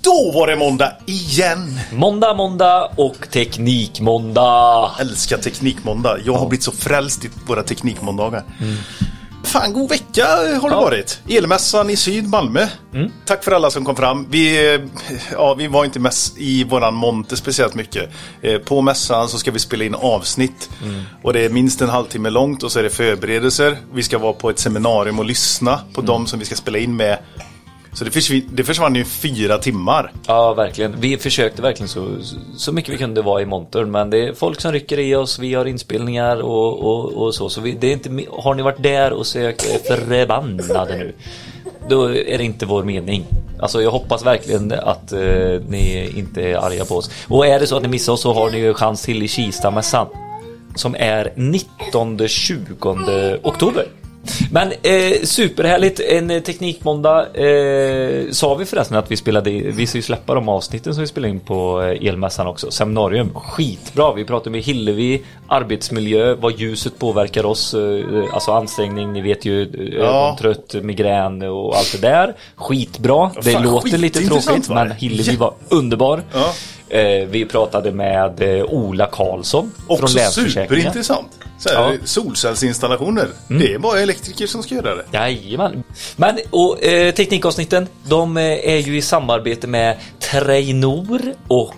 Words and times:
Då 0.00 0.32
var 0.34 0.46
det 0.46 0.56
måndag 0.56 0.92
igen! 1.06 1.78
Måndag, 1.92 2.34
måndag 2.34 2.90
och 2.96 3.16
teknikmåndag. 3.30 4.90
Älskar 5.00 5.38
teknikmåndag. 5.38 6.18
Jag 6.24 6.32
har 6.34 6.48
blivit 6.48 6.64
så 6.64 6.72
frälst 6.72 7.24
i 7.24 7.30
våra 7.46 7.62
teknikmåndagar. 7.62 8.42
Fan, 9.44 9.72
god 9.72 9.88
vecka 9.90 10.26
har 10.26 10.68
det 10.70 10.74
Ja. 10.76 10.80
varit. 10.80 11.20
Elmässan 11.28 11.90
i 11.90 11.96
Syd, 11.96 12.28
Malmö. 12.28 12.66
Tack 13.26 13.44
för 13.44 13.52
alla 13.52 13.70
som 13.70 13.84
kom 13.84 13.96
fram. 13.96 14.26
Vi, 14.30 14.78
ja, 15.32 15.54
vi 15.54 15.66
var 15.66 15.84
inte 15.84 15.98
mäss 16.00 16.32
i 16.36 16.64
våran 16.64 16.94
monter 16.94 17.36
speciellt 17.36 17.74
mycket. 17.74 18.10
Eh, 18.42 18.58
På 18.58 18.80
mässan 18.82 19.28
så 19.28 19.38
ska 19.38 19.50
vi 19.50 19.58
spela 19.58 19.84
in 19.84 19.94
avsnitt. 19.94 20.70
Och 21.22 21.32
det 21.32 21.40
är 21.44 21.48
minst 21.50 21.80
en 21.80 21.88
halvtimme 21.88 22.30
långt 22.30 22.62
och 22.62 22.72
så 22.72 22.78
är 22.78 22.82
det 22.82 22.90
förberedelser. 22.90 23.76
Vi 23.94 24.02
ska 24.02 24.18
vara 24.18 24.32
på 24.32 24.50
ett 24.50 24.58
seminarium 24.58 25.18
och 25.18 25.24
lyssna 25.24 25.80
på 25.94 26.00
dem 26.00 26.26
som 26.26 26.38
vi 26.38 26.44
ska 26.44 26.54
spela 26.54 26.78
in 26.78 26.96
med. 26.96 27.18
Så 27.94 28.04
det 28.04 28.10
försvann, 28.10 28.42
det 28.52 28.64
försvann 28.64 28.94
ju 28.94 29.04
fyra 29.04 29.58
timmar. 29.58 30.12
Ja, 30.26 30.54
verkligen. 30.54 31.00
Vi 31.00 31.16
försökte 31.16 31.62
verkligen 31.62 31.88
så, 31.88 32.08
så 32.56 32.72
mycket 32.72 32.94
vi 32.94 32.98
kunde 32.98 33.22
vara 33.22 33.42
i 33.42 33.46
montern. 33.46 33.90
Men 33.90 34.10
det 34.10 34.28
är 34.28 34.32
folk 34.32 34.60
som 34.60 34.72
rycker 34.72 34.98
i 34.98 35.14
oss. 35.14 35.38
Vi 35.38 35.54
har 35.54 35.64
inspelningar 35.64 36.42
och, 36.42 36.78
och, 36.78 37.12
och 37.12 37.34
så. 37.34 37.48
Så 37.48 37.60
vi, 37.60 37.72
det 37.72 37.86
är 37.86 37.92
inte, 37.92 38.24
har 38.30 38.54
ni 38.54 38.62
varit 38.62 38.82
där 38.82 39.12
och 39.12 39.26
sökt 39.26 39.64
är 39.64 39.78
förbannade 39.78 40.96
nu. 40.96 41.14
Då 41.88 42.04
är 42.04 42.38
det 42.38 42.44
inte 42.44 42.66
vår 42.66 42.84
mening. 42.84 43.26
Alltså 43.60 43.82
jag 43.82 43.90
hoppas 43.90 44.26
verkligen 44.26 44.72
att 44.72 45.12
eh, 45.12 45.60
ni 45.68 46.12
inte 46.16 46.42
är 46.42 46.56
arga 46.56 46.84
på 46.84 46.96
oss. 46.96 47.10
Och 47.28 47.46
är 47.46 47.60
det 47.60 47.66
så 47.66 47.76
att 47.76 47.82
ni 47.82 47.88
missar 47.88 48.12
oss 48.12 48.20
så 48.20 48.32
har 48.32 48.50
ni 48.50 48.58
ju 48.58 48.74
chans 48.74 49.02
till 49.02 49.22
i 49.22 49.28
Kista-mässan. 49.28 50.06
Som 50.74 50.94
är 50.94 51.32
19-20 51.36 53.38
oktober. 53.42 53.86
Men 54.50 54.72
eh, 54.82 55.22
superhärligt, 55.24 56.00
en 56.00 56.30
eh, 56.30 56.40
teknikmåndag. 56.42 57.26
Eh, 57.36 58.30
sa 58.30 58.54
vi 58.54 58.64
förresten 58.64 58.96
att 58.96 59.10
vi 59.10 59.16
spelade, 59.16 59.50
vi 59.50 59.86
ska 59.86 59.98
ju 59.98 60.02
släppa 60.02 60.34
de 60.34 60.48
avsnitten 60.48 60.94
som 60.94 61.00
vi 61.00 61.06
spelade 61.06 61.30
in 61.30 61.40
på 61.40 61.82
eh, 61.82 62.08
elmässan 62.08 62.46
också. 62.46 62.70
Seminarium, 62.70 63.30
skitbra. 63.34 64.12
Vi 64.12 64.24
pratade 64.24 64.50
med 64.50 64.60
Hillevi, 64.62 65.22
arbetsmiljö, 65.48 66.34
vad 66.34 66.58
ljuset 66.58 66.98
påverkar 66.98 67.46
oss, 67.46 67.74
eh, 67.74 68.04
alltså 68.34 68.52
ansträngning, 68.52 69.12
ni 69.12 69.20
vet 69.20 69.44
ju, 69.44 69.62
eh, 69.62 69.98
Ja. 69.98 70.04
ögontrött, 70.04 70.74
migrän 70.82 71.42
och 71.42 71.76
allt 71.76 71.92
det 71.92 72.08
där. 72.08 72.34
Skitbra. 72.56 73.30
Det 73.42 73.50
fan, 73.52 73.62
låter 73.62 73.98
lite 73.98 74.20
tråkigt, 74.20 74.68
men 74.68 74.90
Hillevi 74.92 75.36
var 75.36 75.54
underbar. 75.68 76.22
Ja. 76.32 76.52
Eh, 76.92 77.26
vi 77.28 77.44
pratade 77.44 77.92
med 77.92 78.42
eh, 78.42 78.64
Ola 78.64 79.06
Karlsson 79.06 79.72
från 79.86 80.02
Också 80.02 80.16
Länsförsäkringar. 80.16 80.66
superintressant. 80.68 81.28
Så 81.58 81.68
här, 81.68 81.76
Ja. 81.76 81.88
Mm. 81.88 82.00
Solcellsinstallationer. 82.04 83.28
Det 83.48 83.74
är 83.74 83.78
bara 83.78 84.00
elektriker 84.00 84.46
som 84.46 84.62
ska 84.62 84.74
göra 84.74 84.94
det. 84.94 85.04
Jajamän. 85.12 85.82
Men 86.16 86.38
och 86.50 86.84
eh, 86.84 87.14
teknikavsnitten, 87.14 87.86
de 88.08 88.36
eh, 88.36 88.42
är 88.44 88.78
ju 88.78 88.96
i 88.96 89.02
samarbete 89.02 89.66
med 89.66 89.96
Trainor 90.18 91.20
och 91.48 91.74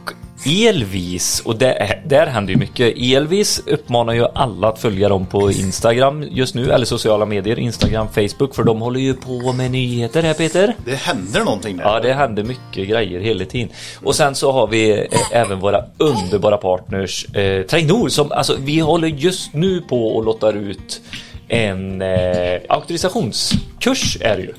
Elvis 0.47 1.41
och 1.45 1.57
där, 1.57 2.03
där 2.07 2.27
händer 2.27 2.53
ju 2.53 2.59
mycket. 2.59 2.95
Elvis 2.97 3.63
uppmanar 3.67 4.13
ju 4.13 4.27
alla 4.35 4.69
att 4.69 4.79
följa 4.79 5.09
dem 5.09 5.27
på 5.27 5.51
Instagram 5.51 6.23
just 6.31 6.55
nu, 6.55 6.71
eller 6.71 6.87
sociala 6.87 7.27
medier, 7.27 7.59
Instagram, 7.59 8.09
Facebook, 8.09 8.55
för 8.55 8.65
de 8.65 8.81
håller 8.81 9.01
ju 9.01 9.15
på 9.15 9.53
med 9.53 9.71
nyheter 9.71 10.23
här 10.23 10.35
Peter. 10.35 10.75
Det 10.85 10.95
händer 10.95 11.45
någonting 11.45 11.77
där. 11.77 11.85
Ja, 11.85 12.01
det 12.01 12.13
händer 12.13 12.43
mycket 12.43 12.89
grejer 12.89 13.21
hela 13.21 13.45
tiden. 13.45 13.69
Och 14.03 14.17
sen 14.17 14.35
så 14.35 14.53
har 14.53 14.67
vi 14.67 14.91
eh, 14.91 15.07
även 15.33 15.61
våra 15.61 15.85
underbara 15.99 16.57
partners 16.57 17.27
eh, 17.35 17.63
Trainor 17.63 18.09
som, 18.09 18.33
alltså 18.33 18.57
vi 18.61 18.79
håller 18.79 19.09
just 19.09 19.55
nu 19.55 19.81
på 19.81 20.17
och 20.17 20.25
lottar 20.25 20.53
ut 20.53 21.01
en 21.49 22.03
eh, 22.03 22.61
auktorisationskurs 22.69 24.19
är 24.21 24.37
det 24.37 24.43
ju. 24.43 24.55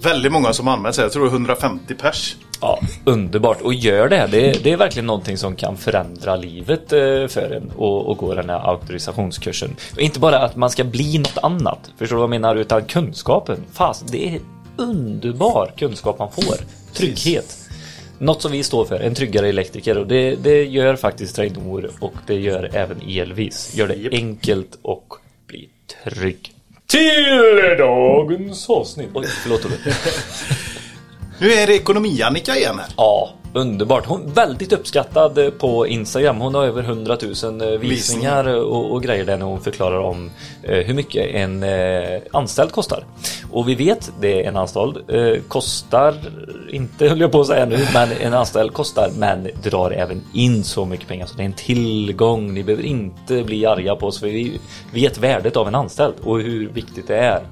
Väldigt 0.00 0.32
många 0.32 0.52
som 0.52 0.68
anmält 0.68 0.94
sig. 0.94 1.04
Jag 1.04 1.12
tror 1.12 1.26
150 1.26 1.94
pers. 1.94 2.36
Ja, 2.60 2.80
underbart. 3.04 3.60
Och 3.60 3.74
gör 3.74 4.08
det. 4.08 4.28
Det, 4.30 4.64
det 4.64 4.72
är 4.72 4.76
verkligen 4.76 5.06
någonting 5.06 5.36
som 5.36 5.56
kan 5.56 5.76
förändra 5.76 6.36
livet 6.36 6.92
eh, 6.92 7.26
för 7.26 7.50
en 7.56 7.70
och, 7.76 8.06
och 8.06 8.18
gå 8.18 8.34
den 8.34 8.50
här 8.50 8.68
auktorisationskursen. 8.68 9.76
Och 9.92 10.00
inte 10.00 10.20
bara 10.20 10.38
att 10.38 10.56
man 10.56 10.70
ska 10.70 10.84
bli 10.84 11.18
något 11.18 11.38
annat, 11.42 11.90
förstår 11.98 12.16
du 12.16 12.20
vad 12.20 12.22
jag 12.22 12.40
menar? 12.40 12.56
Utan 12.56 12.84
kunskapen. 12.84 13.64
Fast 13.72 14.12
det 14.12 14.28
är 14.28 14.40
underbar 14.76 15.72
kunskap 15.76 16.18
man 16.18 16.32
får. 16.32 16.56
Trygghet. 16.94 17.58
Något 18.18 18.42
som 18.42 18.52
vi 18.52 18.62
står 18.62 18.84
för, 18.84 19.00
en 19.00 19.14
tryggare 19.14 19.48
elektriker 19.48 19.98
och 19.98 20.06
det, 20.06 20.34
det 20.34 20.64
gör 20.64 20.96
faktiskt 20.96 21.36
Trainor 21.36 21.90
och 22.00 22.14
det 22.26 22.34
gör 22.34 22.70
även 22.72 23.00
Elvis. 23.08 23.74
Gör 23.74 23.88
det 23.88 24.08
enkelt 24.12 24.78
och 24.82 25.14
bli 25.46 25.68
trygg. 26.04 26.52
Till 26.86 27.76
dagens 27.78 28.70
avsnitt. 28.70 29.08
Oj, 29.14 29.26
förlåt 29.42 29.64
Olle. 29.64 29.74
Nu 31.38 31.52
är 31.52 31.66
det 31.66 31.74
ekonomi-Annika 31.74 32.56
igen 32.56 32.78
här. 32.78 32.88
Ja, 32.96 33.30
underbart. 33.52 34.06
Hon 34.06 34.22
är 34.22 34.30
väldigt 34.30 34.72
uppskattad 34.72 35.38
eh, 35.38 35.50
på 35.50 35.86
Instagram. 35.86 36.40
Hon 36.40 36.54
har 36.54 36.64
över 36.64 36.82
100 36.82 37.16
000 37.22 37.30
visningar, 37.30 37.78
Visningar. 37.78 38.46
och, 38.46 38.92
och 38.92 39.02
grejer 39.02 39.24
där 39.24 39.36
när 39.36 39.46
hon 39.46 39.60
förklarar 39.60 39.98
om 39.98 40.30
eh, 40.62 40.76
hur 40.78 40.94
mycket 40.94 41.34
en 41.34 41.62
eh, 41.62 42.20
anställd 42.32 42.72
kostar. 42.72 43.04
Och 43.50 43.68
vi 43.68 43.74
vet 43.74 44.12
det 44.20 44.44
en 44.46 44.56
anställd 44.56 44.96
eh, 45.10 45.42
kostar, 45.48 46.14
inte 46.70 47.08
höll 47.08 47.20
jag 47.20 47.32
på 47.32 47.40
att 47.40 47.46
säga 47.46 47.66
nu, 47.66 47.86
men 47.94 48.08
en 48.20 48.34
anställd 48.34 48.72
kostar 48.72 49.10
men 49.18 49.48
drar 49.62 49.90
även 49.90 50.22
in 50.32 50.64
så 50.64 50.84
mycket 50.84 51.08
pengar. 51.08 51.26
Så 51.26 51.36
det 51.36 51.42
är 51.42 51.46
en 51.46 51.52
tillgång. 51.52 52.54
Ni 52.54 52.64
behöver 52.64 52.84
inte 52.84 53.42
bli 53.42 53.66
arga 53.66 53.96
på 53.96 54.06
oss 54.06 54.20
för 54.20 54.26
vi 54.26 54.60
vet 54.92 55.18
värdet 55.18 55.56
av 55.56 55.68
en 55.68 55.74
anställd 55.74 56.14
och 56.22 56.40
hur 56.40 56.68
viktigt 56.68 57.06
det 57.08 57.18
är. 57.18 57.42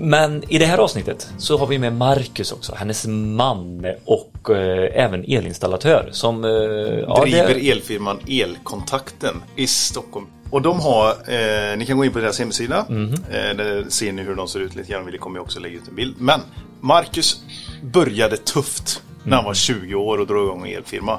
Men 0.00 0.44
i 0.52 0.58
det 0.58 0.66
här 0.66 0.78
avsnittet 0.78 1.32
så 1.38 1.58
har 1.58 1.66
vi 1.66 1.78
med 1.78 1.92
Marcus 1.92 2.52
också, 2.52 2.74
hennes 2.74 3.06
man 3.06 3.86
och 4.04 4.50
eh, 4.50 5.04
även 5.04 5.24
elinstallatör 5.24 6.08
som... 6.12 6.44
Eh, 6.44 6.50
ja, 6.50 7.20
Driver 7.22 7.54
det- 7.54 7.70
elfirman 7.70 8.18
Elkontakten 8.28 9.42
i 9.56 9.66
Stockholm. 9.66 10.26
Och 10.50 10.62
de 10.62 10.80
har, 10.80 11.08
eh, 11.10 11.76
ni 11.78 11.86
kan 11.86 11.96
gå 11.96 12.04
in 12.04 12.12
på 12.12 12.18
deras 12.18 12.38
hemsida. 12.38 12.86
Mhm. 12.88 13.14
Eh, 13.14 13.56
där 13.56 13.84
ser 13.88 14.12
ni 14.12 14.22
hur 14.22 14.34
de 14.34 14.48
ser 14.48 14.60
ut 14.60 14.74
lite 14.76 14.92
grann. 14.92 15.06
Vi 15.06 15.18
kommer 15.18 15.36
jag 15.38 15.44
också 15.44 15.60
lägga 15.60 15.76
ut 15.76 15.88
en 15.88 15.94
bild. 15.94 16.14
Men 16.18 16.40
Marcus 16.80 17.42
började 17.82 18.36
tufft 18.36 19.02
när 19.24 19.36
han 19.36 19.44
var 19.44 19.54
20 19.54 19.94
år 19.94 20.18
och 20.18 20.26
drog 20.26 20.46
igång 20.46 20.66
en 20.68 20.76
elfirma. 20.76 21.18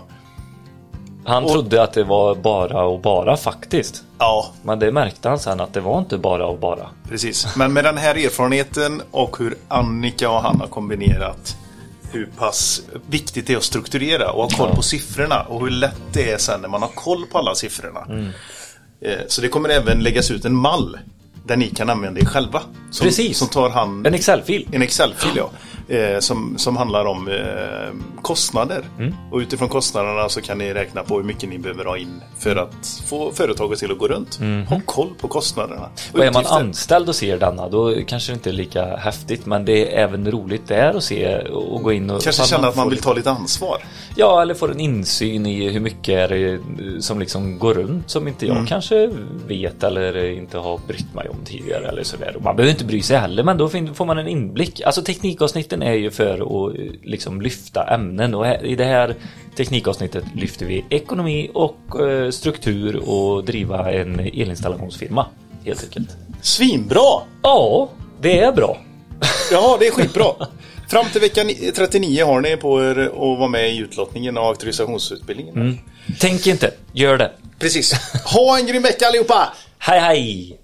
Han 1.26 1.44
och- 1.44 1.52
trodde 1.52 1.84
att 1.84 1.94
det 1.94 2.04
var 2.04 2.36
bara 2.36 2.84
och 2.84 3.00
bara 3.00 3.38
faktiskt. 3.38 4.04
Ja, 4.20 4.52
Men 4.64 4.80
det 4.80 4.92
märkte 4.92 5.30
han 5.30 5.40
sen 5.40 5.60
att 5.60 5.74
det 5.74 5.82
var 5.82 6.00
inte 6.00 6.18
bara 6.18 6.46
och 6.48 6.60
bara. 6.60 6.88
Precis, 7.10 7.56
men 7.56 7.74
med 7.74 7.84
den 7.84 7.98
här 7.98 8.16
erfarenheten 8.26 9.02
och 9.12 9.38
hur 9.40 9.58
Annika 9.68 10.30
och 10.30 10.42
han 10.42 10.60
har 10.60 10.68
kombinerat 10.68 11.56
hur 12.12 12.30
pass 12.38 12.82
viktigt 13.10 13.48
det 13.48 13.54
är 13.54 13.58
att 13.58 13.64
strukturera 13.64 14.32
och 14.32 14.44
ha 14.44 14.50
koll 14.58 14.68
Ja. 14.70 14.76
på 14.76 14.82
siffrorna 14.82 15.42
och 15.42 15.60
hur 15.62 15.70
lätt 15.70 16.02
det 16.14 16.32
är 16.32 16.38
sen 16.38 16.62
när 16.62 16.70
man 16.70 16.82
har 16.82 16.90
koll 16.90 17.26
på 17.32 17.38
alla 17.38 17.56
siffrorna. 17.56 18.06
Mm. 18.10 18.30
Eh, 19.02 19.12
Så 19.28 19.42
det 19.42 19.48
kommer 19.48 19.70
även 19.70 20.00
läggas 20.00 20.32
ut 20.32 20.46
en 20.46 20.56
mall 20.56 20.98
där 21.46 21.58
ni 21.58 21.68
kan 21.70 21.90
använda 21.90 22.20
er 22.22 22.26
själva. 22.26 22.62
Som, 22.92 23.06
Precis. 23.06 23.38
Som 23.38 23.48
tar 23.48 23.70
hand 23.70 24.08
En 24.08 24.14
Excel-fil. 24.14 24.68
en 24.72 24.82
Excel-fil 24.82 25.32
ja. 25.36 25.50
Eh, 25.92 26.20
som, 26.20 26.58
som 26.58 26.78
handlar 26.78 27.06
om 27.06 27.28
eh, 27.28 28.22
kostnader. 28.22 28.84
Mm. 29.00 29.16
Och 29.32 29.38
utifrån 29.38 29.70
kostnaderna 29.70 30.30
så 30.30 30.42
kan 30.42 30.58
ni 30.58 30.74
räkna 30.74 31.04
på 31.04 31.18
hur 31.18 31.24
mycket 31.24 31.50
ni 31.50 31.58
behöver 31.58 31.86
ha 31.86 31.98
in 31.98 32.22
för 32.40 32.56
att 32.56 33.02
få 33.06 33.32
företaget 33.32 33.80
till 33.80 33.92
att 33.92 33.98
gå 33.98 34.08
runt. 34.08 34.40
Ha 34.70 34.82
koll 34.86 35.10
på 35.22 35.28
kostnaderna. 35.28 35.90
Och 36.14 36.20
Och 36.20 36.26
är 36.26 36.32
man 36.32 36.46
anställd 36.46 37.10
och 37.10 37.16
ser 37.16 37.38
denna 37.38 37.70
då 37.70 37.96
kanske 38.08 38.32
det 38.32 38.34
inte 38.34 38.50
är 38.50 38.54
lika 38.54 38.96
häftigt 38.96 39.46
men 39.46 39.66
det 39.66 39.96
är 39.96 40.04
även 40.04 40.32
roligt 40.32 40.68
där 40.68 40.94
att 40.94 41.04
se 41.04 41.38
och 41.40 41.84
gå 41.84 41.92
in 41.92 42.10
och... 42.10 42.22
Kanske 42.22 42.44
känna 42.44 42.68
att 42.68 42.76
man 42.76 42.90
vill 42.90 43.02
ta 43.02 43.14
lite 43.14 43.32
ansvar. 43.32 43.78
Ja, 44.16 44.42
eller 44.42 44.54
får 44.54 44.72
en 44.72 44.80
insyn 44.80 45.46
i 45.46 45.70
hur 45.70 45.80
mycket 45.80 46.10
är 46.10 46.28
det 46.28 46.60
som 47.02 47.20
liksom 47.20 47.60
går 47.60 47.74
runt 47.74 48.10
som 48.10 48.28
inte 48.28 48.48
jag 48.48 48.68
kanske 48.68 49.10
vet 49.48 49.84
eller 49.84 50.26
inte 50.26 50.58
har 50.58 50.80
brytt 50.88 51.14
mig 51.14 51.30
om 51.30 51.38
tidigare 51.46 51.88
eller 51.88 52.04
sådär. 52.04 52.36
Man 52.40 52.56
behöver 52.56 52.72
inte 52.72 52.86
bry 52.86 53.02
sig 53.02 53.18
heller, 53.18 53.44
men 53.44 53.58
då 53.58 53.70
får 53.70 54.06
man 54.06 54.18
en 54.18 54.28
inblick. 54.28 54.82
Alltså 54.82 55.02
teknikavsnitten 55.02 55.81
är 55.82 55.94
ju 55.94 56.12
för 56.12 56.34
att 56.34 56.78
eh, 56.80 56.86
liksom 57.04 57.42
lyfta 57.42 57.84
ämnen 57.94 58.36
och 58.36 58.46
i 58.64 58.76
det 58.76 58.86
här 58.86 59.16
teknikavsnittet 59.58 60.24
lyfter 60.36 60.66
vi 60.66 60.86
ekonomi 60.90 61.50
och 61.54 62.08
eh, 62.10 62.30
struktur 62.30 62.96
och 63.10 63.44
driva 63.46 63.92
en 63.92 64.20
elinstallationsfirma 64.20 65.26
helt 65.66 65.84
enkelt. 65.84 66.10
Svinbra! 66.42 67.22
Ja, 67.44 67.90
det 68.22 68.40
är 68.40 68.52
bra. 68.52 68.78
Ja, 69.52 69.78
det 69.80 69.88
är 69.88 69.92
skitbra. 69.92 70.26
Fram 70.90 71.06
till 71.12 71.22
vecka 71.22 71.44
ni- 71.44 71.72
39 71.76 72.26
har 72.26 72.42
ni 72.42 72.58
på 72.58 72.84
er 72.84 73.00
att 73.00 73.40
vara 73.40 73.48
med 73.48 73.72
i 73.74 73.78
utlottningen 73.78 74.38
av 74.38 74.46
auktorisationsutbildningen. 74.46 75.80
Tänk 76.20 76.48
inte, 76.48 76.72
gör 76.94 77.18
det. 77.18 77.32
Precis. 77.60 77.94
Ha 78.34 78.60
en 78.60 78.66
grym 78.66 78.82
vecka 78.84 79.08
allihopa! 79.08 79.54
Hej 79.78 80.00
hej! 80.00 80.58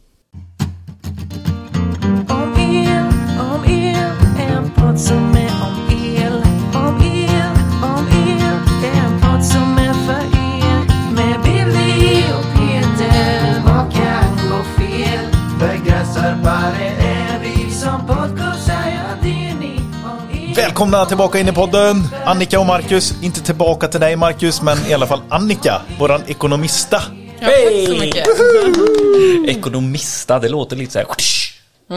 Podd 4.98 5.06
som 5.06 5.36
är 5.36 5.52
om 5.62 5.90
el. 6.18 6.34
Om 6.74 7.02
el, 7.02 7.52
om 7.84 8.08
el, 8.08 8.58
en 8.98 9.22
podd 9.22 9.46
som 9.46 9.78
är 9.78 9.94
för 9.94 10.26
er. 10.38 11.12
Med 11.12 11.42
Billy 11.44 12.24
och 12.34 12.46
Peter, 12.58 13.62
vad 13.66 13.94
kan 13.94 14.50
gå 14.50 14.64
fel? 14.78 15.26
Begränsar 15.60 16.38
bara 16.44 16.86
är 17.00 17.40
vi 17.40 17.72
som 17.72 18.08
podcastar, 18.08 18.74
ja 18.74 19.16
det 19.22 19.50
är 19.50 19.56
ni. 19.56 19.80
Om 20.06 20.50
el. 20.50 20.56
Välkomna 20.56 21.06
tillbaka 21.06 21.40
in 21.40 21.48
i 21.48 21.52
podden, 21.52 22.04
Annika 22.26 22.60
och 22.60 22.66
Marcus. 22.66 23.24
Inte 23.24 23.42
tillbaka 23.42 23.88
till 23.88 24.00
dig 24.00 24.16
Marcus, 24.16 24.62
men 24.62 24.78
i 24.88 24.94
alla 24.94 25.08
fall 25.08 25.22
Annika, 25.30 25.82
våran 26.00 26.22
ekonomista. 26.28 27.02
Ja, 27.40 27.48
tack 27.48 27.86
så 27.88 27.92
mycket. 27.92 28.28
Ekonomista, 29.48 30.40
det 30.40 30.50
låter 30.50 30.76
lite 30.76 30.92
så 30.92 31.00
här. 31.00 31.08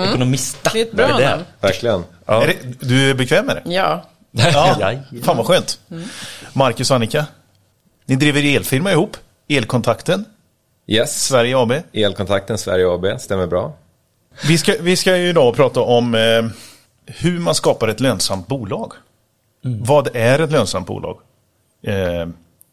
Ekonomista. 0.09 0.71
Det 0.73 0.81
är 0.81 0.83
ett 0.83 0.93
bra 0.93 1.09
namn. 1.09 1.45
Verkligen. 1.61 2.05
Ja. 2.31 2.43
Är 2.43 2.47
det, 2.47 2.87
du 2.89 3.11
är 3.11 3.15
bekväm 3.15 3.47
med 3.47 3.57
det? 3.57 3.73
Ja. 3.73 4.05
Ja, 4.33 4.93
fan 5.23 5.37
vad 5.37 5.47
skönt. 5.47 5.81
Marcus 6.53 6.91
och 6.91 6.97
Annika, 6.97 7.27
ni 8.07 8.17
driver 8.17 8.57
elfirma 8.57 8.93
ihop, 8.93 9.17
Elkontakten, 9.49 10.25
Yes. 10.87 11.25
Sverige 11.25 11.59
AB. 11.59 11.73
Elkontakten 11.93 12.59
Sverige 12.59 12.89
AB, 12.95 13.21
stämmer 13.21 13.47
bra. 13.47 13.73
Vi 14.49 14.59
ska, 14.59 14.75
vi 14.81 14.97
ska 14.97 15.17
ju 15.17 15.29
idag 15.29 15.57
prata 15.57 15.81
om 15.81 16.15
eh, 16.15 16.43
hur 17.07 17.39
man 17.39 17.55
skapar 17.55 17.89
ett 17.89 18.01
lönsamt 18.01 18.47
bolag. 18.47 18.93
Vad 19.63 20.09
är 20.17 20.39
ett 20.39 20.51
lönsamt 20.51 20.87
bolag? 20.87 21.19
Eh, 21.83 22.29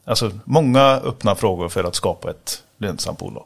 alltså 0.05 0.31
många 0.45 0.81
öppna 1.03 1.35
frågor 1.35 1.69
för 1.69 1.83
att 1.83 1.95
skapa 1.95 2.29
ett 2.29 2.63
lönsamt 2.79 3.19
bolag. 3.19 3.45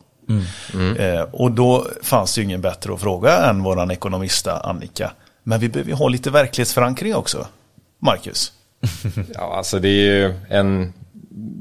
Eh, 0.99 1.21
och 1.21 1.51
då 1.51 1.87
fanns 2.03 2.35
det 2.35 2.41
ju 2.41 2.45
ingen 2.45 2.61
bättre 2.61 2.93
att 2.93 3.01
fråga 3.01 3.37
än 3.37 3.63
våran 3.63 3.91
ekonomista 3.91 4.59
Annika. 4.59 5.11
Men 5.51 5.59
vi 5.59 5.69
behöver 5.69 5.89
ju 5.89 5.95
ha 5.95 6.07
lite 6.07 6.29
verklighetsförankring 6.29 7.15
också. 7.15 7.47
Marcus. 7.99 8.53
Ja, 9.33 9.55
alltså 9.57 9.79
det 9.79 9.87
är 9.87 10.13
ju 10.15 10.33
en 10.49 10.93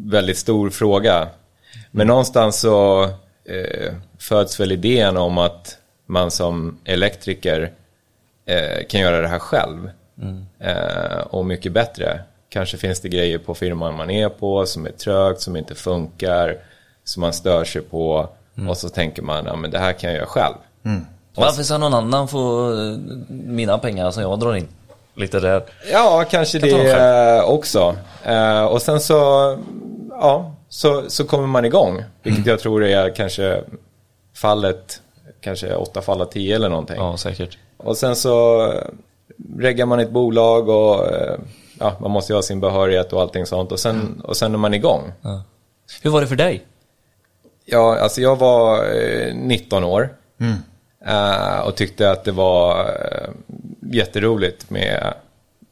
väldigt 0.05 0.39
stor 0.39 0.71
fråga. 0.71 1.29
Men 1.91 2.07
någonstans 2.07 2.61
så 2.61 3.05
eh, 3.45 3.95
föds 4.19 4.61
väl 4.61 4.73
idén 4.73 5.17
om 5.17 5.39
att 5.39 5.79
man 6.07 6.31
som 6.31 6.79
elektriker 6.85 7.73
eh, 8.47 8.87
kan 8.89 9.01
göra 9.01 9.21
det 9.21 9.29
här 9.29 9.39
själv. 9.39 9.91
Eh, 10.59 11.21
och 11.21 11.47
mycket 11.47 11.73
bättre. 11.73 12.21
Kanske 12.49 12.77
finns 12.77 13.01
det 13.01 13.09
grejer 13.09 13.39
på 13.39 13.55
firman 13.55 13.97
man 13.97 14.11
är 14.11 14.29
på 14.29 14.67
som 14.67 14.87
är 14.87 14.91
trögt, 14.91 15.41
som 15.41 15.57
inte 15.57 15.75
funkar, 15.75 16.57
som 17.05 17.21
man 17.21 17.33
stör 17.33 17.65
sig 17.65 17.83
på. 17.83 18.29
Och 18.69 18.77
så 18.77 18.89
tänker 18.89 19.23
man, 19.23 19.45
ja 19.47 19.57
men 19.57 19.71
det 19.71 19.79
här 19.79 19.93
kan 19.93 20.11
jag 20.11 20.17
göra 20.17 20.27
själv. 20.27 20.57
Varför 21.35 21.62
ska 21.62 21.79
någon 21.79 21.94
annan 21.94 22.29
få 22.29 22.73
eh, 22.73 22.99
mina 23.29 23.79
pengar 23.79 24.11
som 24.11 24.23
jag 24.23 24.38
drar 24.38 24.55
in? 24.55 24.69
Lite 25.15 25.41
där. 25.41 25.62
Ja, 25.93 26.25
kanske 26.31 26.61
Kan 26.61 26.69
det 26.69 27.37
eh, 27.37 27.50
också. 27.50 27.97
Eh, 28.25 28.65
och 28.65 28.82
sen 28.82 29.00
så, 29.00 29.15
ja, 30.11 30.55
så, 30.69 31.11
så 31.11 31.25
kommer 31.25 31.47
man 31.47 31.65
igång. 31.65 32.05
Vilket 32.23 32.47
jag 32.47 32.61
tror 32.61 32.85
är 32.85 33.15
kanske 33.15 33.65
fallet, 34.35 35.00
kanske 35.41 35.75
åtta 35.75 36.03
fall 36.03 36.21
av 36.21 36.25
tio 36.25 36.56
eller 36.56 36.69
någonting. 36.69 36.97
Ja, 36.97 37.17
säkert. 37.17 37.59
Och 37.77 37.97
sen 37.97 38.17
så 38.17 38.67
reggar 39.59 39.87
man 39.87 40.00
ett 40.00 40.11
bolag 40.11 40.69
och 40.69 41.06
ja, 41.79 41.97
man 42.00 42.11
måste 42.11 42.32
ju 42.32 42.37
ha 42.37 42.43
sin 42.43 42.61
behörighet 42.61 43.12
och 43.12 43.21
allting 43.21 43.47
sånt. 43.47 43.73
Och 43.73 43.81
sen, 43.81 44.21
och 44.25 44.37
sen 44.37 44.55
är 44.55 44.59
man 44.59 44.75
igång. 44.75 45.12
Ja. 45.23 45.43
Hur 46.03 46.11
var 46.11 46.21
det 46.21 46.27
för 46.27 46.37
dig? 46.37 46.67
Ja, 47.65 47.99
alltså 47.99 48.21
jag 48.21 48.37
var 48.37 48.85
eh, 48.94 49.35
19 49.35 49.85
år. 49.85 50.09
Eh, 51.06 51.61
och 51.61 51.76
tyckte 51.76 52.11
att 52.11 52.25
det 52.25 52.32
var 52.32 52.85
eh, 52.85 53.31
jätteroligt 53.93 54.70
med, 54.70 55.14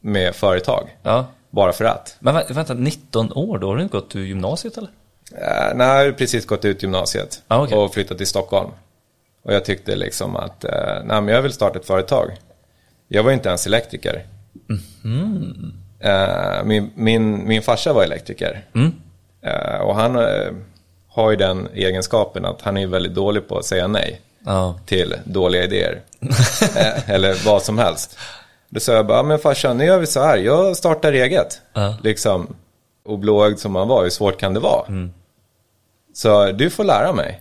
med 0.00 0.34
företag. 0.34 0.96
Ja. 1.02 1.26
Bara 1.50 1.72
för 1.72 1.84
att. 1.84 2.16
Men 2.20 2.36
vä- 2.36 2.52
vänta, 2.54 2.75
19 2.75 3.32
år, 3.32 3.58
då 3.58 3.66
har 3.69 3.76
du 3.76 3.82
inte 3.82 3.92
gått 3.96 4.16
ur 4.16 4.25
gymnasiet 4.25 4.76
eller? 4.78 4.88
Uh, 5.32 5.75
nej, 5.76 5.86
jag 5.98 6.04
har 6.04 6.12
precis 6.12 6.46
gått 6.46 6.64
ut 6.64 6.82
gymnasiet 6.82 7.42
Ah, 7.48 7.62
okej. 7.64 7.78
och 7.78 7.94
flyttat 7.94 8.19
till 8.19 8.26
Stockholm. 8.26 8.70
Och 9.42 9.54
jag 9.54 9.64
tyckte 9.64 9.96
liksom 9.96 10.36
att, 10.36 10.64
uh, 10.64 10.70
nej 11.04 11.20
men 11.20 11.28
jag 11.28 11.42
vill 11.42 11.52
starta 11.52 11.78
ett 11.78 11.86
företag. 11.86 12.31
Jag 13.08 13.22
var 13.22 13.32
inte 13.32 13.48
ens 13.48 13.66
elektriker. 13.66 14.24
Eh, 16.00 16.64
min, 16.64 16.90
min, 16.94 17.46
min 17.48 17.62
farsa 17.62 17.92
var 17.92 18.02
elektriker. 18.02 18.64
Eh, 19.42 19.81
och 19.81 19.94
han 19.94 20.14
har 21.08 21.31
ju 21.31 21.36
den 21.36 21.69
egenskapen 21.74 22.44
att 22.44 22.62
han 22.62 22.76
är 22.76 22.86
väldigt 22.86 23.14
dålig 23.14 23.48
på 23.48 23.58
att 23.58 23.64
säga 23.64 23.86
nej 23.86 24.20
Ja. 24.48 24.78
till 24.86 25.14
dåliga 25.24 25.64
idéer. 25.64 26.00
eh, 26.76 27.10
eller 27.10 27.44
vad 27.44 27.62
som 27.62 27.78
helst. 27.78 28.18
Då 28.68 28.80
sa 28.80 28.92
jag 28.92 29.06
bara, 29.06 29.18
"Ja, 29.18 29.22
men 29.22 29.38
farsan 29.38 29.78
nu 29.78 29.84
gör 29.84 29.98
vi 29.98 30.06
så 30.06 30.20
här, 30.20 30.36
jag 30.36 30.76
startar 30.76 31.12
eget. 31.12 31.60
Ja. 31.74 31.94
Liksom, 32.02 32.56
och 33.04 33.18
blåögd 33.18 33.58
som 33.58 33.72
man 33.72 33.88
var, 33.88 34.02
hur 34.02 34.10
svårt 34.10 34.40
kan 34.40 34.54
det 34.54 34.60
vara? 34.60 34.86
Så 36.14 36.52
du 36.52 36.70
får 36.70 36.84
lära 36.84 37.12
mig. 37.12 37.40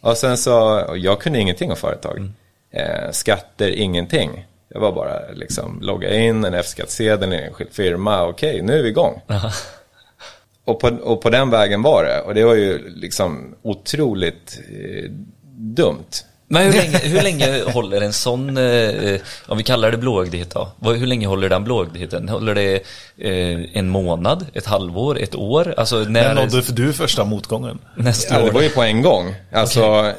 Och 0.00 0.16
sen 0.16 0.36
så, 0.38 0.80
och 0.80 0.98
jag 0.98 1.20
kunde 1.20 1.38
ingenting 1.38 1.70
om 1.70 1.76
företag. 1.76 2.30
Eh, 2.70 3.10
skatter, 3.10 3.68
ingenting. 3.68 4.46
Jag 4.68 4.80
var 4.80 4.92
bara 4.92 5.30
liksom 5.34 5.78
logga 5.82 6.14
in 6.14 6.44
en 6.44 6.54
F-skattsedel, 6.54 7.32
en 7.32 7.44
enskild 7.44 7.72
firma, 7.72 8.26
okej 8.26 8.62
nu 8.62 8.78
är 8.78 8.82
vi 8.82 8.88
igång. 8.88 9.20
Och 10.64 10.80
på, 10.80 10.88
och 10.88 11.20
på 11.22 11.30
den 11.30 11.50
vägen 11.50 11.82
var 11.82 12.04
det. 12.04 12.20
Och 12.20 12.34
det 12.34 12.44
var 12.44 12.54
ju 12.54 12.88
liksom 12.88 13.54
otroligt 13.62 14.60
eh, 14.70 15.10
dumt. 15.58 16.24
Men 16.50 16.62
hur 16.66 16.72
länge, 16.72 16.98
hur 16.98 17.22
länge 17.22 17.62
håller 17.72 18.00
en 18.00 18.12
sån, 18.12 18.56
eh, 18.56 19.20
om 19.46 19.58
vi 19.58 19.64
kallar 19.64 19.90
det 19.90 19.96
blåögdhet 19.96 20.50
då, 20.50 20.92
hur 20.92 21.06
länge 21.06 21.26
håller 21.26 21.48
den 21.48 21.64
blåögdheten? 21.64 22.28
Håller 22.28 22.54
det 22.54 22.74
eh, 23.18 23.76
en 23.78 23.88
månad, 23.88 24.46
ett 24.54 24.66
halvår, 24.66 25.18
ett 25.18 25.34
år? 25.34 25.74
Alltså 25.76 25.96
När 25.98 26.34
nådde 26.34 26.62
för 26.62 26.72
du 26.72 26.92
första 26.92 27.24
motgången? 27.24 27.78
nästa 27.96 28.34
Ja, 28.34 28.40
det 28.40 28.48
år? 28.48 28.52
var 28.52 28.62
ju 28.62 28.68
på 28.70 28.82
en 28.82 29.02
gång. 29.02 29.34
Alltså, 29.52 29.80
eh, 29.80 30.14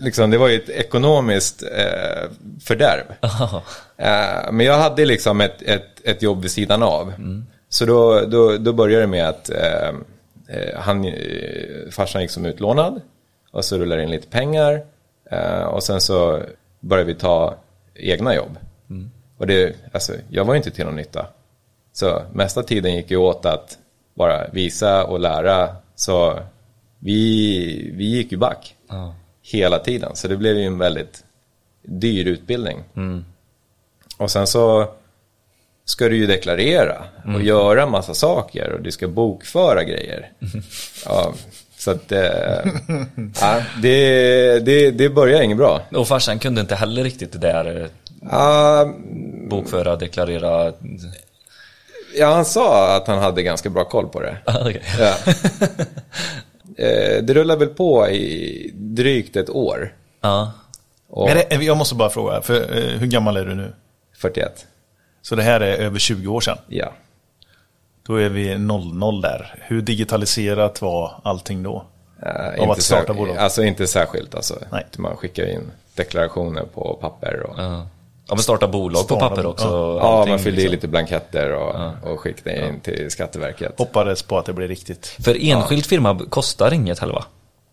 liksom, 0.00 0.30
det 0.30 0.38
var 0.38 0.48
ju 0.48 0.56
ett 0.56 0.68
ekonomiskt 0.68 1.62
eh, 1.62 2.30
fördärv. 2.64 3.04
Eh, 3.98 4.52
men 4.52 4.66
jag 4.66 4.78
hade 4.78 5.04
liksom 5.04 5.40
ett, 5.40 5.62
ett, 5.62 6.00
ett 6.04 6.22
jobb 6.22 6.42
vid 6.42 6.50
sidan 6.50 6.82
av. 6.82 7.12
Så 7.68 7.84
då, 7.86 8.20
då, 8.20 8.56
då 8.56 8.72
började 8.72 9.02
det 9.02 9.06
med 9.06 9.28
att 9.28 9.50
eh, 9.50 9.88
eh, 10.48 10.80
han, 10.80 11.12
farsan 11.90 12.22
gick 12.22 12.30
som 12.30 12.46
utlånad. 12.46 13.00
Och 13.56 13.64
så 13.64 13.78
rullade 13.78 14.00
det 14.00 14.04
in 14.04 14.10
lite 14.10 14.28
pengar. 14.28 14.84
Eh, 15.30 15.62
och 15.62 15.82
sen 15.82 16.00
så 16.00 16.42
började 16.80 17.12
vi 17.12 17.18
ta 17.18 17.54
egna 17.94 18.34
jobb. 18.34 18.58
Och 19.38 19.46
det, 19.46 19.76
alltså, 19.92 20.12
jag 20.28 20.44
var 20.44 20.54
ju 20.54 20.56
inte 20.58 20.70
till 20.70 20.84
någon 20.84 20.96
nytta. 20.96 21.26
Så 21.92 22.22
mesta 22.32 22.62
tiden 22.62 22.94
gick 22.94 23.10
ju 23.10 23.16
åt 23.16 23.46
att 23.46 23.78
bara 24.14 24.48
visa 24.48 25.04
och 25.04 25.20
lära. 25.20 25.76
Så 25.94 26.38
vi, 26.98 27.90
vi 27.94 28.04
gick 28.04 28.32
ju 28.32 28.38
back 28.38 28.76
Ja. 28.88 29.14
hela 29.42 29.78
tiden. 29.78 30.16
Så 30.16 30.28
det 30.28 30.36
blev 30.36 30.56
ju 30.56 30.64
en 30.64 30.78
väldigt 30.78 31.24
dyr 31.82 32.26
utbildning. 32.26 32.84
Och 34.18 34.30
sen 34.30 34.46
så 34.46 34.88
ska 35.84 36.08
du 36.08 36.16
ju 36.16 36.26
deklarera 36.26 37.04
och 37.34 37.42
göra 37.42 37.86
massa 37.86 38.14
saker 38.14 38.72
och 38.72 38.80
du 38.82 38.90
ska 38.90 39.08
bokföra 39.08 39.84
grejer. 39.84 40.32
Ja, 41.04 41.34
så 41.86 41.92
att 41.92 42.12
eh, 42.12 42.20
ja, 43.40 43.62
det, 43.82 44.58
det, 44.58 44.90
det 44.90 45.08
börjar 45.08 45.42
inget 45.42 45.56
bra. 45.56 45.82
Och 45.92 46.08
farsan 46.08 46.38
kunde 46.38 46.60
inte 46.60 46.74
heller 46.74 47.04
riktigt 47.04 47.32
det 47.32 47.38
där 47.38 47.88
Ja, 48.30 48.94
bokföra, 49.50 49.96
deklarera. 49.96 50.72
ja, 52.18 52.34
han 52.34 52.44
sa 52.44 52.96
att 52.96 53.06
han 53.06 53.18
hade 53.18 53.42
ganska 53.42 53.70
bra 53.70 53.84
koll 53.84 54.08
på 54.08 54.20
det. 54.20 54.36
Ah, 54.44 54.60
okej. 54.60 54.82
Ja. 54.98 55.14
Eh, 56.78 57.22
det 57.22 57.34
rullar 57.34 57.56
väl 57.56 57.68
på 57.68 58.08
i 58.08 58.70
drygt 58.74 59.36
ett 59.36 59.50
år. 59.50 59.94
Ja. 60.20 60.52
Och 61.08 61.30
Är 61.30 61.34
det, 61.58 61.64
jag 61.64 61.76
måste 61.76 61.94
bara 61.94 62.10
fråga, 62.10 62.40
för, 62.42 62.54
eh, 62.54 62.98
hur 62.98 63.06
gammal 63.06 63.36
är 63.36 63.44
du 63.44 63.54
nu? 63.54 63.72
41. 64.16 64.66
Så 65.22 65.34
det 65.36 65.42
här 65.42 65.60
är 65.60 65.76
över 65.76 65.98
20 65.98 66.28
år 66.32 66.40
sedan. 66.40 66.58
Ja. 66.68 66.92
Då 68.06 68.16
är 68.16 68.28
vi 68.28 68.58
00 68.58 69.20
där. 69.20 69.54
Hur 69.60 69.82
digitaliserat 69.82 70.82
var 70.82 71.20
allting 71.24 71.62
då? 71.62 71.84
Uh, 72.26 72.62
Av 72.62 72.70
att 72.70 72.82
starta 72.82 73.14
bolag? 73.14 73.36
Alltså 73.36 73.64
inte 73.64 73.86
särskilt. 73.86 74.34
Alltså. 74.34 74.58
Nej. 74.72 74.86
Man 74.96 75.16
skickar 75.16 75.46
in 75.50 75.70
deklarationer 75.94 76.62
på 76.74 76.98
papper. 77.00 77.40
Och, 77.42 77.54
ja, 77.58 77.62
Ja. 77.62 77.86
ja, 78.28 78.34
men 78.34 78.38
starta 78.42 78.68
bolag 78.68 79.08
på 79.08 79.14
Starta 79.14 79.28
papper 79.28 79.36
bolag, 79.42 79.52
också. 79.52 79.66
ja. 79.66 80.00
allting, 80.00 80.30
man 80.32 80.38
fyllde 80.38 80.60
i 80.60 80.64
liksom. 80.64 80.72
lite 80.74 80.88
blanketter 80.88 81.52
och, 81.54 81.74
och 82.12 82.20
skickade 82.20 82.66
in 82.68 82.80
till 82.80 83.10
Skatteverket. 83.10 83.78
Hoppades 83.78 84.22
på 84.22 84.38
att 84.38 84.46
det 84.46 84.52
blev 84.52 84.68
riktigt. 84.68 85.06
För 85.06 85.36
enskild 85.50 85.86
firma 85.86 86.20
kostar 86.30 86.72
inget 86.74 86.98
heller 86.98 87.14
va? 87.14 87.24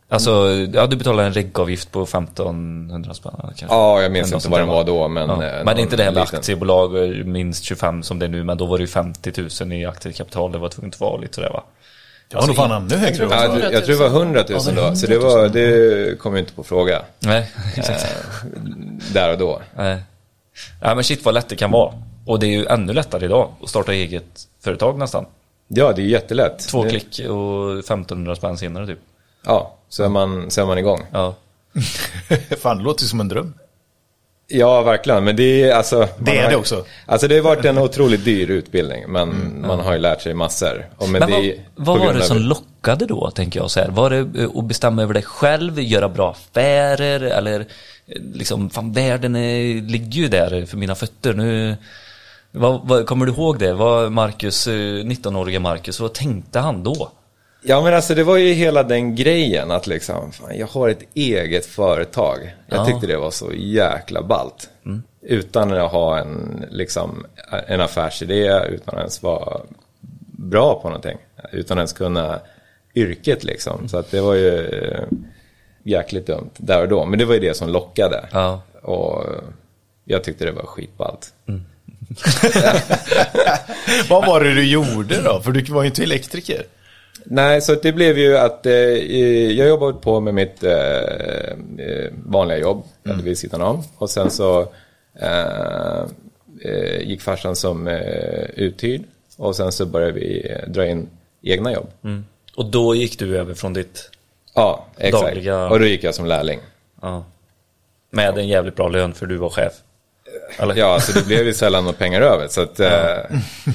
Alltså, 0.09 0.49
ja 0.73 0.87
du 0.87 0.95
betalar 0.95 1.23
en 1.23 1.33
reggavgift 1.33 1.91
på 1.91 2.03
1500 2.03 3.13
spänn 3.13 3.33
kanske. 3.41 3.65
Ja, 3.65 4.01
jag 4.01 4.11
minns 4.11 4.33
inte 4.33 4.49
vad 4.49 4.59
den 4.59 4.67
var 4.67 4.83
då, 4.83 5.07
men... 5.07 5.29
Ja. 5.29 5.43
eh, 5.45 5.65
Men 5.65 5.75
det 5.75 5.81
är 5.81 5.83
inte 5.83 5.95
det 5.95 6.03
heller 6.03 6.21
aktiebolag, 6.21 7.03
eh, 7.03 7.25
minst 7.25 7.63
25 7.63 8.03
som 8.03 8.19
det 8.19 8.25
är 8.25 8.29
nu, 8.29 8.43
men 8.43 8.57
då 8.57 8.65
var 8.65 8.77
det 8.77 8.81
ju 8.81 8.87
50 8.87 9.31
000 9.61 9.73
i 9.73 9.85
aktiekapital, 9.85 10.51
det 10.51 10.57
var 10.57 10.69
tvunget 10.69 10.95
att 10.95 11.01
vara 11.01 11.17
lite 11.17 11.33
sådär 11.33 11.49
va? 11.49 11.63
Det 12.29 12.35
var 12.35 12.47
nog 12.47 12.55
fan 12.55 12.71
ännu 12.71 12.95
högre. 12.95 13.27
Ja, 13.29 13.59
jag, 13.59 13.73
jag 13.73 13.85
tror 13.85 13.95
det 13.95 14.09
var 14.09 14.19
100 14.19 14.43
000 14.49 14.59
då, 14.75 14.95
så 14.95 15.07
det, 15.07 15.17
var, 15.17 15.49
det 15.49 16.19
kom 16.19 16.33
ju 16.33 16.39
inte 16.39 16.53
på 16.53 16.63
fråga 16.63 17.01
Nej, 17.19 17.51
exakt. 17.75 18.05
där 19.13 19.31
och 19.31 19.37
då. 19.37 19.61
Nej. 19.77 19.97
Nej 20.81 20.95
men 20.95 21.03
shit 21.03 21.25
vad 21.25 21.33
lätt 21.33 21.49
det 21.49 21.55
kan 21.55 21.71
vara. 21.71 21.93
Och 22.25 22.39
det 22.39 22.45
är 22.45 22.49
ju 22.51 22.65
ännu 22.65 22.93
lättare 22.93 23.25
idag 23.25 23.49
att 23.63 23.69
starta 23.69 23.93
eget 23.93 24.47
företag 24.63 24.97
nästan. 24.99 25.25
Ja, 25.67 25.93
det 25.95 26.01
är 26.01 26.05
jättelätt. 26.05 26.59
Två 26.59 26.83
det, 26.83 26.89
klick 26.89 27.29
och 27.29 27.79
1500 27.79 28.35
spänn 28.35 28.57
senare 28.57 28.87
typ. 28.87 28.99
Ja, 29.45 29.75
så 29.89 30.03
är 30.03 30.09
man, 30.09 30.51
så 30.51 30.61
är 30.61 30.65
man 30.65 30.77
igång. 30.77 31.01
Ja. 31.11 31.35
fan, 32.61 32.77
det 32.77 32.83
låter 32.83 33.03
ju 33.03 33.07
som 33.07 33.19
en 33.19 33.27
dröm. 33.27 33.53
Ja, 34.47 34.81
verkligen. 34.81 35.23
Men 35.23 35.35
det 35.35 35.63
är 35.63 35.75
alltså... 35.75 36.07
Det 36.19 36.37
är 36.37 36.43
har- 36.43 36.49
det 36.51 36.55
också. 36.57 36.85
Alltså 37.05 37.27
det 37.27 37.35
har 37.35 37.41
varit 37.43 37.65
en 37.65 37.77
otroligt 37.87 38.25
dyr 38.25 38.49
utbildning. 38.51 39.03
Men 39.07 39.57
man 39.67 39.79
har 39.79 39.93
ju 39.93 39.99
lärt 39.99 40.21
sig 40.21 40.33
massor. 40.33 40.89
Och 40.97 41.09
Men 41.09 41.21
vad, 41.21 41.29
det, 41.29 41.59
vad 41.75 41.99
på 41.99 42.05
var 42.05 42.13
det 42.13 42.19
av- 42.19 42.23
som 42.23 42.37
lockade 42.37 43.05
då, 43.05 43.31
tänker 43.31 43.59
jag 43.59 43.71
så 43.71 43.79
här? 43.79 43.89
Var 43.89 44.09
det 44.09 44.41
eh, 44.41 44.49
att 44.55 44.65
bestämma 44.65 45.01
över 45.01 45.13
dig 45.13 45.23
själv, 45.23 45.79
göra 45.79 46.09
bra 46.09 46.31
affärer 46.31 47.21
eller 47.21 47.59
eh, 47.59 47.65
liksom, 48.33 48.69
fan 48.69 48.93
världen 48.93 49.35
är, 49.35 49.81
ligger 49.81 50.21
ju 50.21 50.27
där 50.27 50.65
för 50.65 50.77
mina 50.77 50.95
fötter 50.95 51.33
nu. 51.33 51.75
Vad, 52.51 52.81
vad, 52.87 53.05
kommer 53.07 53.25
du 53.25 53.31
ihåg 53.31 53.59
det? 53.59 53.73
Vad 53.73 54.11
Marcus, 54.11 54.67
eh, 54.67 54.71
19-åriga 54.73 55.59
Marcus, 55.59 55.99
vad 55.99 56.13
tänkte 56.13 56.59
han 56.59 56.83
då? 56.83 57.11
Ja 57.65 57.81
men 57.81 57.93
alltså 57.93 58.15
det 58.15 58.23
var 58.23 58.37
ju 58.37 58.53
hela 58.53 58.83
den 58.83 59.15
grejen 59.15 59.71
att 59.71 59.87
liksom, 59.87 60.31
fan, 60.31 60.57
jag 60.57 60.67
har 60.67 60.89
ett 60.89 61.03
eget 61.13 61.65
företag. 61.65 62.53
Jag 62.67 62.79
Ja. 62.79 62.85
tyckte 62.85 63.07
det 63.07 63.17
var 63.17 63.31
så 63.31 63.51
jäkla 63.53 64.23
ballt. 64.23 64.69
Utan 65.21 65.73
att 65.73 65.91
ha 65.91 66.19
en, 66.19 66.65
liksom, 66.71 67.25
en 67.67 67.81
affärsidé, 67.81 68.61
utan 68.69 68.95
att 68.95 68.99
ens 68.99 69.23
vara 69.23 69.61
bra 70.37 70.79
på 70.81 70.87
någonting. 70.89 71.17
Utan 71.51 71.77
att 71.77 71.81
ens 71.81 71.93
kunna 71.93 72.39
yrket 72.95 73.43
liksom. 73.43 73.87
Så 73.89 73.97
att 73.97 74.11
det 74.11 74.21
var 74.21 74.33
ju 74.33 74.67
eh, 74.67 75.03
jäkligt 75.83 76.27
dumt 76.27 76.49
där 76.57 76.81
och 76.81 76.87
då. 76.89 77.05
Men 77.05 77.19
det 77.19 77.25
var 77.25 77.33
ju 77.33 77.39
det 77.39 77.53
som 77.57 77.69
lockade. 77.69 78.25
Ja. 78.31 78.61
Och 78.81 79.23
jag 80.05 80.23
tyckte 80.23 80.45
det 80.45 80.51
var 80.51 80.65
skitballt. 80.65 81.33
Vad 84.09 84.25
var 84.27 84.43
det 84.43 84.53
du 84.53 84.65
gjorde 84.67 85.21
då? 85.21 85.41
För 85.41 85.51
du 85.51 85.73
var 85.73 85.81
ju 85.83 85.87
inte 85.87 86.03
elektriker. 86.03 86.65
Nej, 87.25 87.61
så 87.61 87.75
det 87.75 87.91
blev 87.91 88.17
ju 88.17 88.37
att 88.37 88.65
eh, 88.65 88.73
jag 89.51 89.67
jobbade 89.67 89.93
på 89.93 90.19
med 90.19 90.33
mitt 90.33 90.63
eh, 90.63 90.73
eh, 91.77 92.11
vanliga 92.25 92.57
jobb 92.57 92.83
mm. 93.05 93.21
vid 93.23 93.37
sidan 93.37 93.61
om. 93.61 93.83
Och 93.97 94.09
sen 94.09 94.31
så 94.31 94.61
eh, 95.19 96.03
eh, 96.61 96.99
gick 97.01 97.21
farsan 97.21 97.55
som 97.55 97.87
eh, 97.87 98.43
uthyrd. 98.55 99.01
Och 99.37 99.55
sen 99.55 99.71
så 99.71 99.85
började 99.85 100.13
vi 100.13 100.49
eh, 100.51 100.69
dra 100.69 100.85
in 100.87 101.09
egna 101.41 101.73
jobb. 101.73 101.87
Och 102.55 102.65
då 102.65 102.95
gick 102.95 103.19
du 103.19 103.37
över 103.37 103.53
från 103.53 103.73
ditt, 103.73 104.09
Ja, 104.55 104.85
exakt. 104.97 105.23
Dagliga- 105.25 105.69
Och 105.69 105.79
då 105.79 105.85
gick 105.85 106.03
jag 106.03 106.15
som 106.15 106.25
lärling. 106.25 106.59
ja, 107.01 107.23
med 108.09 108.37
en 108.37 108.47
jävligt 108.47 108.75
bra 108.75 108.87
lön 108.89 109.13
för 109.13 109.25
du 109.25 109.37
var 109.37 109.49
chef. 109.49 109.73
Eller? 110.59 110.75
Ja, 110.75 110.99
så 110.99 111.19
det 111.19 111.25
blev 111.25 111.45
ju 111.45 111.53
sällan 111.53 111.83
några 111.83 111.97
pengar 111.97 112.21
över. 112.21 112.47
Så 112.47 112.61
att, 112.61 112.79
eh, 112.79 113.17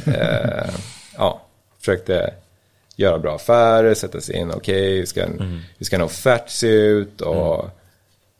eh, 0.07 0.71
ja, 1.17 1.41
försökte 1.79 2.35
göra 2.99 3.19
bra 3.19 3.35
affärer, 3.35 3.95
sätta 3.95 4.21
sig 4.21 4.37
in, 4.37 4.51
okej, 4.51 4.99
hur, 4.99 5.07
ska 5.07 5.23
en, 5.23 5.63
hur 5.79 5.85
ska 5.87 5.97
en 5.97 6.03
offert 6.03 6.49
se 6.49 6.67
ut 6.67 7.21
och 7.21 7.71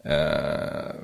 eh, 0.05 0.95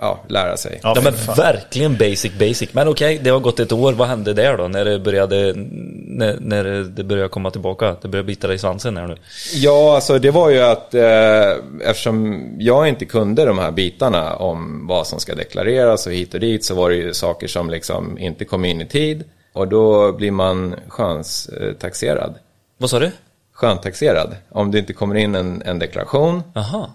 ja, 0.00 0.20
lära 0.28 0.56
sig. 0.56 0.80
Ja, 0.82 0.92
Ja, 0.96 1.02
men 1.02 1.14
verkligen 1.36 1.96
basic 1.96 2.32
basic. 2.38 2.68
Men 2.72 2.88
okej, 2.88 3.20
det 3.22 3.30
har 3.30 3.40
gått 3.40 3.60
ett 3.60 3.72
år. 3.72 3.92
Vad 3.92 4.08
hände 4.08 4.34
där 4.34 4.56
då? 4.56 4.68
När 4.68 4.84
det 4.84 4.98
började, 4.98 5.52
när, 5.56 6.36
när 6.40 6.64
det 6.64 7.04
började 7.04 7.28
komma 7.28 7.50
tillbaka? 7.50 7.96
Det 8.02 8.08
började 8.08 8.26
bita 8.26 8.46
dig 8.46 8.56
i 8.56 8.58
svansen 8.58 8.96
här 8.96 9.06
nu. 9.06 9.16
Ja, 9.54 9.94
alltså 9.94 10.18
det 10.18 10.30
var 10.30 10.50
ju 10.50 10.60
att 10.60 10.94
eh, 10.94 11.50
eftersom 11.84 12.48
jag 12.58 12.88
inte 12.88 13.04
kunde 13.04 13.44
de 13.44 13.58
här 13.58 13.70
bitarna 13.70 14.36
om 14.36 14.86
vad 14.86 15.06
som 15.06 15.20
ska 15.20 15.34
deklareras 15.34 16.06
och 16.06 16.12
hit 16.12 16.34
och 16.34 16.40
dit 16.40 16.64
så 16.64 16.74
var 16.74 16.90
det 16.90 16.96
ju 16.96 17.14
saker 17.14 17.46
som 17.46 17.70
liksom 17.70 18.18
inte 18.18 18.44
kom 18.44 18.64
in 18.64 18.80
i 18.80 18.86
tid 18.86 19.24
och 19.52 19.68
då 19.68 20.12
blir 20.12 20.30
man 20.30 20.74
skönstaxerad. 20.88 22.34
Vad 22.78 22.90
sa 22.90 22.98
du? 22.98 23.10
Sköntaxerad. 23.52 24.36
Om 24.48 24.70
det 24.70 24.78
inte 24.78 24.92
kommer 24.92 25.14
in 25.14 25.34
en, 25.34 25.62
en 25.62 25.78
deklaration 25.78 26.42
Aha. 26.54 26.90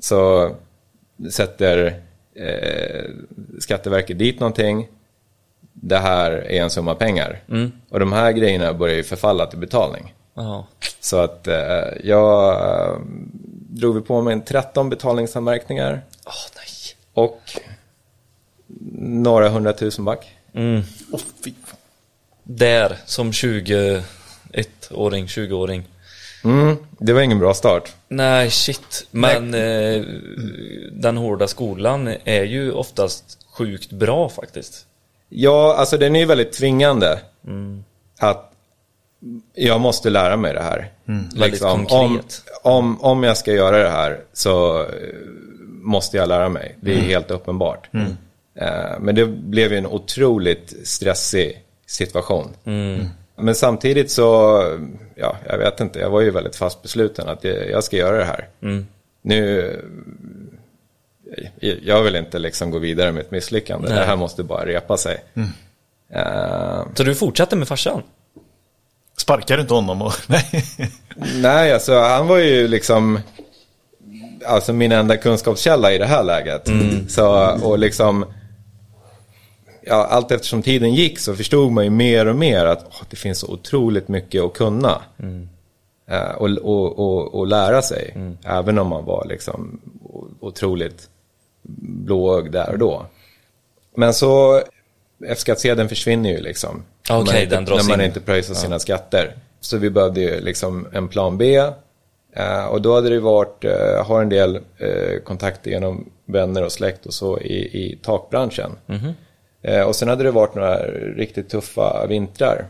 så 0.00 0.50
sätter 1.30 2.00
eh, 2.34 3.04
Skatteverket 3.58 4.18
dit 4.18 4.40
någonting. 4.40 4.88
Det 5.72 5.98
här 5.98 6.30
är 6.30 6.62
en 6.62 6.70
summa 6.70 6.94
pengar. 6.94 7.42
Och 7.90 8.00
de 8.00 8.12
här 8.12 8.32
grejerna 8.32 8.74
börjar 8.74 8.96
ju 8.96 9.02
förfalla 9.02 9.46
till 9.46 9.58
betalning. 9.58 10.14
Ja. 10.34 10.66
Så 11.00 11.16
att 11.16 11.46
eh, 11.46 11.54
jag 12.04 12.52
eh, 12.54 12.96
drog 13.68 13.94
vi 13.94 14.00
på 14.00 14.22
mig 14.22 14.32
en 14.32 14.42
13 14.42 14.90
betalningsanmärkningar 14.90 16.02
Åh 16.26 16.32
nej. 16.56 16.96
och 17.14 17.40
några 18.98 19.48
hundratusen 19.48 20.04
back. 20.04 20.34
Åh, 21.12 21.20
fy 21.44 21.52
fan. 21.64 21.76
Där, 22.56 22.96
som 23.06 23.30
21-åring, 23.30 25.26
20-åring. 25.26 25.84
Mm, 26.44 26.76
det 26.98 27.12
var 27.12 27.20
ingen 27.20 27.38
bra 27.38 27.54
start. 27.54 27.92
Nej, 28.08 28.50
shit. 28.50 29.06
Men 29.10 29.54
eh, 29.54 30.02
den 30.92 31.16
hårda 31.16 31.46
skolan 31.46 32.14
är 32.24 32.42
ju 32.42 32.72
oftast 32.72 33.38
sjukt 33.52 33.90
bra 33.92 34.28
faktiskt. 34.28 34.86
Ja, 35.28 35.74
alltså 35.76 35.98
den 35.98 36.16
är 36.16 36.20
ju 36.20 36.26
väldigt 36.26 36.52
tvingande. 36.52 37.20
Att 38.18 38.52
jag 39.54 39.80
måste 39.80 40.10
lära 40.10 40.36
mig 40.36 40.54
det 40.54 40.62
här. 40.62 40.92
Väldigt 41.34 41.62
om, 41.62 41.86
konkret. 41.86 42.42
om, 42.62 43.00
om 43.00 43.22
jag 43.22 43.36
ska 43.36 43.52
göra 43.52 43.82
det 43.82 43.90
här 43.90 44.20
så 44.32 44.82
eh, 44.82 44.86
måste 45.82 46.16
jag 46.16 46.28
lära 46.28 46.48
mig. 46.48 46.76
Det 46.80 46.92
är 46.92 47.00
helt 47.00 47.30
uppenbart. 47.30 47.88
Eh, 48.54 49.00
Men 49.00 49.14
det 49.14 49.26
blev 49.26 49.72
ju 49.72 49.78
en 49.78 49.86
otroligt 49.86 50.74
stressig 50.84 51.62
situation. 51.90 52.48
Men 53.36 53.54
samtidigt 53.54 54.10
så, 54.10 54.62
ja, 55.14 55.36
jag 55.48 55.58
vet 55.58 55.80
inte, 55.80 55.98
jag 55.98 56.10
var 56.10 56.20
ju 56.20 56.30
väldigt 56.30 56.56
fast 56.56 56.82
besluten 56.82 57.28
att 57.28 57.44
jag, 57.44 57.70
jag 57.70 57.84
ska 57.84 57.96
göra 57.96 58.18
det 58.18 58.24
här. 58.24 58.48
Nu, 59.22 59.80
jag- 61.60 62.02
vill 62.02 62.16
inte 62.16 62.38
liksom 62.38 62.70
gå 62.70 62.78
vidare 62.78 63.12
med 63.12 63.20
ett 63.20 63.30
misslyckande. 63.30 63.88
Nej. 63.88 63.98
Det 63.98 64.04
här 64.04 64.16
måste 64.16 64.42
bara 64.42 64.66
repa 64.66 64.96
sig. 64.96 65.24
Eh, 66.14 66.82
Så 66.94 67.02
du 67.02 67.14
fortsatte 67.14 67.56
med 67.56 67.68
farsan? 67.68 68.02
Sparkar 69.18 69.56
du 69.56 69.62
inte 69.62 69.74
honom? 69.74 70.02
Och... 70.02 70.12
Nej. 70.26 70.64
nej, 71.34 71.72
alltså 71.72 71.98
han 71.98 72.26
var 72.26 72.38
ju 72.38 72.68
liksom 72.68 73.20
alltså 74.46 74.72
min 74.72 74.92
enda 74.92 75.16
kunskapskälla 75.16 75.92
i 75.92 75.98
det 75.98 76.06
här 76.06 76.24
läget. 76.24 76.68
Så, 77.08 77.56
och 77.62 77.78
liksom, 77.78 78.24
ja, 79.82 80.06
allt 80.06 80.30
eftersom 80.30 80.62
tiden 80.62 80.94
gick 80.94 81.18
så 81.18 81.34
förstod 81.34 81.72
man 81.72 81.84
ju 81.84 81.90
mer 81.90 82.26
och 82.26 82.36
mer 82.36 82.66
att 82.66 82.84
åh, 82.86 83.02
det 83.10 83.16
finns 83.16 83.38
så 83.38 83.52
otroligt 83.52 84.08
mycket 84.08 84.42
att 84.42 84.52
kunna. 84.52 85.02
Eh, 86.10 86.30
och, 86.30 86.48
och, 86.48 86.98
och, 86.98 87.34
och 87.34 87.46
lära 87.46 87.82
sig. 87.82 88.16
Även 88.44 88.78
om 88.78 88.86
man 88.86 89.04
var 89.04 89.24
liksom 89.28 89.80
otroligt 90.40 91.08
blåögd 91.82 92.52
där 92.52 92.70
och 92.72 92.78
då. 92.78 93.06
Men 93.96 94.14
så, 94.14 94.62
F-skattsedeln 95.26 95.88
försvinner 95.88 96.30
ju 96.30 96.40
liksom. 96.40 96.82
Okej, 97.10 97.24
när 97.24 97.24
man 97.24 97.42
inte, 97.42 97.56
den 97.56 97.64
dras 97.64 97.82
När 97.82 97.96
man 97.96 98.00
in. 98.00 98.06
inte 98.06 98.20
pröjsar 98.20 98.54
sina 98.54 98.78
skatter. 98.78 99.34
Så 99.60 99.76
vi 99.76 99.90
behövde 99.90 100.20
ju 100.20 100.40
liksom 100.40 100.86
en 100.92 101.08
plan 101.08 101.38
B. 101.38 101.56
Eh, 102.32 102.64
och 102.64 102.82
då 102.82 102.94
hade 102.94 103.08
det 103.08 103.20
varit, 103.20 103.64
eh, 103.64 103.70
jag 103.70 104.04
har 104.04 104.22
en 104.22 104.28
del 104.28 104.56
eh, 104.56 105.20
kontakter 105.24 105.70
genom 105.70 106.10
vänner 106.26 106.64
och 106.64 106.72
släkt 106.72 107.06
och 107.06 107.14
så 107.14 107.40
i, 107.40 107.54
i 107.54 107.98
takbranschen. 108.02 108.70
Eh, 108.86 109.10
och 109.86 109.96
sen 109.96 110.08
hade 110.08 110.24
det 110.24 110.30
varit 110.30 110.54
några 110.54 110.78
riktigt 111.16 111.48
tuffa 111.48 112.06
vintrar. 112.06 112.66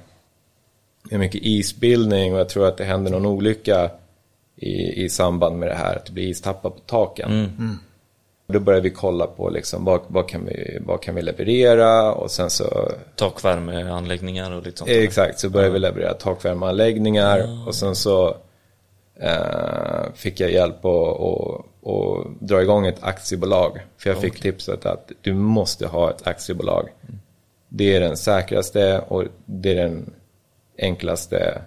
Med 1.11 1.21
mycket 1.21 1.43
isbildning 1.43 2.35
och 2.35 2.41
jag 2.41 2.49
tror 2.49 2.67
att 2.67 2.77
det 2.77 2.85
hände 2.85 3.11
någon 3.11 3.27
olycka 3.27 3.91
i, 4.57 5.05
i 5.05 5.09
samband 5.09 5.59
med 5.59 5.69
det 5.69 5.75
här, 5.75 5.97
att 5.97 6.07
det 6.07 6.13
blir 6.13 6.29
istappar 6.29 6.71
på 6.71 6.81
taken. 6.81 7.31
Då 8.47 8.61
började 8.61 8.83
vi 8.83 8.91
kolla 8.91 9.27
på 9.27 9.51
liksom, 9.51 9.85
vad, 9.85 10.01
vad, 10.09 10.29
kan 10.29 10.45
vi, 10.45 10.79
vad 10.81 11.03
kan 11.03 11.15
vi 11.15 11.23
leverera 11.23 12.13
och 12.13 12.31
sen 12.31 12.51
så 12.51 12.93
Takvärmeanläggningar 13.17 14.53
och 14.53 14.63
lite 14.63 14.79
sånt. 14.79 14.91
Eh, 14.91 14.97
Exakt, 14.97 15.39
så 15.39 15.51
började 15.51 15.73
vi 15.73 15.79
leverera 15.79 16.15
takvärmeanläggningar 16.15 17.67
och 17.67 17.75
sen 17.75 17.97
så 17.97 18.37
eh, 19.21 20.13
fick 20.15 20.41
jag 20.41 20.53
hjälp 20.53 20.85
att 20.85 21.67
att 21.83 22.41
dra 22.41 22.63
igång 22.63 22.87
ett 22.87 23.03
aktiebolag. 23.03 23.81
För 23.99 24.11
jag 24.11 24.21
fick 24.21 24.41
tipset 24.41 24.87
att 24.87 25.13
du 25.21 25.35
måste 25.35 25.87
ha 25.87 26.11
ett 26.11 26.27
aktiebolag. 26.27 26.89
Det 27.69 27.97
är 27.97 28.01
den 28.01 28.17
säkraste 28.17 28.99
och 28.99 29.25
det 29.45 29.71
är 29.71 29.77
den 29.77 30.13
enklaste 30.79 31.63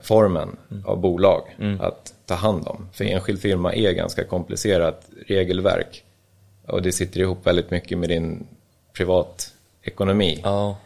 formen 0.00 0.56
av 0.84 1.00
bolag 1.00 1.42
att 1.80 2.14
ta 2.26 2.34
hand 2.34 2.68
om. 2.68 2.88
För 2.92 3.04
enskild 3.04 3.40
firma 3.40 3.74
är 3.74 3.92
ganska 3.92 4.24
komplicerat 4.24 5.08
regelverk. 5.26 6.04
Och 6.66 6.82
det 6.82 6.92
sitter 6.92 7.20
ihop 7.20 7.46
väldigt 7.46 7.70
mycket 7.70 7.98
med 7.98 8.08
din 8.08 8.46
privatekonomi. 8.92 10.40
Ja. 10.44 10.76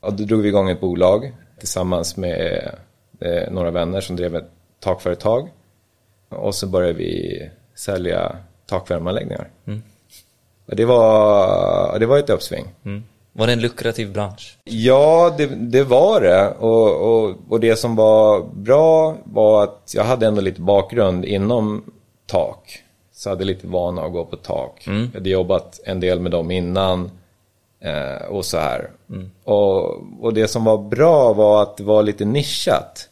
Och 0.00 0.12
då 0.12 0.24
drog 0.24 0.42
vi 0.42 0.48
igång 0.48 0.70
ett 0.70 0.80
bolag 0.80 1.32
tillsammans 1.58 2.16
med 2.16 2.70
eh, 3.20 3.50
några 3.50 3.70
vänner 3.70 4.00
som 4.00 4.16
drev 4.16 4.36
ett 4.36 4.50
takföretag. 4.80 5.48
Och 6.28 6.54
så 6.54 6.66
började 6.66 6.98
vi 6.98 7.50
sälja 7.76 8.36
takvärmeanläggningar. 8.66 9.50
Och 10.66 10.76
det 10.76 10.84
var, 10.84 11.98
det 11.98 12.06
var 12.06 12.18
ett 12.18 12.30
uppsving. 12.30 12.66
Mm. 12.84 13.04
Var 13.32 13.46
det 13.46 13.52
en 13.52 13.60
lukrativ 13.60 14.12
bransch? 14.12 14.58
Ja, 14.64 15.34
det, 15.38 15.46
det 15.46 15.84
var 15.84 16.20
det. 16.20 16.48
Och, 16.58 16.94
och, 17.00 17.36
och 17.48 17.60
det 17.60 17.76
som 17.76 17.96
var 17.96 18.42
bra 18.54 19.16
var 19.24 19.64
att 19.64 19.92
jag 19.94 20.04
hade 20.04 20.26
ändå 20.26 20.40
lite 20.40 20.60
bakgrund 20.60 21.24
inom 21.24 21.84
tak. 22.26 22.82
Så 23.12 23.30
hade 23.30 23.44
lite 23.44 23.66
vana 23.66 24.02
att 24.02 24.12
gå 24.12 24.24
på 24.24 24.36
tak. 24.36 24.82
Jag 24.86 25.14
hade 25.14 25.30
jobbat 25.30 25.80
en 25.84 26.00
del 26.00 26.20
med 26.20 26.32
dem 26.32 26.50
innan. 26.50 27.10
Eh, 27.80 28.26
och 28.28 28.44
så 28.44 28.58
här. 28.58 28.90
Och, 29.44 29.84
och 30.20 30.34
det 30.34 30.48
som 30.48 30.64
var 30.64 30.78
bra 30.78 31.32
var 31.32 31.62
att 31.62 31.76
det 31.76 31.84
var 31.84 32.02
lite 32.02 32.24
nischat. 32.24 33.08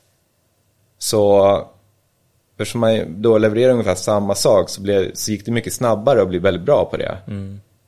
Så 0.99 1.59
eftersom 2.56 2.80
man 2.80 3.23
då 3.23 3.38
levererar 3.38 3.73
ungefär 3.73 3.94
samma 3.94 4.34
sak 4.34 4.68
så, 4.68 4.80
blev, 4.80 5.14
så 5.14 5.30
gick 5.30 5.44
det 5.44 5.50
mycket 5.50 5.73
snabbare 5.73 6.23
att 6.23 6.28
bli 6.28 6.38
väldigt 6.38 6.62
bra 6.62 6.84
på 6.84 6.96
det. 6.96 7.18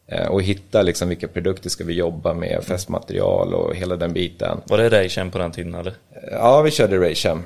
Eh, 0.08 0.26
och 0.26 0.42
hitta 0.42 0.82
liksom 0.82 1.08
vilka 1.08 1.28
produkter 1.28 1.70
ska 1.70 1.84
vi 1.84 1.92
jobba 1.92 2.34
med, 2.34 2.64
fästmaterial 2.64 3.54
och 3.54 3.76
hela 3.76 3.96
den 3.96 4.12
biten. 4.12 4.60
Var 4.66 4.78
det 4.78 4.88
Raychem 4.88 5.30
på 5.30 5.38
den 5.38 5.52
tiden 5.52 5.74
eller? 5.74 5.94
Ja, 6.30 6.62
vi 6.62 6.70
körde 6.70 6.98
Raychem. 6.98 7.42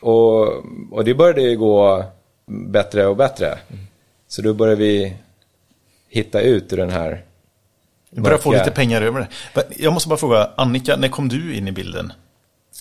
Och, 0.00 0.46
och 0.90 1.04
det 1.04 1.14
började 1.14 1.42
ju 1.42 1.56
gå 1.56 2.04
bättre 2.46 3.06
och 3.06 3.16
bättre. 3.16 3.58
Så 4.28 4.42
då 4.42 4.54
började 4.54 4.80
vi 4.80 5.16
hitta 6.08 6.40
ut 6.40 6.72
ur 6.72 6.76
den 6.76 6.90
här 6.90 7.24
Vi 8.10 8.20
börjar 8.20 8.38
få 8.38 8.52
lite 8.52 8.70
pengar 8.70 9.02
över 9.02 9.28
det. 9.54 9.64
Jag 9.76 9.92
måste 9.92 10.08
bara 10.08 10.18
fråga, 10.18 10.50
Annika, 10.56 10.96
när 10.96 11.08
kom 11.08 11.28
du 11.28 11.56
in 11.56 11.68
i 11.68 11.72
bilden? 11.72 12.12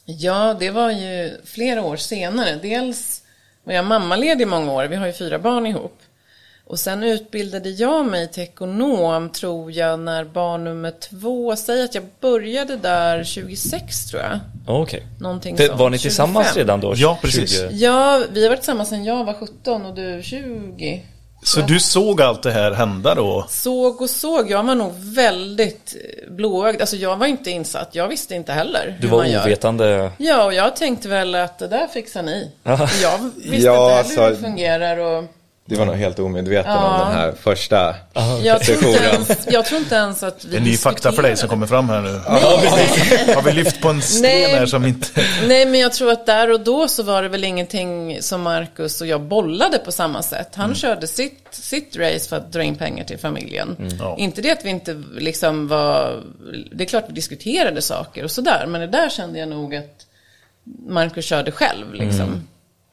Ja, 0.05 0.55
det 0.59 0.69
var 0.69 0.91
ju 0.91 1.37
flera 1.45 1.83
år 1.83 1.95
senare. 1.95 2.59
Dels 2.61 3.23
var 3.67 3.73
jag 3.73 3.85
mammaledig 3.85 4.41
i 4.41 4.45
många 4.45 4.71
år, 4.71 4.85
vi 4.85 4.95
har 4.95 5.07
ju 5.07 5.13
fyra 5.13 5.39
barn 5.39 5.65
ihop. 5.65 5.99
Och 6.65 6.79
sen 6.79 7.03
utbildade 7.03 7.69
jag 7.69 8.05
mig 8.05 8.31
till 8.31 8.43
ekonom, 8.43 9.29
tror 9.29 9.71
jag, 9.71 9.99
när 9.99 10.23
barn 10.23 10.63
nummer 10.63 10.91
två, 11.09 11.55
säg 11.55 11.83
att 11.83 11.95
jag 11.95 12.03
började 12.21 12.77
där 12.77 13.23
26 13.23 14.05
tror 14.05 14.21
jag. 14.21 14.39
Okej. 14.67 15.03
Någonting 15.19 15.55
Det- 15.55 15.67
sånt. 15.67 15.79
Var 15.79 15.89
ni 15.89 15.97
tillsammans 15.99 16.47
25. 16.47 16.59
redan 16.61 16.79
då? 16.79 16.93
Ja, 16.95 17.17
precis. 17.21 17.51
20? 17.51 17.67
Ja, 17.71 18.23
vi 18.31 18.43
har 18.43 18.49
varit 18.49 18.59
tillsammans 18.59 18.89
sedan 18.89 19.03
jag 19.05 19.23
var 19.23 19.33
17 19.33 19.85
och 19.85 19.95
du 19.95 20.21
20. 20.23 21.01
Så 21.43 21.61
du 21.61 21.79
såg 21.79 22.21
allt 22.21 22.43
det 22.43 22.51
här 22.51 22.71
hända 22.71 23.15
då? 23.15 23.45
Såg 23.49 24.01
och 24.01 24.09
såg, 24.09 24.51
jag 24.51 24.63
var 24.63 24.75
nog 24.75 24.93
väldigt 24.99 25.95
blåögd. 26.29 26.81
Alltså 26.81 26.95
jag 26.95 27.17
var 27.17 27.27
inte 27.27 27.51
insatt, 27.51 27.89
jag 27.95 28.07
visste 28.07 28.35
inte 28.35 28.53
heller 28.53 28.97
Du 29.01 29.07
hur 29.07 29.09
man 29.09 29.17
var 29.17 29.25
gör. 29.25 29.43
ovetande. 29.45 30.11
Ja, 30.17 30.43
och 30.45 30.53
jag 30.53 30.75
tänkte 30.75 31.07
väl 31.09 31.35
att 31.35 31.59
det 31.59 31.67
där 31.67 31.87
fixar 31.87 32.23
ni. 32.23 32.51
Jag 32.63 32.77
visste 32.77 33.01
Ja, 33.03 33.55
inte 33.55 33.69
heller 33.69 33.97
alltså- 33.97 34.21
hur 34.21 34.29
det 34.29 34.35
fungerar 34.37 34.97
och 34.97 35.23
Du 35.69 35.75
var 35.75 35.85
nog 35.85 35.95
helt 35.95 36.19
omedveten 36.19 36.71
om 36.71 36.83
Ja. 36.83 37.05
den 37.05 37.13
här 37.17 37.33
första 37.41 37.95
jag 38.43 38.43
tror, 38.43 38.53
inte 38.53 38.65
sessionen. 38.65 39.13
ens, 39.13 39.47
jag 39.51 39.65
tror 39.65 39.79
inte 39.79 39.95
ens 39.95 40.23
att 40.23 40.45
vi 40.45 40.51
Det 40.51 40.57
är 40.57 40.61
ny 40.61 40.77
fakta 40.77 41.11
för 41.11 41.21
dig 41.21 41.37
som 41.37 41.49
kommer 41.49 41.67
fram 41.67 41.89
här 41.89 42.01
nu. 42.01 42.17
Har 43.35 43.41
vi 43.41 43.51
lyft 43.51 43.81
på 43.81 43.89
en 43.89 44.01
sten 44.01 44.21
Nej. 44.21 44.55
här 44.55 44.65
som 44.65 44.85
inte... 44.85 45.07
Nej, 45.47 45.65
men 45.65 45.79
jag 45.79 45.93
tror 45.93 46.11
att 46.11 46.25
där 46.25 46.51
och 46.51 46.59
då 46.61 46.87
så 46.87 47.03
var 47.03 47.23
det 47.23 47.29
väl 47.29 47.43
ingenting 47.43 48.21
som 48.21 48.41
Marcus 48.41 49.01
och 49.01 49.07
jag 49.07 49.21
bollade 49.21 49.77
på 49.77 49.91
samma 49.91 50.21
sätt. 50.23 50.55
Han 50.55 50.75
körde 50.75 51.07
sitt, 51.07 51.47
sitt 51.51 51.97
race 51.97 52.29
för 52.29 52.35
att 52.37 52.51
dra 52.51 52.63
in 52.63 52.75
pengar 52.75 53.03
till 53.03 53.17
familjen. 53.17 53.75
Ja. 53.99 54.15
Inte 54.17 54.41
det 54.41 54.51
att 54.51 54.65
vi 54.65 54.69
inte 54.69 55.03
liksom 55.17 55.67
var... 55.67 56.23
Det 56.71 56.83
är 56.83 56.87
klart 56.87 57.05
vi 57.07 57.13
diskuterade 57.13 57.81
saker 57.81 58.23
och 58.23 58.31
sådär, 58.31 58.65
men 58.67 58.81
det 58.81 58.87
där 58.87 59.09
kände 59.09 59.39
jag 59.39 59.49
nog 59.49 59.75
att 59.75 60.05
Marcus 60.87 61.25
körde 61.25 61.51
själv 61.51 61.93
liksom. 61.93 62.47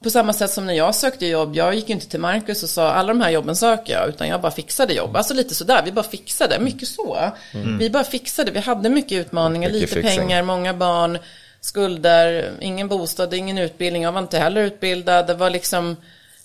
På 0.04 0.10
samma 0.10 0.32
sätt 0.32 0.50
som 0.50 0.66
när 0.66 0.74
jag 0.74 0.94
sökte 0.94 1.26
jobb, 1.26 1.56
jag 1.56 1.74
gick 1.74 1.88
ju 1.88 1.94
inte 1.94 2.08
till 2.08 2.20
Marcus 2.20 2.62
och 2.62 2.68
sa 2.68 2.90
alla 2.90 3.08
de 3.08 3.20
här 3.20 3.30
jobben 3.30 3.56
söker 3.56 3.92
jag, 3.92 4.08
utan 4.08 4.28
jag 4.28 4.40
bara 4.40 4.52
fixade 4.52 4.94
jobb. 4.94 5.16
Alltså 5.16 5.34
lite 5.34 5.54
sådär, 5.54 5.82
vi 5.84 5.92
bara 5.92 6.04
fixade, 6.04 6.58
mycket 6.58 6.88
så. 6.88 7.30
Vi 7.78 7.90
bara 7.90 8.04
fixade, 8.04 8.50
vi 8.50 8.58
hade 8.60 8.88
mycket 8.88 9.12
utmaningar, 9.12 9.68
Mycket 9.70 9.80
lite 9.90 10.02
fixing. 10.02 10.18
pengar, 10.20 10.42
många 10.42 10.74
barn, 10.74 11.18
skulder, 11.60 12.52
ingen 12.60 12.88
bostad, 12.88 13.34
ingen 13.34 13.58
utbildning, 13.58 14.02
jag 14.02 14.12
var 14.12 14.20
inte 14.20 14.38
heller 14.38 14.60
utbildad. 14.62 15.26
Det 15.26 15.34
var 15.34 15.50
liksom, 15.50 15.96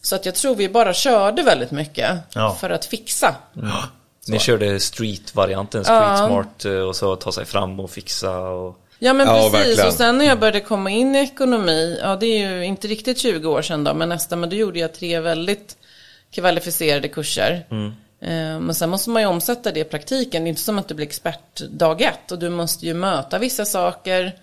så 0.01 0.15
att 0.15 0.25
jag 0.25 0.35
tror 0.35 0.55
vi 0.55 0.69
bara 0.69 0.93
körde 0.93 1.43
väldigt 1.43 1.71
mycket 1.71 2.17
Ja. 2.33 2.57
för 2.61 2.69
att 2.69 2.85
fixa. 2.85 3.35
Ni 4.27 4.39
körde 4.39 4.79
street-varianten, 4.79 5.83
street 5.83 6.17
smart 6.17 6.65
eh, 6.65 6.71
och 6.71 6.95
så 6.95 7.15
ta 7.15 7.31
sig 7.31 7.45
fram 7.45 7.79
och 7.79 7.91
fixa 7.91 8.39
och... 8.39 8.79
Ja 8.99 9.13
men 9.13 9.27
Ja, 9.27 9.33
precis, 9.51 9.53
verkligen. 9.53 9.87
och 9.87 9.93
sen 9.93 10.17
när 10.17 10.25
jag 10.25 10.39
började 10.39 10.59
komma 10.59 10.89
in 10.89 11.15
i 11.15 11.19
ekonomi, 11.19 11.99
ja 12.01 12.15
det 12.15 12.25
är 12.25 12.51
ju 12.55 12.65
inte 12.65 12.87
riktigt 12.87 13.17
20 13.17 13.49
år 13.49 13.61
sedan 13.61 13.83
då, 13.83 13.93
men 13.93 14.09
nästan, 14.09 14.39
men 14.39 14.49
då 14.49 14.55
gjorde 14.55 14.79
jag 14.79 14.93
tre 14.93 15.19
väldigt 15.19 15.77
kvalificerade 16.31 17.07
kurser. 17.07 17.65
Eh, 18.21 18.59
Men 18.59 18.75
sen 18.75 18.89
måste 18.89 19.09
man 19.09 19.21
ju 19.21 19.27
omsätta 19.27 19.71
det 19.71 19.79
i 19.79 19.83
praktiken, 19.83 20.43
det 20.43 20.47
är 20.47 20.49
inte 20.49 20.61
som 20.61 20.79
att 20.79 20.87
du 20.87 20.95
blir 20.95 21.05
expert 21.05 21.59
dag 21.69 22.01
ett 22.01 22.31
och 22.31 22.39
du 22.39 22.49
måste 22.49 22.85
ju 22.85 22.93
möta 22.93 23.39
vissa 23.39 23.65
saker. 23.65 24.35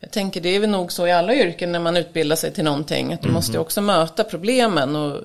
Jag 0.00 0.10
tänker 0.10 0.40
det 0.40 0.48
är 0.48 0.60
väl 0.60 0.70
nog 0.70 0.92
så 0.92 1.06
i 1.06 1.12
alla 1.12 1.34
yrken 1.34 1.72
när 1.72 1.78
man 1.78 1.96
utbildar 1.96 2.36
sig 2.36 2.52
till 2.52 2.64
någonting, 2.64 3.12
att 3.12 3.22
du 3.22 3.28
måste 3.28 3.52
ju 3.52 3.58
också 3.58 3.80
möta 3.80 4.24
problemen 4.24 4.96
och 4.96 5.20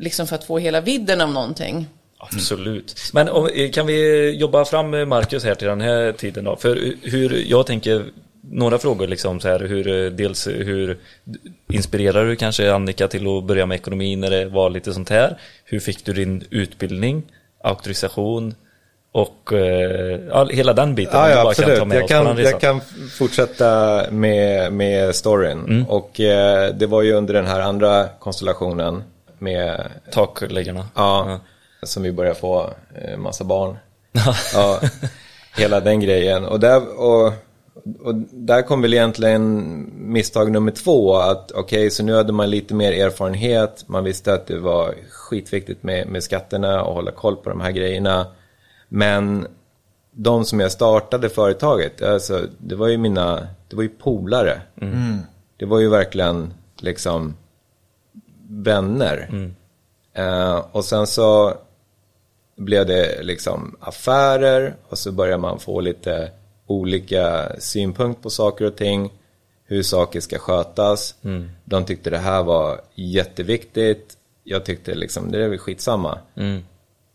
liksom 0.00 0.26
för 0.26 0.34
att 0.34 0.44
få 0.44 0.58
hela 0.58 0.80
vidden 0.80 1.20
av 1.20 1.30
någonting. 1.32 1.86
Absolut. 2.18 3.10
Men 3.12 3.28
om, 3.28 3.48
eh, 3.54 3.70
kan 3.70 3.86
vi 3.86 4.30
jobba 4.36 4.64
fram 4.64 4.90
med 4.90 5.08
Marcus 5.08 5.44
här 5.44 5.54
till 5.54 5.68
den 5.68 5.80
här 5.80 6.12
tiden 6.12 6.44
då? 6.44 6.56
För 6.56 6.94
hur, 7.02 7.44
jag 7.46 7.66
tänker 7.66 8.04
några 8.50 8.78
frågor 8.78 9.06
liksom 9.06 9.40
så 9.40 9.48
här, 9.48 9.60
hur, 9.60 10.04
eh, 10.04 10.10
dels 10.10 10.46
hur 10.46 10.98
inspirerar 11.72 12.24
du 12.24 12.36
kanske 12.36 12.72
Annika 12.72 13.08
till 13.08 13.38
att 13.38 13.44
börja 13.44 13.66
med 13.66 13.74
ekonomi 13.74 14.16
när 14.16 14.30
det 14.30 14.44
var 14.44 14.70
lite 14.70 14.92
sånt 14.92 15.10
här? 15.10 15.38
Hur 15.64 15.80
fick 15.80 16.04
du 16.04 16.12
din 16.12 16.44
utbildning, 16.50 17.22
auktorisation 17.64 18.54
och 19.12 19.52
eh, 19.52 20.20
ja, 20.28 20.44
hela 20.44 20.72
den 20.72 20.94
biten? 20.94 21.20
Ja, 21.20 21.30
ja 21.30 21.48
absolut. 21.48 21.94
Jag 21.94 22.08
kan, 22.08 22.38
jag 22.38 22.60
kan 22.60 22.80
fortsätta 23.18 24.02
med, 24.10 24.72
med 24.72 25.14
storyn. 25.14 25.58
Mm. 25.58 25.84
Och 25.84 26.20
eh, 26.20 26.74
det 26.74 26.86
var 26.86 27.02
ju 27.02 27.12
under 27.12 27.34
den 27.34 27.46
här 27.46 27.60
andra 27.60 28.08
konstellationen 28.18 29.02
med, 29.38 29.80
Takläggarna. 30.12 30.86
ja, 30.94 31.40
som 31.82 32.02
vi 32.02 32.12
började 32.12 32.38
få 32.38 32.70
eh, 32.94 33.16
massa 33.16 33.44
barn. 33.44 33.76
ja, 34.54 34.80
hela 35.56 35.80
den 35.80 36.00
grejen. 36.00 36.44
Och 36.44 36.60
där, 36.60 37.00
och, 37.00 37.32
och 38.00 38.14
där 38.32 38.62
kom 38.62 38.82
väl 38.82 38.94
egentligen 38.94 39.74
misstag 40.12 40.50
nummer 40.50 40.72
två. 40.72 41.16
Att 41.16 41.52
okej, 41.52 41.90
så 41.90 42.02
nu 42.02 42.14
hade 42.14 42.32
man 42.32 42.50
lite 42.50 42.74
mer 42.74 42.92
erfarenhet. 42.92 43.84
Man 43.86 44.04
visste 44.04 44.34
att 44.34 44.46
det 44.46 44.58
var 44.58 44.94
skitviktigt 45.10 45.82
med, 45.82 46.08
med 46.08 46.22
skatterna 46.22 46.82
och 46.82 46.94
hålla 46.94 47.10
koll 47.10 47.36
på 47.36 47.50
de 47.50 47.60
här 47.60 47.70
grejerna. 47.70 48.26
Men 48.88 49.46
de 50.10 50.44
som 50.44 50.60
jag 50.60 50.72
startade 50.72 51.28
företaget, 51.28 52.02
alltså, 52.02 52.46
det 52.58 52.74
var 52.74 52.88
ju 52.88 52.98
mina, 52.98 53.46
det 53.68 53.76
var 53.76 53.82
ju 53.82 53.88
polare. 53.88 54.60
Det 55.56 55.66
var 55.66 55.78
ju 55.78 55.88
verkligen 55.88 56.54
liksom 56.80 57.36
vänner. 58.48 59.28
Eh, 60.12 60.64
och 60.72 60.84
sen 60.84 61.06
så 61.06 61.54
blev 62.58 62.86
det 62.86 63.22
liksom 63.22 63.76
affärer 63.80 64.76
och 64.88 64.98
så 64.98 65.12
börjar 65.12 65.38
man 65.38 65.60
få 65.60 65.80
lite 65.80 66.30
olika 66.66 67.52
synpunkt 67.58 68.22
på 68.22 68.30
saker 68.30 68.64
och 68.64 68.76
ting. 68.76 69.12
Hur 69.64 69.82
saker 69.82 70.20
ska 70.20 70.38
skötas. 70.38 71.14
De 71.64 71.84
tyckte 71.84 72.10
det 72.10 72.18
här 72.18 72.42
var 72.42 72.80
jätteviktigt. 72.94 74.14
Jag 74.44 74.64
tyckte 74.64 74.94
liksom, 74.94 75.32
det 75.32 75.44
är 75.44 75.48
väl 75.48 75.58
skitsamma. 75.58 76.18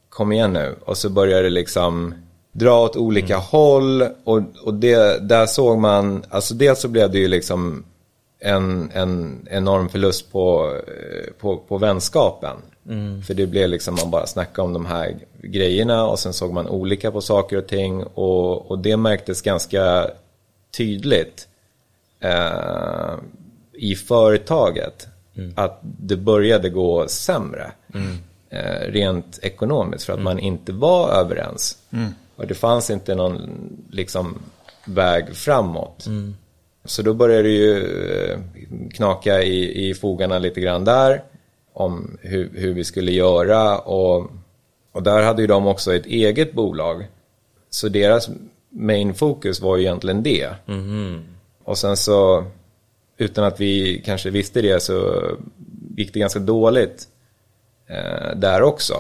Kom 0.10 0.32
igen 0.32 0.54
nu. 0.54 0.76
Och 0.86 0.98
så 0.98 1.10
började 1.10 1.44
det 1.44 1.50
liksom 1.50 2.14
dra 2.52 2.84
åt 2.84 2.96
olika 2.96 3.38
håll. 3.38 4.02
Och, 4.24 4.42
och 4.64 4.74
det, 4.74 5.28
där 5.30 5.46
såg 5.46 5.80
man, 5.80 6.24
alltså 6.30 6.54
dels 6.54 6.80
så 6.80 6.88
blev 6.88 7.12
det 7.12 7.20
ju 7.20 7.28
liksom 7.28 7.86
en, 8.40 8.92
en 8.94 9.48
enorm 9.52 9.90
förlust 9.90 10.32
på, 10.32 10.76
eh, 10.88 11.34
på, 11.40 11.58
på 11.58 11.78
vänskapen. 11.78 12.58
För 13.24 13.34
det 13.34 13.48
blev 13.48 13.70
liksom, 13.70 13.96
man 13.96 14.12
bara 14.12 14.28
snackade 14.28 14.66
om 14.66 14.74
de 14.74 14.86
här 14.86 15.16
grejerna 15.42 16.06
och 16.06 16.20
sen 16.20 16.34
såg 16.34 16.54
man 16.54 16.68
olika 16.68 17.12
på 17.12 17.22
saker 17.22 17.58
och 17.58 17.68
ting. 17.68 18.04
Och, 18.04 18.72
och 18.72 18.80
det 18.80 18.98
märktes 18.98 19.42
ganska 19.42 20.10
tydligt 20.78 21.48
eh, 22.20 23.14
i 23.74 23.96
företaget. 23.96 25.08
Att 25.56 25.80
det 25.82 26.18
började 26.18 26.70
gå 26.70 27.08
sämre. 27.08 27.72
Eh, 28.50 28.92
rent 28.92 29.40
ekonomiskt 29.42 30.06
för 30.06 30.14
att 30.14 30.22
man 30.22 30.40
inte 30.40 30.72
var 30.72 31.10
överens. 31.10 31.78
Och 32.36 32.48
det 32.48 32.54
fanns 32.56 32.90
inte 32.90 33.16
någon 33.16 33.42
liksom, 33.92 34.40
väg 34.86 35.36
framåt. 35.36 36.06
Så 36.86 37.02
då 37.02 37.14
började 37.14 37.44
det 37.44 37.50
ju 37.50 37.84
eh, 38.32 38.40
knaka 38.94 39.44
i, 39.44 39.90
i 39.90 39.94
fogarna 39.94 40.40
lite 40.40 40.62
grann 40.62 40.86
där. 40.86 41.24
Om 41.74 42.18
hur, 42.22 42.52
hur 42.54 42.74
vi 42.74 42.84
skulle 42.84 43.12
göra. 43.12 43.78
Och, 43.78 44.32
och 44.92 45.04
där 45.04 45.24
hade 45.24 45.42
ju 45.42 45.48
de 45.48 45.68
också 45.68 45.94
ett 45.94 46.06
eget 46.06 46.54
bolag. 46.54 47.08
Så 47.70 47.90
deras 47.90 48.30
main 48.70 49.14
fokus 49.14 49.62
var 49.62 49.78
ju 49.78 49.84
egentligen 49.84 50.24
det. 50.24 50.50
Och 51.64 51.78
sen 51.78 51.98
så, 51.98 52.46
utan 53.18 53.44
att 53.44 53.60
vi 53.60 54.02
kanske 54.06 54.30
visste 54.30 54.62
det, 54.62 54.80
så 54.80 55.22
gick 55.98 56.14
det 56.14 56.20
ganska 56.20 56.40
dåligt 56.40 57.08
eh, 57.88 58.36
där 58.36 58.62
också. 58.62 58.96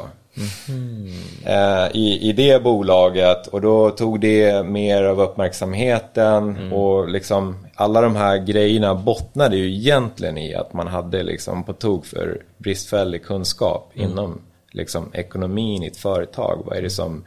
Eh, 1.45 1.87
i, 1.93 2.29
i 2.29 2.33
det 2.33 2.63
bolaget 2.63 3.47
och 3.47 3.61
då 3.61 3.89
tog 3.89 4.19
det 4.19 4.65
mer 4.65 5.03
av 5.03 5.21
uppmärksamheten 5.21 6.71
och 6.71 7.09
liksom 7.09 7.67
alla 7.75 8.01
de 8.01 8.15
här 8.15 8.37
grejerna 8.37 8.95
bottnade 8.95 9.57
ju 9.57 9.75
egentligen 9.75 10.37
i 10.37 10.55
att 10.55 10.73
man 10.73 10.87
hade 10.87 11.23
liksom 11.23 11.63
på 11.63 11.73
tok 11.73 12.05
för 12.05 12.43
bristfällig 12.57 13.23
kunskap 13.25 13.91
inom 13.93 14.41
liksom 14.71 15.09
ekonomin 15.13 15.83
i 15.83 15.87
ett 15.87 15.97
företag. 15.97 16.63
Vad 16.65 16.77
är 16.77 16.81
det 16.81 16.89
som 16.89 17.25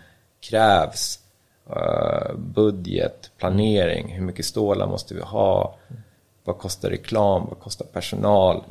krävs? 0.51 1.19
Eh, 1.71 2.37
budget, 2.37 3.31
planering, 3.39 4.09
hur 4.09 4.23
mycket 4.23 4.45
stålar 4.45 4.87
måste 4.87 5.15
vi 5.15 5.21
ha? 5.21 5.77
Vad 6.45 6.59
kostar 6.59 6.91
reklam? 6.91 7.47
Vad 7.49 7.59
kostar 7.59 7.87
personal? 7.87 8.65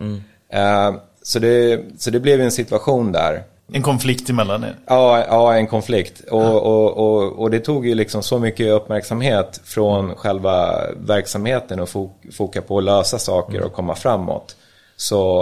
Eh, 0.50 0.96
så, 1.22 1.40
det, 1.40 1.82
så 1.98 2.12
det 2.12 2.20
blev 2.20 2.42
en 2.42 2.52
situation 2.52 3.12
där 3.12 3.44
En 3.74 3.82
konflikt 3.82 4.30
emellan 4.30 4.64
er. 4.64 4.76
Ja, 4.88 5.26
ja 5.28 5.56
en 5.56 5.68
konflikt. 5.68 6.22
Och, 6.32 6.64
och, 6.66 6.98
och, 6.98 7.40
och 7.40 7.52
det 7.52 7.60
tog 7.60 7.88
ju 7.88 7.96
liksom 7.96 8.24
så 8.24 8.40
mycket 8.40 8.72
uppmärksamhet 8.72 9.62
från 9.64 10.16
själva 10.16 10.82
verksamheten 10.98 11.80
och 11.80 11.88
fok- 11.88 12.32
foka 12.32 12.62
på 12.62 12.78
att 12.78 12.84
lösa 12.84 13.20
saker 13.20 13.62
och 13.62 13.74
komma 13.74 13.96
framåt. 13.96 14.56
Så 14.96 15.42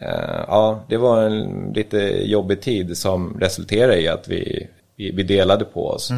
eh, 0.00 0.44
ja, 0.48 0.80
det 0.88 0.96
var 0.96 1.22
en 1.22 1.72
lite 1.74 1.98
jobbig 2.24 2.60
tid 2.60 2.96
som 2.96 3.36
resulterade 3.40 4.00
i 4.00 4.08
att 4.08 4.28
vi, 4.28 4.68
vi, 4.96 5.10
vi 5.10 5.22
delade 5.22 5.64
på 5.64 5.88
oss. 5.88 6.10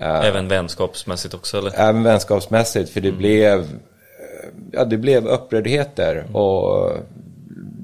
Även 0.00 0.48
vänskapsmässigt 0.48 1.34
också 1.34 1.58
eller? 1.58 1.72
Även 1.76 2.02
vänskapsmässigt 2.02 2.90
för 2.90 3.00
det 3.00 3.12
blev 3.12 3.66
Ja 4.72 4.84
det 4.84 4.96
blev 4.96 5.26
upprördheter 5.26 6.36
och 6.36 6.92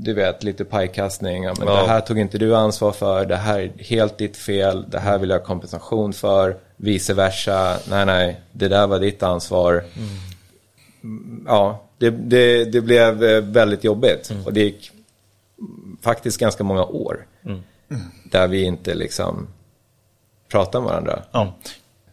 du 0.05 0.14
vet 0.14 0.43
lite 0.43 0.64
pajkastning. 0.64 1.43
Ja, 1.45 1.55
men 1.59 1.69
Ja. 1.69 1.83
Det 1.83 1.88
här 1.88 2.01
tog 2.01 2.19
inte 2.19 2.38
du 2.38 2.57
ansvar 2.57 2.93
för, 2.93 3.27
det 3.27 3.37
här 3.37 3.59
är 3.61 3.73
helt 3.85 4.19
ditt 4.19 4.37
fel, 4.37 4.85
det 4.90 4.99
här 4.99 5.19
vill 5.19 5.31
jag 5.31 5.38
ha 5.38 5.45
kompensation 5.47 6.12
för, 6.12 6.57
vice 6.77 7.14
versa. 7.14 7.79
Nej 7.90 8.07
nej, 8.07 8.40
det 8.53 8.69
där 8.69 8.87
var 8.87 8.99
ditt 8.99 9.23
ansvar. 9.23 9.73
Mm, 9.73 11.45
Ja, 11.47 11.85
det, 11.99 12.11
det, 12.11 12.64
det 12.64 12.81
blev 12.81 13.25
eh, 13.25 13.40
väldigt 13.40 13.85
jobbigt 13.85 14.33
och 14.47 14.53
det 14.53 14.61
gick 14.61 14.90
faktiskt 16.03 16.38
ganska 16.40 16.64
många 16.64 16.85
år 16.85 17.27
där 18.31 18.49
vi 18.49 18.62
inte 18.64 18.95
liksom 18.95 19.47
pratade 20.49 20.85
med 20.85 20.90
varandra. 20.93 21.23
Ja. 21.33 21.55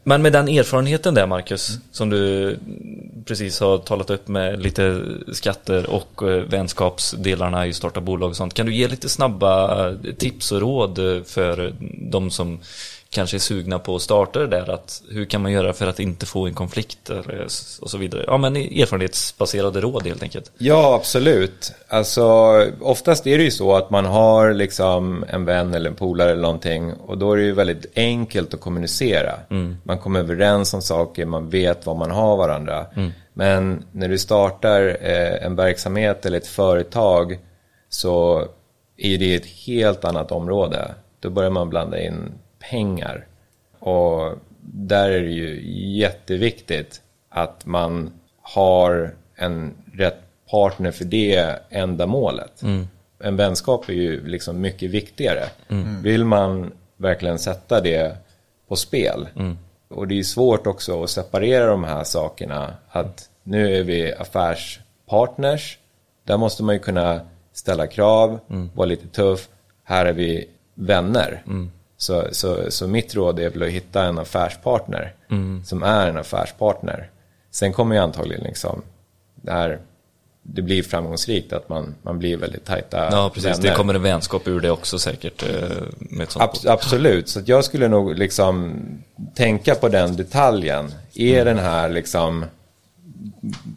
Men 0.03 0.21
med 0.21 0.33
den 0.33 0.47
erfarenheten 0.47 1.13
där 1.13 1.27
Marcus, 1.27 1.79
som 1.91 2.09
du 2.09 2.57
precis 3.25 3.59
har 3.59 3.77
talat 3.77 4.09
upp 4.09 4.27
med 4.27 4.61
lite 4.63 5.01
skatter 5.33 5.89
och 5.89 6.23
eh, 6.29 6.43
vänskapsdelarna 6.43 7.67
i 7.67 7.73
starta 7.73 8.01
bolag 8.01 8.29
och 8.29 8.35
sånt. 8.35 8.53
Kan 8.53 8.65
du 8.65 8.75
ge 8.75 8.87
lite 8.87 9.09
snabba 9.09 9.87
eh, 9.89 9.95
tips 10.17 10.51
och 10.51 10.61
råd 10.61 10.99
eh, 10.99 11.23
för 11.23 11.73
de 12.11 12.31
som 12.31 12.59
kanske 13.11 13.37
är 13.37 13.39
sugna 13.39 13.79
på 13.79 13.95
att 13.95 14.01
starta 14.01 14.39
det 14.39 14.47
där? 14.47 14.69
Att 14.69 15.01
hur 15.09 15.25
kan 15.25 15.41
man 15.41 15.51
göra 15.51 15.73
för 15.73 15.87
att 15.87 15.99
inte 15.99 16.25
få 16.25 16.47
en 16.47 16.53
konflikt 16.53 17.09
och 17.81 17.89
så 17.89 17.97
vidare? 17.97 18.23
Ja 18.27 18.37
men 18.37 18.55
erfarenhetsbaserade 18.55 19.81
råd 19.81 20.07
helt 20.07 20.23
enkelt. 20.23 20.51
Ja, 20.57 20.95
absolut. 20.95 21.73
Alltså, 21.87 22.23
oftast 22.81 23.27
är 23.27 23.37
det 23.37 23.43
ju 23.43 23.51
så 23.51 23.75
att 23.75 23.89
man 23.89 24.05
har 24.05 24.53
liksom 24.53 25.25
en 25.27 25.45
vän 25.45 25.73
eller 25.73 25.89
en 25.89 25.95
polare 25.95 26.31
eller 26.31 26.41
någonting 26.41 26.93
och 26.93 27.17
då 27.17 27.33
är 27.33 27.37
det 27.37 27.43
ju 27.43 27.51
väldigt 27.51 27.85
enkelt 27.95 28.53
att 28.53 28.61
kommunicera. 28.61 29.33
Man 29.83 29.97
kommer 29.97 30.19
överens 30.19 30.73
om 30.73 30.81
saker, 30.81 31.25
man 31.25 31.49
vet 31.49 31.85
vad 31.85 31.97
man 31.97 32.11
har 32.11 32.37
varandra. 32.37 32.85
Men 33.33 33.83
när 33.91 34.07
du 34.07 34.17
startar 34.17 34.97
eh, 35.01 35.45
en 35.45 35.55
verksamhet 35.55 36.25
eller 36.25 36.37
ett 36.37 36.47
företag 36.47 37.39
så 37.89 38.47
är 38.97 39.17
det 39.17 39.35
ett 39.35 39.45
helt 39.45 40.05
annat 40.05 40.31
område. 40.31 40.95
Då 41.19 41.29
börjar 41.29 41.49
man 41.49 41.69
blanda 41.69 42.01
in 42.01 42.31
pengar. 42.69 43.25
Och 43.79 44.33
där 44.61 45.09
är 45.09 45.21
det 45.21 45.29
ju 45.31 45.61
jätteviktigt 45.99 47.01
att 47.29 47.65
man 47.65 48.11
har 48.41 49.15
en 49.35 49.73
rätt 49.93 50.19
partner 50.51 50.91
för 50.91 51.05
det 51.05 51.59
ändamålet. 51.69 52.61
En 53.23 53.35
vänskap 53.35 53.89
är 53.89 53.93
ju 53.93 54.27
liksom 54.27 54.61
mycket 54.61 54.91
viktigare. 54.91 55.43
Vill 56.03 56.25
man 56.25 56.71
verkligen 56.97 57.39
sätta 57.39 57.81
det 57.81 58.17
på 58.67 58.75
spel. 58.75 59.27
Och 59.87 60.07
det 60.07 60.19
är 60.19 60.23
svårt 60.23 60.67
också 60.67 61.03
att 61.03 61.09
separera 61.09 61.65
de 61.65 61.83
här 61.83 62.03
sakerna. 62.03 62.73
Att 62.89 63.29
nu 63.43 63.75
är 63.77 63.83
vi 63.83 64.13
affärspartners. 64.13 65.77
Där 66.23 66.37
måste 66.37 66.63
man 66.63 66.75
ju 66.75 66.79
kunna 66.79 67.21
ställa 67.53 67.87
krav, 67.87 68.39
vara 68.73 68.87
lite 68.87 69.07
tuff. 69.07 69.49
Här 69.83 70.05
är 70.05 70.13
vi 70.13 70.49
vänner. 70.75 71.43
Så, 72.01 72.27
så, 72.31 72.71
så 72.71 72.87
mitt 72.87 73.15
råd 73.15 73.39
är 73.39 73.49
väl 73.49 73.63
att 73.63 73.69
hitta 73.69 74.03
en 74.03 74.17
affärspartner 74.19 75.13
som 75.65 75.83
är 75.83 76.07
en 76.07 76.17
affärspartner. 76.17 77.09
Sen 77.51 77.73
kommer 77.73 77.95
ju 77.95 78.01
antagligen 78.01 78.43
liksom 78.43 78.81
det 79.35 79.51
här, 79.51 79.79
det 80.43 80.61
blir 80.61 80.83
framgångsrikt 80.83 81.53
att 81.53 81.69
man, 81.69 81.95
man 82.01 82.19
blir 82.19 82.37
väldigt 82.37 82.65
tajta 82.65 83.09
Ja 83.11 83.31
precis, 83.33 83.57
det 83.57 83.63
vänner. 83.63 83.75
kommer 83.75 83.93
en 83.93 84.01
vänskap 84.01 84.47
ur 84.47 84.59
det 84.59 84.71
också 84.71 84.99
säkert 84.99 85.43
eh, 85.43 85.49
med 85.97 86.23
ett 86.23 86.31
sånt 86.31 86.45
Abs- 86.51 86.69
absolut, 86.71 87.29
så 87.29 87.41
jag 87.45 87.65
skulle 87.65 87.87
nog 87.87 88.15
liksom 88.17 88.75
tänka 89.35 89.75
på 89.75 89.87
den 89.89 90.15
detaljen. 90.15 90.91
Är 91.15 91.45
den 91.45 91.59
här 91.59 91.89
liksom 91.89 92.45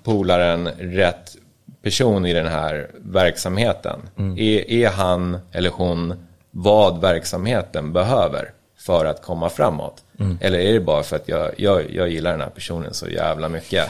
polaren 0.05 0.69
rätt 0.79 1.37
person 1.83 2.27
i 2.27 2.33
den 2.33 2.47
här 2.47 2.91
verksamheten? 2.95 4.01
Är, 4.17 4.71
är 4.71 4.89
han 4.89 5.39
eller 5.53 5.71
hon 5.71 6.24
vad 6.55 7.01
verksamheten 7.01 7.93
behöver 7.93 8.51
för 8.79 9.05
att 9.05 9.23
komma 9.23 9.49
framåt? 9.51 10.03
Eller 10.41 10.59
är 10.59 10.73
det 10.73 10.81
bara 10.81 11.03
för 11.03 11.17
att 11.17 11.29
jag, 11.29 11.51
jag, 11.57 11.91
jag 11.91 12.09
gillar 12.11 12.31
den 12.31 12.41
här 12.41 12.49
personen 12.51 12.95
så 12.95 13.09
jävla 13.09 13.49
mycket 13.49 13.85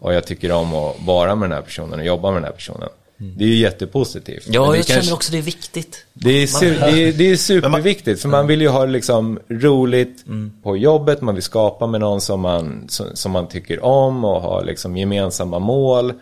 och 0.00 0.14
jag 0.14 0.26
tycker 0.26 0.52
om 0.52 0.74
att 0.74 0.96
vara 1.06 1.34
med 1.34 1.50
den 1.50 1.56
här 1.56 1.62
personen 1.62 2.00
och 2.00 2.06
jobba 2.06 2.28
med 2.30 2.36
den 2.36 2.44
här 2.44 2.52
personen? 2.52 2.88
Det 3.16 3.44
är 3.44 3.48
ju 3.48 3.54
jättepositivt. 3.56 4.44
Ja, 4.46 4.60
det 4.60 4.66
jag 4.66 4.74
kanske- 4.86 4.92
känner 5.02 5.14
också 5.14 5.32
det 5.32 5.38
är 5.38 5.42
viktigt. 5.42 6.06
det 6.12 6.30
är, 6.30 6.46
su- 6.46 6.80
det, 6.92 7.02
är, 7.02 7.12
det 7.12 7.30
är 7.30 7.36
superviktigt, 7.36 8.22
för 8.22 8.28
man 8.28 8.46
vill 8.46 8.60
ju 8.60 8.68
ha 8.68 8.84
liksom 8.84 9.38
roligt 9.48 10.24
på 10.62 10.76
jobbet, 10.76 11.20
man 11.20 11.34
vill 11.34 11.42
skapa 11.44 11.86
med 11.86 12.00
någon 12.00 12.20
som 12.20 12.40
man, 12.40 12.84
som, 12.88 13.06
som 13.14 13.32
man 13.32 13.48
tycker 13.48 13.84
om 13.84 14.24
och 14.24 14.40
ha 14.42 14.60
liksom 14.62 14.96
gemensamma 14.96 15.58
mål. 15.58 16.12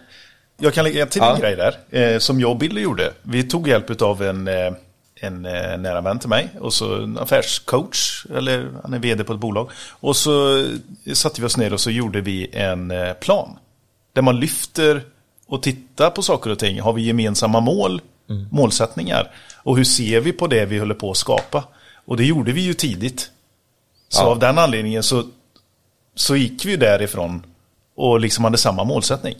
Jag 0.61 0.75
kan 0.75 0.85
lägga 0.85 1.07
till 1.07 1.21
Ja. 1.25 1.35
en 1.35 1.41
grej 1.41 1.57
där, 1.57 2.13
eh, 2.15 2.19
som 2.19 2.41
jag 2.41 2.51
och 2.51 2.59
Billy 2.59 2.81
gjorde. 2.81 3.13
Vi 3.23 3.43
tog 3.43 3.69
hjälp 3.69 4.03
av 4.03 4.23
en, 4.23 4.49
eh, 4.49 4.73
en 5.23 5.45
eh, 5.47 5.79
nära 5.79 6.01
vän 6.01 6.19
till 6.19 6.29
mig 6.29 6.49
och 6.61 6.75
så 6.75 6.95
en 7.03 7.19
affärscoach, 7.19 8.27
eller 8.37 8.71
han 8.83 8.95
är 8.95 8.99
vd 8.99 9.25
på 9.25 9.33
ett 9.33 9.39
bolag. 9.41 9.71
Och 9.91 10.17
så 10.17 10.67
satte 11.15 11.41
vi 11.41 11.47
oss 11.47 11.57
ner 11.57 11.73
och 11.73 11.81
så 11.81 11.91
gjorde 11.91 12.21
vi 12.21 12.49
en 12.53 12.91
eh, 12.91 13.13
plan. 13.13 13.59
Där 14.13 14.23
man 14.23 14.41
lyfter 14.41 15.03
och 15.47 15.63
tittar 15.63 16.11
på 16.11 16.23
saker 16.23 16.51
och 16.51 16.59
ting. 16.59 16.81
Har 16.81 16.93
vi 16.93 17.03
gemensamma 17.03 17.61
mål, 17.61 18.01
målsättningar? 18.51 19.31
Och 19.57 19.77
hur 19.77 19.85
ser 19.85 20.21
vi 20.21 20.33
på 20.33 20.47
det 20.47 20.65
vi 20.67 20.79
håller 20.79 20.95
på 20.95 21.11
att 21.11 21.17
skapa? 21.17 21.65
Och 22.05 22.17
det 22.17 22.25
gjorde 22.25 22.53
vi 22.53 22.61
ju 22.61 22.75
tidigt. 22.75 23.31
Så 24.09 24.23
Ja. 24.23 24.27
av 24.27 24.39
den 24.39 24.59
anledningen 24.59 25.03
så, 25.03 25.25
så 26.15 26.37
gick 26.37 26.65
vi 26.65 26.77
därifrån 26.77 27.47
och 27.97 28.21
liksom 28.21 28.45
hade 28.45 28.59
samma 28.59 28.85
målsättning. 28.85 29.35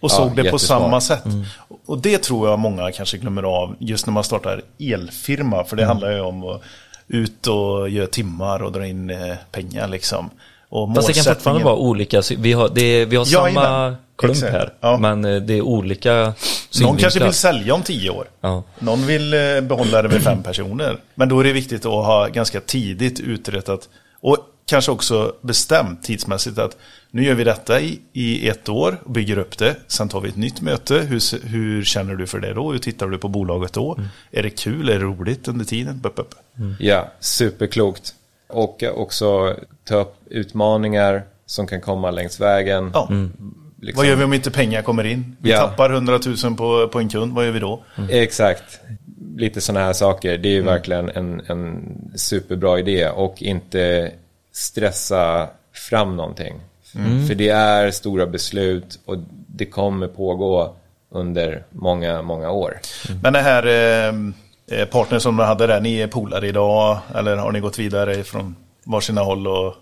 Och 0.00 0.10
Ja, 0.12 0.16
såg 0.16 0.36
det 0.36 0.50
på 0.50 0.58
samma 0.58 1.00
sätt. 1.00 1.22
Och 1.86 1.98
det 1.98 2.18
tror 2.18 2.48
jag 2.48 2.58
många 2.58 2.92
kanske 2.92 3.18
glömmer 3.18 3.42
av 3.42 3.76
just 3.78 4.06
när 4.06 4.12
man 4.12 4.24
startar 4.24 4.62
elfirma. 4.80 5.64
För 5.64 5.76
det 5.76 5.84
handlar 5.84 6.10
ju 6.10 6.20
om 6.20 6.44
att 6.44 6.62
ut 7.08 7.46
och 7.46 7.88
göra 7.88 8.06
timmar 8.06 8.62
och 8.62 8.72
dra 8.72 8.86
in 8.86 9.10
eh, 9.10 9.34
pengar 9.52 9.88
liksom. 9.88 10.30
Och 10.68 10.94
Fast 10.94 11.08
det 11.08 11.14
kan 11.14 11.24
fortfarande 11.34 11.64
vara 11.64 11.76
olika, 11.76 12.22
vi 12.38 12.52
har, 12.52 12.68
det, 12.74 13.04
vi 13.04 13.16
har 13.16 13.24
samma 13.24 13.48
Jajamän, 13.48 13.96
klump 14.18 14.34
exakt. 14.36 14.52
här, 14.52 14.72
Ja. 14.80 14.98
men 14.98 15.24
eh, 15.24 15.36
det 15.42 15.54
är 15.54 15.62
olika 15.62 16.12
Någon 16.14 16.34
synvinklar. 16.70 17.00
kanske 17.00 17.24
vill 17.24 17.32
sälja 17.32 17.74
om 17.74 17.82
tio 17.82 18.10
år. 18.10 18.26
Ja. 18.40 18.62
Någon 18.78 19.06
vill 19.06 19.34
eh, 19.34 19.60
behålla 19.62 20.02
det 20.02 20.08
med 20.08 20.22
fem 20.22 20.42
personer. 20.42 20.96
Men 21.14 21.28
då 21.28 21.40
är 21.40 21.44
det 21.44 21.52
viktigt 21.52 21.86
att 21.86 21.92
ha 21.92 22.26
ganska 22.26 22.60
tidigt 22.60 23.20
uträttat 23.20 23.88
och 24.20 24.36
kanske 24.68 24.90
också 24.92 25.34
bestämt 25.40 26.02
tidsmässigt 26.02 26.58
att 26.58 26.76
nu 27.10 27.24
gör 27.24 27.34
vi 27.34 27.44
detta 27.44 27.80
i, 27.80 28.00
i 28.12 28.48
ett 28.48 28.68
år 28.68 29.00
och 29.04 29.10
bygger 29.10 29.38
upp 29.38 29.58
det. 29.58 29.76
Sen 29.86 30.08
tar 30.08 30.20
vi 30.20 30.28
ett 30.28 30.36
nytt 30.36 30.60
möte. 30.60 30.94
Hur, 30.94 31.46
hur 31.46 31.84
känner 31.84 32.14
du 32.14 32.26
för 32.26 32.40
det 32.40 32.54
då? 32.54 32.72
Hur 32.72 32.78
tittar 32.78 33.06
du 33.06 33.18
på 33.18 33.28
bolaget 33.28 33.72
då? 33.72 33.94
Mm. 33.94 34.08
Är 34.30 34.42
det 34.42 34.50
kul? 34.50 34.88
Är 34.88 34.92
det 34.92 35.04
roligt 35.04 35.48
under 35.48 35.64
tiden? 35.64 36.00
Bup, 36.00 36.14
bup. 36.16 36.34
Ja, 36.78 37.08
superklokt. 37.20 38.14
Och 38.48 38.82
också 38.96 39.56
ta 39.84 39.96
upp 39.96 40.14
utmaningar 40.30 41.22
som 41.46 41.66
kan 41.66 41.80
komma 41.80 42.10
längs 42.10 42.40
vägen. 42.40 42.90
Ja. 42.94 43.08
Liksom. 43.80 43.96
Vad 43.96 44.06
gör 44.06 44.16
vi 44.16 44.24
om 44.24 44.32
inte 44.32 44.50
pengar 44.50 44.82
kommer 44.82 45.04
in? 45.04 45.36
Vi 45.40 45.50
Ja. 45.50 45.60
tappar 45.60 45.90
100 45.90 46.18
000 46.44 46.56
på, 46.56 46.88
på 46.88 46.98
en 46.98 47.08
kund. 47.08 47.32
Vad 47.34 47.44
gör 47.44 47.52
vi 47.52 47.58
då? 47.60 47.84
Exakt. 48.10 48.80
Lite 49.36 49.60
sådana 49.60 49.86
här 49.86 49.92
saker. 49.92 50.38
Det 50.38 50.48
är 50.48 50.52
ju 50.52 50.62
verkligen 50.62 51.08
en, 51.10 51.40
en 51.46 51.84
superbra 52.16 52.78
idé 52.78 53.08
och 53.08 53.42
inte 53.42 54.10
stressa 54.52 55.48
fram 55.72 56.16
någonting. 56.16 56.54
För 57.28 57.34
det 57.34 57.48
är 57.48 57.90
stora 57.90 58.26
beslut 58.26 58.98
och 59.04 59.16
det 59.46 59.66
kommer 59.66 60.08
pågå 60.08 60.74
under 61.10 61.64
många, 61.70 62.22
många 62.22 62.50
år. 62.50 62.80
Men 63.22 63.32
det 63.32 63.38
här, 63.38 63.66
eh, 63.66 64.14
eh, 64.80 64.86
partner 64.86 65.18
som 65.18 65.36
du 65.36 65.42
hade 65.44 65.66
där? 65.66 65.80
Ni 65.80 66.00
är 66.00 66.06
polare 66.06 66.48
idag 66.48 66.98
eller 67.14 67.36
har 67.36 67.52
ni 67.52 67.60
gått 67.60 67.78
vidare 67.78 68.24
från 68.24 68.56
varsina 68.84 69.20
håll? 69.20 69.46
Och... 69.46 69.74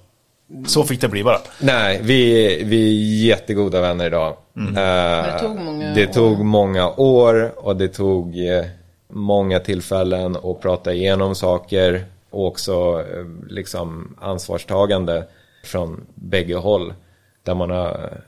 Så 0.66 0.84
fick 0.84 1.00
det 1.00 1.08
bli 1.08 1.24
bara. 1.24 1.38
Nej, 1.60 2.00
vi, 2.02 2.62
vi 2.64 2.88
är 2.88 3.26
jättegoda 3.26 3.80
vänner 3.80 4.06
idag. 4.06 4.36
Eh, 4.56 4.56
Mm. 4.56 4.74
Det 4.74 5.38
tog 5.40 5.58
många 5.58 5.94
det 5.94 6.08
år. 6.08 6.12
tog 6.12 6.44
många 6.44 6.90
år 6.90 7.52
och 7.56 7.76
det 7.76 7.88
tog 7.88 8.38
eh, 8.48 8.64
många 9.08 9.60
tillfällen 9.60 10.36
att 10.36 10.60
prata 10.60 10.92
igenom 10.92 11.34
saker 11.34 12.04
och 12.36 12.46
också 12.46 13.04
eh, 13.12 13.26
liksom 13.48 14.16
ansvarstagande 14.20 15.24
från 15.64 16.06
bägge 16.14 16.54
håll. 16.54 16.94
Där 17.42 17.54
man 17.54 17.70
har 17.70 18.20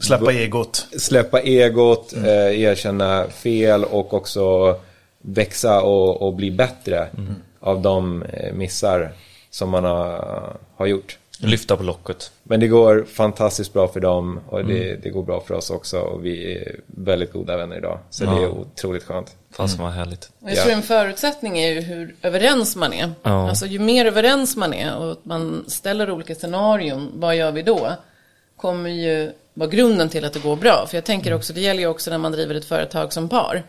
Släppa 0.00 0.32
egot. 0.32 0.86
släppa 0.98 1.40
egot, 1.40 2.12
eh, 2.12 2.60
erkänna 2.60 3.24
fel 3.24 3.84
och 3.84 4.14
också 4.14 4.76
växa 5.18 5.82
och, 5.82 6.22
och 6.22 6.34
bli 6.34 6.50
bättre 6.50 7.08
av 7.60 7.82
de 7.82 8.22
eh, 8.22 8.52
missar 8.52 9.12
som 9.50 9.70
man 9.70 9.84
har, 9.84 10.56
har 10.76 10.86
gjort. 10.86 11.18
Lyfta 11.40 11.76
på 11.76 11.82
locket. 11.82 12.30
Men 12.42 12.60
det 12.60 12.68
går 12.68 13.04
fantastiskt 13.12 13.72
bra 13.72 13.88
för 13.88 14.00
dem 14.00 14.40
och 14.48 14.64
det, 14.64 15.02
det 15.02 15.10
går 15.10 15.22
bra 15.22 15.40
för 15.40 15.54
oss 15.54 15.70
också 15.70 15.98
och 15.98 16.24
vi 16.24 16.54
är 16.54 16.76
väldigt 16.86 17.32
goda 17.32 17.56
vänner 17.56 17.76
idag. 17.76 17.98
Så 18.10 18.24
det 18.24 18.30
är 18.30 18.48
otroligt 18.48 19.04
skönt. 19.04 19.36
Fasen 19.52 19.82
vad 19.84 19.92
härligt. 19.92 20.30
Och 20.40 20.50
jag 20.50 20.56
Ja. 20.56 20.62
tror 20.62 20.72
en 20.74 20.82
förutsättning 20.82 21.58
är 21.58 21.72
ju 21.72 21.80
hur 21.80 22.14
överens 22.22 22.76
man 22.76 22.92
är. 22.92 23.12
Ja. 23.22 23.48
Alltså 23.48 23.66
ju 23.66 23.78
mer 23.78 24.06
överens 24.06 24.56
man 24.56 24.74
är 24.74 24.96
och 24.96 25.12
att 25.12 25.24
man 25.24 25.64
ställer 25.68 26.10
olika 26.10 26.34
scenarion, 26.34 27.12
vad 27.14 27.36
gör 27.36 27.52
vi 27.52 27.62
då? 27.62 27.92
Kommer 28.56 28.90
ju 28.90 29.32
vara 29.54 29.68
grunden 29.70 30.08
till 30.08 30.24
att 30.24 30.32
det 30.32 30.42
går 30.42 30.56
bra. 30.56 30.86
För 30.88 30.96
jag 30.96 31.04
tänker 31.04 31.34
också, 31.34 31.52
det 31.52 31.60
gäller 31.60 31.80
ju 31.80 31.86
också 31.86 32.10
när 32.10 32.18
man 32.18 32.32
driver 32.32 32.54
ett 32.54 32.64
företag 32.64 33.12
som 33.12 33.28
par. 33.28 33.62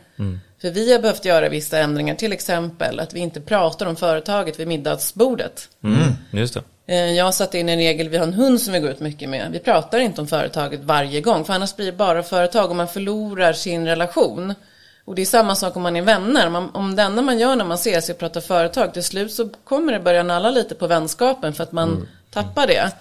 För 0.61 0.69
vi 0.71 0.93
har 0.93 0.99
behövt 1.01 1.25
göra 1.25 1.49
vissa 1.49 1.79
ändringar, 1.79 2.15
till 2.15 2.33
exempel 2.33 2.99
att 2.99 3.13
vi 3.13 3.19
inte 3.19 3.41
pratar 3.41 3.85
om 3.85 3.95
företaget 3.95 4.59
vid 4.59 4.67
middagsbordet. 4.67 5.69
Mm. 5.83 5.97
Just 6.31 6.53
det. 6.53 6.61
Eh, 6.87 7.11
Jag 7.13 7.25
har 7.25 7.31
satt 7.31 7.53
in 7.55 7.69
en 7.69 7.77
regel, 7.77 8.09
vi 8.09 8.17
har 8.17 8.27
en 8.27 8.33
hund 8.33 8.61
som 8.61 8.73
vi 8.73 8.79
går 8.79 8.89
ut 8.89 8.99
mycket 8.99 9.29
med. 9.29 9.51
Vi 9.51 9.59
pratar 9.59 9.99
inte 9.99 10.21
om 10.21 10.27
företaget 10.27 10.79
varje 10.83 11.21
gång, 11.21 11.45
för 11.45 11.53
annars 11.53 11.75
blir 11.75 11.85
det 11.85 11.91
bara 11.97 12.23
företag 12.23 12.69
och 12.69 12.75
man 12.75 12.87
förlorar 12.87 13.53
sin 13.53 13.85
relation. 13.85 14.53
Och 15.05 15.15
det 15.15 15.21
är 15.21 15.25
samma 15.25 15.55
sak 15.55 15.75
om 15.75 15.81
man 15.81 15.95
är 15.95 16.01
vänner. 16.01 16.49
Man, 16.49 16.69
om 16.73 16.95
det 16.95 17.01
enda 17.03 17.21
man 17.21 17.39
gör 17.39 17.55
när 17.55 17.65
man 17.65 17.75
ses 17.75 18.09
är 18.09 18.13
att 18.13 18.19
prata 18.19 18.41
företag, 18.41 18.93
till 18.93 19.03
slut 19.03 19.33
så 19.33 19.49
kommer 19.63 19.93
det 19.93 19.99
börja 19.99 20.23
nalla 20.23 20.51
lite 20.51 20.75
på 20.75 20.87
vänskapen 20.87 21.53
för 21.53 21.63
att 21.63 21.71
man 21.71 22.07
tappar 22.31 22.67
det. 22.67 22.91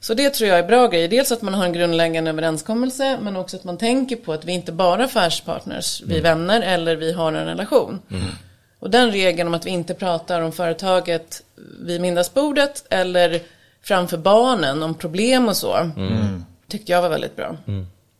Så 0.00 0.14
det 0.14 0.30
tror 0.30 0.50
jag 0.50 0.58
är 0.58 0.62
bra 0.66 0.86
grejer. 0.86 1.08
Dels 1.08 1.32
att 1.32 1.42
man 1.42 1.54
har 1.54 1.64
en 1.64 1.72
grundläggande 1.72 2.30
överenskommelse, 2.30 3.18
men 3.22 3.36
också 3.36 3.56
att 3.56 3.64
man 3.64 3.78
tänker 3.78 4.16
på 4.16 4.32
att 4.32 4.44
vi 4.44 4.52
inte 4.52 4.72
bara 4.72 5.00
är 5.00 5.04
affärspartners, 5.04 6.02
vi 6.06 6.18
är 6.18 6.22
vänner 6.22 6.60
eller 6.60 6.96
vi 6.96 7.12
har 7.12 7.32
en 7.32 7.46
relation. 7.46 7.98
Och 8.82 8.90
den 8.90 9.12
regeln 9.12 9.48
om 9.48 9.54
att 9.54 9.66
vi 9.66 9.70
inte 9.70 9.94
pratar 9.94 10.40
om 10.40 10.52
företaget 10.52 11.42
vid 11.80 12.00
middagsbordet 12.00 12.84
eller 12.90 13.40
framför 13.82 14.18
barnen 14.18 14.82
om 14.82 14.94
problem 14.94 15.48
och 15.48 15.56
så. 15.56 15.90
Tyckte 16.68 16.92
jag 16.92 17.02
var 17.02 17.08
väldigt 17.08 17.36
bra. 17.36 17.56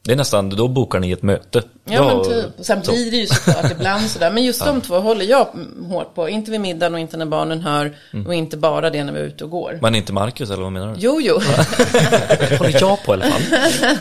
Det 0.05 0.13
är 0.13 0.17
nästan, 0.17 0.51
då 0.51 0.69
bokar 0.69 1.01
ni 1.01 1.13
ett 1.13 1.23
möte. 1.23 1.63
Ja, 1.85 2.07
men 2.07 2.25
typ. 2.25 2.67
Sen 2.67 2.81
blir 2.81 3.11
det 3.11 3.17
ju 3.17 3.27
såklart 3.27 3.71
ibland 3.71 4.11
sådär. 4.11 4.31
Men 4.31 4.45
just 4.45 4.65
de 4.65 4.81
två 4.81 4.99
håller 4.99 5.25
jag 5.25 5.49
mm, 5.55 5.85
hårt 5.85 6.15
på. 6.15 6.29
Inte 6.29 6.51
vid 6.51 6.61
middagen 6.61 6.95
och 6.95 7.01
inte 7.01 7.17
när 7.17 7.27
barnen 7.27 7.61
hör. 7.61 7.97
Och 8.27 8.35
inte 8.35 8.57
bara 8.57 8.91
det 8.91 9.05
när 9.05 9.13
vi 9.13 9.21
är 9.21 9.25
ute 9.25 9.45
och 9.45 9.51
går. 9.51 9.79
Men 9.83 9.95
inte 9.95 10.13
Marcus 10.13 10.51
eller 10.51 10.63
vad 10.63 10.73
menar 10.73 10.95
du? 10.95 10.95
Jo, 10.99 11.21
jo. 11.21 11.35
håller 12.59 12.81
jag 12.81 13.05
på 13.05 13.13
i 13.13 13.15
alla 13.15 13.25
fall. 13.25 13.43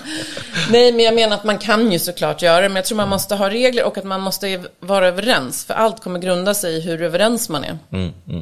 Nej, 0.71 0.91
men 0.91 1.05
jag 1.05 1.15
menar 1.15 1.35
att 1.35 1.43
man 1.43 1.57
kan 1.57 1.91
ju 1.91 1.99
såklart 1.99 2.41
göra 2.41 2.61
det. 2.61 2.69
Men 2.69 2.75
jag 2.75 2.85
tror 2.85 2.97
man 2.97 3.09
måste 3.09 3.35
ha 3.35 3.49
regler 3.49 3.83
och 3.83 3.97
att 3.97 4.03
man 4.03 4.21
måste 4.21 4.63
vara 4.79 5.07
överens. 5.07 5.65
För 5.65 5.73
allt 5.73 6.03
kommer 6.03 6.19
grunda 6.19 6.53
sig 6.53 6.77
i 6.77 6.81
hur 6.81 7.01
överens 7.01 7.49
man 7.49 7.63
är. 7.63 7.77
Vart, 7.89 8.03
eh, 8.29 8.41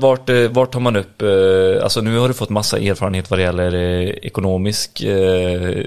vart 0.00 0.72
tar 0.72 0.80
man 0.80 0.96
upp, 0.96 1.22
eh, 1.22 1.82
alltså 1.82 2.00
nu 2.00 2.18
har 2.18 2.28
du 2.28 2.34
fått 2.34 2.48
massa 2.48 2.78
erfarenhet 2.78 3.30
vad 3.30 3.38
det 3.38 3.42
gäller 3.42 3.74
eh, 3.74 4.08
ekonomisk 4.08 5.02
eh, 5.02 5.84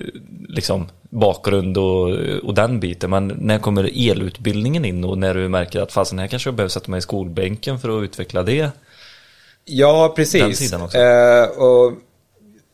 liksom, 0.49 0.89
bakgrund 1.09 1.77
och, 1.77 2.09
och 2.43 2.53
den 2.53 2.79
biten. 2.79 3.09
Men 3.09 3.27
när 3.27 3.59
kommer 3.59 4.09
elutbildningen 4.09 4.85
in 4.85 5.03
och 5.03 5.17
när 5.17 5.33
du 5.33 5.47
märker 5.47 5.81
att 5.81 5.91
fasen 5.91 6.19
här 6.19 6.27
kanske 6.27 6.47
jag 6.47 6.55
behöver 6.55 6.69
sätta 6.69 6.91
mig 6.91 6.97
i 6.97 7.01
skolbänken 7.01 7.79
för 7.79 7.97
att 7.97 8.03
utveckla 8.03 8.43
det? 8.43 8.69
Ja, 9.65 10.13
precis. 10.15 10.73
Eh, 10.73 11.43
och 11.43 11.93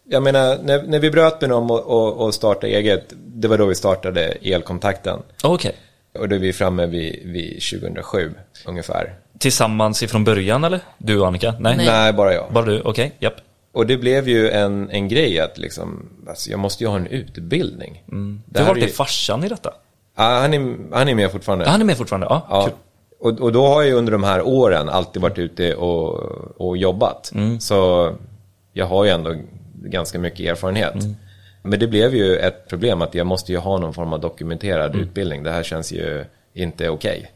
jag 0.09 0.23
menar, 0.23 0.57
när, 0.63 0.83
när 0.83 0.99
vi 0.99 1.11
bröt 1.11 1.41
med 1.41 1.49
dem 1.49 1.71
och, 1.71 1.85
och, 1.85 2.25
och 2.25 2.33
startade 2.33 2.73
eget, 2.73 3.13
det 3.15 3.47
var 3.47 3.57
då 3.57 3.65
vi 3.65 3.75
startade 3.75 4.21
elkontakten. 4.41 5.19
Okej. 5.43 5.75
Och 6.19 6.29
då 6.29 6.35
är 6.35 6.39
vi 6.39 6.53
framme 6.53 6.85
vid, 6.85 7.19
vid 7.25 7.61
2007 7.81 8.33
ungefär. 8.65 9.13
Tillsammans 9.39 10.03
ifrån 10.03 10.23
början 10.23 10.63
eller? 10.63 10.79
Du 10.97 11.19
och 11.19 11.27
Annika? 11.27 11.53
Nej. 11.59 11.77
Nej, 11.77 12.13
bara 12.13 12.33
jag. 12.33 12.45
Bara 12.53 12.65
du? 12.65 12.81
Okej, 12.81 13.11
japp. 13.19 13.33
Och 13.71 13.87
det 13.87 13.97
blev 13.97 14.27
ju 14.29 14.49
en, 14.49 14.89
en 14.89 15.07
grej 15.07 15.39
att 15.39 15.57
liksom, 15.57 16.09
alltså 16.27 16.49
jag 16.49 16.59
måste 16.59 16.83
ju 16.83 16.89
ha 16.89 16.95
en 16.97 17.07
utbildning. 17.07 18.03
Det 18.05 18.13
Du 18.45 18.59
här 18.59 18.67
var 18.67 18.75
är 18.75 18.79
det 18.79 18.85
ju- 18.87 18.91
farsan 18.93 19.43
i 19.43 19.47
detta? 19.49 19.73
Ja, 20.17 20.23
han, 20.23 20.53
är, 20.53 20.75
han 20.91 21.07
är 21.09 21.15
med 21.15 21.31
fortfarande. 21.31 21.69
Han 21.69 21.81
är 21.81 21.85
med 21.85 21.97
fortfarande? 21.97 22.27
Ja, 22.29 22.47
Ja. 22.49 22.63
kul. 22.65 22.73
Och, 23.19 23.39
och 23.41 23.51
då 23.51 23.67
har 23.67 23.81
jag 23.81 23.89
ju 23.89 23.93
under 23.93 24.11
de 24.11 24.23
här 24.23 24.41
åren 24.41 24.89
alltid 24.89 25.21
varit 25.21 25.37
ute 25.37 25.75
och, 25.75 26.13
och 26.61 26.77
jobbat. 26.77 27.31
Så 27.59 28.11
jag 28.73 28.85
har 28.85 29.05
ju 29.05 29.11
ändå 29.11 29.35
ganska 29.83 30.19
mycket 30.19 30.39
erfarenhet. 30.39 30.93
Men 31.67 31.79
det 31.79 31.87
blev 31.87 32.15
ju 32.15 32.35
ett 32.35 32.67
problem 32.67 33.01
att 33.01 33.15
jag 33.15 33.27
måste 33.27 33.51
ju 33.51 33.57
ha 33.57 33.77
någon 33.77 33.93
form 33.93 34.13
av 34.13 34.19
dokumenterad 34.19 34.95
utbildning. 34.95 35.43
Det 35.43 35.51
här 35.51 35.63
känns 35.63 35.91
ju 35.91 36.25
inte 36.53 36.89
okej. 36.89 37.31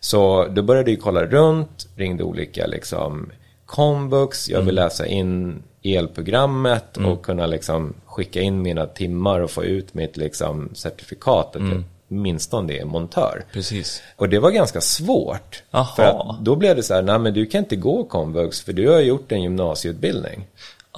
Så 0.00 0.46
då 0.46 0.62
började 0.62 0.90
jag 0.90 1.00
kolla 1.00 1.24
runt, 1.24 1.88
ringde 1.96 2.24
olika 2.24 2.66
liksom 2.66 3.30
komvux, 3.66 4.48
jag 4.48 4.62
vill 4.62 4.74
läsa 4.74 5.06
in 5.06 5.62
elprogrammet 5.82 6.96
och 6.96 7.24
kunna 7.24 7.46
liksom 7.46 7.94
skicka 8.06 8.40
in 8.40 8.62
mina 8.62 8.86
timmar 8.86 9.40
och 9.40 9.50
få 9.50 9.64
ut 9.64 9.94
mitt 9.94 10.16
liksom 10.16 10.70
certifikat 10.74 11.56
att 11.56 11.62
jag 11.62 11.84
åtminstone 12.10 12.72
är 12.72 12.84
montör. 12.84 13.44
Precis. 13.52 14.02
Och 14.16 14.28
det 14.28 14.38
var 14.38 14.50
ganska 14.50 14.80
svårt. 14.80 15.62
Aha. 15.70 15.94
För 15.96 16.02
att 16.02 16.44
då 16.44 16.56
blev 16.56 16.76
det 16.76 16.82
så 16.82 16.94
här, 16.94 17.02
nej 17.02 17.18
men 17.18 17.34
du 17.34 17.46
kan 17.46 17.58
inte 17.58 17.76
gå 17.76 18.04
komvux 18.04 18.60
för 18.60 18.72
du 18.72 18.88
har 18.88 19.00
gjort 19.00 19.32
en 19.32 19.42
gymnasieutbildning. 19.42 20.46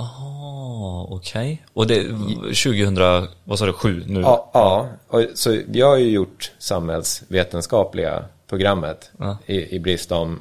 Ah, 0.00 1.06
okej. 1.10 1.62
Och 1.74 1.86
det, 1.86 2.02
2000, 2.44 2.96
vad 3.44 3.58
sa 3.58 3.66
du, 3.66 3.72
7 3.72 4.04
nu? 4.06 4.20
Ja, 4.20 4.50
ja. 4.54 4.88
Och, 5.08 5.24
så 5.34 5.58
jag 5.72 5.86
har 5.88 5.96
ju 5.96 6.10
gjort 6.10 6.52
samhällsvetenskapliga 6.58 8.24
programmet 8.48 9.10
i, 9.46 9.76
i 9.76 9.80
brist 9.80 10.12
om 10.12 10.38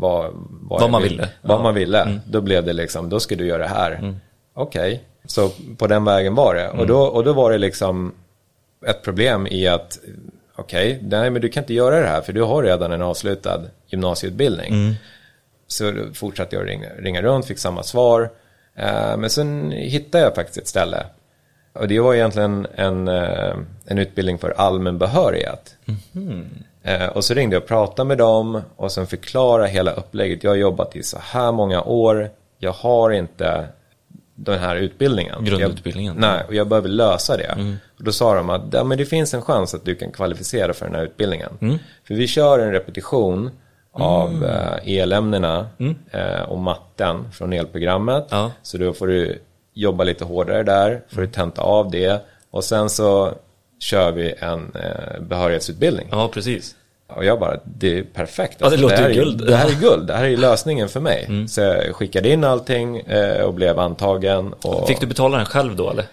vad, 0.00 0.30
Vad 0.62 0.82
jag 0.82 0.90
man 0.90 1.02
vill- 1.02 1.10
ville. 1.12 1.28
Vad 1.42 1.58
Ja. 1.58 1.62
man 1.62 1.74
ville. 1.74 2.20
Då 2.26 2.40
blev 2.40 2.64
det 2.64 2.72
liksom, 2.72 3.08
då 3.08 3.20
ska 3.20 3.36
du 3.36 3.46
göra 3.46 3.62
det 3.62 3.68
här. 3.68 4.14
Okej, 4.54 5.04
så 5.26 5.50
på 5.78 5.86
den 5.86 6.04
vägen 6.04 6.34
var 6.34 6.54
det. 6.54 6.68
Och, 6.70 6.86
då, 6.86 7.00
och 7.02 7.24
då 7.24 7.32
var 7.32 7.50
det 7.52 7.58
liksom 7.58 8.12
ett 8.86 9.02
problem 9.02 9.46
i 9.46 9.66
att 9.68 9.98
okej, 10.56 10.98
nej 11.02 11.30
men 11.30 11.42
du 11.42 11.48
kan 11.48 11.62
inte 11.62 11.74
göra 11.74 12.00
det 12.00 12.06
här 12.06 12.20
för 12.20 12.32
du 12.32 12.42
har 12.42 12.62
redan 12.62 12.92
en 12.92 13.02
avslutad 13.02 13.60
gymnasieutbildning. 13.86 14.94
Så 15.66 15.90
då 15.90 16.14
fortsatte 16.14 16.56
jag 16.56 16.68
ringa, 16.68 16.88
ringa 16.98 17.22
runt, 17.22 17.46
fick 17.46 17.58
samma 17.58 17.82
svar. 17.82 18.30
Eh, 18.74 19.16
men 19.16 19.30
sen 19.30 19.70
hittade 19.70 20.24
jag 20.24 20.34
faktiskt 20.34 20.58
ett 20.58 20.68
ställe. 20.68 21.06
Och 21.72 21.88
det 21.88 22.00
var 22.00 22.14
egentligen 22.14 22.66
en, 22.74 23.08
eh, 23.08 23.54
en 23.84 23.98
utbildning 23.98 24.38
för 24.38 24.50
allmän 24.50 24.98
behörighet. 24.98 25.76
Eh, 26.82 27.06
och 27.06 27.24
så 27.24 27.34
ringde 27.34 27.56
jag 27.56 27.62
och 27.62 27.68
pratade 27.68 28.08
med 28.08 28.18
dem 28.18 28.62
och 28.76 28.92
sen 28.92 29.06
förklara 29.06 29.66
hela 29.66 29.90
upplägget. 29.92 30.44
Jag 30.44 30.50
har 30.50 30.56
jobbat 30.56 30.96
i 30.96 31.02
så 31.02 31.18
här 31.20 31.52
många 31.52 31.82
år. 31.82 32.30
Jag 32.58 32.72
har 32.72 33.10
inte 33.10 33.66
den 34.34 34.58
här 34.58 34.76
utbildningen. 34.76 35.44
Grundutbildningen. 35.44 36.14
Jag, 36.14 36.20
nej, 36.20 36.44
och 36.48 36.54
jag 36.54 36.68
behöver 36.68 36.88
lösa 36.88 37.36
det. 37.36 37.78
Och 37.98 38.04
då 38.04 38.12
sa 38.12 38.34
de 38.34 38.50
att 38.50 38.62
ja, 38.72 38.84
men 38.84 38.98
det 38.98 39.04
finns 39.04 39.34
en 39.34 39.42
chans 39.42 39.74
att 39.74 39.84
du 39.84 39.94
kan 39.94 40.12
kvalificera 40.12 40.72
för 40.72 40.86
den 40.86 40.94
här 40.94 41.02
utbildningen. 41.02 41.80
För 42.04 42.14
vi 42.14 42.26
kör 42.26 42.58
en 42.58 42.72
repetition 42.72 43.50
av 43.92 44.44
eh, 44.44 44.98
elämnena 44.98 45.66
eh, 46.10 46.42
och 46.42 46.58
matten 46.58 47.32
från 47.32 47.52
elprogrammet. 47.52 48.26
Ja. 48.30 48.52
Så 48.62 48.78
då 48.78 48.92
får 48.92 49.06
du 49.06 49.42
jobba 49.74 50.04
lite 50.04 50.24
hårdare 50.24 50.62
där, 50.62 51.02
får 51.08 51.20
du 51.20 51.26
tenta 51.26 51.62
av 51.62 51.90
det 51.90 52.20
och 52.50 52.64
sen 52.64 52.90
så 52.90 53.32
kör 53.78 54.12
vi 54.12 54.34
en 54.38 54.72
eh, 54.74 55.20
behörighetsutbildning. 55.20 56.08
Ja, 56.10 56.28
precis. 56.28 56.74
Och 57.06 57.24
jag 57.24 57.40
bara, 57.40 57.56
det 57.64 57.98
är 57.98 58.02
perfekt. 58.02 58.56
Ja, 58.60 58.70
det 58.70 58.76
låter 58.76 58.96
här 58.96 59.08
ju 59.08 59.20
är, 59.20 59.24
guld. 59.24 59.46
Det 59.46 59.56
här 59.56 59.68
är 59.68 59.80
guld, 59.80 60.06
det 60.06 60.14
här 60.14 60.24
är 60.24 60.36
lösningen 60.36 60.88
för 60.88 61.00
mig. 61.00 61.48
Så 61.48 61.60
jag 61.60 61.94
skickade 61.94 62.28
in 62.28 62.44
allting 62.44 63.02
och 63.44 63.54
blev 63.54 63.78
antagen. 63.78 64.52
Och... 64.52 64.88
Fick 64.88 65.00
du 65.00 65.06
betala 65.06 65.36
den 65.36 65.46
själv 65.46 65.76
då 65.76 65.90
eller? 65.90 66.04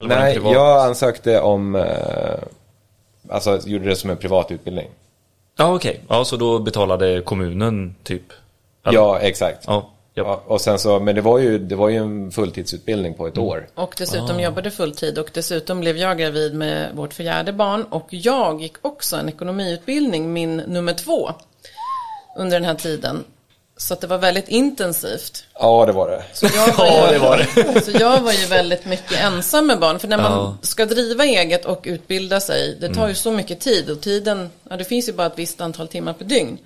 eller 0.00 0.16
Nej, 0.16 0.40
jag 0.44 0.86
ansökte 0.86 1.40
om, 1.40 1.84
alltså 3.30 3.58
gjorde 3.64 3.88
det 3.88 3.96
som 3.96 4.10
en 4.10 4.16
privat 4.16 4.50
utbildning. 4.50 4.88
Ja, 5.58 5.74
okej. 5.74 6.00
Ja, 6.08 6.24
så 6.24 6.36
då 6.36 6.58
betalade 6.58 7.20
kommunen 7.20 7.94
typ? 8.02 8.32
Eller? 8.86 8.98
Ja, 8.98 9.18
exakt. 9.18 9.64
Ja. 9.66 9.90
Ja, 10.18 10.42
och 10.46 10.60
sen 10.60 10.78
så, 10.78 11.00
men 11.00 11.14
det 11.14 11.20
var 11.20 11.38
ju, 11.38 11.58
det 11.58 11.74
var 11.74 11.88
ju 11.88 11.96
en 11.96 12.30
fulltidsutbildning 12.30 13.14
på 13.14 13.26
ett 13.26 13.38
år. 13.38 13.66
Och 13.74 13.94
dessutom 13.98 14.40
jobbade 14.40 14.70
fulltid 14.70 15.18
och 15.18 15.30
dessutom 15.34 15.80
blev 15.80 15.96
jag 15.96 16.18
gravid 16.18 16.54
med 16.54 16.94
vårt 16.94 17.14
fjärde 17.14 17.52
barn 17.52 17.82
och 17.82 18.06
jag 18.10 18.62
gick 18.62 18.74
också 18.82 19.16
en 19.16 19.28
ekonomiutbildning, 19.28 20.32
min 20.32 20.56
nummer 20.56 20.92
två. 20.92 21.30
under 22.36 22.56
den 22.60 22.64
här 22.68 22.74
tiden. 22.74 23.24
Så 23.78 23.94
att 23.94 24.00
det 24.00 24.06
var 24.06 24.18
väldigt 24.18 24.48
intensivt. 24.48 25.44
Ja, 25.54 25.86
det 25.86 25.92
var 25.92 26.10
det. 26.10 26.22
Så 26.32 26.46
jag 26.54 26.74
var 26.76 26.86
ju, 26.86 26.92
Ja, 26.92 27.10
det 27.12 27.18
var 27.18 27.36
det. 27.74 27.80
Så 27.84 27.90
jag 27.90 28.20
var 28.20 28.32
ju 28.32 28.46
väldigt 28.46 28.84
mycket 28.86 29.12
ensam 29.24 29.66
med 29.66 29.78
barn. 29.78 29.98
För 29.98 30.08
när 30.08 30.16
man 30.18 30.32
Ja. 30.32 30.56
ska 30.62 30.86
driva 30.86 31.24
eget 31.24 31.64
och 31.64 31.80
utbilda 31.84 32.40
sig, 32.40 32.76
det 32.80 32.94
tar 32.94 33.08
ju 33.08 33.14
så 33.14 33.30
mycket 33.32 33.60
tid. 33.60 33.90
Och 33.90 34.00
tiden, 34.00 34.50
ja 34.70 34.76
det 34.76 34.84
finns 34.84 35.08
ju 35.08 35.12
bara 35.12 35.26
ett 35.26 35.32
visst 35.38 35.60
antal 35.60 35.88
timmar 35.88 36.12
per 36.12 36.24
dygn. 36.24 36.58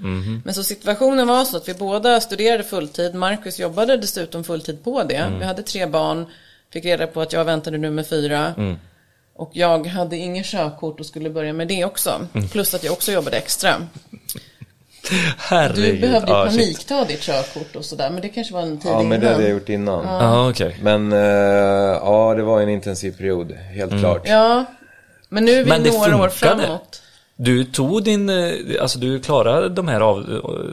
Men 0.44 0.54
så 0.54 0.62
situationen 0.62 1.26
var 1.28 1.44
så 1.44 1.56
att 1.56 1.68
vi 1.68 1.74
båda 1.74 2.20
studerade 2.20 2.64
fulltid. 2.64 3.14
Marcus 3.14 3.58
jobbade 3.58 3.96
dessutom 3.96 4.44
fulltid 4.44 4.84
på 4.84 5.02
det. 5.02 5.32
Vi 5.38 5.44
hade 5.44 5.62
tre 5.62 5.86
barn, 5.86 6.26
fick 6.72 6.84
reda 6.84 7.06
på 7.06 7.20
att 7.20 7.32
jag 7.32 7.44
väntade 7.44 7.78
nummer 7.78 8.02
fyra. 8.02 8.54
Och 9.36 9.50
jag 9.52 9.86
hade 9.86 10.16
ingen 10.16 10.44
körkort 10.44 11.00
och 11.00 11.06
skulle 11.06 11.30
börja 11.30 11.52
med 11.52 11.68
det 11.68 11.84
också. 11.84 12.26
Plus 12.52 12.74
att 12.74 12.84
jag 12.84 12.92
också 12.92 13.12
jobbade 13.12 13.36
extra. 13.36 13.86
Herregud. 15.38 15.94
Du 15.94 16.00
behövde 16.00 16.50
shit. 16.50 16.60
panikta 16.60 17.04
ditt 17.04 17.20
körkort 17.20 17.76
och 17.76 17.84
sådär. 17.84 18.10
Men 18.10 18.22
det 18.22 18.28
kanske 18.28 18.54
var 18.54 18.62
en 18.62 18.78
tid 18.78 18.90
Ja, 18.90 19.02
men 19.02 19.08
det 19.10 19.16
innan. 19.16 19.32
hade 19.32 19.42
jag 19.42 19.52
gjort 19.52 19.68
innan. 19.68 20.04
Ja, 20.04 20.48
okej. 20.50 20.76
Men 20.82 21.12
eh, 21.12 21.18
ja, 22.02 22.34
det 22.36 22.42
var 22.42 22.60
en 22.60 22.68
intensiv 22.68 23.16
period, 23.16 23.52
helt 23.52 24.00
klart. 24.00 24.22
Ja, 24.24 24.64
men 25.28 25.44
nu 25.44 25.52
är 25.52 25.64
vi 25.64 25.68
Men 25.70 25.82
några 25.82 26.16
år 26.16 26.28
funkade. 26.28 26.62
framåt. 26.62 27.02
Du 27.36 27.64
tog 27.64 28.04
din, 28.04 28.28
eh, 28.28 28.52
alltså 28.80 28.98
du 28.98 29.20
klarade 29.20 29.68
de 29.68 29.88
här 29.88 30.00
av, 30.00 30.24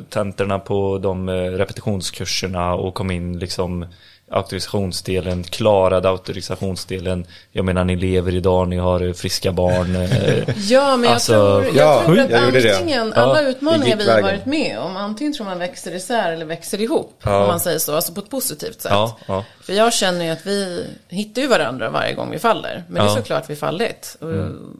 tentorna 0.09 0.59
på 0.59 0.97
de 0.97 1.29
eh, 1.29 1.33
repetitionskurserna 1.33 2.73
och 2.73 2.93
kom 2.93 3.11
in 3.11 3.39
liksom 3.39 3.85
auktorisationsdelen, 4.31 5.43
klarade 5.43 6.09
auktorisationsdelen. 6.09 7.25
Jag 7.51 7.65
menar 7.65 7.83
ni 7.85 7.95
lever 7.95 8.35
idag, 8.35 8.67
ni 8.67 8.77
har 8.77 9.13
friska 9.13 9.51
barn. 9.51 9.95
eh, 9.95 10.49
Ja, 10.69 10.97
men 10.97 11.03
jag 11.03 11.13
Alltså, 11.13 11.33
tror, 11.33 11.65
jag 11.65 11.75
ja, 11.75 12.03
tror 12.05 12.19
att 12.19 12.29
jag 12.29 12.43
antingen, 12.73 13.13
Ja, 13.15 13.21
alla 13.21 13.41
det 13.41 13.49
utmaningar 13.49 13.97
vi 13.97 14.03
har 14.09 14.15
vägen. 14.21 14.23
varit 14.25 14.45
med 14.45 14.79
om, 14.79 14.97
antingen 14.97 15.33
tror 15.33 15.45
man 15.45 15.59
växer 15.59 15.95
isär 15.95 16.31
eller 16.31 16.45
växer 16.45 16.81
ihop, 16.81 17.21
Ja. 17.23 17.41
om 17.41 17.47
man 17.47 17.59
säger 17.59 17.79
så, 17.79 17.95
alltså 17.95 18.13
på 18.13 18.19
ett 18.21 18.29
positivt 18.29 18.81
sätt. 18.81 18.91
Ja, 18.91 19.17
ja. 19.27 19.43
För 19.61 19.73
jag 19.73 19.93
känner 19.93 20.25
ju 20.25 20.31
att 20.31 20.45
vi 20.47 20.85
hittar 21.07 21.41
ju 21.41 21.47
varandra 21.47 21.89
varje 21.89 22.13
gång 22.13 22.31
vi 22.31 22.39
faller, 22.39 22.83
men 22.87 22.95
det 23.03 23.09
Ja. 23.09 23.11
är 23.13 23.15
såklart 23.21 23.49
vi 23.49 23.55
fallit. 23.55 24.17
Mm. 24.21 24.77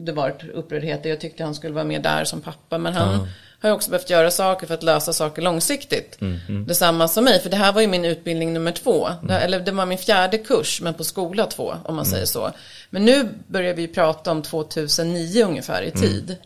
Det 0.00 0.12
var 0.12 0.28
ett 0.28 0.40
upprördheter, 0.54 1.10
jag 1.10 1.20
tyckte 1.20 1.44
han 1.44 1.54
skulle 1.54 1.74
vara 1.74 1.84
med 1.84 2.02
där 2.02 2.24
som 2.24 2.40
pappa, 2.40 2.78
men 2.78 2.94
han 2.94 3.28
har 3.62 3.68
ju 3.68 3.74
också 3.74 3.90
behövt 3.90 4.10
göra 4.10 4.30
saker 4.30 4.66
för 4.66 4.74
att 4.74 4.82
lösa 4.82 5.12
saker 5.12 5.42
långsiktigt. 5.42 6.18
Mm, 6.20 6.66
Detsamma 6.66 7.08
som 7.08 7.24
mig, 7.24 7.40
för 7.40 7.50
det 7.50 7.56
här 7.56 7.72
var 7.72 7.80
ju 7.80 7.86
min 7.86 8.04
utbildning 8.04 8.52
nummer 8.52 8.72
två. 8.72 9.06
Mm. 9.06 9.26
Det, 9.26 9.38
eller 9.40 9.60
det 9.60 9.72
var 9.72 9.86
min 9.86 9.98
fjärde 9.98 10.38
kurs, 10.38 10.80
men 10.82 10.94
på 10.94 11.04
skola 11.04 11.46
två, 11.46 11.74
om 11.84 11.96
man 11.96 12.06
säger 12.06 12.26
så. 12.26 12.50
Men 12.90 13.04
nu 13.04 13.28
börjar 13.46 13.74
vi 13.74 13.88
prata 13.88 14.30
om 14.30 14.42
2009 14.42 15.44
ungefär 15.44 15.82
Mm. 15.82 15.88
i 15.88 16.00
tid. 16.00 16.36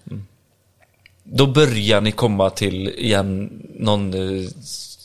Då 1.24 1.46
börjar 1.46 2.00
ni 2.00 2.12
komma 2.12 2.50
till 2.50 2.88
igen 2.88 3.62
någon 3.74 4.14
eh, 4.44 4.48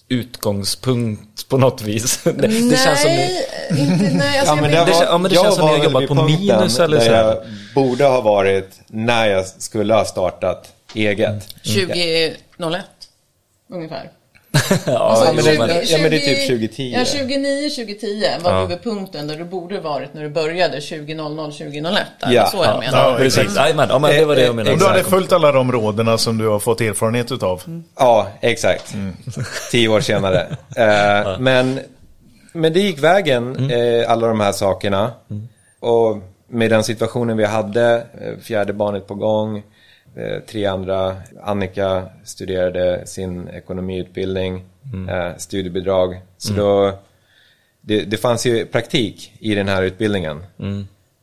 utgångspunkt 0.09 1.47
på 1.49 1.57
något 1.57 1.81
vis. 1.81 2.19
Det, 2.23 2.31
det 2.31 2.47
nej, 2.47 2.77
känns 2.77 3.01
som 3.01 3.11
ni, 3.11 3.41
inte, 3.81 4.17
nej, 4.17 4.39
alltså 4.39 4.55
Ja, 4.55 4.61
men 4.61 4.71
jag 4.73 4.87
det 4.87 4.91
var- 4.91 5.03
ja, 5.03 5.17
men 5.17 5.29
det 5.29 5.35
jag 5.35 5.43
känns 5.45 5.55
som 5.55 5.65
ni 5.67 5.71
har 5.77 5.83
jobbat 5.83 6.07
på 6.07 6.13
minus 6.23 6.79
eller 6.79 6.97
där 6.97 7.05
så 7.05 7.11
här. 7.11 7.23
jag 7.23 7.37
borde 7.75 8.03
ha 8.05 8.21
varit 8.21 8.69
när 8.87 9.25
jag 9.27 9.47
skulle 9.47 9.93
ha 9.93 10.05
startat 10.05 10.73
eget. 10.95 11.47
2001, 11.63 12.85
ungefär. 13.69 14.09
ja, 14.69 15.23
Ja, 15.25 15.31
men 15.35 15.45
det- 15.45 15.53
jo, 15.53 15.59
men- 15.59 15.69
ja, 15.85 15.97
men 16.01 16.11
det 16.11 16.17
är 16.17 16.35
typ 16.35 16.47
2010. 16.47 16.93
Ja, 16.97 17.05
29, 17.05 17.69
2010 17.69 18.23
var 18.43 18.51
Ja. 18.53 18.61
du 18.61 18.67
vid 18.67 18.83
punkten 18.83 19.27
där 19.27 19.35
du 19.37 19.43
borde 19.43 19.79
varit 19.79 20.13
när 20.13 20.23
du 20.23 20.29
började 20.29 20.81
2000, 20.81 21.51
2001. 21.51 22.07
Där. 22.19 22.31
Ja. 22.31 22.45
Så 22.47 22.57
jag 22.57 22.65
Ja. 22.65 22.79
menar. 22.79 23.11
Ja, 23.11 23.17
Precis, 23.17 23.55
Jajamän, 23.55 23.87
ja 23.89 23.99
men 23.99 24.11
det 24.15 24.25
var 24.25 24.35
det 24.35 24.45
jag 24.45 24.55
menade. 24.55 24.73
Och 24.73 24.79
du 24.79 24.85
hade 24.85 25.03
följt 25.03 25.31
alla 25.31 25.51
de 25.51 25.71
råden 25.71 26.17
som 26.17 26.37
du 26.37 26.47
har 26.47 26.59
fått 26.59 26.81
erfarenhet 26.81 27.31
utav. 27.31 27.61
Ja, 27.95 28.27
exakt. 28.41 28.95
Tio 29.71 29.87
år 29.87 30.01
senare. 30.01 30.47
Eh, 30.75 31.39
men, 31.39 31.79
men 32.53 32.73
det 32.73 32.79
gick 32.79 32.99
vägen, 32.99 33.71
eh, 33.71 34.11
alla 34.11 34.27
de 34.27 34.39
här 34.39 34.51
sakerna. 34.51 35.11
Och 35.79 36.17
med 36.49 36.69
den 36.69 36.83
situationen 36.83 37.37
vi 37.37 37.45
hade, 37.45 37.95
eh, 38.21 38.43
fjärde 38.43 38.73
barnet 38.73 39.07
på 39.07 39.15
gång, 39.15 39.63
tre 40.47 40.65
andra. 40.65 41.15
Annika 41.43 42.05
studerade 42.23 43.07
sin 43.07 43.47
ekonomiutbildning, 43.47 44.63
eh, 45.09 45.37
studiebidrag. 45.37 46.21
Så 46.37 46.53
då, 46.53 46.99
det, 47.81 48.03
det 48.03 48.17
fanns 48.17 48.45
ju 48.45 48.65
praktik 48.65 49.33
i 49.39 49.55
den 49.55 49.67
här 49.67 49.83
utbildningen. 49.83 50.43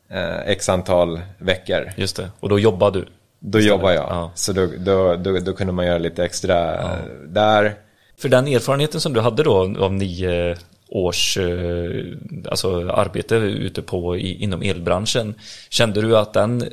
Eh, 0.09 0.38
x 0.46 0.68
antal 0.68 1.20
veckor. 1.38 1.92
Just 1.96 2.16
det, 2.16 2.30
och 2.40 2.48
då 2.48 2.59
jobbar 2.59 2.90
du. 2.90 3.07
Då 3.38 3.61
jobbar 3.61 3.90
jag. 3.90 4.07
Ja. 4.09 4.30
Så 4.35 4.52
då, 4.52 4.68
då, 4.78 5.16
då, 5.16 5.38
då 5.38 5.52
kunde 5.52 5.72
man 5.72 5.87
göra 5.87 5.98
lite 5.98 6.24
extra 6.24 6.74
eh, 6.74 6.98
där. 7.26 7.74
För 8.16 8.28
den 8.28 8.48
erfarenheten 8.48 9.00
som 9.00 9.12
du 9.12 9.20
hade 9.20 9.42
då 9.42 9.76
av 9.78 9.92
nio 9.92 10.57
års 10.94 11.38
eh, 11.38 12.04
alltså 12.50 12.90
arbete 12.90 13.35
ute 13.35 13.83
på 13.83 14.16
inom 14.16 14.62
elbranschen. 14.62 15.35
Kände 15.70 16.02
du 16.02 16.16
att 16.16 16.33
den 16.33 16.64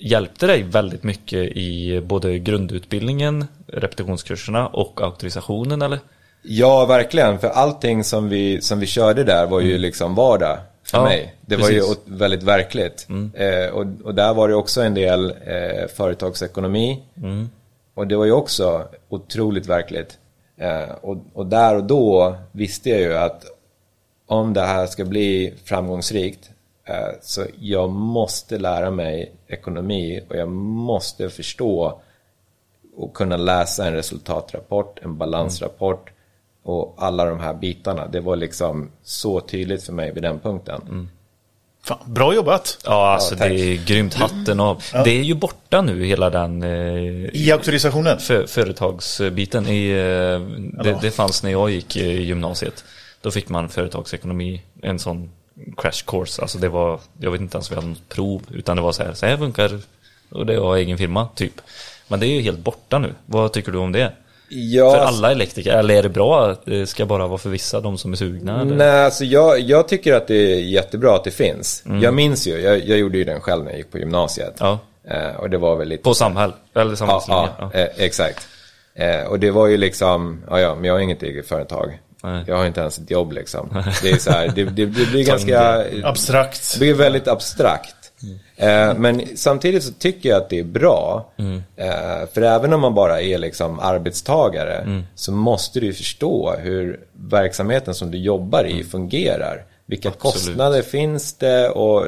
hjälpte 0.00 0.46
dig 0.46 0.62
väldigt 0.62 1.02
mycket 1.02 1.56
i 1.56 2.00
både 2.00 2.38
grundutbildningen, 2.38 3.46
repetitionskurserna 3.66 4.66
och 4.66 5.00
auktorisationen 5.02 5.82
eller? 5.82 5.98
Ja, 6.42 6.86
verkligen. 6.86 7.38
För 7.38 7.48
allting 7.48 8.04
som 8.04 8.28
vi, 8.28 8.60
som 8.60 8.80
vi 8.80 8.86
körde 8.86 9.24
där 9.24 9.46
var 9.46 9.60
ju 9.60 9.78
liksom 9.78 10.14
vardag 10.14 10.58
för 10.84 10.98
Ja, 10.98 11.04
mig. 11.04 11.34
Det 11.40 11.56
var 11.56 11.70
ju 11.70 11.80
precis. 11.80 11.98
väldigt 12.04 12.42
verkligt. 12.42 13.06
Eh, 13.34 13.74
och, 13.74 13.86
och 14.04 14.14
där 14.14 14.34
var 14.34 14.48
det 14.48 14.54
också 14.54 14.82
en 14.82 14.94
del 14.94 15.30
eh, 15.30 15.88
företagsekonomi. 15.96 17.02
Och 17.94 18.06
det 18.06 18.16
var 18.16 18.24
ju 18.24 18.32
också 18.32 18.88
otroligt 19.08 19.66
verkligt. 19.66 20.18
Eh, 20.56 20.94
och, 21.00 21.16
och 21.32 21.46
där 21.46 21.76
och 21.76 21.84
då 21.84 22.36
visste 22.52 22.90
jag 22.90 23.00
ju 23.00 23.16
att 23.16 23.44
om 24.28 24.52
det 24.54 24.62
här 24.62 24.86
ska 24.86 25.04
bli 25.04 25.54
framgångsrikt 25.64 26.50
eh, 26.84 27.18
så 27.22 27.44
jag 27.60 27.90
måste 27.90 28.58
lära 28.58 28.90
mig 28.90 29.32
ekonomi 29.46 30.20
och 30.28 30.36
jag 30.36 30.48
måste 30.48 31.30
förstå 31.30 32.00
och 32.96 33.14
kunna 33.14 33.36
läsa 33.36 33.86
en 33.86 33.92
resultatrapport, 33.92 34.98
en 35.02 35.18
balansrapport 35.18 36.10
och 36.62 36.94
alla 36.98 37.24
de 37.24 37.40
här 37.40 37.54
bitarna. 37.54 38.06
Det 38.06 38.20
var 38.20 38.36
liksom 38.36 38.90
så 39.02 39.40
tydligt 39.40 39.84
för 39.84 39.92
mig 39.92 40.12
vid 40.12 40.22
den 40.22 40.38
punkten. 40.38 41.10
Fan, 41.84 41.98
bra 42.06 42.34
jobbat! 42.34 42.78
Ja, 42.84 43.12
alltså 43.14 43.36
tack. 43.36 43.48
det 43.48 43.54
är 43.54 43.86
grymt 43.86 44.14
hatten 44.14 44.60
av. 44.60 44.82
Det 45.04 45.10
är 45.10 45.22
ju 45.22 45.34
borta 45.34 45.82
nu 45.82 46.04
hela 46.04 46.30
den 46.30 46.62
eh, 46.62 47.30
I 47.32 47.52
auktorisationen. 47.52 48.18
för, 48.18 48.46
företagsbiten. 48.46 49.66
I, 49.68 49.90
eh, 49.90 50.40
det, 50.84 50.98
det 51.02 51.10
fanns 51.10 51.42
när 51.42 51.50
jag 51.50 51.70
gick 51.70 51.96
i 51.96 52.22
gymnasiet. 52.22 52.84
Då 53.22 53.30
fick 53.30 53.48
man 53.48 53.68
företagsekonomi, 53.68 54.62
en 54.82 54.98
sån 54.98 55.30
crash 55.76 56.04
course. 56.06 56.42
Alltså 56.42 56.58
det 56.58 56.68
var, 56.68 57.00
jag 57.20 57.30
vet 57.30 57.40
inte 57.40 57.56
ens 57.56 57.70
om 57.70 57.74
vi 57.74 57.80
hade 57.80 57.88
något 57.88 58.08
prov, 58.08 58.42
utan 58.54 58.76
det 58.76 58.82
var 58.82 58.92
så 58.92 59.02
här, 59.02 59.14
så 59.14 59.26
här 59.26 59.36
funkar 59.36 59.80
och 60.30 60.46
det 60.46 60.60
var 60.60 60.76
egen 60.76 60.98
firma, 60.98 61.28
typ. 61.34 61.60
Men 62.08 62.20
det 62.20 62.26
är 62.26 62.30
ju 62.34 62.40
helt 62.40 62.58
borta 62.58 62.98
nu. 62.98 63.14
Vad 63.26 63.52
tycker 63.52 63.72
du 63.72 63.78
om 63.78 63.92
det? 63.92 64.12
Ja, 64.50 64.90
För 64.92 64.98
alla 64.98 65.32
elektriker, 65.32 65.72
eller 65.72 65.94
är 65.94 66.02
det 66.02 66.08
bra 66.08 66.46
att 66.50 66.64
det 66.64 66.86
ska 66.86 67.06
bara 67.06 67.26
vara 67.26 67.38
för 67.38 67.50
vissa, 67.50 67.80
de 67.80 67.98
som 67.98 68.12
är 68.12 68.16
sugna? 68.16 68.60
Eller? 68.60 68.76
Nej, 68.76 69.04
alltså 69.04 69.24
jag, 69.24 69.60
jag 69.60 69.88
tycker 69.88 70.14
att 70.14 70.26
det 70.26 70.34
är 70.54 70.60
jättebra 70.60 71.14
att 71.14 71.24
det 71.24 71.30
finns. 71.30 71.82
Jag 72.02 72.14
minns 72.14 72.46
ju, 72.46 72.60
jag, 72.60 72.78
jag 72.88 72.98
gjorde 72.98 73.18
ju 73.18 73.24
den 73.24 73.40
själv 73.40 73.64
när 73.64 73.70
jag 73.70 73.78
gick 73.78 73.90
på 73.92 73.98
gymnasiet. 73.98 74.54
Ja. 74.58 74.78
Eh, 75.04 75.36
och 75.36 75.50
det 75.50 75.58
var 75.58 75.76
väl 75.76 75.88
lite... 75.88 76.02
På 76.02 76.14
Samhäll, 76.14 76.52
eller 76.74 76.90
Ja, 76.90 76.96
Samhällslinje? 76.96 77.48
ja, 77.58 77.70
eh, 77.72 77.88
exakt. 77.96 78.48
Eh, 78.94 79.22
och 79.22 79.38
det 79.40 79.50
var 79.50 79.66
ju 79.66 79.76
liksom, 79.76 80.42
ja, 80.50 80.60
ja, 80.60 80.74
men 80.74 80.84
jag 80.84 80.94
har 80.94 81.00
inget 81.00 81.22
eget 81.22 81.48
företag. 81.48 81.98
Nej. 82.22 82.44
Jag 82.46 82.56
har 82.56 82.66
inte 82.66 82.80
ens 82.80 82.98
ett 82.98 83.10
jobb 83.10 83.32
liksom. 83.32 83.84
Det 84.02 84.10
är 84.10 84.18
så 84.18 84.30
här, 84.30 84.52
det, 84.54 84.64
det, 84.64 84.86
det 84.86 84.86
blir 84.86 85.24
ganska... 85.26 85.84
Abstrakt. 86.04 86.72
Det 86.72 86.78
blir 86.78 86.94
väldigt 86.94 87.28
abstrakt. 87.28 87.94
Eh, 88.56 88.94
men 88.94 89.36
samtidigt 89.36 89.84
så 89.84 89.92
tycker 89.92 90.28
jag 90.28 90.42
att 90.42 90.50
det 90.50 90.58
är 90.58 90.64
bra. 90.64 91.32
Eh, 91.76 92.28
för 92.32 92.42
även 92.42 92.72
om 92.72 92.80
man 92.80 92.94
bara 92.94 93.20
är 93.20 93.38
liksom 93.38 93.78
arbetstagare 93.80 95.02
så 95.14 95.32
måste 95.32 95.80
du 95.80 95.92
förstå 95.92 96.54
hur 96.58 97.00
verksamheten 97.12 97.94
som 97.94 98.10
du 98.10 98.18
jobbar 98.18 98.64
i 98.64 98.84
fungerar. 98.84 99.64
Vilka 99.86 100.08
Absolut. 100.08 100.34
kostnader 100.34 100.82
finns 100.82 101.34
det 101.34 101.68
och 101.68 102.06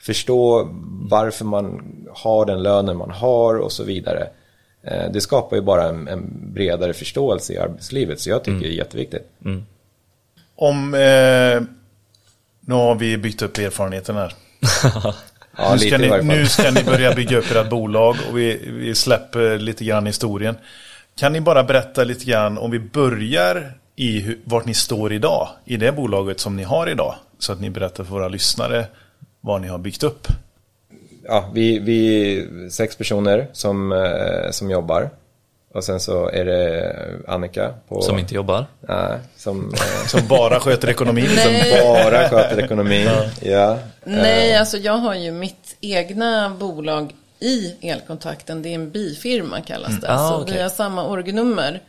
förstå 0.00 0.68
varför 1.10 1.44
man 1.44 1.82
har 2.14 2.46
den 2.46 2.62
lönen 2.62 2.96
man 2.96 3.10
har 3.10 3.58
och 3.58 3.72
så 3.72 3.84
vidare. 3.84 4.28
Eh, 4.82 5.12
det 5.12 5.20
skapar 5.20 5.56
ju 5.56 5.62
bara 5.62 5.88
en, 5.88 6.08
en 6.08 6.52
bredare 6.52 6.92
förståelse 6.92 7.52
i 7.52 7.58
arbetslivet 7.58 8.20
så 8.20 8.30
jag 8.30 8.44
tycker 8.44 8.60
det 8.60 8.74
är 8.74 8.76
jätteviktigt. 8.76 9.28
Om... 10.56 10.94
Eh, 10.94 11.62
nu 12.62 12.74
har 12.74 12.94
vi 12.94 13.18
byggt 13.18 13.42
upp 13.42 13.58
erfarenheten 13.58 14.16
här. 14.16 14.34
Ja, 15.56 15.72
nu, 15.72 15.78
ska 15.78 15.98
ni, 15.98 16.22
nu 16.22 16.46
ska 16.46 16.70
ni 16.70 16.84
börja 16.84 17.14
bygga 17.14 17.38
upp 17.38 17.50
ert 17.50 17.68
bolag 17.70 18.16
och 18.28 18.38
vi, 18.38 18.60
vi 18.66 18.94
släpper 18.94 19.58
lite 19.58 19.84
grann 19.84 20.06
historien. 20.06 20.56
Kan 21.16 21.32
ni 21.32 21.40
bara 21.40 21.64
berätta 21.64 22.04
lite 22.04 22.24
grann 22.24 22.58
om 22.58 22.70
vi 22.70 22.78
börjar 22.78 23.72
i 23.96 24.20
hur, 24.20 24.38
vart 24.44 24.64
ni 24.64 24.74
står 24.74 25.12
idag 25.12 25.48
i 25.64 25.76
det 25.76 25.92
bolaget 25.92 26.40
som 26.40 26.56
ni 26.56 26.62
har 26.62 26.88
idag? 26.88 27.14
Så 27.38 27.52
att 27.52 27.60
ni 27.60 27.70
berättar 27.70 28.04
för 28.04 28.12
våra 28.12 28.28
lyssnare 28.28 28.86
vad 29.40 29.60
ni 29.60 29.68
har 29.68 29.78
byggt 29.78 30.02
upp. 30.02 30.28
Ja, 31.30 31.50
vi, 31.52 31.78
vi 31.78 32.32
är 32.36 32.68
sex 32.68 32.96
personer 32.96 33.48
som, 33.52 33.92
eh, 33.92 34.50
som 34.50 34.70
jobbar. 34.70 35.10
Och 35.74 35.84
sen 35.84 36.00
så 36.00 36.28
är 36.28 36.44
det 36.44 36.94
Annika 37.28 37.74
på... 37.88 38.02
Som 38.02 38.18
inte 38.18 38.34
jobbar. 38.34 38.66
Nej, 38.80 39.18
som, 39.36 39.74
eh, 39.74 40.06
Som 40.06 40.28
bara 40.28 40.60
sköter 40.60 40.90
ekonomin. 40.90 41.24
Liksom. 41.24 41.52
Nej. 41.52 41.82
bara 41.82 42.28
sköter 42.28 42.64
ekonomin. 42.64 43.08
Ja. 43.40 43.78
Nej, 44.04 44.56
alltså 44.56 44.76
jag 44.76 44.92
har 44.92 45.14
ju 45.14 45.32
mitt 45.32 45.76
egna 45.80 46.50
bolag 46.50 47.14
i 47.40 47.88
elkontakten. 47.88 48.62
Det 48.62 48.68
är 48.68 48.74
en 48.74 48.90
bifirma 48.90 49.60
kallas 49.60 50.00
det. 50.00 50.14
Ah, 50.14 50.28
så. 50.28 50.36
Mm. 50.36 50.54
vi 50.54 50.62
har 50.62 50.68
samma 50.68 51.06
orgnummer. 51.06 51.80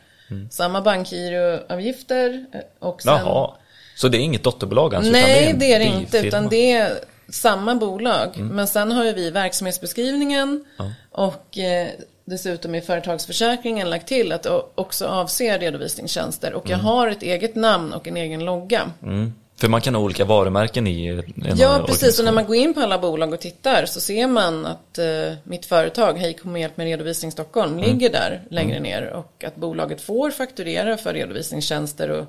Samma 0.49 0.81
bankgiroavgifter 0.81 2.45
eh, 2.53 2.59
och 2.79 3.01
sen... 3.01 3.13
Jaha. 3.13 3.51
Så 3.95 4.07
det 4.07 4.17
är 4.17 4.19
inget 4.19 4.43
dotterbolag 4.43 4.95
alltså? 4.95 5.11
utan 5.11 5.21
Nej, 5.21 5.55
det 5.57 5.73
är 5.73 5.79
det 5.79 5.85
inte. 5.85 6.17
Utan 6.17 6.49
det 6.49 6.71
är 6.71 6.91
samma 7.32 7.75
bolag. 7.75 8.29
Mm. 8.36 8.47
Men 8.47 8.67
sen 8.67 8.91
har 8.91 9.05
ju 9.05 9.13
vi 9.13 9.29
verksamhetsbeskrivningen 9.32 10.65
och 11.11 11.57
eh, 11.57 11.88
dessutom 12.25 12.75
i 12.75 12.82
företagsförsäkringen 12.82 13.89
lagt 13.89 14.07
till 14.07 14.32
att 14.32 14.43
det 14.43 14.61
också 14.75 15.05
avser 15.05 15.59
redovisningstjänster. 15.59 16.53
Och 16.53 16.69
jag 16.69 16.77
har 16.77 17.07
ett 17.07 17.23
eget 17.23 17.55
namn 17.55 17.93
och 17.93 18.07
en 18.07 18.17
egen 18.17 18.45
logga. 18.45 18.91
Mm. 19.03 19.34
För 19.57 19.67
man 19.67 19.82
kan 19.82 19.95
ha 19.95 20.01
olika 20.01 20.25
varumärken 20.25 20.88
i 20.88 21.07
en 21.07 21.57
Ja, 21.57 21.84
precis. 21.88 22.19
Och 22.19 22.25
när 22.25 22.32
man 22.32 22.45
går 22.45 22.55
in 22.55 22.73
på 22.73 22.79
alla 22.79 22.97
bolag 22.99 23.34
och 23.34 23.39
tittar 23.39 23.86
så 23.86 23.99
ser 24.01 24.27
man 24.27 24.65
att 24.65 24.97
eh, 24.97 25.05
mitt 25.43 25.65
företag, 25.65 26.13
Hej 26.17 26.34
kom 26.34 26.51
med 26.51 26.61
hjälp 26.61 26.77
med 26.77 26.86
redovisning 26.86 27.32
Stockholm, 27.32 27.73
Mm. 27.73 27.86
ligger 27.86 28.09
där 28.09 28.41
längre 28.49 28.79
ner. 28.79 29.09
Och 29.09 29.43
att 29.47 29.55
bolaget 29.55 30.01
får 30.01 30.32
fakturera 30.32 30.97
för 30.97 31.13
redovisningstjänster 31.13 32.09
och 32.09 32.25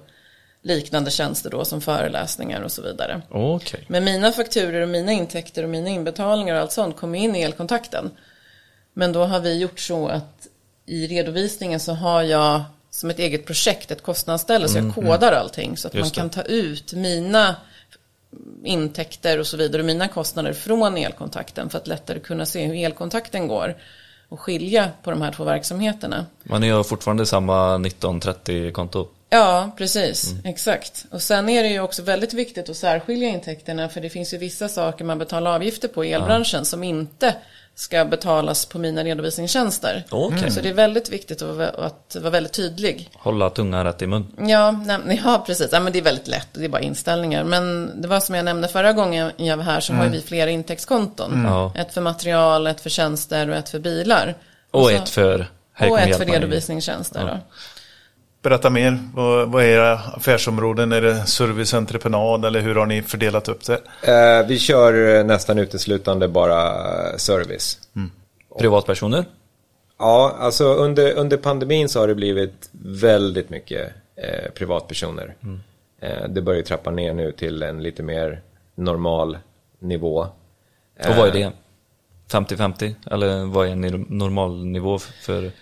liknande 0.62 1.10
tjänster 1.10 1.50
då 1.50 1.64
som 1.64 1.80
föreläsningar 1.80 2.62
och 2.62 2.72
så 2.72 2.82
vidare. 2.82 3.22
Okej. 3.30 3.84
Men 3.88 4.04
mina 4.04 4.32
fakturer 4.32 4.80
och 4.80 4.88
mina 4.88 5.12
intäkter 5.12 5.62
och 5.62 5.68
mina 5.68 5.88
inbetalningar 5.88 6.54
och 6.54 6.60
allt 6.60 6.72
sånt 6.72 6.96
kommer 6.96 7.18
in 7.18 7.36
i 7.36 7.42
elkontakten. 7.42 8.10
Men 8.94 9.12
då 9.12 9.24
har 9.24 9.40
vi 9.40 9.58
gjort 9.58 9.80
så 9.80 10.08
att 10.08 10.46
i 10.86 11.06
redovisningen 11.06 11.80
så 11.80 11.92
har 11.92 12.22
jag 12.22 12.62
som 12.90 13.10
ett 13.10 13.18
eget 13.18 13.46
projekt 13.46 13.90
ett 13.90 14.02
kostnadsställe 14.02 14.68
så 14.68 14.78
jag 14.78 14.94
kodar 14.94 15.32
allting 15.32 15.76
så 15.76 15.88
att 15.88 15.94
man 15.94 15.98
Mm, 15.98 16.04
Just 16.04 16.14
det. 16.14 16.20
kan 16.20 16.30
ta 16.30 16.42
ut 16.42 16.92
mina 16.92 17.56
intäkter 18.64 19.38
och 19.38 19.46
så 19.46 19.56
vidare 19.56 19.82
och 19.82 19.86
mina 19.86 20.08
kostnader 20.08 20.52
från 20.52 20.96
elkontakten 20.96 21.70
för 21.70 21.78
att 21.78 21.86
lättare 21.86 22.18
kunna 22.18 22.46
se 22.46 22.66
hur 22.66 22.74
elkontakten 22.74 23.48
går 23.48 23.76
och 24.28 24.40
skilja 24.40 24.90
på 25.02 25.10
de 25.10 25.22
här 25.22 25.32
två 25.32 25.44
verksamheterna. 25.44 26.26
Man 26.42 26.62
gör 26.62 26.82
fortfarande 26.82 27.26
samma 27.26 27.78
1930-konto. 27.78 29.08
Ja, 29.32 29.70
precis. 29.78 30.30
Mm. 30.32 30.44
Exakt. 30.46 31.04
Och 31.10 31.22
sen 31.22 31.48
är 31.48 31.62
det 31.62 31.68
ju 31.68 31.80
också 31.80 32.02
väldigt 32.02 32.32
viktigt 32.34 32.68
att 32.70 32.76
särskilja 32.76 33.28
intäkterna 33.28 33.88
för 33.88 34.00
det 34.00 34.10
finns 34.10 34.34
ju 34.34 34.38
vissa 34.38 34.68
saker 34.68 35.04
man 35.04 35.18
betalar 35.18 35.54
avgifter 35.54 35.88
på 35.88 36.04
i 36.04 36.12
elbranschen 36.12 36.64
som 36.64 36.84
inte 36.84 37.34
ska 37.74 38.04
betalas 38.04 38.66
på 38.66 38.78
mina 38.78 39.04
redovisningstjänster. 39.04 40.04
Okej. 40.10 40.50
Så 40.50 40.60
det 40.60 40.68
är 40.68 40.72
väldigt 40.74 41.08
viktigt 41.10 41.42
att 41.42 41.56
vara, 41.56 41.68
att 41.68 42.16
vara 42.20 42.30
väldigt 42.30 42.52
tydlig. 42.52 43.10
Hålla 43.14 43.50
tungan 43.50 43.84
rätt 43.84 44.02
i 44.02 44.06
mun. 44.06 44.26
Ja, 44.48 44.70
nej, 44.70 45.20
ja 45.24 45.42
precis. 45.46 45.68
Ja, 45.72 45.80
men 45.80 45.92
det 45.92 45.98
är 45.98 46.02
väldigt 46.02 46.28
lätt. 46.28 46.48
Det 46.52 46.64
är 46.64 46.68
bara 46.68 46.82
inställningar. 46.82 47.44
Men 47.44 47.90
det 48.02 48.08
var 48.08 48.20
som 48.20 48.34
jag 48.34 48.44
nämnde 48.44 48.68
förra 48.68 48.92
gången 48.92 49.32
jag 49.36 49.56
var 49.56 49.64
här 49.64 49.80
så 49.80 49.92
har 49.92 50.04
ju 50.04 50.10
vi 50.10 50.20
flera 50.20 50.50
intäktskonton. 50.50 51.44
Ja. 51.44 51.72
Ett 51.76 51.94
för 51.94 52.00
material, 52.00 52.66
ett 52.66 52.80
för 52.80 52.90
tjänster 52.90 53.48
och 53.50 53.56
ett 53.56 53.68
för 53.68 53.78
bilar. 53.78 54.34
Och 54.70 54.82
så- 54.82 54.90
ett 54.90 55.08
för 55.08 55.46
och 55.90 56.00
ett 56.00 56.16
för 56.18 56.24
redovisningstjänster. 56.24 57.20
Då. 57.26 57.38
Berätta 58.42 58.70
mer. 58.70 58.98
Vad, 59.14 59.48
vad 59.48 59.62
är 59.64 59.68
era 59.68 59.92
affärsområden? 59.98 60.92
Är 60.92 61.00
det 61.00 61.26
service, 61.26 61.74
entreprenad 61.74 62.44
eller 62.44 62.60
hur 62.60 62.74
har 62.74 62.86
ni 62.86 63.02
fördelat 63.02 63.48
upp 63.48 63.64
det? 63.64 63.80
Eh, 64.40 64.46
vi 64.46 64.58
kör 64.58 65.16
eh, 65.18 65.24
nästan 65.24 65.58
uteslutande 65.58 66.28
bara 66.28 66.66
eh, 67.10 67.16
service. 67.16 67.78
Privatpersoner? 68.58 69.24
Ja, 69.98 70.36
alltså 70.38 70.64
under, 70.74 71.12
under 71.14 71.36
pandemin 71.36 71.88
så 71.88 72.00
har 72.00 72.08
det 72.08 72.14
blivit 72.14 72.70
väldigt 72.82 73.50
mycket 73.50 73.92
eh, 74.16 74.50
privatpersoner. 74.54 75.34
Eh, 76.00 76.28
det 76.28 76.42
börjar 76.42 76.56
ju 76.58 76.64
trappa 76.64 76.90
ner 76.90 77.14
nu 77.14 77.32
till 77.32 77.62
en 77.62 77.82
lite 77.82 78.02
mer 78.02 78.40
normal 78.74 79.38
nivå. 79.78 80.26
Och 81.08 81.16
vad 81.16 81.28
är 81.28 81.32
det? 81.32 81.52
50-50? 82.30 82.94
Eller 83.10 83.44
vad 83.44 83.66
är 83.66 83.70
en 83.72 84.06
normalnivå 84.08 84.98
för 84.98 85.40
Nej, 85.42 85.52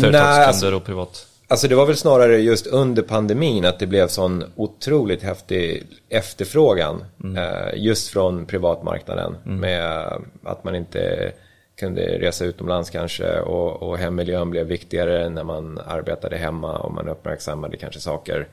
företagskunder 0.00 0.46
alltså- 0.46 0.74
och 0.74 0.84
privat? 0.84 1.26
Alltså 1.50 1.68
det 1.68 1.74
var 1.74 1.86
väl 1.86 1.96
snarare 1.96 2.38
just 2.38 2.66
under 2.66 3.02
pandemin 3.02 3.64
att 3.64 3.78
det 3.78 3.86
blev 3.86 4.08
sån 4.08 4.44
otroligt 4.56 5.22
häftig 5.22 5.86
efterfrågan. 6.08 7.04
Eh, 7.36 7.74
just 7.74 8.08
från 8.08 8.46
privatmarknaden. 8.46 9.36
Med 9.60 10.06
att 10.44 10.64
man 10.64 10.74
inte 10.74 11.32
kunde 11.80 12.18
resa 12.18 12.44
utomlands 12.44 12.90
kanske 12.90 13.40
och, 13.40 13.82
och 13.82 13.98
hemmiljön 13.98 14.50
blev 14.50 14.66
viktigare 14.66 15.28
när 15.28 15.44
man 15.44 15.78
arbetade 15.86 16.36
hemma 16.36 16.78
och 16.78 16.92
man 16.92 17.08
uppmärksammade 17.08 17.76
kanske 17.76 18.00
saker 18.00 18.48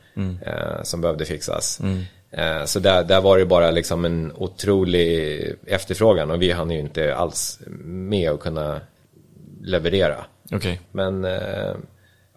eh, 0.46 0.84
som 0.84 1.02
behövde 1.02 1.26
fixas. 1.26 1.80
Eh, 2.32 2.66
så 2.66 2.80
där, 2.80 3.04
där 3.04 3.22
var 3.22 3.38
det 3.38 3.46
bara 3.46 3.72
liksom 3.72 4.06
en 4.06 4.32
otrolig 4.36 5.42
efterfrågan 5.66 6.32
och 6.32 6.42
vi 6.42 6.52
hann 6.52 6.72
ju 6.72 6.80
inte 6.80 7.16
alls 7.16 7.60
med 7.84 8.32
att 8.32 8.40
kunna 8.40 8.82
leverera. 9.62 10.26
Okej. 10.52 10.82
Men 10.92 11.26
eh, 11.26 11.76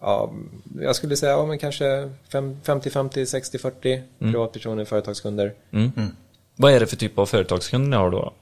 ja, 0.01 0.33
jag 0.79 0.95
skulle 0.95 1.17
säga 1.17 1.31
ja, 1.31 1.45
men 1.45 1.57
kanske 1.59 2.09
fem- 2.31 2.57
50-50, 2.63 3.09
60-40 3.11 4.01
privatpersoner, 4.19 4.85
företagskunder. 4.85 5.53
Vad 6.55 6.73
är 6.73 6.79
det 6.79 6.87
för 6.87 6.95
typ 6.95 7.17
av 7.19 7.25
företagskunder 7.25 7.89
ni 7.89 7.95
har 7.95 8.11
då? 8.11 8.33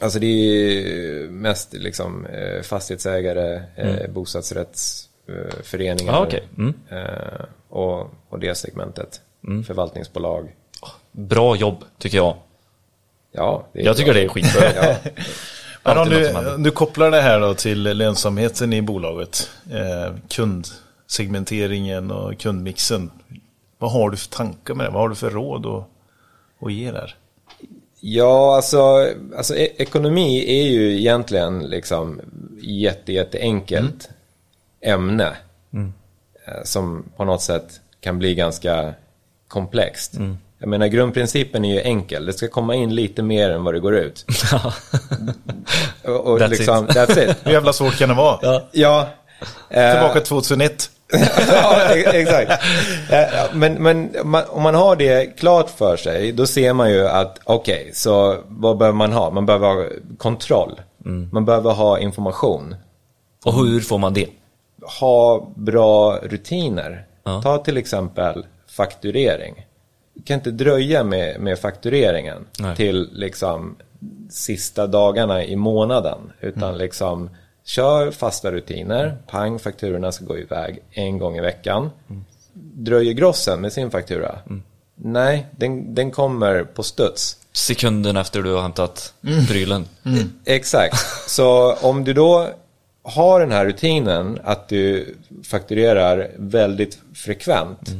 Alltså 0.00 0.18
det 0.18 0.26
är 0.26 1.28
mest 1.28 1.72
liksom 1.72 2.26
eh, 2.26 2.62
fastighetsägare, 2.62 3.62
eh, 3.76 4.10
bostadsrättsföreningar 4.10 6.12
Ja, 6.12 6.22
okej. 6.26 6.42
Mm. 6.58 6.74
eh, 6.88 7.44
och, 7.68 8.10
och 8.28 8.38
det 8.40 8.54
segmentet. 8.54 9.20
Förvaltningsbolag. 9.66 10.54
Bra 11.12 11.56
jobb, 11.56 11.84
tycker 11.98 12.16
jag. 12.16 12.36
Ja, 13.32 13.66
det 13.72 13.80
är 13.80 13.84
Jag 13.84 13.96
tycker 13.96 14.12
bra. 14.12 14.20
det 14.20 14.26
är 14.26 14.28
skitbra. 14.28 14.62
Ja. 14.74 14.96
Men 15.82 15.98
om 15.98 16.08
du, 16.08 16.16
du 16.64 16.70
kopplar 16.70 17.10
det 17.10 17.20
här 17.20 17.40
då 17.40 17.54
till 17.54 17.82
lönsamheten 17.82 18.72
i 18.72 18.82
bolaget. 18.82 19.50
Eh, 19.70 20.14
kundsegmenteringen 20.28 22.10
och 22.10 22.38
kundmixen. 22.38 23.10
Vad 23.78 23.92
har 23.92 24.10
du 24.10 24.16
för 24.16 24.28
tankar 24.28 24.74
med 24.74 24.86
det? 24.86 24.90
Vad 24.90 25.00
har 25.00 25.08
du 25.08 25.14
för 25.14 25.30
råd 25.30 25.66
att, 25.66 25.84
att 26.66 26.72
ge 26.72 26.92
där? 26.92 27.14
Ja, 28.00 28.56
alltså, 28.56 29.08
alltså 29.36 29.56
e- 29.56 29.72
ekonomi 29.76 30.44
är 30.60 30.62
ju 30.70 30.98
egentligen 30.98 31.58
liksom 31.58 32.20
jätte, 32.62 33.12
jätteenkelt 33.12 34.08
ämne. 34.80 35.32
eh, 36.46 36.54
Som 36.64 37.04
på 37.16 37.24
något 37.24 37.42
sätt 37.42 37.80
kan 38.00 38.18
bli 38.18 38.34
ganska 38.34 38.94
komplext. 39.48 40.14
Jag 40.60 40.68
menar 40.68 40.86
grundprincipen 40.86 41.64
är 41.64 41.74
ju 41.74 41.80
enkel. 41.80 42.26
Det 42.26 42.32
ska 42.32 42.48
komma 42.48 42.74
in 42.74 42.94
lite 42.94 43.22
mer 43.22 43.50
än 43.50 43.64
vad 43.64 43.74
det 43.74 43.80
går 43.80 43.94
ut. 43.96 44.24
och, 46.04 46.26
och 46.26 46.38
That's 46.40 46.48
liksom, 46.48 46.84
it. 46.84 46.90
that's 46.96 47.30
it. 47.30 47.36
Hur 47.46 47.52
jävla 47.52 47.72
svårt 47.72 47.98
kan 47.98 48.08
det 48.08 48.14
vara? 48.14 48.38
Ja. 48.42 48.62
Ja. 48.72 49.08
eh, 49.70 49.92
Tillbaka 49.92 50.20
till 50.20 50.28
2001. 50.28 50.90
ja, 51.52 51.82
exakt. 51.94 52.50
Eh, 53.10 53.22
Men, 53.54 53.74
men 53.82 54.10
om 54.48 54.62
man 54.62 54.74
har 54.74 54.96
det 54.96 55.26
klart 55.38 55.70
för 55.70 55.96
sig, 55.96 56.32
då 56.32 56.46
ser 56.46 56.72
man 56.72 56.90
ju 56.90 57.08
att 57.08 57.38
okej, 57.44 57.90
så 57.94 58.36
vad 58.46 58.78
behöver 58.78 58.96
man 58.96 59.12
ha? 59.12 59.30
Man 59.30 59.46
behöver 59.46 59.66
ha 59.68 59.84
kontroll. 60.18 60.80
Man 61.32 61.44
behöver 61.44 61.70
ha 61.72 61.98
information. 61.98 62.74
Och 63.44 63.54
hur 63.54 63.80
får 63.80 63.98
man 63.98 64.14
det? 64.14 64.26
Ha 65.00 65.48
bra 65.56 66.16
rutiner. 66.22 67.04
Ja. 67.24 67.42
Ta 67.42 67.58
till 67.58 67.76
exempel 67.76 68.46
fakturering. 68.76 69.54
Kan 70.24 70.34
inte 70.34 70.50
dröja 70.50 71.04
med, 71.04 71.40
med 71.40 71.58
faktureringen 71.58 72.46
Nej. 72.58 72.76
till 72.76 73.08
liksom 73.12 73.76
sista 74.30 74.86
dagarna 74.86 75.44
i 75.44 75.56
månaden. 75.56 76.32
Utan 76.40 76.78
liksom 76.78 77.30
kör 77.64 78.10
fasta 78.10 78.52
rutiner. 78.52 79.16
Pang, 79.26 79.58
fakturorna 79.58 80.12
ska 80.12 80.24
gå 80.24 80.38
iväg 80.38 80.78
en 80.90 81.18
gång 81.18 81.36
i 81.36 81.40
veckan. 81.40 81.90
Dröjer 82.54 83.12
grossen 83.12 83.60
med 83.60 83.72
sin 83.72 83.90
faktura? 83.90 84.38
Nej, 84.94 85.46
den, 85.50 85.94
den 85.94 86.10
kommer 86.10 86.64
på 86.64 86.82
studs. 86.82 87.36
Sekunden 87.52 88.16
efter 88.16 88.42
du 88.42 88.52
har 88.52 88.62
hämtat 88.62 89.14
prylen. 89.48 89.84
Exakt. 90.44 90.96
Så 91.30 91.74
om 91.74 92.04
du 92.04 92.12
då 92.12 92.48
har 93.02 93.40
den 93.40 93.52
här 93.52 93.66
rutinen 93.66 94.38
att 94.44 94.68
du 94.68 95.14
fakturerar 95.44 96.30
väldigt 96.36 96.98
frekvent. 97.14 97.90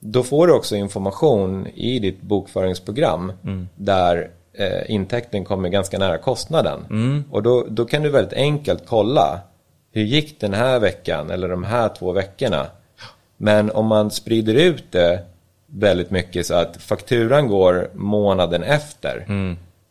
Då 0.00 0.22
får 0.22 0.46
du 0.46 0.52
också 0.52 0.76
information 0.76 1.66
i 1.66 1.98
ditt 1.98 2.22
bokföringsprogram 2.22 3.32
där 3.76 4.30
eh, 4.52 4.90
intäkten 4.90 5.44
kommer 5.44 5.68
ganska 5.68 5.98
nära 5.98 6.18
kostnaden. 6.18 6.80
Och 7.30 7.42
då, 7.42 7.66
då 7.68 7.84
kan 7.84 8.02
du 8.02 8.10
väldigt 8.10 8.32
enkelt 8.32 8.82
kolla 8.86 9.40
hur 9.92 10.02
gick 10.02 10.40
den 10.40 10.54
här 10.54 10.78
veckan 10.78 11.30
eller 11.30 11.48
de 11.48 11.64
här 11.64 11.88
två 11.88 12.12
veckorna. 12.12 12.66
Men 13.36 13.70
om 13.70 13.86
man 13.86 14.10
sprider 14.10 14.54
ut 14.54 14.84
det 14.90 15.20
väldigt 15.66 16.10
mycket 16.10 16.46
så 16.46 16.54
att 16.54 16.76
fakturan 16.76 17.48
går 17.48 17.90
månaden 17.94 18.62
efter. 18.62 19.24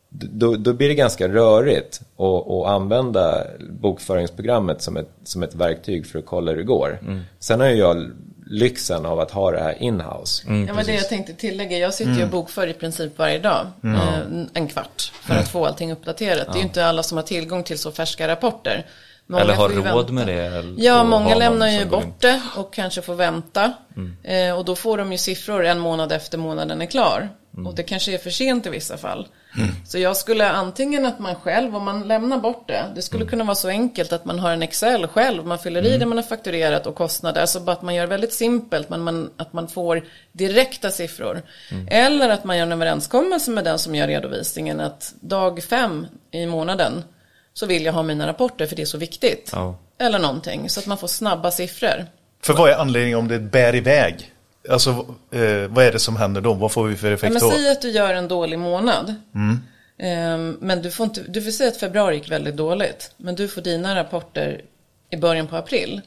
då, 0.10 0.55
då 0.55 0.74
blir 0.74 0.88
det 0.88 0.95
ganska 0.95 1.28
rörigt 1.28 2.01
att, 2.18 2.51
att 2.51 2.68
använda 2.68 3.43
bokföringsprogrammet 3.70 4.82
som 4.82 4.97
ett, 4.97 5.10
som 5.24 5.43
ett 5.43 5.55
verktyg 5.55 6.05
för 6.08 6.20
att 6.20 6.26
kolla 6.26 6.51
hur 6.51 6.58
det 6.58 6.64
går. 6.64 6.99
Sen 7.39 7.60
har 7.60 7.68
jag 7.68 8.12
lyxen 8.50 9.06
av 9.06 9.20
att 9.20 9.32
ha 9.32 9.52
det 9.52 9.60
här 9.60 9.84
inhouse. 9.84 10.43
Ja, 10.48 10.74
men 10.74 10.86
det 10.86 10.93
jag 10.93 11.10
tänkte 11.10 11.34
tillägga. 11.34 11.78
Jag 11.78 11.93
sitter 11.93 12.14
ju 12.14 12.24
och 12.24 12.30
bokför 12.30 12.68
i 12.68 12.74
princip 12.74 13.18
varje 13.18 13.39
dag. 13.39 13.68
Eh, 13.84 14.20
en 14.54 14.68
kvart. 14.68 15.12
För 15.22 15.36
att 15.36 15.48
få 15.50 15.66
allting 15.66 15.91
uppdaterat. 15.91 16.48
Det 16.48 16.54
är 16.54 16.58
ju 16.58 16.64
inte 16.64 16.86
alla 16.86 17.04
som 17.04 17.18
har 17.18 17.24
tillgång 17.24 17.64
till 17.64 17.80
så 17.80 17.91
färska 17.91 18.28
rapporter. 18.28 18.86
Många 19.30 19.43
Eller 19.43 19.54
har 19.54 19.70
råd 19.70 19.84
vänta. 19.84 20.14
med 20.14 20.28
det? 20.28 20.76
Ja, 20.78 21.04
många 21.04 21.36
lämnar 21.36 21.68
ju 21.68 21.82
in. 21.82 21.89
bort 21.89 22.22
det 22.22 22.41
och 22.56 22.74
kanske 22.74 23.02
får 23.02 23.16
vänta. 23.16 23.74
Eh, 24.24 24.58
och 24.58 24.66
då 24.66 24.76
får 24.76 24.98
de 24.98 25.12
ju 25.12 25.18
siffror 25.18 25.66
en 25.66 25.80
månad 25.80 26.12
efter 26.12 26.38
månaden 26.38 26.82
är 26.82 26.86
klar. 26.86 27.30
Och 27.66 27.76
det 27.76 27.84
kanske 27.84 28.14
är 28.14 28.18
för 28.18 28.30
sent 28.30 28.66
i 28.66 28.70
vissa 28.70 28.98
fall. 28.98 29.28
Så 29.86 29.97
jag 29.97 30.18
skulle 30.18 30.49
antingen 30.49 31.05
att 31.05 31.20
man 31.20 31.36
själv, 31.36 31.76
om 31.76 31.84
man 31.84 32.08
lämnar 32.08 32.38
bort 32.38 32.68
det, 32.68 32.84
det 32.95 33.01
skulle 33.01 33.26
kunna 33.26 33.43
vara 33.43 33.55
så 33.55 33.68
enkelt 33.68 34.14
att 34.14 34.26
man 34.26 34.39
har 34.39 34.51
en 34.51 34.64
Excel 34.64 35.08
själv, 35.08 35.45
man 35.45 35.60
fyller 35.60 35.86
i 35.86 35.97
det 35.97 36.05
man 36.05 36.18
har 36.18 36.24
fakturerat 36.24 36.88
och 36.88 36.95
kostnader, 36.95 37.41
alltså 37.41 37.60
bara 37.60 37.72
att 37.72 37.82
man 37.82 37.95
gör 37.95 38.08
väldigt 38.08 38.34
simpelt, 38.34 38.89
men 38.89 39.01
man, 39.01 39.30
att 39.38 39.53
man 39.53 39.68
får 39.68 40.03
direkta 40.32 40.91
siffror. 40.91 41.41
Eller 41.88 42.30
att 42.30 42.43
man 42.43 42.58
gör 42.58 42.66
en 42.66 42.72
överenskommelse 42.72 43.51
med 43.51 43.64
den 43.64 43.80
som 43.80 43.95
gör 43.95 44.08
redovisningen, 44.08 44.80
att 44.80 45.14
dag 45.20 45.64
fem 45.64 46.08
i 46.32 46.45
månaden 46.45 47.03
så 47.53 47.66
vill 47.66 47.86
jag 47.86 47.93
ha 47.93 48.03
mina 48.03 48.28
rapporter 48.28 48.66
för 48.66 48.76
det 48.76 48.82
är 48.82 48.86
så 48.86 48.97
viktigt. 48.97 49.49
Ja. 49.53 49.80
Eller 49.99 50.20
någonting, 50.20 50.70
så 50.70 50.80
att 50.80 50.86
man 50.86 50.97
får 50.97 51.08
snabba 51.08 51.51
siffror. 51.51 52.05
För 52.41 52.53
vad 52.53 52.70
är 52.70 52.76
anledningen 52.76 53.20
om 53.20 53.28
det 53.28 53.39
bär 53.39 53.76
iväg? 53.76 54.34
Alltså, 54.70 54.89
eh, 55.32 55.68
vad 55.70 55.86
är 55.86 55.91
det 55.91 55.99
som 55.99 56.15
händer 56.15 56.41
då? 56.41 56.53
Vad 56.53 56.72
får 56.72 56.88
vi 56.88 56.95
för 56.95 57.07
Ja, 57.07 57.13
effekt 57.13 57.34
men 57.34 57.41
då? 57.41 57.51
säg 57.51 57.70
att 57.72 57.82
du 57.82 57.89
gör 57.89 58.13
en 58.13 58.28
dålig 58.28 58.59
månad. 58.59 59.15
Ehm, 59.99 60.57
men 60.61 60.82
du 60.82 60.91
får, 60.91 61.03
inte, 61.03 61.22
du 61.28 61.41
får 61.41 61.51
säga 61.51 61.70
att 61.70 61.78
februari 61.78 62.15
gick 62.15 62.32
väldigt 62.32 62.55
dåligt. 62.55 63.11
Men 63.18 63.36
du 63.36 63.47
får 63.47 63.61
dina 63.61 63.95
rapporter 63.95 64.61
i 65.09 65.18
början 65.18 65.47
på 65.47 65.55
april. 65.55 66.01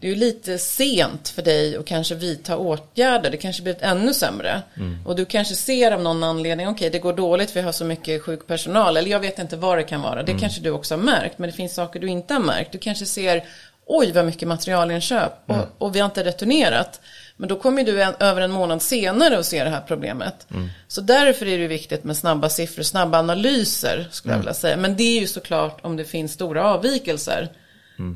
Det 0.00 0.06
är 0.06 0.10
ju 0.10 0.14
lite 0.16 0.58
sent 0.58 1.28
för 1.28 1.42
dig 1.42 1.76
att 1.76 1.84
kanske 1.84 2.14
vidta 2.14 2.56
åtgärder. 2.56 3.30
Det 3.30 3.36
kanske 3.36 3.62
blir 3.62 3.76
ännu 3.80 4.14
sämre. 4.14 4.62
Och 5.04 5.16
du 5.16 5.24
kanske 5.24 5.54
ser 5.54 5.92
av 5.92 6.02
någon 6.02 6.22
anledning, 6.24 6.68
okej 6.68 6.90
det 6.90 6.98
går 6.98 7.12
dåligt 7.12 7.50
för 7.50 7.60
jag 7.60 7.64
har 7.64 7.72
så 7.72 7.84
mycket 7.84 8.22
sjuk 8.22 8.46
personal. 8.46 8.96
Eller 8.96 9.10
jag 9.10 9.20
vet 9.20 9.38
inte 9.38 9.56
vad 9.56 9.78
det 9.78 9.82
kan 9.84 10.00
vara. 10.02 10.22
Det 10.22 10.38
kanske 10.40 10.60
du 10.60 10.70
också 10.70 10.94
har 10.94 11.02
märkt. 11.02 11.38
Men 11.38 11.50
det 11.50 11.56
finns 11.56 11.74
saker 11.74 12.00
du 12.00 12.06
inte 12.06 12.34
har 12.34 12.40
märkt. 12.40 12.72
Du 12.72 12.78
kanske 12.78 13.06
ser, 13.06 13.44
oj 13.86 14.12
vad 14.12 14.24
mycket 14.26 14.48
materialinköp. 14.48 15.32
Och, 15.46 15.56
och 15.78 15.96
vi 15.96 16.00
har 16.00 16.04
inte 16.06 16.24
returnerat. 16.24 17.00
Men 17.36 17.48
då 17.48 17.56
kommer 17.56 17.84
du 17.84 18.02
en, 18.02 18.14
över 18.20 18.40
en 18.40 18.50
månad 18.50 18.82
senare 18.82 19.38
och 19.38 19.44
ser 19.44 19.64
det 19.64 19.70
här 19.70 19.82
problemet. 19.88 20.46
Så 20.88 21.00
därför 21.00 21.46
är 21.46 21.58
det 21.58 21.66
viktigt 21.66 22.04
med 22.04 22.16
snabba 22.16 22.48
siffror, 22.48 22.82
snabba 22.82 23.18
analyser 23.18 24.08
skulle 24.10 24.34
jag 24.34 24.38
vilja 24.38 24.54
säga. 24.54 24.76
Men 24.76 24.96
det 24.96 25.02
är 25.02 25.20
ju 25.20 25.26
såklart 25.26 25.78
om 25.82 25.96
det 25.96 26.04
finns 26.04 26.32
stora 26.32 26.64
avvikelser. 26.64 27.48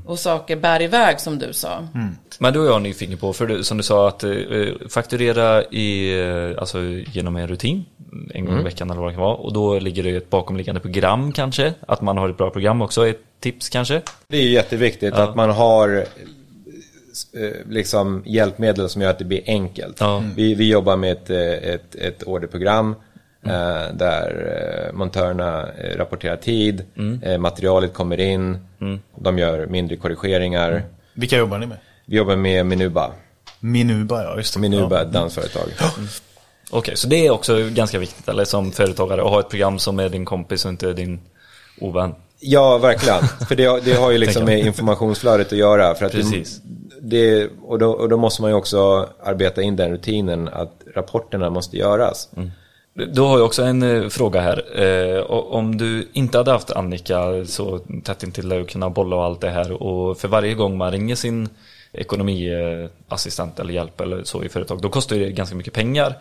Och 0.06 0.18
saker 0.18 0.56
bär 0.56 0.82
iväg 0.82 1.20
som 1.20 1.38
du 1.38 1.52
sa. 1.52 1.88
Men 2.38 2.54
då 2.54 2.62
är 2.62 2.66
jag 2.66 2.82
nyfiken 2.82 3.18
på, 3.18 3.32
för 3.32 3.46
du, 3.46 3.64
som 3.64 3.76
du 3.76 3.82
sa, 3.82 4.08
att 4.08 4.24
eh, 4.24 4.30
fakturera 4.88 5.64
i, 5.64 6.20
eh, 6.20 6.60
alltså, 6.60 6.82
genom 7.12 7.36
en 7.36 7.48
rutin 7.48 7.84
en 8.34 8.44
gång 8.44 8.60
i 8.60 8.62
veckan 8.62 8.90
eller 8.90 9.00
vad 9.00 9.10
det 9.10 9.14
kan 9.14 9.22
vara. 9.22 9.36
Och 9.36 9.52
då 9.52 9.78
ligger 9.78 10.02
det 10.02 10.16
ett 10.16 10.30
bakomliggande 10.30 10.80
program 10.80 11.32
kanske, 11.32 11.74
att 11.88 12.00
man 12.00 12.18
har 12.18 12.28
ett 12.28 12.36
bra 12.36 12.50
program 12.50 12.82
också, 12.82 13.08
ett 13.08 13.20
tips 13.40 13.68
kanske. 13.68 14.02
Det 14.28 14.36
är 14.36 14.48
jätteviktigt 14.48 15.14
att 15.14 15.34
man 15.34 15.50
har 15.50 16.04
liksom 17.68 18.22
hjälpmedel 18.26 18.88
som 18.88 19.02
gör 19.02 19.10
att 19.10 19.18
det 19.18 19.24
blir 19.24 19.42
enkelt. 19.46 19.96
Ja. 20.00 20.22
Vi, 20.36 20.54
vi 20.54 20.70
jobbar 20.70 20.96
med 20.96 21.12
ett, 21.12 21.30
eh, 21.30 21.70
ett, 21.74 21.94
ett 21.94 22.22
orderprogram 22.22 22.94
eh, 23.46 23.94
där 23.94 24.86
eh, 24.88 24.92
montörerna 24.96 25.68
eh, 25.72 25.96
rapporterar 25.96 26.36
tid, 26.36 26.84
eh, 27.22 27.38
materialet 27.38 27.94
kommer 27.94 28.20
in, 28.20 28.58
de 29.18 29.38
gör 29.38 29.66
mindre 29.66 29.96
korrigeringar. 29.96 30.82
Vilka 31.14 31.36
jobbar 31.38 31.58
ni 31.58 31.66
med? 31.66 31.78
Vi 32.06 32.16
jobbar 32.16 32.36
med 32.36 32.66
Minuba. 32.66 33.10
Minuba, 33.60 34.22
ja 34.24 34.36
just 34.36 34.54
det. 34.54 34.60
Minuba 34.60 34.98
är 35.00 35.04
Ja. 35.04 35.10
dansföretag. 35.10 35.68
Okej, 36.70 36.96
så 36.96 37.08
det 37.08 37.26
är 37.26 37.30
också 37.30 37.68
ganska 37.70 37.98
viktigt, 37.98 38.28
eller 38.28 38.44
som 38.44 38.72
företagare, 38.72 39.22
att 39.22 39.28
ha 39.28 39.40
ett 39.40 39.48
program 39.48 39.78
som 39.78 39.98
är 39.98 40.08
din 40.08 40.24
kompis 40.24 40.64
och 40.64 40.70
inte 40.70 40.92
din 40.92 41.20
ovän. 41.80 42.14
Ja, 42.40 42.78
verkligen. 42.78 43.22
För 43.48 43.56
det, 43.56 43.80
det 43.84 43.92
har 43.92 44.10
ju 44.10 44.18
liksom 44.24 44.44
med 44.44 44.58
informationsflödet 44.66 45.46
att 45.52 45.58
göra. 45.58 45.94
För 45.94 46.06
att 46.06 46.12
Precis. 46.12 46.60
Det, 47.02 47.50
och, 47.62 47.78
då, 47.78 47.90
och 47.90 48.08
då 48.08 48.16
måste 48.16 48.42
man 48.42 48.50
ju 48.50 48.56
också 48.56 49.08
arbeta 49.22 49.62
in 49.62 49.76
den 49.76 49.90
rutinen 49.90 50.48
att 50.48 50.82
rapporterna 50.94 51.50
måste 51.50 51.76
göras. 51.76 52.28
Då 52.94 53.26
har 53.26 53.38
jag 53.38 53.46
också 53.46 53.62
en 53.62 53.82
eh, 53.82 54.08
fråga 54.08 54.40
här. 54.40 54.82
Eh, 54.82 55.22
om 55.30 55.76
du 55.76 56.08
inte 56.12 56.38
hade 56.38 56.50
haft 56.50 56.70
Annika 56.70 57.44
så 57.44 57.78
tätt 58.04 58.22
intill 58.22 58.48
dig 58.48 58.60
och 58.60 58.68
kunna 58.68 58.90
bolla 58.90 59.16
och 59.16 59.24
allt 59.24 59.40
det 59.40 59.50
här 59.50 59.82
och 59.82 60.18
för 60.18 60.28
varje 60.28 60.54
gång 60.54 60.76
man 60.76 60.92
ringer 60.92 61.14
sin 61.14 61.48
ekonomiassistent 61.92 63.58
eller 63.60 63.74
hjälp 63.74 64.00
eller 64.00 64.22
så 64.24 64.44
i 64.44 64.48
företag, 64.48 64.80
då 64.80 64.88
kostar 64.88 65.16
det 65.16 65.30
ganska 65.30 65.56
mycket 65.56 65.72
pengar. 65.72 66.18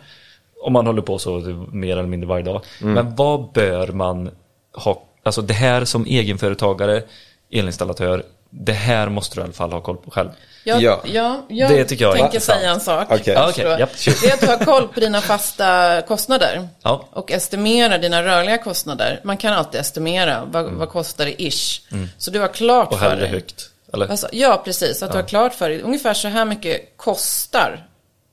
Om 0.62 0.72
man 0.72 0.86
håller 0.86 1.02
på 1.02 1.18
så 1.18 1.38
mer 1.72 1.92
eller 1.96 2.08
mindre 2.08 2.28
varje 2.28 2.44
dag. 2.44 2.62
Men 2.94 3.14
vad 3.16 3.52
bör 3.52 3.86
man 3.88 4.30
ha, 4.72 5.02
alltså 5.22 5.42
det 5.42 5.54
här 5.54 5.84
som 5.84 6.04
egenföretagare, 6.04 7.02
elinstallatör, 7.50 8.22
det 8.50 8.72
här 8.72 9.08
måste 9.08 9.34
du 9.36 9.40
i 9.40 9.44
alla 9.44 9.52
fall 9.52 9.72
ha 9.72 9.80
koll 9.80 9.96
på 9.96 10.10
själv. 10.10 10.28
Jag, 10.64 10.82
Ja. 10.82 11.00
ja. 11.04 11.42
jag 11.48 11.70
Det 11.70 11.84
tycker 11.84 12.04
jag 12.04 12.10
är 12.14 12.18
tänker 12.18 12.26
intressant. 12.34 12.58
säga 12.60 12.70
en 12.72 12.80
sak. 12.80 13.06
Ja, 13.10 13.16
förstår. 13.16 13.48
okej, 13.48 13.76
japp, 13.80 13.98
kör. 13.98 14.12
det 14.22 14.28
är 14.28 14.34
att 14.34 14.40
du 14.40 14.46
har 14.46 14.56
koll 14.64 14.88
på 14.88 15.00
dina 15.00 15.20
fasta 15.20 16.02
kostnader. 16.08 16.68
Ja. 16.82 17.08
Och 17.12 17.30
estimera 17.32 17.98
dina 17.98 18.22
rörliga 18.22 18.58
kostnader. 18.58 19.20
Man 19.24 19.36
kan 19.36 19.52
alltid 19.52 19.80
estimera. 19.80 20.44
Vad, 20.44 20.64
vad 20.64 20.88
kostar 20.88 21.24
det 21.24 21.42
ish? 21.42 21.80
Så 22.18 22.30
du 22.30 22.40
har 22.40 22.48
klart 22.48 22.92
Mm. 22.92 23.04
Och 23.04 23.10
för 23.10 23.16
dig. 23.16 23.28
högt. 23.28 23.70
Eller? 23.92 24.08
Alltså, 24.08 24.28
ja, 24.32 24.62
precis. 24.64 25.02
Att 25.02 25.12
du 25.12 25.18
har 25.18 25.24
klart 25.28 25.54
för 25.54 25.68
dig. 25.68 25.80
Ungefär 25.82 26.14
så 26.14 26.28
här 26.28 26.44
mycket 26.44 26.96
kostar 26.96 27.86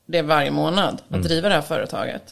det 0.07 0.21
varje 0.21 0.51
månad 0.51 0.93
att 1.07 1.09
Mm. 1.15 1.21
driva 1.27 1.49
det 1.49 1.55
här 1.55 1.61
företaget. 1.61 2.23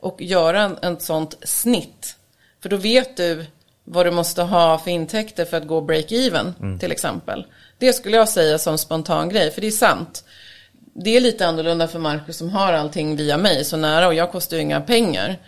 Och 0.00 0.16
göra 0.22 0.62
en, 0.62 0.76
en 0.82 1.00
sånt 1.00 1.34
snitt. 1.42 2.16
För 2.62 2.68
då 2.68 2.76
vet 2.76 3.16
du 3.16 3.46
vad 3.92 4.06
du 4.06 4.10
måste 4.10 4.42
ha 4.42 4.78
för 4.78 4.90
intäkter 4.90 5.44
för 5.44 5.56
att 5.56 5.66
gå 5.66 5.80
break-even 5.80 6.52
Mm. 6.60 6.78
till 6.78 6.92
exempel. 6.92 7.46
Det 7.78 7.92
skulle 7.92 8.16
jag 8.16 8.28
säga 8.28 8.58
som 8.58 8.78
spontan 8.78 9.28
grej, 9.28 9.50
för 9.50 9.60
det 9.60 9.66
är 9.66 9.70
sant. 9.70 10.24
Det 10.94 11.16
är 11.16 11.20
lite 11.20 11.46
annorlunda 11.46 11.88
för 11.88 11.98
Marcus 11.98 12.36
som 12.36 12.48
har 12.50 12.72
allting 12.72 13.16
via 13.16 13.36
mig 13.36 13.64
så 13.64 13.76
nära 13.76 14.06
och 14.06 14.14
jag 14.14 14.32
kostar 14.32 14.56
ju 14.56 14.62
inga 14.62 14.80
pengar. 14.80 15.38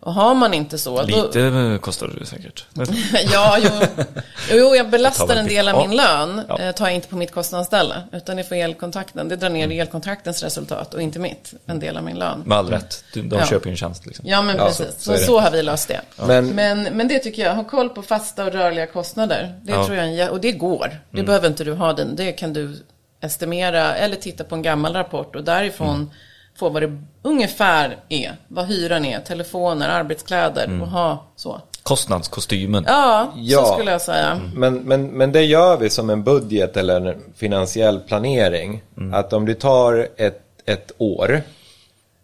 Och 0.00 0.14
har 0.14 0.34
man 0.34 0.54
inte 0.54 0.78
så, 0.78 1.02
då, 1.02 1.06
Lite 1.26 1.40
eh, 1.42 1.78
kostar 1.78 2.10
det 2.20 2.26
säkert. 2.26 2.64
ja, 3.32 3.58
jo. 3.62 4.04
jo, 4.50 4.74
jag 4.76 4.90
belastar 4.90 5.26
tar 5.26 5.36
en 5.36 5.46
del 5.46 5.68
av 5.68 5.88
min 5.88 5.96
lön. 5.96 6.40
Ja. 6.48 6.58
Eh, 6.58 6.72
tar 6.72 6.86
jag 6.86 6.94
inte 6.94 7.08
på 7.08 7.16
mitt 7.16 7.32
kostnadsställe. 7.32 7.94
Utan 8.12 8.36
det 8.36 8.44
får 8.44 8.54
elkontakten. 8.54 9.28
Det 9.28 9.36
drar 9.36 9.48
ner 9.50 9.80
elkontaktens 9.80 10.42
resultat 10.42 10.94
och 10.94 11.02
inte 11.02 11.18
mitt. 11.18 11.54
En 11.66 11.80
del 11.80 11.96
av 11.96 12.02
min 12.04 12.18
lön. 12.18 12.42
Med 12.46 12.58
all 12.58 12.68
rätt. 12.70 13.04
Du- 13.14 13.22
De 13.22 13.38
Ja. 13.38 13.46
köper 13.46 13.66
ju 13.66 13.70
en 13.70 13.76
tjänst 13.76 14.06
liksom. 14.06 14.24
Ja, 14.28 14.42
men 14.42 14.56
Ja, 14.56 14.66
precis. 14.66 14.86
så- 14.98 15.16
Så, 15.16 15.24
så 15.24 15.40
har 15.40 15.50
vi 15.50 15.62
löst 15.62 15.88
det. 15.88 16.00
Men- 16.26 16.46
Men, 16.48 16.82
men 16.82 17.08
det 17.08 17.18
tycker 17.18 17.42
jag. 17.44 17.54
Ha 17.54 17.64
koll 17.64 17.88
på 17.88 18.02
fasta 18.02 18.44
och 18.44 18.52
rörliga 18.52 18.86
kostnader. 18.86 19.54
Det 19.62 19.72
Ja. 19.72 19.86
tror 19.86 19.98
jag 19.98 20.30
Och 20.30 20.40
det 20.40 20.52
går. 20.52 21.00
Det 21.10 21.22
behöver 21.22 21.48
inte 21.48 21.64
du 21.64 21.72
ha 21.72 21.92
den. 21.92 22.16
Det 22.16 22.32
kan 22.32 22.52
du 22.52 22.76
estimera 23.22 23.94
eller 23.96 24.16
titta 24.16 24.44
på 24.44 24.54
en 24.54 24.62
gammal 24.62 24.92
rapport 24.94 25.36
och 25.36 25.44
därifrån 25.44 26.10
få 26.56 26.68
vad 26.68 26.82
det 26.82 26.98
ungefär 27.22 27.96
är. 28.08 28.32
Vad 28.48 28.66
hyran 28.66 29.04
är, 29.04 29.20
telefoner, 29.20 29.88
arbetskläder 29.88 30.80
och 30.82 30.88
ha 30.88 31.24
så. 31.36 31.60
Kostnadskostymen. 31.82 32.84
Ja, 32.88 33.32
Ja. 33.36 33.64
så 33.64 33.72
skulle 33.74 33.90
jag 33.90 34.00
säga. 34.02 34.40
Men, 34.54 34.74
men, 34.74 35.06
men 35.06 35.32
det 35.32 35.42
gör 35.44 35.76
vi 35.76 35.90
som 35.90 36.10
en 36.10 36.24
budget 36.24 36.76
eller 36.76 37.00
en 37.00 37.22
finansiell 37.36 38.00
planering. 38.00 38.82
Att 39.12 39.32
om 39.32 39.46
du 39.46 39.54
tar 39.54 40.08
ett, 40.16 40.42
ett 40.64 40.92
år. 40.98 41.42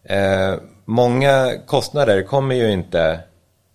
Eh, 0.05 0.55
många 0.84 1.53
kostnader 1.66 2.22
kommer 2.22 2.55
ju 2.55 2.72
inte 2.72 3.20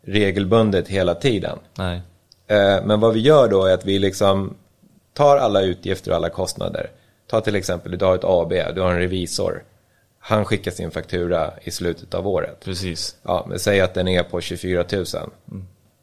regelbundet 0.06 0.88
hela 0.88 1.16
tiden. 1.16 1.58
Nej. 1.76 2.02
Eh, 2.48 2.86
men 2.86 3.00
vad 3.00 3.14
vi 3.14 3.20
gör 3.20 3.48
då 3.48 3.66
är 3.66 3.74
att 3.74 3.86
vi 3.86 4.00
liksom 4.00 4.54
tar 5.14 5.38
alla 5.38 5.62
utgifter 5.62 6.12
och 6.12 6.18
alla 6.18 6.30
kostnader. 6.30 6.90
Ta 7.28 7.42
till 7.42 7.56
exempel, 7.56 7.98
du 7.98 8.06
har 8.06 8.16
ett 8.16 8.24
AB, 8.24 8.54
du 8.76 8.82
har 8.82 8.92
en 8.92 9.00
revisor. 9.00 9.64
Han 10.20 10.46
skickar 10.46 10.72
sin 10.72 10.92
faktura 10.92 11.54
i 11.64 11.72
slutet 11.72 12.14
av 12.14 12.28
året. 12.28 12.60
Precis. 12.66 13.16
Ja, 13.24 13.46
men 13.50 13.60
säg 13.60 13.82
att 13.82 13.94
den 13.94 14.08
är 14.08 14.24
på 14.24 14.42
24 14.42 14.86
000. 14.92 15.06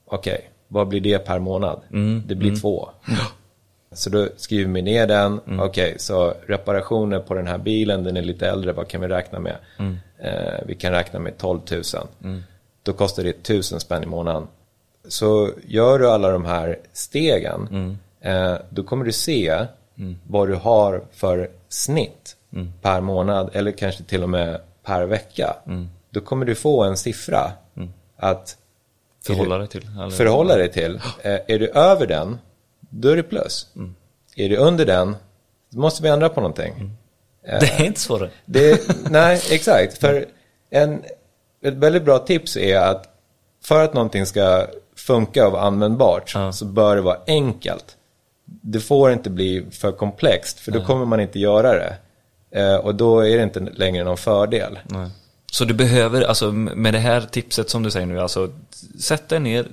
Okej, 0.06 0.50
vad 0.68 0.88
blir 0.88 1.00
det 1.00 1.18
per 1.18 1.38
månad? 1.38 1.80
Det 2.26 2.34
blir 2.34 2.56
två. 2.60 2.90
Så 3.92 4.10
då 4.10 4.28
skriver 4.36 4.72
vi 4.72 4.82
ner 4.82 5.06
den. 5.06 5.40
Okej, 5.60 5.94
så 5.98 6.34
reparationer 6.46 7.20
på 7.20 7.34
den 7.34 7.46
här 7.46 7.58
bilen, 7.58 8.04
den 8.04 8.16
är 8.16 8.22
lite 8.22 8.48
äldre, 8.48 8.72
vad 8.72 8.88
kan 8.88 9.00
vi 9.00 9.08
räkna 9.08 9.38
med? 9.38 9.56
Eh, 10.18 10.60
vi 10.66 10.74
kan 10.74 10.92
räkna 10.92 11.18
med 11.18 11.38
12 11.38 11.60
000. 11.70 11.82
Då 12.82 12.92
kostar 12.92 13.22
det 13.22 13.30
1000 13.30 13.80
spänn 13.80 14.02
i 14.02 14.06
månaden. 14.06 14.46
Så 15.08 15.50
gör 15.66 15.98
du 15.98 16.08
alla 16.10 16.30
de 16.30 16.44
här 16.44 16.78
stegen, 16.92 17.98
eh, 18.20 18.54
då 18.70 18.82
kommer 18.82 19.04
du 19.04 19.12
se 19.12 19.66
vad 20.28 20.48
du 20.48 20.54
har 20.54 21.04
för 21.12 21.50
snitt 21.68 22.36
per 22.82 23.00
månad 23.00 23.50
eller 23.52 23.72
kanske 23.72 24.02
till 24.04 24.22
och 24.22 24.28
med 24.28 24.60
per 24.84 25.04
vecka. 25.06 25.56
Då 26.10 26.20
kommer 26.20 26.46
du 26.46 26.54
få 26.54 26.82
en 26.84 26.96
siffra 26.96 27.52
att 28.16 28.56
förhålla 29.24 29.58
dig 29.58 29.68
till. 29.68 29.86
Eller? 29.98 30.10
förhålla 30.10 30.56
dig 30.56 30.72
till. 30.72 31.00
Eh, 31.22 31.38
är 31.46 31.58
du 31.58 31.68
över 31.68 32.06
den, 32.06 32.38
då 32.80 33.08
är 33.08 33.16
det 33.16 33.22
plus. 33.22 33.66
Är 34.36 34.48
du 34.48 34.56
under 34.56 34.86
den, 34.86 35.16
då 35.70 35.80
måste 35.80 36.02
vi 36.02 36.08
ändra 36.08 36.28
på 36.28 36.40
någonting. 36.40 36.90
Det 37.42 37.50
är 37.80 37.84
inte 37.84 38.00
svårare. 38.00 38.30
Det, 38.44 38.80
nej, 39.10 39.40
exakt. 39.50 39.98
För 39.98 40.26
en, 40.70 41.02
ett 41.62 41.74
väldigt 41.74 42.04
bra 42.04 42.18
tips 42.18 42.56
är 42.56 42.78
att 42.80 43.06
för 43.64 43.84
att 43.84 43.94
någonting 43.94 44.26
ska 44.26 44.66
funka 44.96 45.46
och 45.46 45.52
vara 45.52 45.62
användbart 45.62 46.32
Ja. 46.34 46.52
så 46.52 46.64
bör 46.64 46.96
det 46.96 47.02
vara 47.02 47.18
enkelt. 47.26 47.96
Det 48.62 48.80
får 48.80 49.12
inte 49.12 49.30
bli 49.30 49.66
för 49.70 49.92
komplext 49.92 50.58
för 50.58 50.72
då 50.72 50.84
kommer 50.84 51.04
man 51.04 51.20
inte 51.20 51.38
göra 51.38 51.72
det. 51.72 51.96
Eh, 52.50 52.76
och 52.76 52.94
då 52.94 53.20
är 53.20 53.36
det 53.36 53.42
inte 53.42 53.60
längre 53.60 54.04
någon 54.04 54.16
fördel. 54.16 54.78
Nej. 54.84 55.08
Så 55.52 55.64
du 55.64 55.74
behöver, 55.74 56.22
alltså 56.22 56.52
med 56.52 56.94
det 56.94 56.98
här 56.98 57.20
tipset 57.20 57.70
som 57.70 57.82
du 57.82 57.90
säger 57.90 58.06
nu, 58.06 58.20
alltså 58.20 58.50
sätt 59.00 59.28
dig 59.28 59.40
ner, 59.40 59.66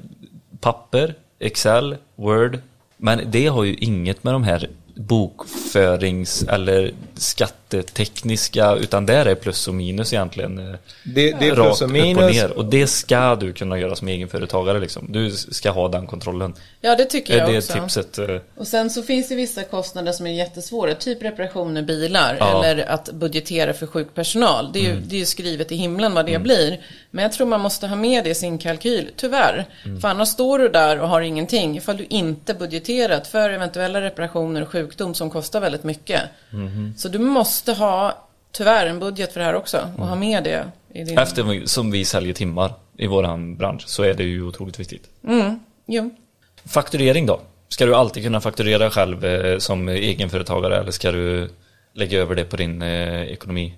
papper, 0.59 1.15
Excel, 1.39 1.95
Word. 2.15 2.59
Men 2.97 3.21
det 3.25 3.47
har 3.47 3.63
ju 3.63 3.73
inget 3.73 4.23
med 4.23 4.33
de 4.33 4.43
här 4.43 4.69
bokförings 4.95 6.43
eller 6.43 6.93
skattetekniska, 7.21 8.75
utan 8.75 9.05
där 9.05 9.25
är 9.25 9.35
plus 9.35 9.67
och 9.67 9.73
minus 9.73 10.13
egentligen. 10.13 10.57
eh, 10.71 10.75
Det, 11.03 11.31
det 11.39 11.47
är 11.47 11.55
rakt 11.55 11.67
plus 11.67 11.81
och 11.81 11.87
upp 11.87 11.91
minus. 11.93 12.35
ner. 12.35 12.51
Och 12.51 12.65
det 12.65 12.87
ska 12.87 13.35
du 13.35 13.53
kunna 13.53 13.79
göra 13.79 13.95
som 13.95 14.07
egenföretagare 14.07 14.79
liksom. 14.79 15.05
Du 15.11 15.31
ska 15.31 15.71
ha 15.71 15.87
den 15.89 16.07
kontrollen. 16.07 16.53
Ja, 16.81 16.95
det 16.95 17.05
tycker 17.05 17.37
jag 17.37 17.49
det 17.51 17.57
också. 17.57 17.73
tipset? 17.73 18.17
eh, 18.19 18.35
Och 18.57 18.67
sen 18.67 18.89
så 18.89 19.03
finns 19.03 19.29
det 19.29 19.35
vissa 19.35 19.63
kostnader 19.63 20.11
som 20.11 20.27
är 20.27 20.31
jättesvåra, 20.31 20.93
typ 20.95 21.23
reparationer 21.23 21.81
bilar 21.81 22.37
Ja. 22.39 22.63
eller 22.65 22.85
att 22.89 23.11
budgetera 23.11 23.73
för 23.73 23.87
sjuk 23.87 24.13
personal. 24.15 24.71
Det 24.73 24.79
är, 24.79 24.83
ju, 24.83 24.99
det 24.99 25.15
är 25.15 25.19
ju 25.19 25.25
skrivet 25.25 25.71
i 25.71 25.75
himlen 25.75 26.13
vad 26.13 26.25
det 26.25 26.39
blir. 26.39 26.79
Men 27.11 27.23
jag 27.23 27.31
tror 27.31 27.47
man 27.47 27.61
måste 27.61 27.87
ha 27.87 27.95
med 27.95 28.23
det 28.23 28.29
i 28.29 28.35
sin 28.35 28.57
kalkyl, 28.57 29.09
tyvärr. 29.15 29.65
För 30.01 30.07
annars 30.07 30.27
står 30.29 30.59
du 30.59 30.69
där 30.69 30.99
och 30.99 31.09
har 31.09 31.21
ingenting 31.21 31.77
ifall 31.77 31.97
du 31.97 32.05
inte 32.09 32.53
budgeterat 32.53 33.27
för 33.27 33.49
eventuella 33.49 34.01
reparationer 34.01 34.61
och 34.61 34.69
sjukdom 34.69 35.13
som 35.13 35.29
kostar 35.29 35.59
väldigt 35.59 35.83
mycket. 35.83 36.21
Så 36.97 37.06
du 37.09 37.19
måste 37.19 37.73
ha, 37.73 38.27
tyvärr, 38.51 38.85
en 38.85 38.99
budget 38.99 39.33
för 39.33 39.39
det 39.39 39.45
här 39.45 39.55
också 39.55 39.89
och 39.97 40.07
ha 40.07 40.15
med 40.15 40.43
det 40.43 40.71
i 40.93 41.03
din... 41.03 41.17
Efter 41.17 41.65
som 41.65 41.91
vi 41.91 42.05
säljer 42.05 42.33
timmar 42.33 42.73
i 42.97 43.07
våran 43.07 43.57
bransch 43.57 43.83
så 43.87 44.03
är 44.03 44.13
det 44.13 44.23
ju 44.23 44.43
otroligt 44.43 44.79
viktigt. 44.79 45.09
Jo. 45.85 46.09
Fakturering 46.65 47.25
då? 47.25 47.39
Ska 47.69 47.85
du 47.85 47.95
alltid 47.95 48.23
kunna 48.23 48.41
fakturera 48.41 48.89
själv 48.89 49.25
eh, 49.25 49.57
som 49.57 49.89
egenföretagare 49.89 50.77
eller 50.79 50.91
ska 50.91 51.11
du 51.11 51.49
lägga 51.93 52.19
över 52.19 52.35
det 52.35 52.43
på 52.43 52.57
din 52.57 52.81
eh, 52.81 53.21
ekonomi? 53.21 53.73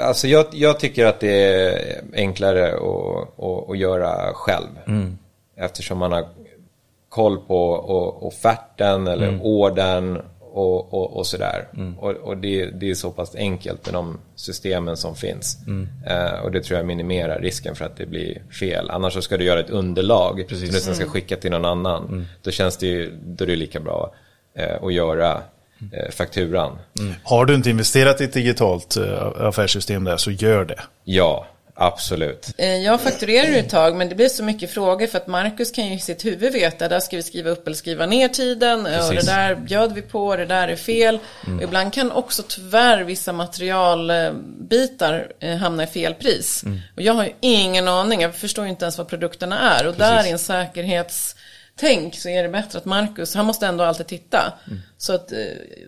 Alltså 0.00 0.28
jag, 0.28 0.46
jag 0.52 0.80
tycker 0.80 1.06
att 1.06 1.20
det 1.20 1.44
är 1.44 2.00
enklare 2.14 2.72
att, 2.72 3.38
att, 3.44 3.70
att 3.70 3.78
göra 3.78 4.32
själv. 4.34 4.68
Eftersom 5.56 5.98
man 5.98 6.12
har 6.12 6.28
koll 7.08 7.38
på 7.38 7.74
offerten 8.20 9.06
eller 9.06 9.40
ordern 9.42 10.22
och, 10.52 10.94
och, 10.94 11.16
och 11.16 11.26
sådär. 11.26 11.68
Och, 11.98 12.10
och 12.10 12.36
det, 12.36 12.66
det 12.66 12.90
är 12.90 12.94
så 12.94 13.10
pass 13.10 13.34
enkelt 13.34 13.86
med 13.86 13.94
de 13.94 14.18
systemen 14.34 14.96
som 14.96 15.16
finns. 15.16 15.58
Eh, 16.06 16.40
och 16.44 16.52
det 16.52 16.62
tror 16.62 16.78
jag 16.78 16.86
minimerar 16.86 17.40
risken 17.40 17.74
för 17.74 17.84
att 17.84 17.96
det 17.96 18.06
blir 18.06 18.42
fel. 18.60 18.90
Annars 18.90 19.12
så 19.12 19.22
ska 19.22 19.36
du 19.36 19.44
göra 19.44 19.60
ett 19.60 19.70
underlag 19.70 20.44
Precis. 20.48 20.66
som 20.66 20.74
du 20.74 20.80
sen 20.80 20.94
ska 20.94 21.06
skicka 21.06 21.36
till 21.36 21.50
någon 21.50 21.64
annan. 21.64 22.26
Då 22.42 22.50
känns 22.50 22.76
det 22.76 22.86
ju, 22.86 23.12
då 23.24 23.44
är 23.44 23.48
det 23.48 23.56
lika 23.56 23.80
bra 23.80 24.14
eh, 24.54 24.84
att 24.84 24.92
göra 24.92 25.42
eh, 25.92 26.10
fakturan. 26.10 26.78
Har 27.24 27.44
du 27.44 27.54
inte 27.54 27.70
investerat 27.70 28.20
i 28.20 28.24
ett 28.24 28.32
digitalt 28.32 28.96
eh, 28.96 29.32
affärssystem 29.36 30.04
där 30.04 30.16
så 30.16 30.30
gör 30.30 30.64
det. 30.64 30.80
Ja, 31.04 31.46
absolut. 31.74 32.54
Eh, 32.58 32.76
Jag 32.76 33.00
fakturerar 33.00 33.46
ju 33.48 33.58
ett 33.58 33.70
tag 33.70 33.96
men 33.96 34.08
det 34.08 34.14
blir 34.14 34.28
så 34.28 34.44
mycket 34.44 34.70
frågor 34.70 35.06
för 35.06 35.18
att 35.18 35.26
Marcus 35.26 35.70
kan 35.70 35.86
ju 35.86 35.94
i 35.94 35.98
sitt 35.98 36.24
huvud 36.24 36.52
veta 36.52 36.88
där 36.88 37.00
ska 37.00 37.16
vi 37.16 37.22
skriva 37.22 37.50
upp 37.50 37.66
eller 37.66 37.76
skriva 37.76 38.06
ner 38.06 38.28
tiden 38.28 38.80
och 38.80 38.86
Precis. 38.92 39.26
det 39.26 39.32
där 39.32 39.54
bjöd 39.54 39.92
vi 39.92 40.02
på, 40.02 40.36
det 40.36 40.46
där 40.46 40.68
är 40.68 40.76
fel. 40.76 41.18
Och 41.56 41.62
ibland 41.62 41.92
kan 41.92 42.12
också 42.12 42.42
tyvärr 42.48 43.04
vissa 43.04 43.32
materialbitar 43.32 45.32
eh, 45.40 45.56
hamna 45.56 45.82
i 45.82 45.86
fel 45.86 46.14
pris. 46.14 46.64
Och 46.96 47.02
jag 47.02 47.14
har 47.14 47.24
ju 47.24 47.32
ingen 47.40 47.88
aning, 47.88 48.20
jag 48.20 48.34
förstår 48.34 48.64
ju 48.64 48.70
inte 48.70 48.84
ens 48.84 48.98
vad 48.98 49.08
produkterna 49.08 49.78
är 49.78 49.86
och 49.86 49.94
där 49.94 50.26
i 50.26 50.30
en 50.30 50.38
säkerhetstänk 50.38 52.14
så 52.14 52.28
är 52.28 52.42
det 52.42 52.48
bättre 52.48 52.78
att 52.78 52.84
Marcus, 52.84 53.34
han 53.34 53.46
måste 53.46 53.66
ändå 53.66 53.84
alltid 53.84 54.06
titta. 54.06 54.52
Så 54.98 55.12
att 55.14 55.32
eh, 55.32 55.38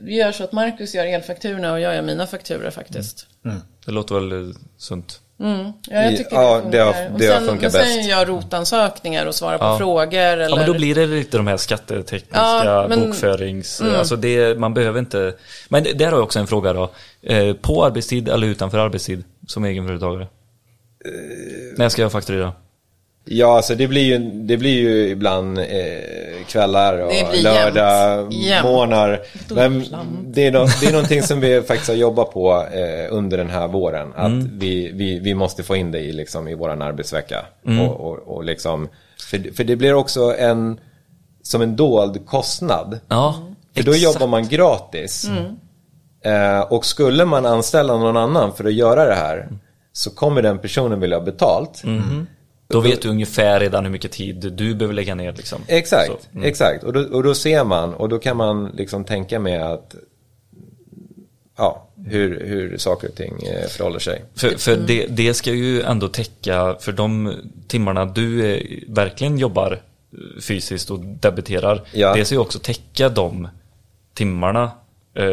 vi 0.00 0.14
gör 0.16 0.32
så 0.32 0.44
att 0.44 0.52
Marcus 0.52 0.94
gör 0.94 1.06
elfakturorna 1.06 1.72
och 1.72 1.80
jag 1.80 1.94
gör 1.94 2.02
mina 2.02 2.26
fakturor 2.26 2.70
faktiskt. 2.70 3.26
Det 3.86 3.92
låter 3.92 4.14
väl 4.14 4.32
eh, 4.32 4.54
sunt? 5.44 5.76
Ja, 5.90 6.02
jag 6.02 6.16
tycker 6.16 6.36
Ja, 6.36 6.60
det 6.64 6.70
det 6.70 6.78
har- 6.78 6.92
funkar. 6.92 7.12
Och 7.12 7.18
det 7.18 7.26
har 7.26 7.34
sen, 7.38 7.46
funkat 7.48 7.72
men 7.72 7.82
sen 7.84 7.96
bäst. 7.96 8.08
gör 8.08 8.26
rotansökningar 8.26 9.26
och 9.26 9.34
svarar 9.34 9.58
på 9.58 9.64
Ja. 9.64 9.78
frågor. 9.78 10.18
Eller... 10.18 10.48
Ja 10.48 10.56
men 10.56 10.66
då 10.66 10.72
blir 10.74 10.94
det 10.94 11.06
lite 11.06 11.36
de 11.36 11.46
här 11.46 11.56
skattetekniska, 11.56 12.26
Ja, 12.64 12.86
men- 12.88 13.00
bokförings... 13.00 13.80
Alltså 13.80 14.16
det, 14.16 14.58
man 14.58 14.74
behöver 14.74 14.98
inte... 15.00 15.34
Men 15.68 15.82
det- 15.84 15.92
där 15.92 16.06
har 16.06 16.12
jag 16.12 16.22
också 16.22 16.38
en 16.38 16.46
fråga 16.46 16.72
då. 16.72 16.90
Eh, 17.22 17.54
på 17.54 17.84
arbetstid 17.84 18.28
eller 18.28 18.46
utanför 18.46 18.78
arbetstid 18.78 19.24
som 19.46 19.64
egenföretagare? 19.64 20.26
När 21.76 21.88
ska 21.88 22.02
jag 22.02 22.12
fakturera? 22.12 22.52
Ja, 23.26 23.56
alltså 23.56 23.74
det 23.74 23.88
blir 23.88 24.02
ju, 24.02 24.18
det 24.18 24.56
blir 24.56 24.80
ju 24.80 25.08
ibland 25.08 25.58
eh, 25.58 25.64
kvällar 26.46 26.98
och 26.98 27.08
Det 27.12 27.30
blir 27.30 27.42
lördag, 27.42 28.18
jämnt. 28.32 28.34
Jämnt. 28.34 28.64
månader. 28.70 29.20
Men 29.48 29.84
det 30.26 30.46
är, 30.46 30.52
no, 30.52 30.66
det 30.80 30.86
är 30.86 30.92
någonting 30.92 31.22
som 31.22 31.40
vi 31.40 31.62
faktiskt 31.62 31.88
har 31.88 31.96
jobbat 31.96 32.30
på 32.32 32.66
eh, 32.72 33.14
under 33.14 33.38
den 33.38 33.50
här 33.50 33.68
våren. 33.68 34.12
Att 34.16 34.26
Mm. 34.26 34.58
vi, 34.58 34.90
vi, 34.94 35.18
vi 35.18 35.34
måste 35.34 35.62
få 35.62 35.76
in 35.76 35.92
det 35.92 36.00
i, 36.00 36.12
liksom, 36.12 36.48
i 36.48 36.54
våran 36.54 36.82
arbetsvecka. 36.82 37.46
Mm. 37.66 37.80
Och, 37.88 38.00
och, 38.12 38.18
och 38.36 38.44
liksom, 38.44 38.88
för, 39.30 39.54
för 39.54 39.64
det 39.64 39.76
blir 39.76 39.94
också 39.94 40.34
en, 40.38 40.80
som 41.42 41.62
en 41.62 41.76
dold 41.76 42.26
kostnad. 42.26 42.98
Ja, 43.08 43.34
För 43.76 43.82
då 43.82 43.92
exakt. 43.92 44.14
jobbar 44.14 44.26
man 44.26 44.48
gratis. 44.48 45.26
Eh, 46.24 46.60
och 46.60 46.86
skulle 46.86 47.24
man 47.24 47.46
anställa 47.46 47.96
någon 47.96 48.16
annan 48.16 48.52
för 48.52 48.64
att 48.64 48.72
göra 48.74 49.04
det 49.04 49.14
här 49.14 49.48
så 49.92 50.10
kommer 50.10 50.42
den 50.42 50.58
personen 50.58 51.00
vilja 51.00 51.16
ha 51.18 51.24
betalt. 51.24 51.82
Då 52.68 52.80
vet 52.80 53.02
du 53.02 53.08
ungefär 53.08 53.60
redan 53.60 53.84
hur 53.84 53.92
mycket 53.92 54.12
tid 54.12 54.52
du 54.52 54.74
behöver 54.74 54.94
lägga 54.94 55.14
ner 55.14 55.32
liksom. 55.32 55.62
Exakt, 55.66 56.28
mm. 56.32 56.44
exakt. 56.44 56.84
Och 56.84 56.92
då, 56.92 57.00
och 57.00 57.22
då 57.22 57.34
ser 57.34 57.64
man 57.64 57.94
och 57.94 58.08
då 58.08 58.18
kan 58.18 58.36
man 58.36 58.70
liksom 58.74 59.04
tänka 59.04 59.38
med 59.38 59.62
att 59.62 59.94
ja, 61.56 61.88
hur, 62.06 62.46
hur 62.46 62.78
saker 62.78 63.08
och 63.08 63.14
ting 63.14 63.42
eh, 63.42 63.68
förhåller 63.68 63.98
sig. 63.98 64.24
För, 64.34 64.48
för 64.48 64.76
det, 64.76 65.06
det 65.06 65.34
ska 65.34 65.52
ju 65.52 65.82
ändå 65.82 66.08
täcka 66.08 66.76
för 66.80 66.92
de 66.92 67.34
timmarna 67.66 68.04
du 68.04 68.54
eh, 68.54 68.62
verkligen 68.88 69.38
jobbar 69.38 69.72
eh, 69.72 70.40
fysiskt 70.42 70.90
och 70.90 71.00
debiterar. 71.00 71.82
Ja. 71.92 72.14
Det 72.14 72.24
ska 72.24 72.34
ju 72.34 72.40
också 72.40 72.58
täcka 72.58 73.08
de 73.08 73.48
timmarna 74.14 74.70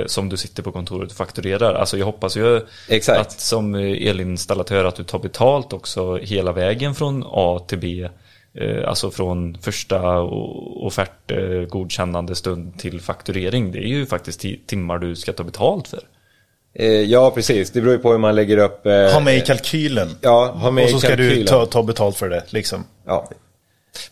som 0.06 0.30
du 0.30 0.38
sitter 0.38 0.64
på 0.64 0.72
kontoret 0.72 1.12
och 1.12 1.18
fakturerar. 1.18 1.74
Alltså 1.74 1.98
jag 1.98 2.06
hoppas 2.06 2.38
ju 2.38 2.62
Exakt. 2.90 3.20
att 3.20 3.40
som 3.40 3.76
eh, 3.76 4.08
elinstallatör 4.10 4.86
att 4.86 4.96
du 4.96 5.04
tar 5.04 5.20
betalt 5.20 5.74
också 5.74 6.18
hela 6.18 6.52
vägen 6.52 6.96
från 6.96 7.24
A 7.28 7.60
till 7.68 7.78
B. 7.80 8.10
Eh, 8.54 8.90
alltså 8.90 9.12
från 9.12 9.58
första 9.62 10.20
offert, 10.22 11.32
eh, 11.32 11.40
godkännande 11.70 12.36
stund 12.36 12.80
till 12.80 13.02
fakturering. 13.02 13.72
Det 13.72 13.80
är 13.80 13.88
ju 13.88 14.06
faktiskt 14.06 14.44
ti- 14.44 14.60
timmar 14.66 14.98
du 14.98 15.16
ska 15.16 15.34
ta 15.34 15.44
betalt 15.44 15.88
för. 15.88 16.00
Eh, 16.74 16.86
ja, 16.88 17.32
precis. 17.32 17.72
Det 17.72 17.82
beror 17.82 17.94
ju 17.94 18.00
på 18.00 18.12
hur 18.12 18.18
man 18.18 18.36
lägger 18.36 18.58
upp. 18.58 18.86
Eh, 18.86 19.12
Ha 19.12 19.20
med 19.20 19.38
i 19.38 19.42
kalkylen. 19.42 20.10
Ja, 20.22 20.52
ha 20.56 20.72
med 20.72 20.84
Och 20.84 20.90
i 20.90 20.94
så 20.94 21.00
ska 21.00 21.16
du 21.16 21.28
kalkylen. 21.28 21.48
ta, 21.48 21.66
ta 21.66 21.84
betalt 21.84 22.18
för 22.18 22.30
det. 22.30 22.44
Liksom. 22.50 22.84
Ja. 23.06 23.30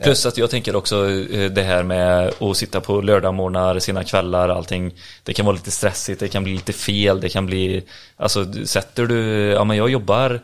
Plus 0.04 0.26
att 0.26 0.38
jag 0.38 0.50
tänker 0.50 0.76
också 0.76 1.10
eh, 1.12 1.52
det 1.52 1.64
här 1.64 1.84
med 1.84 2.34
att 2.40 2.58
sitta 2.58 2.82
på 2.82 3.02
lördagmorgnar, 3.02 3.80
sina 3.80 4.04
kvällar, 4.04 4.50
allting. 4.50 4.94
Det 5.24 5.34
kan 5.34 5.46
vara 5.46 5.56
lite 5.56 5.72
stressigt, 5.72 6.20
det 6.20 6.28
kan 6.28 6.44
bli 6.44 6.54
lite 6.54 6.74
fel, 6.74 7.22
det 7.22 7.30
kan 7.30 7.46
bli... 7.46 7.84
Alltså 8.18 8.66
sätter 8.66 9.06
du... 9.06 9.20
Ja 9.50 9.64
men 9.64 9.78
jag 9.78 9.90
jobbar 9.90 10.42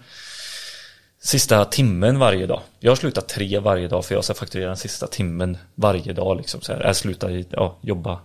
sista 1.25 1.65
timmen 1.65 2.19
varje 2.19 2.45
dag. 2.45 2.61
Jag 2.79 2.91
har 2.91 2.95
slutat 2.95 3.27
tre 3.27 3.59
varje 3.59 3.87
dag 3.87 4.05
för 4.05 4.15
jag 4.15 4.23
ska 4.23 4.33
fakturera 4.33 4.67
den 4.67 4.77
sista 4.77 5.07
timmen 5.07 5.57
varje 5.75 6.13
dag 6.13 6.37
liksom 6.37 6.61
så 6.61 6.73
här. 6.73 6.83
Jag 6.83 6.95
slutar 6.95 7.43
ja, 7.49 7.77
jobba 7.81 8.19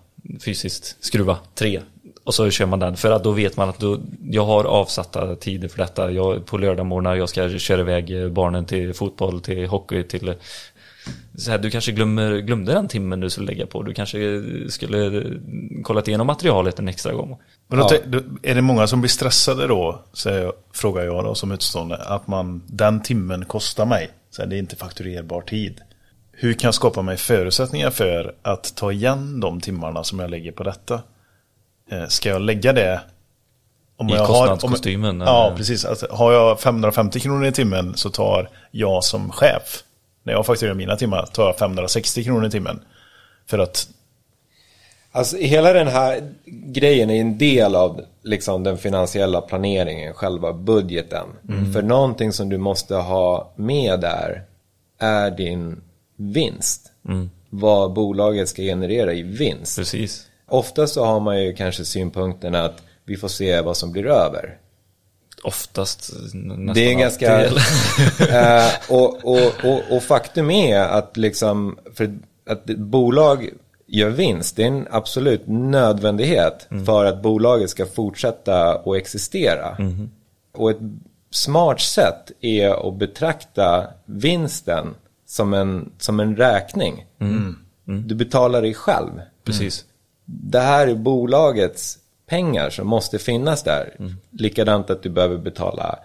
fysiskt, 0.44 0.96
skruva 1.00 1.38
tre. 1.54 1.80
Och 2.24 2.34
så 2.34 2.50
kör 2.50 2.66
man 2.66 2.78
den 2.78 2.96
för 2.96 3.10
att 3.10 3.24
då 3.24 3.30
vet 3.30 3.56
man 3.56 3.68
att 3.68 3.78
då, 3.78 3.98
jag 4.30 4.44
har 4.44 4.64
avsatta 4.64 5.36
tider 5.36 5.68
för 5.68 5.78
detta. 5.78 6.10
Jag, 6.10 6.46
på 6.46 6.58
lördagmorgnar 6.58 7.16
jag 7.16 7.28
ska 7.28 7.58
köra 7.58 7.80
iväg 7.80 8.32
barnen 8.32 8.64
till 8.64 8.94
fotboll, 8.94 9.40
till 9.40 9.66
hockey, 9.66 10.02
till 10.02 10.34
så 11.40 11.50
här, 11.50 11.58
du 11.58 11.70
kanske 11.70 11.92
glömmer, 11.92 12.38
glömde 12.38 12.72
den 12.72 12.88
timmen 12.88 13.20
du 13.20 13.30
skulle 13.30 13.46
lägga 13.46 13.66
på. 13.66 13.82
Du 13.82 13.94
kanske 13.94 14.42
skulle 14.68 15.24
kollat 15.82 16.08
igenom 16.08 16.26
materialet 16.26 16.78
en 16.78 16.88
extra 16.88 17.12
gång. 17.12 17.38
Men 17.68 17.78
då, 17.78 17.88
Ja. 17.90 18.20
är 18.42 18.54
det 18.54 18.62
många 18.62 18.86
som 18.86 19.00
blir 19.00 19.08
stressade 19.08 19.66
då, 19.66 20.02
säger 20.12 20.52
frågar 20.72 21.04
jag 21.04 21.24
då 21.24 21.34
som 21.34 21.52
utstående, 21.52 21.96
att 21.96 22.26
man, 22.26 22.62
den 22.66 23.02
timmen 23.02 23.44
kostar 23.44 23.86
mig. 23.86 24.10
Så 24.30 24.42
här, 24.42 24.48
det 24.48 24.56
är 24.56 24.58
inte 24.58 24.76
fakturerbar 24.76 25.40
tid. 25.40 25.80
Hur 26.32 26.52
kan 26.52 26.68
jag 26.68 26.74
skapa 26.74 27.02
mig 27.02 27.16
förutsättningar 27.16 27.90
för 27.90 28.34
att 28.42 28.76
ta 28.76 28.92
igen 28.92 29.40
de 29.40 29.60
timmarna 29.60 30.04
som 30.04 30.18
jag 30.18 30.30
lägger 30.30 30.52
på 30.52 30.62
detta? 30.62 31.02
Eh, 31.90 32.06
ska 32.06 32.28
jag 32.28 32.40
lägga 32.42 32.72
det 32.72 33.00
om 33.96 34.08
I 34.08 34.12
jag 34.12 34.26
kostnadskostymen, 34.26 35.20
Har, 35.20 35.28
om, 35.28 35.50
ja, 35.50 35.56
precis. 35.56 35.84
Alltså, 35.84 36.06
har 36.10 36.32
jag 36.32 36.60
550 36.60 37.20
kronor 37.20 37.46
i 37.46 37.52
timmen 37.52 37.96
så 37.96 38.10
tar 38.10 38.48
jag 38.70 39.04
som 39.04 39.30
chef 39.32 39.82
när 40.22 40.32
jag 40.32 40.46
fakturerar 40.46 40.74
mina 40.74 40.96
timmar 40.96 41.26
tar 41.26 41.46
jag 41.46 41.58
560 41.58 42.24
kronor 42.24 42.46
i 42.46 42.50
timmen. 42.50 42.80
För 43.46 43.58
att 43.58 43.88
Alltså 45.12 45.36
hela 45.36 45.72
den 45.72 45.88
här 45.88 46.32
grejen 46.44 47.10
är 47.10 47.20
en 47.20 47.38
del 47.38 47.74
av 47.74 48.00
liksom, 48.22 48.64
den 48.64 48.78
finansiella 48.78 49.40
planeringen, 49.40 50.14
själva 50.14 50.52
budgeten. 50.52 51.26
För 51.72 51.82
någonting 51.82 52.32
som 52.32 52.48
du 52.48 52.58
måste 52.58 52.94
ha 52.94 53.52
med 53.56 54.00
där 54.00 54.42
är 54.98 55.30
din 55.30 55.80
vinst. 56.16 56.92
Vad 57.50 57.92
bolaget 57.92 58.48
ska 58.48 58.62
generera 58.62 59.12
i 59.12 59.22
vinst. 59.22 59.78
Precis. 59.78 60.26
Ofta 60.48 60.86
så 60.86 61.04
har 61.04 61.20
man 61.20 61.42
ju 61.42 61.52
kanske 61.52 61.84
synpunkten 61.84 62.54
att 62.54 62.82
vi 63.04 63.16
får 63.16 63.28
se 63.28 63.60
vad 63.60 63.76
som 63.76 63.92
blir 63.92 64.06
över. 64.06 64.58
Oftast 65.44 66.12
nästan 66.34 66.74
Det 66.74 66.92
är 66.92 66.98
ganska... 66.98 67.44
eh, 67.44 68.72
och, 68.88 69.24
och, 69.24 69.52
och, 69.64 69.96
och 69.96 70.02
faktum 70.02 70.50
är 70.50 70.80
att 70.80 71.16
liksom, 71.16 71.78
för 71.94 72.18
att 72.46 72.64
bolag 72.64 73.50
gör 73.86 74.10
vinst, 74.10 74.56
det 74.56 74.62
är 74.62 74.66
en 74.66 74.86
absolut 74.90 75.42
nödvändighet 75.46 76.68
för 76.86 77.04
att 77.04 77.22
bolaget 77.22 77.70
ska 77.70 77.86
fortsätta 77.86 78.74
att 78.74 78.96
existera. 78.96 79.76
Och 80.52 80.70
ett 80.70 80.80
smart 81.30 81.80
sätt 81.80 82.30
är 82.40 82.88
att 82.88 82.94
betrakta 82.94 83.86
vinsten 84.04 84.94
som 85.26 85.54
en, 85.54 85.92
som 85.98 86.20
en 86.20 86.36
räkning. 86.36 87.06
Du 87.84 88.14
betalar 88.14 88.62
dig 88.62 88.74
själv. 88.74 89.10
Precis. 89.44 89.84
Det 90.24 90.60
här 90.60 90.86
är 90.88 90.94
bolagets 90.94 91.98
pengar 92.30 92.70
som 92.70 92.86
måste 92.86 93.18
finnas 93.18 93.62
där. 93.62 93.96
Likadant 94.30 94.90
att 94.90 95.02
du 95.02 95.08
behöver 95.08 95.38
betala 95.38 95.98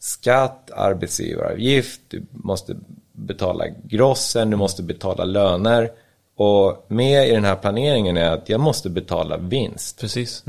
skatt, 0.00 0.70
arbetsgivaravgift, 0.76 2.00
du 2.08 2.26
måste 2.30 2.76
betala 3.12 3.64
grossen, 3.84 4.50
du 4.50 4.56
måste 4.56 4.82
betala 4.82 5.24
löner. 5.24 5.90
Och 6.36 6.86
med 6.88 7.28
i 7.28 7.32
den 7.32 7.44
här 7.44 7.56
planeringen 7.56 8.16
är 8.16 8.30
att 8.30 8.48
jag 8.48 8.60
måste 8.60 8.90
betala 8.90 9.36
vinst. 9.36 10.00
Precis. 10.00 10.44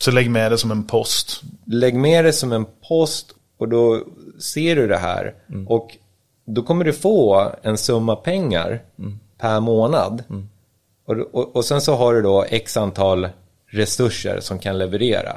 Så 0.00 0.10
lägg 0.10 0.30
med 0.30 0.52
det 0.52 0.58
som 0.58 0.70
en 0.70 0.84
post. 0.84 1.42
Lägg 1.66 1.94
med 1.94 2.24
det 2.24 2.32
som 2.32 2.52
en 2.52 2.66
post 2.88 3.34
och 3.58 3.68
då 3.68 4.04
ser 4.40 4.76
du 4.76 4.88
det 4.88 4.98
här. 4.98 5.34
Och 5.68 5.96
då 6.44 6.62
kommer 6.62 6.84
du 6.84 6.92
få 6.92 7.52
en 7.62 7.78
summa 7.78 8.16
pengar 8.16 8.82
per 9.38 9.60
månad. 9.60 10.22
Och, 11.06 11.16
och, 11.32 11.56
och 11.56 11.64
sen 11.64 11.80
så 11.80 11.94
har 11.94 12.14
du 12.14 12.22
då 12.22 12.44
x 12.48 12.76
antal 12.76 13.28
resurser 13.72 14.40
som 14.40 14.58
kan 14.58 14.78
leverera. 14.78 15.36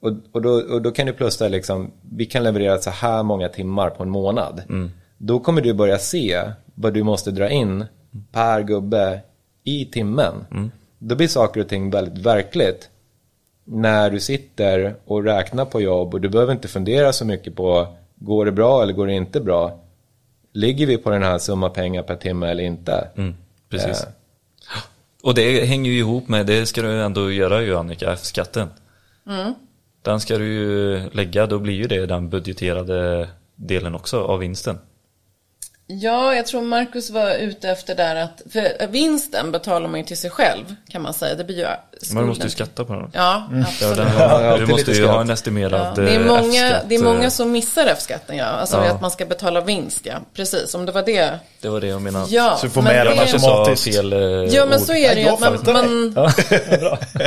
Och, 0.00 0.12
och, 0.32 0.42
då, 0.42 0.50
och 0.50 0.82
då 0.82 0.90
kan 0.90 1.06
du 1.06 1.12
plussa 1.12 1.48
liksom, 1.48 1.90
vi 2.10 2.26
kan 2.26 2.42
leverera 2.42 2.78
så 2.78 2.90
här 2.90 3.22
många 3.22 3.48
timmar 3.48 3.90
på 3.90 4.02
en 4.02 4.10
månad. 4.10 4.62
Då 5.18 5.38
kommer 5.38 5.62
du 5.62 5.72
börja 5.72 5.98
se 5.98 6.42
vad 6.74 6.94
du 6.94 7.02
måste 7.02 7.30
dra 7.30 7.48
in 7.50 7.84
per 8.32 8.62
gubbe 8.62 9.20
i 9.64 9.84
timmen. 9.84 10.34
Då 10.98 11.14
blir 11.14 11.28
saker 11.28 11.60
och 11.60 11.68
ting 11.68 11.90
väldigt 11.90 12.26
verkligt 12.26 12.88
när 13.64 14.10
du 14.10 14.20
sitter 14.20 14.94
och 15.04 15.24
räknar 15.24 15.64
på 15.64 15.80
jobb 15.80 16.14
och 16.14 16.20
du 16.20 16.28
behöver 16.28 16.52
inte 16.52 16.68
fundera 16.68 17.12
så 17.12 17.24
mycket 17.24 17.56
på 17.56 17.86
går 18.16 18.44
det 18.44 18.52
bra 18.52 18.82
eller 18.82 18.92
går 18.92 19.06
det 19.06 19.12
inte 19.12 19.40
bra? 19.40 19.78
Ligger 20.52 20.86
vi 20.86 20.96
på 20.96 21.10
den 21.10 21.22
här 21.22 21.38
summa 21.38 21.70
pengar 21.70 22.02
per 22.02 22.16
timme 22.16 22.50
eller 22.50 22.64
inte? 22.64 23.08
Precis. 23.68 24.02
Eh, 24.02 24.08
Och 25.22 25.34
det 25.34 25.64
hänger 25.64 25.90
ju 25.90 25.98
ihop 25.98 26.28
med, 26.28 26.46
det 26.46 26.66
ska 26.66 26.82
du 26.82 27.02
ändå 27.02 27.32
göra 27.32 27.62
ju 27.62 27.76
Annika, 27.76 28.12
F-skatten. 28.12 28.68
Den 30.02 30.20
ska 30.20 30.38
du 30.38 30.52
ju 30.52 31.10
lägga, 31.10 31.46
då 31.46 31.58
blir 31.58 31.74
ju 31.74 31.84
det 31.84 32.06
den 32.06 32.30
budgeterade 32.30 33.28
delen 33.54 33.94
också 33.94 34.20
av 34.20 34.38
vinsten. 34.38 34.78
Ja, 35.86 36.34
jag 36.34 36.46
tror 36.46 36.62
Marcus 36.62 37.10
var 37.10 37.34
ute 37.34 37.70
efter 37.70 37.94
där 37.94 38.16
att, 38.16 38.42
för 38.50 38.86
vinsten 38.86 39.52
betalar 39.52 39.88
man 39.88 40.00
ju 40.00 40.06
till 40.06 40.16
sig 40.16 40.30
själv 40.30 40.74
kan 40.88 41.02
man 41.02 41.14
säga. 41.14 41.34
Det 41.34 41.44
blir 41.44 41.58
ju 41.58 41.66
Skulden. 42.06 42.26
måste 42.26 42.44
ju 42.44 42.50
skatta 42.50 42.84
på 42.84 42.92
den. 42.92 43.10
Ja, 43.12 43.48
Ja, 43.52 43.60
absolut. 43.68 43.98
Ja, 44.18 44.56
du 44.56 44.66
måste 44.66 44.90
lite 44.90 45.00
ju 45.02 45.06
ha 45.06 45.20
en 45.20 45.30
estimerad 45.30 45.80
Ja, 45.98 46.02
det, 46.02 46.10
är 46.14 46.20
eh, 46.20 46.26
många, 46.26 46.80
det 46.88 46.94
är 46.94 47.02
många 47.02 47.24
eh, 47.24 47.30
som 47.30 47.52
missar 47.52 47.86
F-skatten 47.86 48.36
ja. 48.36 48.44
Alltså 48.44 48.76
Ja. 48.76 48.82
att 48.90 49.00
man 49.00 49.10
ska 49.10 49.26
betala 49.26 49.60
vinst 49.60 50.00
ja. 50.02 50.14
Precis, 50.34 50.74
om 50.74 50.86
det 50.86 50.92
var 50.92 51.02
det. 51.02 51.38
Det 51.60 51.68
var 51.68 51.80
det 51.80 51.86
jag 51.86 52.02
menade. 52.02 52.26
Ja, 52.30 52.56
Så 52.60 52.66
du 52.66 52.70
får 52.72 52.82
med 52.82 53.06
den 53.06 53.18
Automatiskt. 53.18 53.84
fel 53.94 54.12
eh, 54.12 54.18
Ja 54.18 54.66
men 54.66 54.78
ord. 54.80 54.84
så 54.86 54.92
är 54.94 55.14
det 55.14 55.20
ju. 55.20 55.28
Att 55.28 55.40
man, 55.40 55.58
man, 55.64 56.14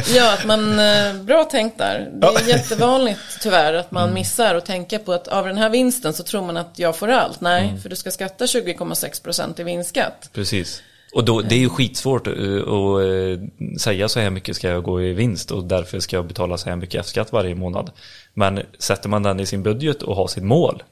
ja, 0.15 0.34
att 0.34 0.45
man, 0.45 0.80
eh, 0.80 1.13
bra 1.13 1.43
tänkt 1.43 1.78
där. 1.78 2.09
Det 2.13 2.28
är 2.28 2.47
jättevanligt 2.47 3.19
tyvärr 3.41 3.74
att 3.74 3.91
man 3.91 4.13
missar 4.13 4.55
och 4.55 4.65
tänka 4.65 4.99
på 4.99 5.13
att 5.13 5.28
av 5.28 5.45
den 5.45 5.57
här 5.57 5.69
vinsten 5.69 6.13
så 6.13 6.24
tror 6.24 6.41
man 6.45 6.57
att 6.57 6.71
jag 6.76 6.95
får 6.95 7.07
allt. 7.11 7.41
Nej, 7.41 7.78
för 7.82 7.89
du 7.89 7.95
ska 7.95 8.11
skatta 8.11 8.45
20,6% 8.45 9.61
i 9.61 9.63
vinstskatt. 9.63 10.30
Precis. 10.34 10.82
Och 11.14 11.26
då, 11.26 11.41
det 11.41 11.55
är 11.55 11.59
ju 11.59 11.70
skitsvårt 11.70 12.28
eh, 12.28 12.34
att 12.34 13.01
eh, 13.03 13.78
säga 13.78 14.09
så 14.09 14.20
här 14.20 14.30
mycket 14.30 14.55
ska 14.55 14.70
jag 14.70 14.84
gå 14.84 15.01
i 15.01 15.14
vinst 15.14 15.51
och 15.51 15.64
därför 15.64 15.99
ska 15.99 16.16
jag 16.16 16.28
betala 16.28 16.57
så 16.57 16.70
här 16.70 16.76
mycket 16.76 16.99
F-skatt 16.99 17.32
varje 17.32 17.55
månad. 17.55 17.91
Men 18.34 18.59
sätter 18.80 19.09
man 19.09 19.24
den 19.24 19.39
i 19.39 19.45
sin 19.45 19.64
budget 19.64 20.03
och 20.03 20.16
har 20.16 20.28
sitt 20.28 20.43
mål, 20.43 20.84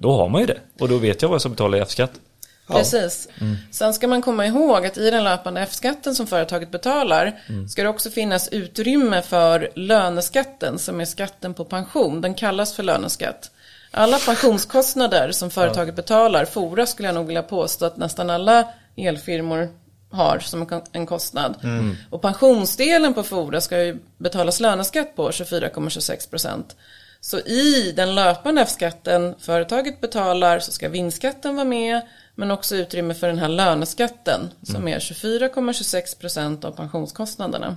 då 0.00 0.16
har 0.16 0.28
man 0.28 0.40
ju 0.40 0.46
det. 0.46 0.58
Och 0.80 0.88
då 0.88 0.96
vet 0.98 1.22
jag 1.22 1.28
vad 1.28 1.34
jag 1.34 1.40
ska 1.40 1.50
betala 1.50 1.76
i 1.76 1.80
F-skatt. 1.80 2.10
Precis. 2.68 3.28
Sen 3.70 3.94
ska 3.94 4.08
man 4.08 4.22
komma 4.22 4.46
ihåg 4.46 4.86
att 4.86 4.98
i 4.98 5.10
den 5.10 5.24
löpande 5.24 5.60
F-skatten 5.60 6.14
som 6.14 6.26
företaget 6.26 6.70
betalar 6.70 7.40
ska 7.68 7.82
det 7.82 7.88
också 7.88 8.10
finnas 8.10 8.48
utrymme 8.48 9.22
för 9.22 9.70
löneskatten 9.74 10.78
som 10.78 11.00
är 11.00 11.04
skatten 11.04 11.54
på 11.54 11.64
pension. 11.64 12.20
Den 12.20 12.34
kallas 12.34 12.74
för 12.74 12.82
löneskatt. 12.82 13.50
Alla 13.90 14.18
pensionskostnader 14.18 15.32
som 15.32 15.50
företaget 15.50 15.94
betalar, 15.96 16.44
Fora 16.44 16.86
skulle 16.86 17.08
jag 17.08 17.14
nog 17.14 17.26
vilja 17.26 17.42
påstå 17.42 17.84
att 17.84 17.96
nästan 17.96 18.30
alla 18.30 18.68
elfirmor 18.96 19.68
har 20.10 20.38
som 20.38 20.60
en 20.60 20.66
ko- 20.66 20.84
en 20.92 21.06
kostnad. 21.06 21.56
Och 22.10 22.22
pensionsdelen 22.22 23.14
på 23.14 23.22
Fora 23.22 23.60
ska 23.60 23.82
ju 23.84 23.98
betalas 24.18 24.60
löneskatt 24.60 25.16
på 25.16 25.30
24,26 25.30 26.30
procent. 26.30 26.76
Så 27.20 27.38
i 27.38 27.92
den 27.96 28.14
löpande 28.14 28.60
F-skatten 28.62 29.34
företaget 29.38 30.00
betalar 30.00 30.58
så 30.58 30.72
ska 30.72 30.88
vinstskatten 30.88 31.54
vara 31.54 31.64
med 31.64 32.00
men 32.34 32.50
också 32.50 32.76
utrymme 32.76 33.14
för 33.14 33.26
den 33.26 33.38
här 33.38 33.48
löneskatten 33.48 34.40
som 34.62 34.88
är 34.88 34.98
24,26 34.98 36.20
procent 36.20 36.64
av 36.64 36.70
pensionskostnaderna. 36.70 37.76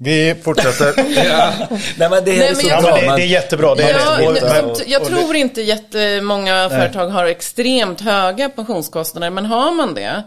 Vi 0.00 0.34
fortsätter. 0.42 0.94
Nej 1.98 2.10
men 2.10 2.24
det 2.24 2.38
Nej, 2.38 2.52
men 2.56 2.66
jag 2.66 2.82
ja, 2.82 2.98
men 3.00 3.10
det, 3.10 3.16
det 3.16 3.22
är 3.22 3.26
jättebra. 3.26 3.74
Det 3.74 3.82
är 3.82 3.92
Ja, 3.92 4.74
så- 4.74 4.82
jag 4.86 5.04
tror 5.04 5.36
inte 5.36 5.62
jättemånga 5.62 6.68
företag 6.68 7.08
har 7.08 7.24
extremt 7.26 8.00
höga 8.00 8.48
pensionskostnader, 8.48 9.30
men 9.30 9.46
har 9.46 9.72
man 9.72 9.94
det 9.94 10.22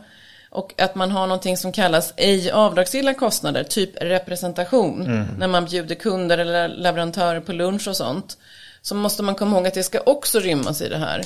och 0.49 0.73
att 0.81 0.95
man 0.95 1.11
har 1.11 1.27
någonting 1.27 1.57
som 1.57 1.71
kallas 1.71 2.13
ej 2.17 2.51
avdragsgilla 2.51 3.13
kostnader, 3.13 3.63
typ 3.63 3.89
representation, 4.01 5.25
när 5.37 5.47
man 5.47 5.65
bjuder 5.65 5.95
kunder 5.95 6.37
eller 6.37 6.67
leverantörer 6.67 7.39
på 7.39 7.51
lunch 7.53 7.87
och 7.87 7.95
sånt, 7.97 8.37
så 8.83 8.95
måste 8.95 9.23
man 9.23 9.35
komma 9.35 9.57
ihåg 9.57 9.67
att 9.67 9.73
det 9.73 9.83
ska 9.83 9.99
också 10.05 10.39
rymmas 10.39 10.81
i 10.81 10.89
det 10.89 10.97
här. 10.97 11.23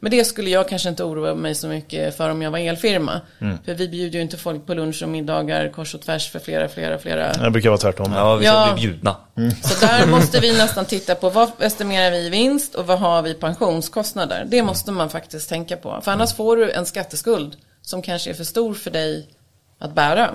Men 0.00 0.10
det 0.10 0.24
skulle 0.24 0.50
jag 0.50 0.68
kanske 0.68 0.88
inte 0.88 1.04
oroa 1.04 1.34
mig 1.34 1.54
så 1.54 1.68
mycket 1.68 2.16
för 2.16 2.30
om 2.30 2.42
jag 2.42 2.50
var 2.50 2.58
elfirma. 2.58 3.20
För 3.64 3.74
vi 3.74 3.88
bjuder 3.88 4.16
ju 4.16 4.22
inte 4.22 4.36
folk 4.36 4.66
på 4.66 4.74
lunch 4.74 5.02
och 5.02 5.08
middagar 5.08 5.68
kors 5.68 5.94
och 5.94 6.00
tvärs 6.00 6.30
för 6.30 6.38
flera, 6.38 6.68
flera, 6.68 6.98
flera 6.98 7.32
Det 7.32 7.50
brukar 7.50 7.68
vara 7.70 7.78
tvärtom. 7.78 8.12
Ja, 8.12 8.34
vi 8.36 8.44
ska 8.46 8.54
Ja. 8.54 8.72
bli 8.74 8.82
bjudna. 8.82 9.16
så 9.62 9.86
där 9.86 10.06
måste 10.06 10.40
vi 10.40 10.52
nästan 10.58 10.84
titta 10.84 11.14
på 11.14 11.30
vad 11.30 11.50
estimerar 11.60 12.10
vi 12.10 12.18
i 12.18 12.30
vinst 12.30 12.74
och 12.74 12.86
vad 12.86 12.98
har 12.98 13.22
vi 13.22 13.30
i 13.30 13.34
pensionskostnader. 13.34 14.44
Det 14.48 14.62
måste 14.62 14.92
man 14.92 15.10
faktiskt 15.10 15.48
tänka 15.48 15.76
på. 15.76 16.00
För 16.02 16.12
annars 16.12 16.34
får 16.34 16.56
du 16.56 16.70
en 16.72 16.86
skatteskuld 16.86 17.56
som 17.82 18.02
kanske 18.02 18.30
är 18.30 18.34
för 18.34 18.44
stor 18.44 18.74
för 18.74 18.90
dig 18.90 19.26
att 19.78 19.94
bära. 19.94 20.30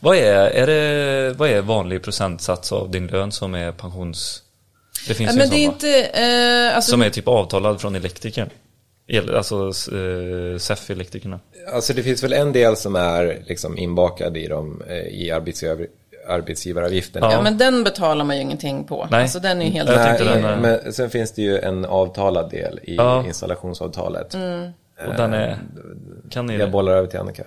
Vad 0.00 0.16
är, 0.16 0.34
är 0.34 0.66
det, 0.66 1.34
vad 1.38 1.48
är 1.50 1.60
vanlig 1.60 2.02
procentsats 2.02 2.72
av 2.72 2.90
din 2.90 3.06
lön 3.06 3.32
som 3.32 3.54
är 3.54 3.72
pensions... 3.72 4.42
Det 5.08 5.14
finns 5.14 5.30
Ja, 5.30 5.32
ju 5.32 5.38
men 5.38 5.44
en 5.44 5.50
det 5.50 5.56
är 5.64 5.66
sån, 5.66 5.90
va? 5.92 5.98
inte, 6.06 6.70
eh, 6.70 6.76
alltså, 6.76 6.90
Som 6.90 7.02
är 7.02 7.10
typ 7.10 7.28
avtalad 7.28 7.80
från 7.80 7.94
elektrikern. 7.94 8.50
El, 9.10 9.34
alltså 9.34 9.66
eh, 9.68 10.58
SEF-elektrikerna. 10.58 11.40
Alltså 11.72 11.92
det 11.92 12.02
finns 12.02 12.22
väl 12.22 12.32
en 12.32 12.52
del 12.52 12.76
som 12.76 12.96
är 12.96 13.42
liksom 13.46 13.78
inbakad 13.78 14.36
i, 14.36 14.46
dem, 14.46 14.82
eh, 14.88 14.96
i 14.96 15.30
arbetsgivar, 15.30 15.86
arbetsgivaravgiften. 16.28 17.22
ja. 17.22 17.42
men 17.42 17.58
den 17.58 17.84
betalar 17.84 18.24
man 18.24 18.36
ju 18.36 18.42
ingenting 18.42 18.84
på. 18.84 19.08
Nej. 19.10 19.22
Alltså 19.22 19.40
den 19.40 19.62
är 19.62 19.66
ju 19.66 19.70
helt 19.72 19.88
Nej, 19.88 20.18
den, 20.18 20.44
eh, 20.44 20.60
men 20.60 20.92
sen 20.92 21.10
finns 21.10 21.32
det 21.32 21.42
ju 21.42 21.58
en 21.58 21.84
avtalad 21.84 22.50
del 22.50 22.80
i 22.82 22.94
Ja. 22.96 23.24
installationsavtalet. 23.26 24.34
Och 25.06 25.14
den 25.14 25.32
är... 25.34 25.58
Kan 26.30 26.46
ni 26.46 26.52
Jag 26.52 26.68
det? 26.68 26.72
bollar 26.72 26.92
över 26.92 27.08
till 27.08 27.18
Annika. 27.20 27.42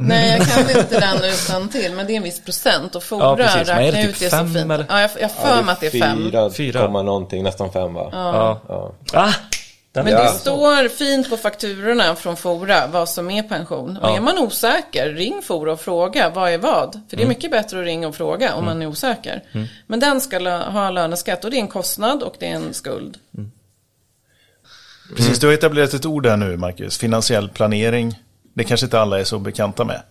Nej, 0.00 0.36
jag 0.38 0.46
kan 0.48 0.70
inte 0.80 1.00
den 1.00 1.16
utan 1.24 1.68
till, 1.68 1.92
men 1.94 2.06
det 2.06 2.12
är 2.12 2.16
en 2.16 2.22
viss 2.22 2.40
procent. 2.44 2.94
Och 2.94 3.02
Fora 3.02 3.24
Ja, 3.24 3.36
precis. 3.36 3.68
Men 3.68 3.78
är 3.78 3.82
det 3.82 3.86
räknar 3.86 4.02
typ 4.02 4.10
ut 4.10 4.18
det 4.20 4.30
så 4.30 4.36
fem, 4.36 4.46
fint. 4.54 4.56
eller? 4.70 4.86
Ja, 4.88 5.00
jag, 5.00 5.10
jag 5.20 5.30
för 5.30 5.62
mig 5.62 5.72
att 5.72 5.80
det 5.80 5.86
är 5.94 6.00
fem. 6.00 6.18
Fyra, 6.30 6.50
Fyra. 6.50 6.80
komma 6.86 7.02
någonting, 7.02 7.42
nästan 7.42 7.72
fem 7.72 7.94
va? 7.94 8.08
Ja. 8.12 8.60
Ja. 8.68 8.92
Ah! 9.12 9.32
Den 9.92 10.04
Men 10.04 10.14
är 10.14 10.18
det 10.18 10.24
Ja. 10.24 10.30
står 10.32 10.88
fint 10.88 11.30
på 11.30 11.36
fakturorna 11.36 12.14
från 12.16 12.36
Fora 12.36 12.86
vad 12.86 13.08
som 13.08 13.30
är 13.30 13.42
pension. 13.42 13.96
Och 13.96 14.08
Ja. 14.10 14.16
är 14.16 14.20
man 14.20 14.38
osäker, 14.38 15.08
ring 15.08 15.42
Fora 15.42 15.72
och 15.72 15.80
fråga 15.80 16.30
vad 16.30 16.50
är 16.50 16.58
vad. 16.58 17.00
För 17.10 17.16
det 17.16 17.22
är 17.22 17.26
mycket 17.26 17.50
bättre 17.50 17.78
att 17.80 17.84
ringa 17.84 18.08
och 18.08 18.14
fråga 18.14 18.54
om 18.54 18.64
man 18.64 18.82
är 18.82 18.86
osäker. 18.86 19.42
Men 19.86 20.00
den 20.00 20.20
ska 20.20 20.38
ha 20.50 20.90
löneskatt 20.90 21.44
och 21.44 21.50
det 21.50 21.56
är 21.56 21.60
en 21.60 21.68
kostnad 21.68 22.22
och 22.22 22.34
det 22.38 22.46
är 22.50 22.54
en 22.54 22.74
skuld. 22.74 23.16
Precis, 25.16 25.38
du 25.38 25.46
har 25.46 25.54
etablerat 25.54 25.94
ett 25.94 26.06
ord 26.06 26.26
här 26.26 26.36
nu, 26.36 26.56
Marcus. 26.56 26.98
Finansiell 26.98 27.48
planering. 27.48 28.18
Det 28.54 28.64
kanske 28.64 28.86
inte 28.86 29.00
alla 29.00 29.20
är 29.20 29.24
så 29.24 29.38
bekanta 29.38 29.84
med. 29.84 30.02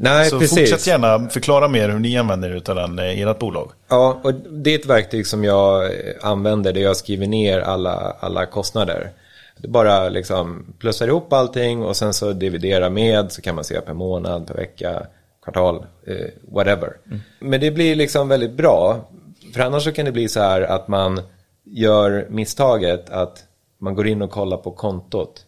Nej, 0.00 0.30
så 0.30 0.38
precis. 0.38 0.58
fortsätt 0.58 0.86
gärna 0.86 1.28
förklara 1.28 1.68
mer 1.68 1.88
hur 1.88 1.98
ni 1.98 2.18
använder 2.18 2.50
er 2.50 2.70
av 2.70 2.76
den 2.76 2.98
eh, 2.98 3.18
i 3.18 3.22
ert 3.22 3.38
bolag. 3.38 3.70
Ja, 3.88 4.20
och 4.22 4.34
det 4.34 4.74
är 4.74 4.78
ett 4.78 4.86
verktyg 4.86 5.26
som 5.26 5.44
jag 5.44 5.84
eh, 5.84 5.90
använder 6.22 6.72
där 6.72 6.80
jag 6.80 6.96
skriver 6.96 7.26
ner 7.26 7.60
alla, 7.60 8.16
alla 8.20 8.46
kostnader. 8.46 9.10
Det 9.58 9.68
bara 9.68 10.08
liksom 10.08 10.74
plussar 10.78 11.06
ihop 11.08 11.32
allting 11.32 11.82
och 11.82 11.96
sen 11.96 12.14
så 12.14 12.32
dividerar 12.32 12.90
med 12.90 13.32
så 13.32 13.42
kan 13.42 13.54
man 13.54 13.64
se 13.64 13.80
per 13.80 13.94
månad, 13.94 14.46
per 14.46 14.54
vecka, 14.54 15.06
kvartal, 15.44 15.86
eh, 16.06 16.16
whatever. 16.52 16.92
Men 17.38 17.60
det 17.60 17.70
blir 17.70 17.96
liksom 17.96 18.28
väldigt 18.28 18.52
bra. 18.52 19.08
För 19.54 19.60
annars 19.60 19.84
så 19.84 19.92
kan 19.92 20.04
det 20.04 20.12
bli 20.12 20.28
så 20.28 20.40
här 20.40 20.62
att 20.62 20.88
man 20.88 21.20
gör 21.64 22.26
misstaget 22.30 23.10
att 23.10 23.44
man 23.78 23.94
går 23.94 24.06
in 24.06 24.22
och 24.22 24.30
kollar 24.30 24.56
på 24.56 24.70
kontot. 24.70 25.46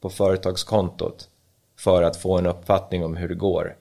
På 0.00 0.10
företagskontot. 0.10 1.28
För 1.78 2.02
att 2.02 2.16
få 2.16 2.38
en 2.38 2.46
uppfattning 2.46 3.04
om 3.04 3.16
hur 3.16 3.28
det 3.28 3.34
går. 3.34 3.76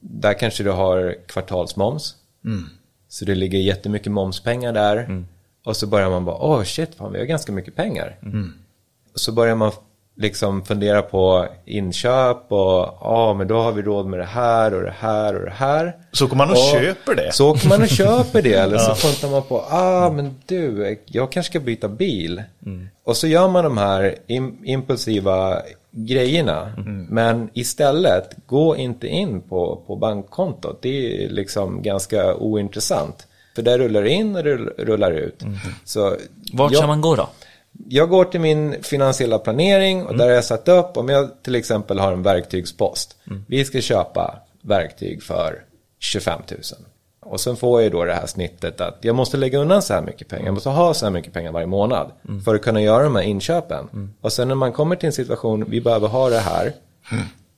Där 0.00 0.34
kanske 0.38 0.64
du 0.64 0.70
har 0.70 1.16
kvartalsmoms. 1.28 2.16
Så 3.08 3.24
det 3.24 3.34
ligger 3.34 3.58
jättemycket 3.58 4.12
momspengar 4.12 4.72
där. 4.72 5.24
Och 5.64 5.76
så 5.76 5.86
börjar 5.86 6.10
man 6.10 6.24
bara, 6.24 6.36
åh 6.36 6.62
shit, 6.62 6.94
fan, 6.94 7.12
vi 7.12 7.18
har 7.18 7.26
ganska 7.26 7.52
mycket 7.52 7.76
pengar. 7.76 8.18
Och 9.12 9.20
så 9.20 9.32
börjar 9.32 9.54
man 9.56 9.72
liksom 10.16 10.64
fundera 10.64 11.02
på 11.02 11.46
inköp 11.64 12.52
och 12.52 12.98
ja, 13.00 13.34
men 13.38 13.48
då 13.48 13.60
har 13.62 13.72
vi 13.72 13.82
råd 13.82 14.06
med 14.06 14.18
det 14.18 14.24
här 14.24 14.74
och 14.74 14.82
det 14.82 14.94
här 14.98 15.34
och 15.36 15.44
det 15.44 15.50
här. 15.56 15.96
Så 16.12 16.26
går 16.26 16.36
man 16.36 16.50
och 16.50 16.56
köper 16.56 17.14
det. 17.14 17.32
Så 17.32 17.50
åker 17.50 17.68
man 17.68 17.82
och 17.82 17.88
köper 17.88 18.42
det 18.42 18.54
eller 18.64 18.78
så 18.78 18.94
funtar 18.94 19.28
man 19.28 19.42
på, 19.42 19.60
ah 19.70 20.10
men 20.10 20.36
du, 20.46 20.98
jag 21.06 21.32
kanske 21.32 21.50
ska 21.52 21.60
byta 21.60 21.88
bil. 21.88 22.42
Och 23.04 23.16
så 23.16 23.26
gör 23.26 23.48
man 23.48 23.64
de 23.64 23.78
här 23.78 24.14
im- 24.28 24.56
impulsiva 24.64 25.58
grejerna. 25.90 26.72
Men 27.08 27.48
istället, 27.52 28.30
gå 28.46 28.76
inte 28.76 29.06
in 29.08 29.40
på, 29.40 29.82
på 29.86 29.96
bankkontot. 29.96 30.78
Det 30.82 31.24
är 31.24 31.28
liksom 31.28 31.82
ganska 31.82 32.34
ointressant. 32.34 33.26
För 33.54 33.62
där 33.62 33.78
rullar 33.78 34.04
in 34.04 34.36
och 34.36 34.44
det 34.44 34.56
rullar 34.56 35.10
ut. 35.12 35.42
Så 35.84 36.16
Vart 36.52 36.72
jag- 36.72 36.78
ska 36.78 36.86
man 36.86 37.00
gå 37.00 37.14
då? 37.16 37.28
Jag 37.88 38.08
går 38.08 38.24
till 38.24 38.40
min 38.40 38.82
finansiella 38.82 39.38
planering 39.38 40.06
och 40.06 40.16
där 40.16 40.24
har 40.24 40.32
jag 40.32 40.44
satt 40.44 40.68
upp 40.68 40.96
om 40.96 41.08
jag 41.08 41.42
till 41.42 41.54
exempel 41.54 41.98
har 41.98 42.12
en 42.12 42.22
verktygspost. 42.22 43.16
Vi 43.46 43.64
ska 43.64 43.80
köpa 43.80 44.38
verktyg 44.62 45.22
för 45.22 45.64
25 45.98 46.40
000. 46.50 46.60
Och 47.26 47.40
sen 47.40 47.56
får 47.56 47.82
jag 47.82 47.92
då 47.92 48.04
det 48.04 48.14
här 48.14 48.26
snittet 48.26 48.80
att 48.80 48.98
jag 49.00 49.14
måste 49.14 49.36
lägga 49.36 49.58
undan 49.58 49.82
så 49.82 49.94
här 49.94 50.02
mycket 50.02 50.28
pengar. 50.28 50.44
Jag 50.44 50.54
måste 50.54 50.68
ha 50.68 50.94
så 50.94 51.06
här 51.06 51.10
mycket 51.10 51.32
pengar 51.32 51.52
varje 51.52 51.66
månad 51.66 52.10
för 52.44 52.54
att 52.54 52.62
kunna 52.62 52.82
göra 52.82 53.02
de 53.04 53.16
här 53.16 53.22
inköpen. 53.22 54.12
Och 54.20 54.32
sen 54.32 54.48
när 54.48 54.54
man 54.54 54.72
kommer 54.72 54.96
till 54.96 55.06
en 55.06 55.12
situation, 55.12 55.64
vi 55.68 55.80
behöver 55.80 56.08
ha 56.08 56.30
det 56.30 56.38
här. 56.38 56.72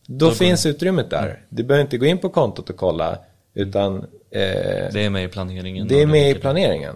Då 0.07 0.31
finns 0.31 0.67
utrymmet 0.67 1.11
där. 1.11 1.41
Du 1.49 1.63
behöver 1.65 1.83
inte 1.85 1.99
gå 1.99 2.07
in 2.07 2.19
på 2.19 2.29
kontot 2.29 2.71
och 2.71 2.77
kolla. 2.77 3.19
Utan 3.55 3.97
eh, 3.97 4.03
Det 4.93 5.05
är 5.05 5.11
med 5.11 5.25
i 5.25 5.29
planeringen. 5.29 5.89
det 5.89 6.03
är 6.03 6.07
med 6.07 6.31
i 6.31 6.35
planeringen. 6.35 6.95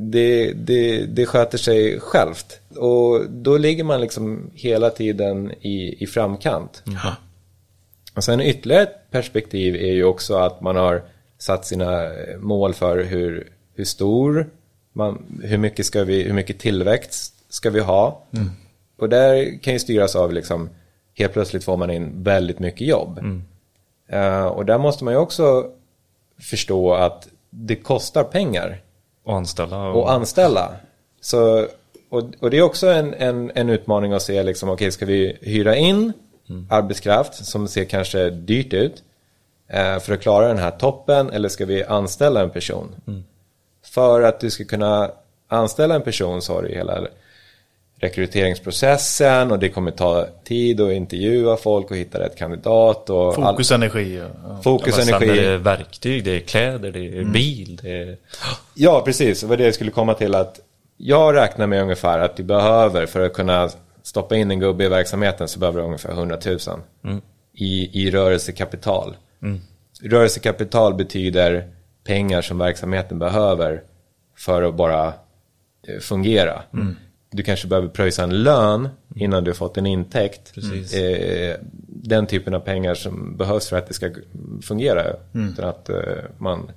Det, 0.00 0.52
det, 0.52 1.06
det 1.06 1.26
sköter 1.26 1.58
sig 1.58 2.00
självt. 2.00 2.60
Och 2.76 3.30
då 3.30 3.56
ligger 3.56 3.84
man 3.84 4.00
liksom 4.00 4.50
hela 4.54 4.90
tiden 4.90 5.52
i, 5.60 6.04
i 6.04 6.06
framkant. 6.06 6.82
Och 8.14 8.24
sen 8.24 8.40
ytterligare 8.40 8.82
ett 8.82 9.10
perspektiv 9.10 9.74
är 9.74 9.92
ju 9.92 10.04
också 10.04 10.36
att 10.36 10.60
man 10.60 10.76
har 10.76 11.02
satt 11.38 11.66
sina 11.66 12.04
eh, 12.04 12.38
mål 12.38 12.74
för 12.74 13.04
hur, 13.04 13.52
hur 13.74 13.84
stor, 13.84 14.50
man, 14.92 15.40
hur, 15.42 15.58
mycket 15.58 15.86
ska 15.86 16.04
vi, 16.04 16.22
hur 16.22 16.32
mycket 16.32 16.58
tillväxt 16.58 17.34
ska 17.48 17.70
vi 17.70 17.80
ha. 17.80 18.22
Och 18.98 19.08
där 19.08 19.62
kan 19.62 19.72
ju 19.72 19.78
styras 19.78 20.16
av 20.16 20.32
liksom, 20.32 20.70
helt 21.14 21.32
plötsligt 21.32 21.64
får 21.64 21.76
man 21.76 21.90
in 21.90 22.22
väldigt 22.22 22.58
mycket 22.58 22.86
jobb. 22.86 23.18
Eh, 24.08 24.46
och 24.46 24.66
där 24.66 24.78
måste 24.78 25.04
man 25.04 25.14
ju 25.14 25.18
också 25.18 25.70
förstå 26.40 26.94
att 26.94 27.28
det 27.50 27.76
kostar 27.76 28.24
pengar 28.24 28.80
Och 29.28 29.36
anställa. 29.36 29.88
Och, 29.88 30.02
och 30.02 30.12
anställa. 30.12 30.74
Så, 31.20 31.66
och, 32.08 32.22
och 32.40 32.50
det 32.50 32.58
är 32.58 32.62
också 32.62 32.86
en, 32.86 33.14
en, 33.14 33.52
en 33.54 33.70
utmaning 33.70 34.12
att 34.12 34.22
se, 34.22 34.42
liksom, 34.42 34.68
okej, 34.68 34.92
ska 34.92 35.06
vi 35.06 35.38
hyra 35.40 35.76
in 35.76 36.12
arbetskraft 36.70 37.34
som 37.34 37.68
ser 37.68 37.84
kanske 37.84 38.30
dyrt 38.30 38.72
ut 38.72 39.02
eh, 39.68 39.98
för 39.98 40.12
att 40.12 40.20
klara 40.20 40.48
den 40.48 40.58
här 40.58 40.70
toppen 40.70 41.30
eller 41.30 41.48
ska 41.48 41.66
vi 41.66 41.84
anställa 41.84 42.40
en 42.40 42.50
person? 42.50 42.94
För 43.84 44.22
att 44.22 44.40
du 44.40 44.50
ska 44.50 44.64
kunna 44.64 45.10
anställa 45.48 45.94
en 45.94 46.02
person 46.02 46.42
så 46.42 46.54
har 46.54 46.62
du 46.62 46.68
hela 46.68 47.06
rekryteringsprocessen 48.00 49.50
och 49.50 49.58
det 49.58 49.68
kommer 49.68 49.90
ta 49.90 50.26
tid 50.44 50.80
att 50.80 50.92
intervjua 50.92 51.56
folk 51.56 51.90
och 51.90 51.96
hitta 51.96 52.20
rätt 52.20 52.36
kandidat. 52.36 53.10
Och 53.10 53.38
all- 53.38 53.54
Fokus, 53.54 53.70
energi. 53.70 54.16
Ja. 54.16 54.60
fokus, 54.62 54.94
Ja, 54.98 55.02
energi. 55.16 55.38
är 55.38 55.50
det 55.50 55.58
verktyg, 55.58 56.24
det 56.24 56.30
är 56.36 56.40
kläder, 56.40 56.92
det 56.92 57.18
är 57.18 57.24
bil, 57.24 57.78
det 57.82 57.90
är... 58.02 58.16
Ja, 58.74 59.02
precis. 59.04 59.40
Det 59.40 59.46
var 59.46 59.56
det 59.56 59.64
jag 59.64 59.74
skulle 59.74 59.90
komma 59.90 60.14
till 60.14 60.34
att 60.34 60.60
jag 60.96 61.34
räknar 61.34 61.66
med 61.66 61.82
ungefär 61.82 62.18
att 62.18 62.36
du 62.36 62.42
behöver 62.42 63.06
för 63.06 63.20
att 63.26 63.32
kunna 63.32 63.68
stoppa 64.02 64.36
in 64.36 64.50
en 64.50 64.60
gubbe 64.60 64.84
i 64.84 64.88
verksamheten 64.88 65.48
så 65.48 65.58
behöver 65.58 65.80
du 65.80 65.86
ungefär 65.86 66.10
100 66.12 66.38
000 66.46 67.20
i, 67.54 68.02
i 68.02 68.10
rörelsekapital. 68.10 69.16
Rörelsekapital 70.02 70.94
betyder 70.94 71.68
pengar 72.04 72.42
som 72.42 72.58
verksamheten 72.58 73.18
behöver 73.18 73.82
för 74.36 74.62
att 74.62 74.74
bara 74.74 75.06
eh, 75.88 75.98
fungera. 76.00 76.62
Du 77.30 77.42
kanske 77.42 77.66
behöver 77.66 77.88
pröjsa 77.88 78.22
en 78.22 78.42
lön 78.42 78.88
innan 79.14 79.44
du 79.44 79.50
har 79.50 79.56
fått 79.56 79.76
en 79.76 79.86
intäkt. 79.86 80.54
Precis. 80.54 80.94
Eh, 80.94 81.56
den 81.86 82.26
typen 82.26 82.54
av 82.54 82.60
pengar 82.60 82.94
som 82.94 83.36
behövs 83.36 83.68
för 83.68 83.76
att 83.76 83.88
det 83.88 83.94
ska 83.94 84.10
fungera 84.62 85.16
utan 85.32 85.68
att 85.68 85.88
eh, 85.88 85.96
man 86.38 86.70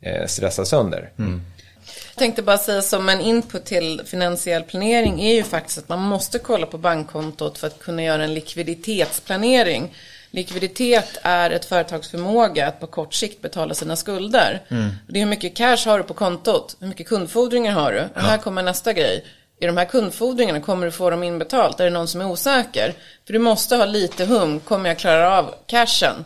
eh, 0.00 0.26
stressar 0.26 0.64
sönder. 0.64 1.12
Jag 1.16 2.16
tänkte 2.16 2.42
bara 2.42 2.58
säga 2.58 2.82
som 2.82 3.08
en 3.08 3.20
input 3.20 3.64
till 3.64 4.02
finansiell 4.04 4.62
planering 4.62 5.20
är 5.20 5.34
ju 5.34 5.42
faktiskt 5.42 5.78
att 5.78 5.88
man 5.88 5.98
måste 6.00 6.38
kolla 6.38 6.66
på 6.66 6.78
bankkontot 6.78 7.58
för 7.58 7.66
att 7.66 7.78
kunna 7.78 8.02
göra 8.02 8.24
en 8.24 8.34
likviditetsplanering. 8.34 9.94
Likviditet 10.30 11.18
är 11.22 11.50
ett 11.50 11.64
företags 11.64 12.08
förmåga 12.08 12.68
att 12.68 12.80
på 12.80 12.86
kort 12.86 13.14
sikt 13.14 13.42
betala 13.42 13.74
sina 13.74 13.96
skulder. 13.96 14.62
Det 15.06 15.18
är 15.18 15.24
hur 15.24 15.30
mycket 15.30 15.56
cash 15.56 15.86
har 15.86 15.98
du 15.98 16.04
på 16.04 16.14
kontot? 16.14 16.76
Hur 16.80 16.88
mycket 16.88 17.08
kundfordringar 17.08 17.72
har 17.72 17.92
du? 17.92 18.00
Och 18.14 18.20
här 18.20 18.38
kommer 18.38 18.62
nästa 18.62 18.92
grej. 18.92 19.24
I 19.60 19.66
de 19.66 19.76
här 19.76 19.84
kundfordringarna, 19.84 20.60
kommer 20.60 20.86
du 20.86 20.92
få 20.92 21.10
dem 21.10 21.22
inbetalt? 21.22 21.80
Är 21.80 21.84
det 21.84 21.90
någon 21.90 22.08
som 22.08 22.20
är 22.20 22.26
osäker? 22.26 22.94
För 23.26 23.32
du 23.32 23.38
måste 23.38 23.76
ha 23.76 23.84
lite 23.84 24.24
hum, 24.24 24.60
kommer 24.60 24.88
jag 24.88 24.98
klara 24.98 25.38
av 25.38 25.54
cashen? 25.66 26.24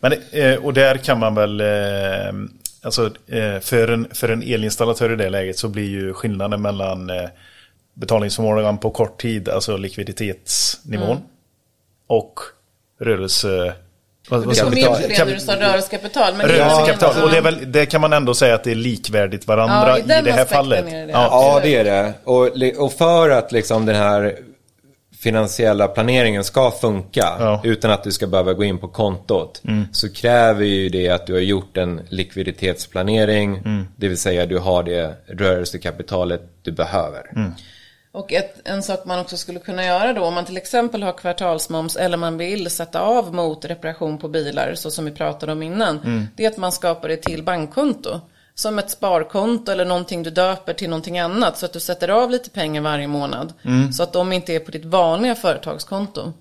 Men, 0.00 0.12
eh, 0.30 0.54
och 0.54 0.74
där 0.74 0.96
kan 0.96 1.18
man 1.18 1.34
väl, 1.34 1.60
eh, 1.60 2.34
alltså 2.82 3.10
eh, 3.26 3.60
för 3.60 3.88
en, 3.88 4.08
för 4.14 4.28
en 4.28 4.42
elinstallatör 4.42 5.12
i 5.12 5.16
det 5.16 5.30
läget 5.30 5.58
så 5.58 5.68
blir 5.68 5.88
ju 5.88 6.12
skillnaden 6.12 6.62
mellan 6.62 7.10
betalningsförmågan 7.94 8.78
på 8.78 8.90
kort 8.90 9.20
tid, 9.20 9.48
alltså 9.48 9.76
likviditetsnivån, 9.76 11.18
och 12.06 12.40
rörelse... 13.00 13.74
Vad, 14.28 14.40
vad 14.40 14.48
Du 14.48 14.54
sa 14.54 14.62
kom 14.64 14.72
vi? 14.74 14.80
in 14.80 14.86
på 14.86 14.92
det 15.08 15.14
Kap- 15.14 15.26
när 15.26 15.34
du 15.34 15.40
sa 15.40 15.56
rörelsekapital. 15.60 16.34
Men 16.36 16.46
Rörelsekapital, 16.48 17.22
och 17.24 17.30
det, 17.30 17.36
är 17.36 17.42
väl, 17.42 17.72
det 17.72 17.86
kan 17.86 18.00
man 18.00 18.12
ändå 18.12 18.34
säga 18.34 18.54
att 18.54 18.64
det 18.64 18.70
är 18.70 18.74
likvärdigt 18.74 19.46
varandra 19.46 19.88
Ja, 19.88 19.98
i 19.98 20.18
i, 20.20 20.22
det 20.24 20.32
här 20.32 20.44
fallet. 20.44 20.84
det. 20.86 20.98
Ja, 21.00 21.06
Ja, 21.12 21.60
det 21.62 21.76
är 21.76 21.84
det. 21.84 22.12
Och, 22.24 22.50
och 22.84 22.92
för 22.92 23.30
att 23.30 23.52
liksom 23.52 23.86
den 23.86 23.96
här 23.96 24.36
finansiella 25.18 25.88
planeringen 25.88 26.44
ska 26.44 26.70
funka 26.70 27.36
Ja. 27.40 27.60
utan 27.64 27.90
att 27.90 28.04
du 28.04 28.12
ska 28.12 28.26
behöva 28.26 28.52
gå 28.52 28.64
in 28.64 28.78
på 28.78 28.88
kontot 28.88 29.62
så 29.92 30.12
kräver 30.12 30.64
ju 30.64 30.88
det 30.88 31.08
att 31.08 31.26
du 31.26 31.32
har 31.32 31.40
gjort 31.40 31.76
en 31.76 32.00
likviditetsplanering. 32.08 33.62
Det 33.96 34.08
vill 34.08 34.18
säga 34.18 34.46
du 34.46 34.58
har 34.58 34.82
det 34.82 35.14
rörelsekapitalet 35.28 36.40
du 36.62 36.72
behöver. 36.72 37.22
Och 38.14 38.32
ett, 38.32 38.60
en 38.64 38.82
sak 38.82 39.04
man 39.04 39.18
också 39.18 39.36
skulle 39.36 39.58
kunna 39.58 39.84
göra 39.84 40.12
då, 40.12 40.24
om 40.24 40.34
man 40.34 40.44
till 40.44 40.56
exempel 40.56 41.02
har 41.02 41.12
kvartalsmoms 41.12 41.96
eller 41.96 42.16
man 42.16 42.38
vill 42.38 42.70
sätta 42.70 43.00
av 43.00 43.34
mot 43.34 43.64
reparation 43.64 44.18
på 44.18 44.28
bilar, 44.28 44.74
så 44.74 44.90
som 44.90 45.04
vi 45.04 45.10
pratade 45.10 45.52
om 45.52 45.62
innan, 45.62 46.28
det 46.36 46.44
är 46.44 46.48
att 46.50 46.56
man 46.56 46.72
skapar 46.72 47.08
det 47.08 47.16
till 47.16 47.42
bankkonto. 47.42 48.20
Som 48.54 48.78
ett 48.78 48.90
sparkonto 48.90 49.72
eller 49.72 49.84
någonting 49.84 50.22
du 50.22 50.30
döper 50.30 50.72
till 50.74 50.88
någonting 50.90 51.18
annat, 51.18 51.58
så 51.58 51.66
att 51.66 51.72
du 51.72 51.80
sätter 51.80 52.08
av 52.08 52.30
lite 52.30 52.50
pengar 52.50 52.82
varje 52.82 53.06
månad. 53.06 53.52
Så 53.92 54.02
att 54.02 54.12
de 54.12 54.32
inte 54.32 54.52
är 54.54 54.58
på 54.60 54.70
ditt 54.70 54.84
vanliga 54.84 55.34
företagskonto. 55.34 56.32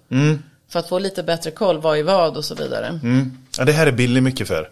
För 0.70 0.80
att 0.80 0.90
få 0.90 1.00
lite 1.00 1.24
bättre 1.24 1.52
koll, 1.52 1.82
vad 1.82 1.98
är 1.98 2.04
vad 2.04 2.38
och 2.38 2.46
så 2.46 2.56
vidare. 2.56 3.00
Ja, 3.58 3.66
det 3.66 3.72
här 3.72 3.88
är 3.88 3.92
Billy 3.92 4.22
mycket 4.22 4.48
för. 4.48 4.70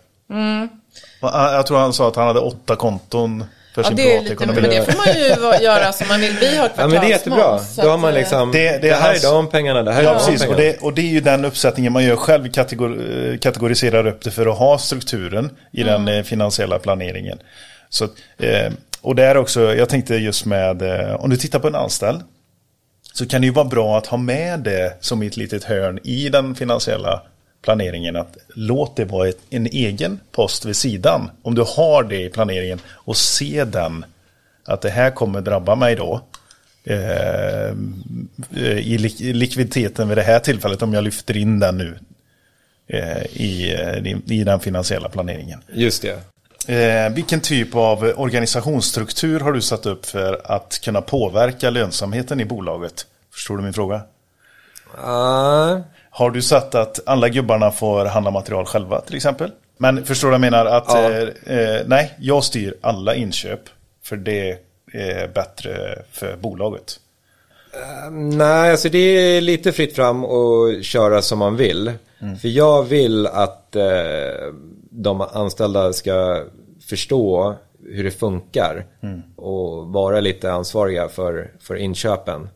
Ah, 1.21 1.53
Jag 1.53 1.67
tror 1.67 1.77
han 1.77 1.93
sa 1.93 2.07
att 2.07 2.15
han 2.15 2.27
hade 2.27 2.39
åtta 2.39 2.75
konton 2.75 3.43
för 3.73 3.81
Ja, 3.81 3.87
sin 3.87 3.95
det 3.95 4.15
är 4.17 4.21
lite, 4.21 4.35
men 4.45 4.55
privatekonomi. 4.55 4.85
det 4.85 4.91
får 4.91 4.97
man 4.97 5.59
ju 5.59 5.63
göra 5.65 5.91
som 5.93 6.07
man 6.07 6.19
vill. 6.21 6.35
Vi 6.39 6.57
har 6.57 6.69
Ja 6.77 6.87
men 6.87 6.89
det 6.89 6.97
är 6.97 7.09
jättebra. 7.09 7.59
Då 7.77 7.89
har 7.89 7.97
man 7.97 8.09
eh, 8.13 8.19
liksom, 8.19 8.51
Det- 8.51 8.71
det, 8.71 8.77
det 8.79 8.89
är 8.89 8.95
här 9.01 9.13
är 9.15 9.21
de 9.31 9.49
pengarna, 9.49 9.83
det 9.83 9.91
här 9.93 9.99
är 9.99 10.03
Ja, 10.03 10.13
de 10.13 10.17
precis. 10.19 10.41
Och 10.41 10.55
pengarna. 10.55 10.71
det, 10.71 10.77
och 10.81 10.93
det 10.93 11.01
är 11.01 11.05
ju 11.11 11.19
den 11.21 11.45
uppsättningen 11.45 11.93
man 11.93 12.03
gör 12.03 12.15
själv, 12.15 12.51
kategor, 12.51 13.11
eh, 13.31 13.37
kategoriserar 13.37 14.07
upp 14.07 14.21
det 14.23 14.31
för 14.31 14.45
att 14.47 14.57
ha 14.57 14.77
strukturen 14.77 15.49
i 15.71 15.83
den 15.83 16.07
eh, 16.07 16.23
finansiella 16.23 16.79
planeringen. 16.79 17.39
Så, 17.89 18.03
eh, 18.37 18.71
och 19.01 19.15
där 19.15 19.37
också, 19.37 19.75
jag 19.75 19.89
tänkte 19.89 20.15
just 20.15 20.45
med, 20.45 20.81
eh, 20.81 21.15
om 21.15 21.29
du 21.29 21.37
tittar 21.37 21.59
på 21.59 21.67
en 21.67 21.75
anställd, 21.75 22.21
så 23.13 23.27
kan 23.27 23.41
det 23.41 23.45
ju 23.47 23.53
vara 23.53 23.65
bra 23.65 23.97
att 23.97 24.07
ha 24.07 24.17
med 24.17 24.59
det 24.59 24.97
som 24.99 25.21
ett 25.21 25.37
litet 25.37 25.63
hörn 25.63 25.99
i 26.03 26.29
den 26.29 26.55
finansiella 26.55 27.21
planeringen. 27.61 28.15
Att 28.15 28.37
låt 28.55 28.95
det 28.95 29.05
vara 29.05 29.31
en 29.49 29.65
egen 29.65 30.19
post 30.31 30.65
vid 30.65 30.75
sidan. 30.75 31.31
Om 31.41 31.55
du 31.55 31.61
har 31.67 32.03
det 32.03 32.21
i 32.21 32.29
planeringen 32.29 32.79
och 32.87 33.17
se 33.17 33.63
den. 33.65 34.05
Att 34.65 34.81
det 34.81 34.89
här 34.89 35.11
kommer 35.11 35.41
drabba 35.41 35.75
mig 35.75 35.95
då. 35.95 36.21
Eh, 36.83 37.71
I 38.77 38.97
lik- 38.97 39.21
i 39.21 39.33
likviditeten 39.33 40.07
vid 40.09 40.17
det 40.17 40.21
här 40.21 40.39
tillfället 40.39 40.81
om 40.81 40.93
jag 40.93 41.03
lyfter 41.03 41.37
in 41.37 41.59
den 41.59 41.77
nu. 41.77 41.99
Eh, 42.87 43.23
i, 43.25 43.73
eh, 43.79 44.33
I 44.37 44.43
den 44.43 44.59
finansiella 44.59 45.09
planeringen. 45.09 45.63
Just 45.73 46.01
det. 46.01 46.19
Eh, 46.75 47.09
vilken 47.13 47.39
typ 47.41 47.75
av 47.75 48.03
organisationsstruktur 48.17 49.39
har 49.39 49.51
du 49.53 49.61
satt 49.61 49.85
upp 49.85 50.05
för 50.05 50.41
att 50.45 50.79
kunna 50.83 51.01
påverka 51.01 51.69
lönsamheten 51.69 52.39
i 52.41 52.45
bolaget? 52.45 53.05
Förstår 53.33 53.57
du 53.57 53.63
min 53.63 53.73
fråga? 53.73 54.01
Ah, 55.03 55.77
Har 56.13 56.31
du 56.31 56.41
satt 56.41 56.75
att 56.75 56.99
alla 57.05 57.29
gubbarna 57.29 57.71
får 57.71 58.05
handla 58.05 58.31
material 58.31 58.65
själva 58.65 59.01
till 59.01 59.15
exempel? 59.15 59.51
Men 59.77 60.05
förstår 60.05 60.27
du 60.27 60.29
vad 60.31 60.35
jag 60.35 60.51
menar? 60.51 60.65
Att 60.65 60.85
Ja. 60.87 61.11
eh, 61.11 61.57
eh, 61.59 61.81
nej, 61.85 62.13
jag 62.19 62.43
styr 62.43 62.73
alla 62.81 63.15
inköp 63.15 63.59
för 64.03 64.15
det 64.17 64.57
är 64.93 65.27
bättre 65.27 66.01
för 66.11 66.35
bolaget. 66.37 66.99
nej, 68.11 68.71
alltså 68.71 68.89
det 68.89 68.97
är 68.97 69.41
lite 69.41 69.71
fritt 69.71 69.95
fram 69.95 70.25
och 70.25 70.83
köra 70.83 71.21
som 71.21 71.39
man 71.39 71.55
vill. 71.55 71.91
För 72.41 72.47
jag 72.47 72.83
vill 72.83 73.27
att 73.27 73.75
eh, 73.75 73.83
de 74.89 75.21
anställda 75.21 75.93
ska 75.93 76.43
förstå 76.89 77.55
hur 77.85 78.03
det 78.03 78.11
funkar 78.11 78.85
och 79.35 79.87
vara 79.87 80.19
lite 80.19 80.51
ansvariga 80.51 81.07
för, 81.09 81.51
för 81.59 81.75
inköpen. 81.75 82.49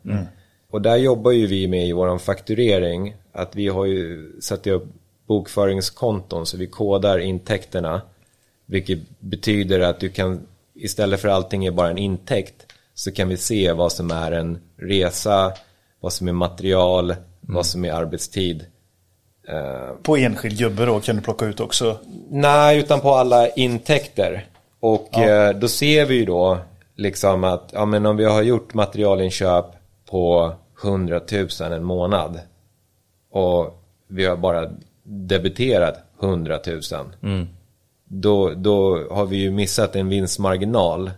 Och 0.75 0.81
där 0.81 0.95
jobbar 0.95 1.31
ju 1.31 1.47
vi 1.47 1.67
med 1.67 1.87
i 1.87 1.93
vår 1.93 2.17
fakturering 2.17 3.15
att 3.31 3.55
vi 3.55 3.67
har 3.67 3.85
ju 3.85 4.31
satt 4.41 4.67
upp 4.67 4.85
bokföringskonton 5.27 6.45
så 6.45 6.57
vi 6.57 6.67
kodar 6.67 7.19
intäkterna. 7.19 8.01
Vilket 8.65 8.99
betyder 9.19 9.79
att 9.79 9.99
du 9.99 10.09
kan 10.09 10.47
istället 10.73 11.21
för 11.21 11.27
allting 11.27 11.65
är 11.65 11.71
bara 11.71 11.89
en 11.89 11.97
intäkt 11.97 12.53
så 12.93 13.11
kan 13.11 13.29
vi 13.29 13.37
se 13.37 13.71
vad 13.71 13.91
som 13.91 14.11
är 14.11 14.31
en 14.31 14.57
resa, 14.77 15.53
vad 15.99 16.13
som 16.13 16.27
är 16.27 16.33
material, 16.33 17.15
vad 17.41 17.65
som 17.65 17.85
är 17.85 17.91
arbetstid. 17.91 18.65
På 20.03 20.17
enskild 20.17 20.57
gubbe 20.57 20.85
då 20.85 20.99
kan 20.99 21.15
du 21.15 21.21
plocka 21.21 21.45
ut 21.45 21.59
också. 21.59 21.97
Nej, 22.29 22.79
utan 22.79 22.99
på 22.99 23.13
alla 23.13 23.49
intäkter. 23.49 24.47
Och 24.79 25.17
eh, 25.17 25.55
då 25.55 25.67
ser 25.67 26.05
vi 26.05 26.15
ju 26.15 26.25
då 26.25 26.57
liksom 26.95 27.43
att 27.43 27.69
ja, 27.73 27.85
men 27.85 28.05
om 28.05 28.17
vi 28.17 28.25
har 28.25 28.41
gjort 28.41 28.73
materialinköp 28.73 29.65
på 30.09 30.55
100 30.83 31.21
000 31.31 31.71
en 31.71 31.83
månad 31.83 32.39
och 33.31 33.83
vi 34.07 34.25
har 34.25 34.37
bara 34.37 34.71
debiterat 35.03 36.03
100 36.21 36.59
000. 36.67 36.81
Då, 38.07 38.49
då 38.49 39.07
har 39.11 39.25
vi 39.25 39.37
ju 39.37 39.51
missat 39.51 39.95
en 39.95 40.09
vinstmarginal. 40.09 41.11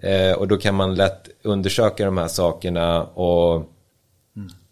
Eh, 0.00 0.32
och 0.32 0.48
då 0.48 0.56
kan 0.56 0.74
man 0.74 0.94
lätt 0.94 1.28
undersöka 1.42 2.04
de 2.04 2.18
här 2.18 2.28
sakerna 2.28 3.02
och 3.04 3.68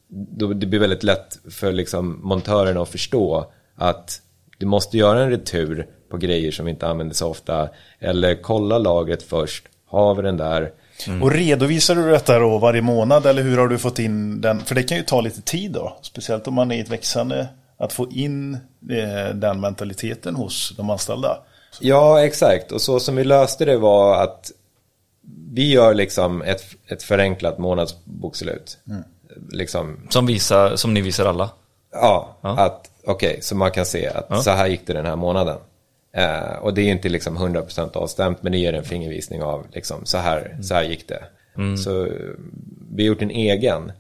då, 0.09 0.53
det 0.53 0.67
blir 0.67 0.81
väldigt 0.81 1.03
lätt 1.03 1.39
för 1.51 1.73
liksom 1.73 2.21
montörerna 2.23 2.83
att 2.83 2.89
förstå 2.89 3.53
att 3.75 4.23
du 4.59 4.67
måste 4.67 4.99
göra 4.99 5.23
en 5.23 5.31
retur 5.31 5.87
på 6.11 6.17
grejer 6.17 6.51
som 6.51 6.65
vi 6.65 6.71
inte 6.71 6.89
använder 6.89 7.15
så 7.15 7.29
ofta. 7.29 7.69
Eller 7.99 8.43
kolla 8.43 8.79
lagret 8.79 9.23
först. 9.23 9.69
Har 9.87 10.15
vi 10.15 10.23
den 10.23 10.37
där? 10.37 10.73
Och 11.23 11.31
redovisar 11.31 11.95
du 11.95 12.11
detta 12.11 12.39
då 12.39 12.59
varje 12.59 12.83
månad 12.83 13.27
eller 13.27 13.43
hur 13.43 13.59
har 13.59 13.69
du 13.69 13.79
fått 13.79 13.99
in 13.99 14.41
den? 14.41 14.61
För 14.61 14.75
det 14.75 14.83
kan 14.83 14.97
ju 14.97 15.03
ta 15.03 15.21
lite 15.21 15.43
tid 15.43 15.73
då. 15.73 15.97
Speciellt 16.03 16.47
om 16.49 16.55
man 16.55 16.71
är 16.73 16.77
i 16.77 16.81
ett 16.81 16.89
växande. 16.89 17.49
Att 17.77 17.93
få 17.93 18.11
in 18.11 18.55
eh, 18.91 19.35
den 19.35 19.61
mentaliteten 19.61 20.35
hos 20.37 20.73
de 20.77 20.91
anställda. 20.91 21.39
Ja, 21.81 22.25
exakt. 22.25 22.73
Och 22.73 22.81
så 22.81 23.01
som 23.01 23.17
vi 23.17 23.25
löste 23.25 23.65
det 23.65 23.77
var 23.79 24.23
att 24.23 24.51
vi 25.53 25.71
gör 25.73 25.95
liksom 25.95 26.43
ett, 26.43 26.63
ett 26.89 27.03
förenklat 27.03 27.59
månadsbokslut. 27.59 28.79
Liksom, 29.51 29.97
Som, 30.09 30.27
visar, 30.27 30.77
som 30.77 30.95
ni 30.95 31.01
visar 31.01 31.27
alla. 31.27 31.51
ja, 31.93 32.37
Ja. 32.41 32.49
att 32.59 32.91
okej, 33.07 33.39
så 33.43 33.55
man 33.57 33.71
kan 33.71 33.87
se 33.87 34.09
att 34.09 34.45
så 34.45 34.51
här 34.51 34.67
gick 34.67 34.87
det 34.87 34.93
den 34.93 35.07
här 35.07 35.17
månaden. 35.17 35.59
Eh, 36.13 36.57
och 36.63 36.75
det 36.75 36.83
är 36.83 36.91
inte 36.91 37.09
liksom 37.09 37.39
100% 37.39 37.97
avstämt, 37.97 38.43
men 38.43 38.53
det 38.53 38.59
ger 38.59 38.73
en 38.73 38.85
fingervisning 38.85 39.43
av 39.43 39.67
liksom, 39.73 40.05
så, 40.05 40.19
här, 40.19 40.59
så 40.63 40.75
här 40.75 40.83
gick 40.83 41.09
det. 41.09 41.23
Så 41.77 42.07
eh, 42.07 42.13
vi 42.93 43.03
har 43.03 43.09
gjort 43.09 43.23
en 43.23 43.31
egen 43.31 43.93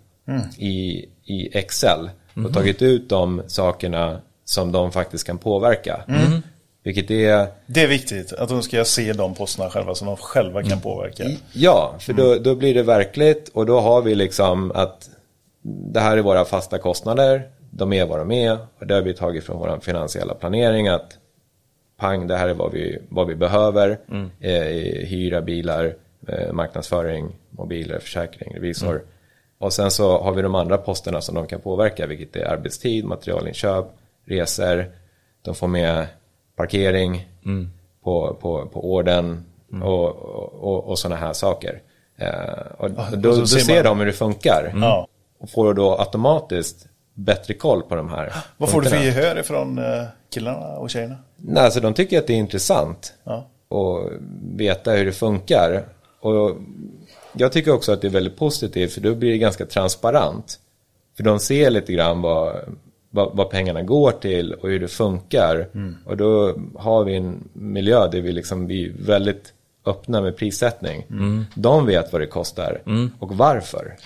i, 0.59 1.07
i 1.25 1.59
Excel 1.59 2.11
och 2.47 2.55
tagit 2.55 2.83
ut 2.83 3.09
de 3.09 3.43
sakerna 3.47 4.21
som 4.45 4.73
de 4.73 4.93
faktiskt 4.93 5.27
kan 5.27 5.39
påverka. 5.39 6.05
Vilket 6.83 7.11
är 7.11 7.47
Det 7.67 7.83
är 7.83 7.89
viktigt 7.89 8.33
att 8.33 8.49
de 8.49 8.63
ska 8.63 8.85
se 8.85 9.13
de 9.13 9.35
posterna 9.35 9.71
själva 9.71 9.95
som 9.95 10.07
de 10.07 10.17
själva 10.17 10.63
kan 10.63 10.81
påverka. 10.81 11.25
Ja, 11.53 11.95
för 11.99 12.13
då, 12.13 12.35
då 12.35 12.55
blir 12.55 12.75
det 12.75 12.83
verkligt 12.83 13.49
och 13.49 13.67
då 13.67 13.81
har 13.81 14.03
vi 14.03 14.15
liksom 14.15 14.73
att 14.75 15.11
det 15.63 16.01
här 16.01 16.17
är 16.17 16.23
våra 16.23 16.45
fasta 16.45 16.79
kostnader, 16.79 17.49
de 17.71 17.93
är 17.93 18.07
vad 18.07 18.19
de 18.19 18.31
är 18.31 18.59
och 18.79 18.87
det 18.87 18.95
har 18.95 19.03
vi 19.03 19.15
tagit 19.15 19.45
från 19.45 19.59
vår 19.59 19.81
finansiella 19.83 20.35
planering 20.35 20.89
att 20.89 21.19
pang, 22.01 22.27
det 22.27 22.37
här 22.37 22.49
är 22.49 22.55
vad 22.55 22.73
vi, 22.73 22.99
vad 23.09 23.27
vi 23.27 23.35
behöver, 23.35 23.99
eh, 24.41 25.07
hyra 25.09 25.41
bilar, 25.41 25.95
eh, 26.29 26.53
marknadsföring, 26.53 27.37
mobiler, 27.51 27.99
försäkring, 27.99 28.55
revisor. 28.55 29.03
Och 29.59 29.73
sen 29.73 29.91
så 29.91 30.19
har 30.23 30.33
vi 30.33 30.43
de 30.43 30.55
andra 30.55 30.79
posterna 30.79 31.21
som 31.21 31.35
de 31.35 31.47
kan 31.47 31.61
påverka, 31.61 32.07
vilket 32.07 32.37
är 32.37 32.45
arbetstid, 32.45 33.05
materialinköp, 33.05 33.85
resor, 34.25 34.91
de 35.43 35.55
får 35.55 35.69
med 35.69 36.07
parkering 36.57 37.29
på, 38.05 38.37
på, 38.41 38.67
på 38.67 38.93
orden 38.95 39.45
och, 39.83 40.17
och, 40.65 40.89
och 40.89 40.99
sådana 40.99 41.17
här 41.21 41.33
saker. 41.33 41.83
Eh, 42.17 42.29
och 42.79 42.91
då, 42.91 43.29
och 43.29 43.35
så 43.35 43.41
då 43.41 43.47
ser 43.47 43.75
man- 43.75 43.85
de 43.85 43.99
hur 43.99 44.07
det 44.07 44.13
funkar. 44.13 44.73
Och 45.39 45.51
får 45.51 45.75
då 45.75 45.99
automatiskt 45.99 46.87
bättre 47.25 47.55
koll 47.55 47.83
på 47.83 47.95
de 47.95 48.09
här 48.09 48.33
Vad 48.57 48.71
får 48.71 48.83
du 48.83 48.89
för 48.89 48.97
gehör 48.97 49.39
ifrån 49.39 49.79
eh, 49.79 50.05
killarna 50.33 50.67
och 50.67 50.91
tjejerna? 50.91 51.17
Nej, 51.37 51.65
alltså 51.65 51.81
de 51.81 51.95
tycker 51.95 52.19
att 52.19 52.27
det 52.27 52.33
är 52.33 52.37
intressant 52.39 53.15
Ja. 53.25 53.47
att 53.71 54.13
veta 54.57 54.93
hur 54.93 55.05
det 55.05 55.13
funkar. 55.13 55.85
Och 56.21 56.57
jag 57.33 57.53
tycker 57.53 57.73
också 57.75 57.93
att 57.93 58.01
det 58.01 58.07
är 58.07 58.11
väldigt 58.11 58.37
positivt 58.37 58.93
för 58.93 59.01
då 59.01 59.15
blir 59.15 59.31
det 59.31 59.39
ganska 59.39 59.67
transparent. 59.67 60.59
För 61.17 61.23
de 61.25 61.39
ser 61.41 61.71
lite 61.71 61.93
grann 61.93 62.23
vad, 62.23 62.57
vad, 63.11 63.37
vad 63.37 63.51
pengarna 63.51 63.83
går 63.83 64.11
till 64.13 64.53
och 64.55 64.69
hur 64.69 64.81
det 64.81 64.89
funkar. 64.89 65.67
Och 66.07 66.17
då 66.17 66.55
har 66.77 67.05
vi 67.05 67.17
en 67.17 67.49
miljö 67.53 68.09
där 68.09 68.21
vi 68.21 68.33
liksom 68.33 68.67
blir 68.67 68.93
väldigt 68.99 69.53
öppna 69.87 70.21
med 70.21 70.37
prissättning. 70.37 71.05
De 71.55 71.87
vet 71.87 72.13
vad 72.13 72.21
det 72.23 72.27
kostar 72.27 72.83
och 73.19 73.37
varför. 73.37 73.97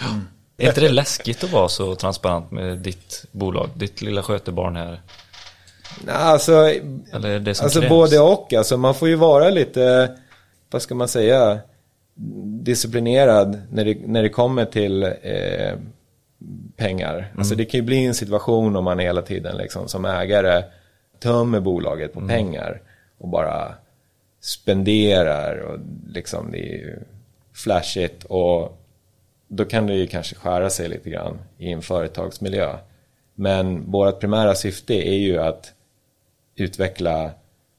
Är 0.57 0.69
inte 0.69 0.81
det 0.81 0.89
läskigt 0.89 1.45
att 1.45 1.53
vara 1.53 1.69
så 1.69 1.95
transparent 1.95 2.51
med 2.51 2.79
ditt 2.79 3.25
bolag, 3.33 3.69
ditt 3.75 4.03
lilla 4.03 4.23
skötebarn 4.23 4.77
här? 4.77 5.01
Alltså, 6.09 6.53
Eller 7.13 7.39
det 7.41 7.55
som 7.55 7.65
Alltså 7.65 7.81
krävs? 7.81 7.91
både 7.91 8.21
och. 8.21 8.53
Alltså 8.53 8.77
man 8.77 8.95
får 8.95 9.09
ju 9.09 9.15
vara 9.15 9.51
lite, 9.51 10.11
vad 10.71 10.83
ska 10.83 10.95
man 10.95 11.09
säga, 11.09 11.59
disciplinerad 12.63 13.63
när 13.71 13.85
det, 13.85 13.97
när 14.07 14.23
det 14.23 14.29
kommer 14.29 14.65
till 14.65 15.03
eh, 15.03 15.79
pengar. 16.77 17.33
Alltså 17.39 17.55
det 17.55 17.65
kan 17.65 17.79
ju 17.79 17.85
bli 17.85 18.05
en 18.05 18.15
situation 18.15 18.77
om 18.77 18.85
man 18.85 18.99
hela 18.99 19.23
tiden 19.23 19.57
liksom 19.57 19.89
som 19.89 20.05
ägare 20.05 20.63
tömmer 21.23 21.61
bolaget 21.61 22.13
på 22.13 22.29
pengar 22.29 22.81
och 23.19 23.29
bara 23.29 23.75
spenderar 24.41 25.59
och 25.59 25.79
liksom 26.09 26.53
det 26.53 26.59
är 26.59 26.73
ju 26.73 26.99
flashigt 27.55 28.25
och 28.25 28.79
då 29.49 29.65
kan 29.65 29.87
det 29.87 29.95
ju 29.95 30.07
kanske 30.07 30.35
skära 30.35 30.71
sig 30.71 30.89
lite 30.89 31.11
grann 31.11 31.39
i 31.59 31.73
en 31.73 31.83
företagsmiljö. 31.83 32.77
Men 33.35 33.91
vårt 33.91 34.21
primära 34.21 34.55
syfte 34.55 34.95
är 34.95 35.19
ju 35.19 35.39
att 35.39 35.73
utveckla 36.57 37.31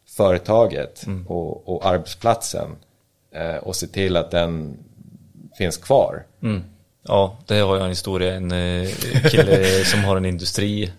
företaget 0.08 1.06
och, 1.28 1.70
och 1.70 1.86
arbetsplatsen 1.86 2.76
eh, 3.32 3.56
och 3.56 3.76
se 3.76 3.88
till 3.88 4.18
att 4.18 4.32
den 4.32 4.78
finns 5.58 5.78
kvar. 5.78 6.26
Mm. 6.44 6.64
Ja, 7.04 7.38
det 7.46 7.60
har 7.60 7.76
jag 7.76 7.84
en 7.84 7.90
historia. 7.90 8.34
En 8.34 8.52
eh, 8.52 8.90
kille 9.30 9.66
som 9.86 10.04
har 10.04 10.18
en 10.18 10.26
industri, 10.26 10.92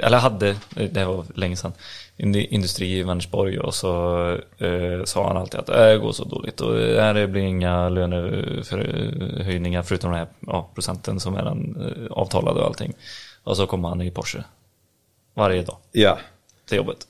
eller 0.00 0.18
hade, 0.18 0.48
eh, 0.48 0.90
det 0.90 1.04
var 1.04 1.24
länge 1.34 1.56
sedan, 1.56 1.72
industri 2.16 2.98
i 2.98 3.02
Vänersborg 3.02 3.58
och 3.58 3.74
så 3.74 4.18
eh, 4.58 5.04
sa 5.04 5.26
han 5.28 5.36
alltid 5.36 5.60
att 5.60 5.66
det 5.66 5.98
går 5.98 6.12
så 6.12 6.24
dåligt 6.24 6.60
och 6.60 6.74
det 6.74 7.02
här 7.02 7.26
blir 7.26 7.42
inga 7.42 7.88
lönehöjningar 7.88 9.82
förutom 9.82 10.10
den 10.10 10.18
här 10.18 10.28
ja, 10.40 10.68
procenten 10.74 11.20
som 11.20 11.34
är 11.36 11.44
den 11.44 11.76
eh, 12.06 12.12
avtalade 12.12 12.60
och 12.60 12.66
allting. 12.66 12.92
Och 13.44 13.56
så 13.56 13.66
kommer 13.66 13.88
han 13.88 14.00
i 14.02 14.10
Porsche 14.10 14.44
varje 15.34 15.62
dag 15.62 15.76
Ja, 15.92 16.18
till 16.68 16.76
jobbet. 16.76 17.06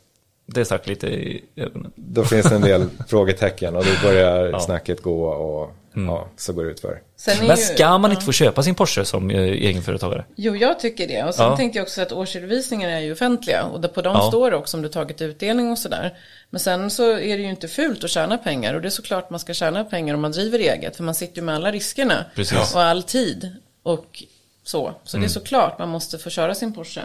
Det 0.47 0.65
stack 0.65 0.87
lite 0.87 1.07
i 1.07 1.45
ögonen. 1.57 1.93
då 1.95 2.25
finns 2.25 2.49
det 2.49 2.55
en 2.57 2.63
del 2.63 2.89
frågetecken 3.09 3.77
och 3.77 3.85
då 3.85 3.91
börjar 4.09 4.47
Ja. 4.47 4.61
snacket 4.61 5.03
gå 5.03 5.25
och 5.27 5.73
ja, 5.95 6.29
så 6.37 6.53
går 6.53 6.65
det 6.65 6.71
ut 6.71 6.81
för. 6.81 7.01
Sen 7.17 7.39
är 7.39 7.47
Men 7.47 7.57
ju- 7.57 7.63
ska 7.63 7.99
man 7.99 8.11
inte 8.11 8.25
få 8.25 8.33
köpa 8.33 8.63
sin 8.63 8.75
Porsche 8.75 9.05
som 9.05 9.31
eh, 9.31 9.39
egenföretagare? 9.41 10.25
Jo, 10.37 10.57
jag 10.57 10.81
tycker 10.81 11.09
det. 11.09 11.23
Och 11.25 11.35
sen 11.35 11.45
Ja. 11.47 11.57
tänkte 11.57 11.79
jag 11.79 11.83
också 11.83 12.03
att 12.03 12.13
årsredovisningarna 12.13 12.93
är 12.93 13.01
ju 13.01 13.13
offentliga. 13.13 13.65
Och 13.65 13.95
på 13.95 14.03
dem 14.03 14.17
Ja. 14.17 14.29
står 14.29 14.51
det 14.51 14.57
också 14.57 14.77
om 14.77 14.83
du 14.83 14.89
tagit 14.89 15.21
utdelning 15.23 15.71
och 15.71 15.79
sådär. 15.79 16.15
Men 16.51 16.61
sen 16.61 16.91
så 16.91 17.11
är 17.13 17.37
det 17.37 17.43
ju 17.43 17.51
inte 17.51 17.69
fult 17.69 18.05
att 18.05 18.11
tjäna 18.11 18.39
pengar. 18.39 18.75
Och 18.75 18.81
det 18.83 18.89
är 18.89 18.91
såklart 18.91 19.31
man 19.31 19.41
ska 19.41 19.55
tjäna 19.55 19.85
pengar 19.85 20.15
om 20.15 20.21
man 20.21 20.33
driver 20.33 20.59
eget. 20.59 20.97
För 20.97 21.05
man 21.05 21.15
sitter 21.15 21.37
ju 21.37 21.43
med 21.43 21.55
alla 21.55 21.73
riskerna. 21.73 22.25
Precis. 22.35 22.75
Och 22.75 22.83
all 22.83 23.03
tid. 23.03 23.57
Och 23.83 24.23
så. 24.65 24.95
Så 25.05 25.17
Mm. 25.17 25.23
det 25.23 25.29
är 25.29 25.33
såklart 25.33 25.79
man 25.79 25.89
måste 25.89 26.19
få 26.19 26.31
köra 26.31 26.55
sin 26.55 26.73
Porsche. 26.75 27.01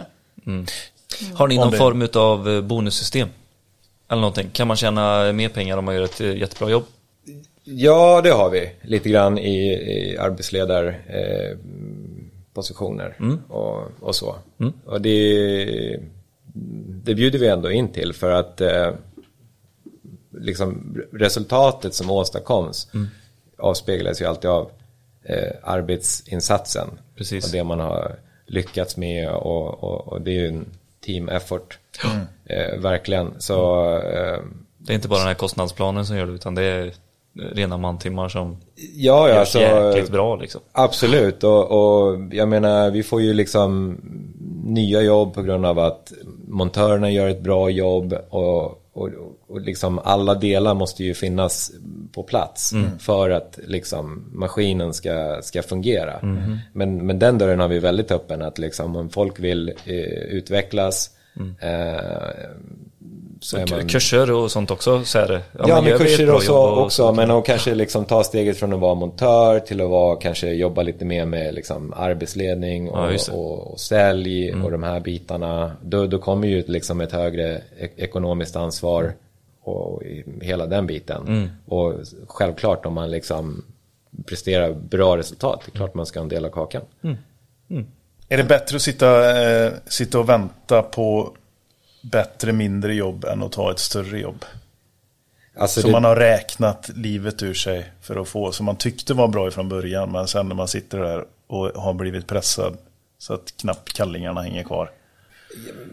Har 1.34 1.48
ni 1.48 1.56
någon 1.56 1.72
form 1.72 2.08
av 2.14 2.48
eh, 2.48 2.60
bonussystem? 2.60 3.28
Eller 4.10 4.20
någonting? 4.20 4.50
Kan 4.52 4.68
man 4.68 4.76
tjäna 4.76 5.32
mer 5.32 5.48
pengar 5.48 5.76
om 5.76 5.84
man 5.84 5.94
gör 5.94 6.02
ett 6.02 6.20
eh, 6.20 6.36
jättebra 6.36 6.70
jobb? 6.70 6.84
Ja, 7.70 8.20
det 8.24 8.30
har 8.30 8.50
vi. 8.50 8.70
Lite 8.82 9.08
grann 9.08 9.38
i, 9.38 9.72
i 9.72 10.18
arbetsledarpositioner 10.18 11.52
eh, 11.52 11.56
positioner 12.54 13.16
och, 13.48 13.82
och 14.00 14.14
så. 14.14 14.36
Och 14.84 15.00
det, 15.00 16.00
det 17.04 17.14
bjuder 17.14 17.38
vi 17.38 17.48
ändå 17.48 17.70
in 17.70 17.88
till 17.88 18.12
för 18.12 18.30
att 18.30 18.60
eh, 18.60 18.90
liksom 20.30 20.96
resultatet 21.12 21.94
som 21.94 22.10
åstadkoms 22.10 22.90
avspeglas 23.58 24.22
ju 24.22 24.26
alltid 24.26 24.50
av 24.50 24.70
eh, 25.22 25.52
arbetsinsatsen. 25.62 26.88
Precis. 27.16 27.46
Och 27.46 27.52
det 27.52 27.64
man 27.64 27.80
har 27.80 28.16
lyckats 28.46 28.96
med 28.96 29.30
och, 29.30 29.84
och, 29.84 30.08
och 30.08 30.20
det 30.20 30.30
är 30.30 30.34
ju 30.40 30.48
en 30.48 30.66
team 31.00 31.28
effort. 31.28 31.78
Eh, 32.44 32.78
verkligen. 32.78 33.34
Så 33.38 33.86
eh, 33.98 34.38
Det 34.78 34.92
är 34.92 34.94
inte 34.94 35.08
bara 35.08 35.18
den 35.18 35.28
här 35.28 35.34
kostnadsplanen 35.34 36.06
som 36.06 36.16
gör 36.16 36.26
det 36.26 36.32
utan 36.32 36.54
det 36.54 36.62
är 36.62 36.92
rena 37.38 37.78
mantimmar 37.78 38.28
som 38.28 38.56
ja, 38.94 39.28
ja, 39.28 39.34
görs 39.34 39.48
så, 39.48 39.58
jäkligt 39.58 40.10
bra 40.10 40.36
liksom. 40.36 40.60
Absolut, 40.72 41.44
och, 41.44 41.70
och 41.70 42.20
jag 42.32 42.48
menar 42.48 42.90
vi 42.90 43.02
får 43.02 43.22
ju 43.22 43.34
liksom 43.34 44.00
nya 44.64 45.02
jobb 45.02 45.34
på 45.34 45.42
grund 45.42 45.66
av 45.66 45.78
att 45.78 46.12
montörerna 46.48 47.10
gör 47.10 47.28
ett 47.28 47.40
bra 47.40 47.70
jobb 47.70 48.14
och, 48.30 48.82
och, 48.92 49.10
och 49.48 49.60
liksom 49.60 49.98
alla 50.04 50.34
delar 50.34 50.74
måste 50.74 51.04
ju 51.04 51.14
finnas 51.14 51.72
på 52.12 52.22
plats 52.22 52.72
för 52.98 53.30
att 53.30 53.58
liksom 53.66 54.24
maskinen 54.32 54.94
ska, 54.94 55.38
ska 55.42 55.62
fungera. 55.62 56.18
Men, 56.72 57.06
men 57.06 57.18
den 57.18 57.38
dörren 57.38 57.60
har 57.60 57.68
vi 57.68 57.78
väldigt 57.78 58.10
öppen 58.10 58.42
att 58.42 58.58
liksom 58.58 58.96
om 58.96 59.10
folk 59.10 59.40
vill 59.40 59.68
eh, 59.68 59.94
utvecklas 60.28 61.10
eh, 61.60 61.60
så 61.60 61.66
är 61.66 62.87
man... 63.70 63.88
Kurser 63.88 64.30
och 64.30 64.50
sånt 64.50 64.70
också 64.70 65.04
så 65.04 65.18
är 65.18 65.28
det. 65.28 65.42
Ja, 65.66 65.82
men 65.82 65.98
kurser 65.98 66.26
bra 66.26 66.36
och 66.36 66.82
också, 66.84 67.12
men 67.12 67.30
att 67.30 67.44
kanske 67.44 67.74
liksom 67.74 68.04
ta 68.04 68.24
steget 68.24 68.56
från 68.56 68.72
att 68.72 68.80
vara 68.80 68.94
montör 68.94 69.60
till 69.60 69.80
att 69.80 69.90
vara, 69.90 70.16
kanske 70.16 70.52
jobba 70.52 70.82
lite 70.82 71.04
mer 71.04 71.24
med 71.24 71.54
liksom 71.54 71.92
arbetsledning 71.96 72.90
och, 72.90 72.98
Ja. 72.98 73.04
Mm. 73.04 73.40
och, 73.40 73.72
och 73.72 73.80
sälj 73.80 74.52
och 74.52 74.70
de 74.70 74.82
här 74.82 75.00
bitarna. 75.00 75.72
Då, 75.82 76.06
då 76.06 76.18
kommer 76.18 76.48
ju 76.48 76.64
liksom 76.66 77.00
ett 77.00 77.12
högre 77.12 77.56
e- 77.78 77.88
ekonomiskt 77.96 78.56
ansvar 78.56 79.12
och 79.62 80.02
hela 80.40 80.66
den 80.66 80.86
biten. 80.86 81.26
Mm. 81.26 81.48
Och 81.66 81.94
självklart 82.26 82.86
om 82.86 82.94
man 82.94 83.10
liksom 83.10 83.64
presterar 84.26 84.72
bra 84.72 85.16
resultat, 85.16 85.62
det 85.64 85.72
är 85.72 85.76
klart 85.76 85.94
man 85.94 86.06
ska 86.06 86.18
ha 86.18 86.22
en 86.22 86.28
del 86.28 86.44
av 86.44 86.50
kakan. 86.50 86.82
Är 88.28 88.36
det 88.36 88.44
bättre 88.44 88.76
att 88.76 88.82
sitta, 88.82 89.40
eh, 89.42 89.72
sitta 89.86 90.18
och 90.18 90.28
vänta 90.28 90.82
på 90.82 91.32
bättre 92.02 92.52
mindre 92.52 92.94
jobb 92.94 93.24
än 93.24 93.42
att 93.42 93.52
ta 93.52 93.70
ett 93.70 93.78
större 93.78 94.20
jobb? 94.20 94.44
Alltså 95.56 95.80
Som 95.80 95.88
det, 95.88 95.92
man 95.92 96.04
har 96.04 96.16
räknat 96.16 96.90
livet 96.94 97.42
ur 97.42 97.54
sig 97.54 97.92
för 98.00 98.16
att 98.16 98.28
få, 98.28 98.52
som 98.52 98.66
man 98.66 98.76
tyckte 98.76 99.14
var 99.14 99.28
bra 99.28 99.50
från 99.50 99.68
början. 99.68 100.12
Men 100.12 100.26
sen 100.26 100.48
när 100.48 100.54
man 100.54 100.68
sitter 100.68 100.98
där 100.98 101.24
och 101.46 101.82
har 101.82 101.94
blivit 101.94 102.26
pressad 102.26 102.76
så 103.18 103.34
att 103.34 103.54
knappt 103.56 103.92
kallingarna 103.92 104.42
hänger 104.42 104.62
kvar. 104.62 104.90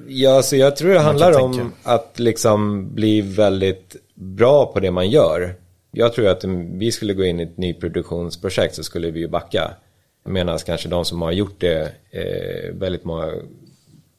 Ja, 0.08 0.42
så 0.42 0.56
jag 0.56 0.76
tror 0.76 0.94
det 0.94 1.00
handlar 1.00 1.42
om 1.42 1.54
tänka. 1.54 1.76
att 1.84 2.20
liksom 2.20 2.90
bli 2.96 3.22
väldigt 3.22 3.96
bra 4.14 4.66
på 4.66 4.80
det 4.80 4.92
man 4.92 5.10
gör. 5.10 5.56
Jag 5.92 6.14
tror 6.14 6.28
att 6.28 6.44
om 6.44 6.80
vi 6.80 6.92
skulle 6.92 7.14
gå 7.14 7.24
in 7.24 7.40
i 7.40 7.44
ett 7.44 7.58
nyproduktionsprojekt 7.58 8.76
så 8.76 8.84
skulle 8.84 9.12
vi 9.12 9.20
ju 9.20 9.28
backa. 9.28 9.72
Medan 10.26 10.58
kanske 10.58 10.90
de 10.90 11.06
som 11.06 11.22
har 11.22 11.32
gjort 11.32 11.60
det 11.60 11.92
eh, 12.12 12.74
väldigt 12.74 13.04
många, 13.04 13.34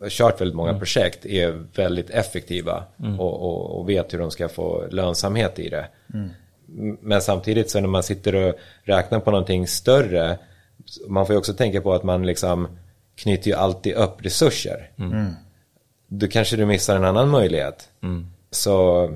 har 0.01 0.09
kört 0.09 0.41
väldigt 0.41 0.57
många 0.57 0.79
projekt 0.79 1.27
är 1.27 1.65
väldigt 1.75 2.11
effektiva 2.11 2.85
och, 3.21 3.43
och, 3.43 3.79
och 3.79 3.89
vet 3.89 4.13
hur 4.15 4.19
de 4.19 4.31
ska 4.31 4.49
få 4.49 4.87
lönsamhet 4.91 5.59
i 5.59 5.69
det. 5.69 5.87
M- 6.79 6.99
Men 7.01 7.21
samtidigt 7.21 7.71
så 7.71 7.81
när 7.81 7.89
man 7.89 8.03
sitter 8.03 8.35
och 8.35 8.55
räknar 8.83 9.21
på 9.21 9.31
någonting 9.31 9.67
större, 9.67 10.39
man 11.09 11.27
får 11.27 11.35
ju 11.35 11.39
också 11.39 11.55
tänka 11.55 11.81
på 11.81 11.93
att 11.95 12.03
man 12.03 12.27
liksom 12.27 12.69
knyter 13.15 13.49
ju 13.51 13.57
alltid 13.57 13.95
upp 13.95 14.25
resurser. 14.25 14.91
Då 16.09 16.27
kanske 16.29 16.57
du 16.57 16.67
missar 16.67 16.97
en 16.97 17.05
annan 17.05 17.29
möjlighet. 17.29 17.89
Så 18.51 19.11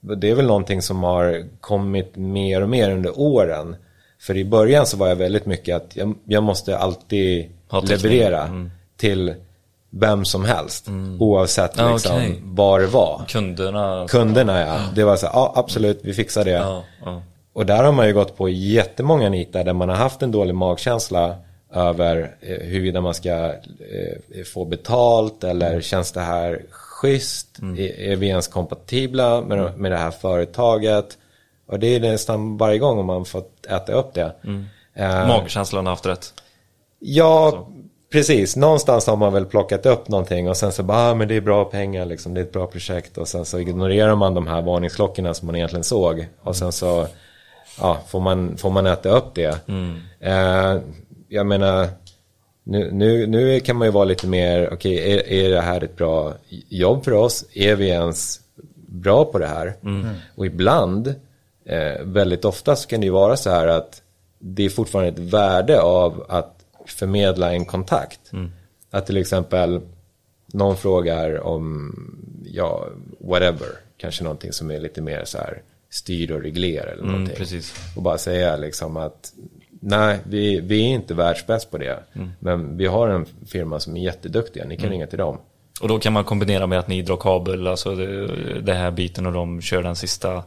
det 0.00 0.30
är 0.30 0.34
väl 0.34 0.46
någonting 0.46 0.82
som 0.82 1.02
har 1.02 1.44
kommit 1.60 2.16
mer 2.16 2.62
och 2.62 2.68
mer 2.68 2.90
under 2.90 3.18
åren. 3.20 3.76
För 4.20 4.36
i 4.36 4.44
början 4.44 4.86
så 4.86 4.96
var 4.96 5.08
jag 5.08 5.16
väldigt 5.16 5.46
mycket 5.46 5.76
att 5.76 5.96
jag, 5.96 6.14
jag 6.24 6.42
måste 6.42 6.78
alltid 6.78 7.50
leverera 8.04 8.70
till 8.96 9.34
vem 9.90 10.24
som 10.24 10.44
helst. 10.44 10.86
Oavsett 11.18 11.72
Ja, 11.76 11.92
liksom 11.92 12.16
okej. 12.16 12.40
vad 12.42 12.80
det 12.80 12.86
var. 12.86 13.24
Kunderna. 13.28 14.06
Kunderna 14.08 14.60
ja, 14.60 14.78
det 14.94 15.04
var 15.04 15.16
så 15.16 15.26
ja 15.32 15.52
absolut 15.56 16.00
vi 16.02 16.14
fixar 16.14 16.44
det. 16.44 16.50
Ja. 16.50 17.22
Och 17.52 17.66
där 17.66 17.84
har 17.84 17.92
man 17.92 18.06
ju 18.06 18.12
gått 18.14 18.36
på 18.36 18.48
jättemånga 18.48 19.28
nitar 19.28 19.64
där 19.64 19.72
man 19.72 19.88
har 19.88 19.96
haft 19.96 20.22
en 20.22 20.30
dålig 20.32 20.54
magkänsla 20.54 21.36
över 21.72 22.36
eh, 22.40 22.48
huruvida 22.66 23.00
man 23.00 23.14
ska 23.14 23.30
eh, 23.30 24.44
få 24.54 24.64
betalt 24.64 25.44
eller 25.44 25.80
känns 25.80 26.12
det 26.12 26.20
här 26.20 26.62
schysst? 26.70 27.58
Är, 27.78 28.00
är 28.00 28.16
vi 28.16 28.26
ens 28.28 28.48
kompatibla 28.48 29.40
med, 29.40 29.78
med 29.78 29.92
det 29.92 29.98
här 29.98 30.10
företaget? 30.10 31.18
Och 31.66 31.78
det 31.78 31.86
är 31.96 32.00
nästan 32.00 32.56
varje 32.56 32.78
gång 32.78 32.98
om 32.98 33.06
man 33.06 33.24
fått 33.24 33.66
äta 33.66 33.92
upp 33.92 34.14
det. 34.14 34.32
Eh, 34.94 35.28
Magkänslan 35.28 35.86
har 35.86 35.92
haft 35.92 36.06
rätt. 36.06 36.34
Ja, 36.98 37.68
precis. 38.10 38.56
Någonstans 38.56 39.06
har 39.06 39.16
man 39.16 39.32
väl 39.32 39.46
plockat 39.46 39.86
upp 39.86 40.08
någonting 40.08 40.48
och 40.48 40.56
sen 40.56 40.72
så 40.72 40.82
bara, 40.82 41.10
ah, 41.10 41.14
men 41.14 41.28
det 41.28 41.34
är 41.34 41.40
bra 41.40 41.64
pengar 41.64 42.04
liksom, 42.06 42.34
det 42.34 42.40
är 42.40 42.44
ett 42.44 42.52
bra 42.52 42.66
projekt 42.66 43.18
och 43.18 43.28
sen 43.28 43.44
så 43.44 43.58
ignorerar 43.58 44.16
man 44.16 44.34
de 44.34 44.46
här 44.46 44.62
varningsklockorna 44.62 45.34
som 45.34 45.46
man 45.46 45.56
egentligen 45.56 45.84
såg 45.84 46.26
och 46.40 46.56
sen 46.56 46.72
så 46.72 47.06
ja, 47.80 47.98
får, 48.08 48.20
man, 48.20 48.56
får 48.56 48.70
man 48.70 48.86
äta 48.86 49.08
upp 49.08 49.34
det. 49.34 49.58
Eh, 50.20 50.78
jag 51.28 51.46
menar, 51.46 51.88
nu, 52.64 52.90
nu, 52.92 53.26
nu 53.26 53.60
kan 53.60 53.76
man 53.76 53.88
ju 53.88 53.92
vara 53.92 54.04
lite 54.04 54.26
mer, 54.26 54.72
okej, 54.72 55.12
är, 55.12 55.28
är 55.28 55.50
det 55.50 55.60
här 55.60 55.84
ett 55.84 55.96
bra 55.96 56.32
jobb 56.68 57.04
för 57.04 57.12
oss? 57.12 57.44
Är 57.54 57.76
vi 57.76 57.88
ens 57.88 58.40
bra 58.86 59.24
på 59.24 59.38
det 59.38 59.46
här? 59.46 59.74
Och 60.34 60.46
ibland, 60.46 61.14
eh, 61.66 62.02
väldigt 62.02 62.44
ofta 62.44 62.76
så 62.76 62.88
kan 62.88 63.00
det 63.00 63.06
ju 63.06 63.12
vara 63.12 63.36
så 63.36 63.50
här 63.50 63.66
att 63.66 64.02
det 64.38 64.64
är 64.64 64.68
fortfarande 64.68 65.10
ett 65.10 65.32
värde 65.32 65.80
av 65.80 66.24
att 66.28 66.57
förmedla 66.90 67.52
en 67.52 67.64
kontakt. 67.64 68.20
Att 68.90 69.06
till 69.06 69.16
exempel 69.16 69.80
någon 70.46 70.76
frågar 70.76 71.40
om, 71.40 71.94
ja, 72.44 72.86
whatever, 73.20 73.68
kanske 73.96 74.24
någonting 74.24 74.52
som 74.52 74.70
är 74.70 74.80
lite 74.80 75.02
mer 75.02 75.24
så 75.24 75.38
här 75.38 75.62
styrd 75.90 76.30
och 76.30 76.42
reglerad 76.42 76.92
eller 76.92 77.04
någonting. 77.04 77.36
precis. 77.36 77.74
Och 77.96 78.02
bara 78.02 78.18
säga 78.18 78.56
liksom 78.56 78.96
att 78.96 79.32
nej, 79.80 80.18
vi, 80.24 80.60
vi 80.60 80.80
är 80.80 80.88
inte 80.88 81.14
världsbäst 81.14 81.70
på 81.70 81.78
det. 81.78 81.98
Men 82.38 82.76
vi 82.76 82.86
har 82.86 83.08
en 83.08 83.26
firma 83.46 83.80
som 83.80 83.96
är 83.96 84.00
jätteduktiga, 84.00 84.64
ni 84.64 84.76
kan 84.76 84.90
ringa 84.90 85.06
till 85.06 85.18
dem. 85.18 85.38
Och 85.80 85.88
då 85.88 85.98
kan 85.98 86.12
man 86.12 86.24
kombinera 86.24 86.66
med 86.66 86.78
att 86.78 86.88
ni 86.88 87.02
drar 87.02 87.16
kabel, 87.16 87.66
alltså 87.66 87.94
det, 87.94 88.60
det 88.60 88.74
här 88.74 88.90
biten 88.90 89.26
och 89.26 89.32
de 89.32 89.60
kör 89.60 89.82
den 89.82 89.96
sista. 89.96 90.42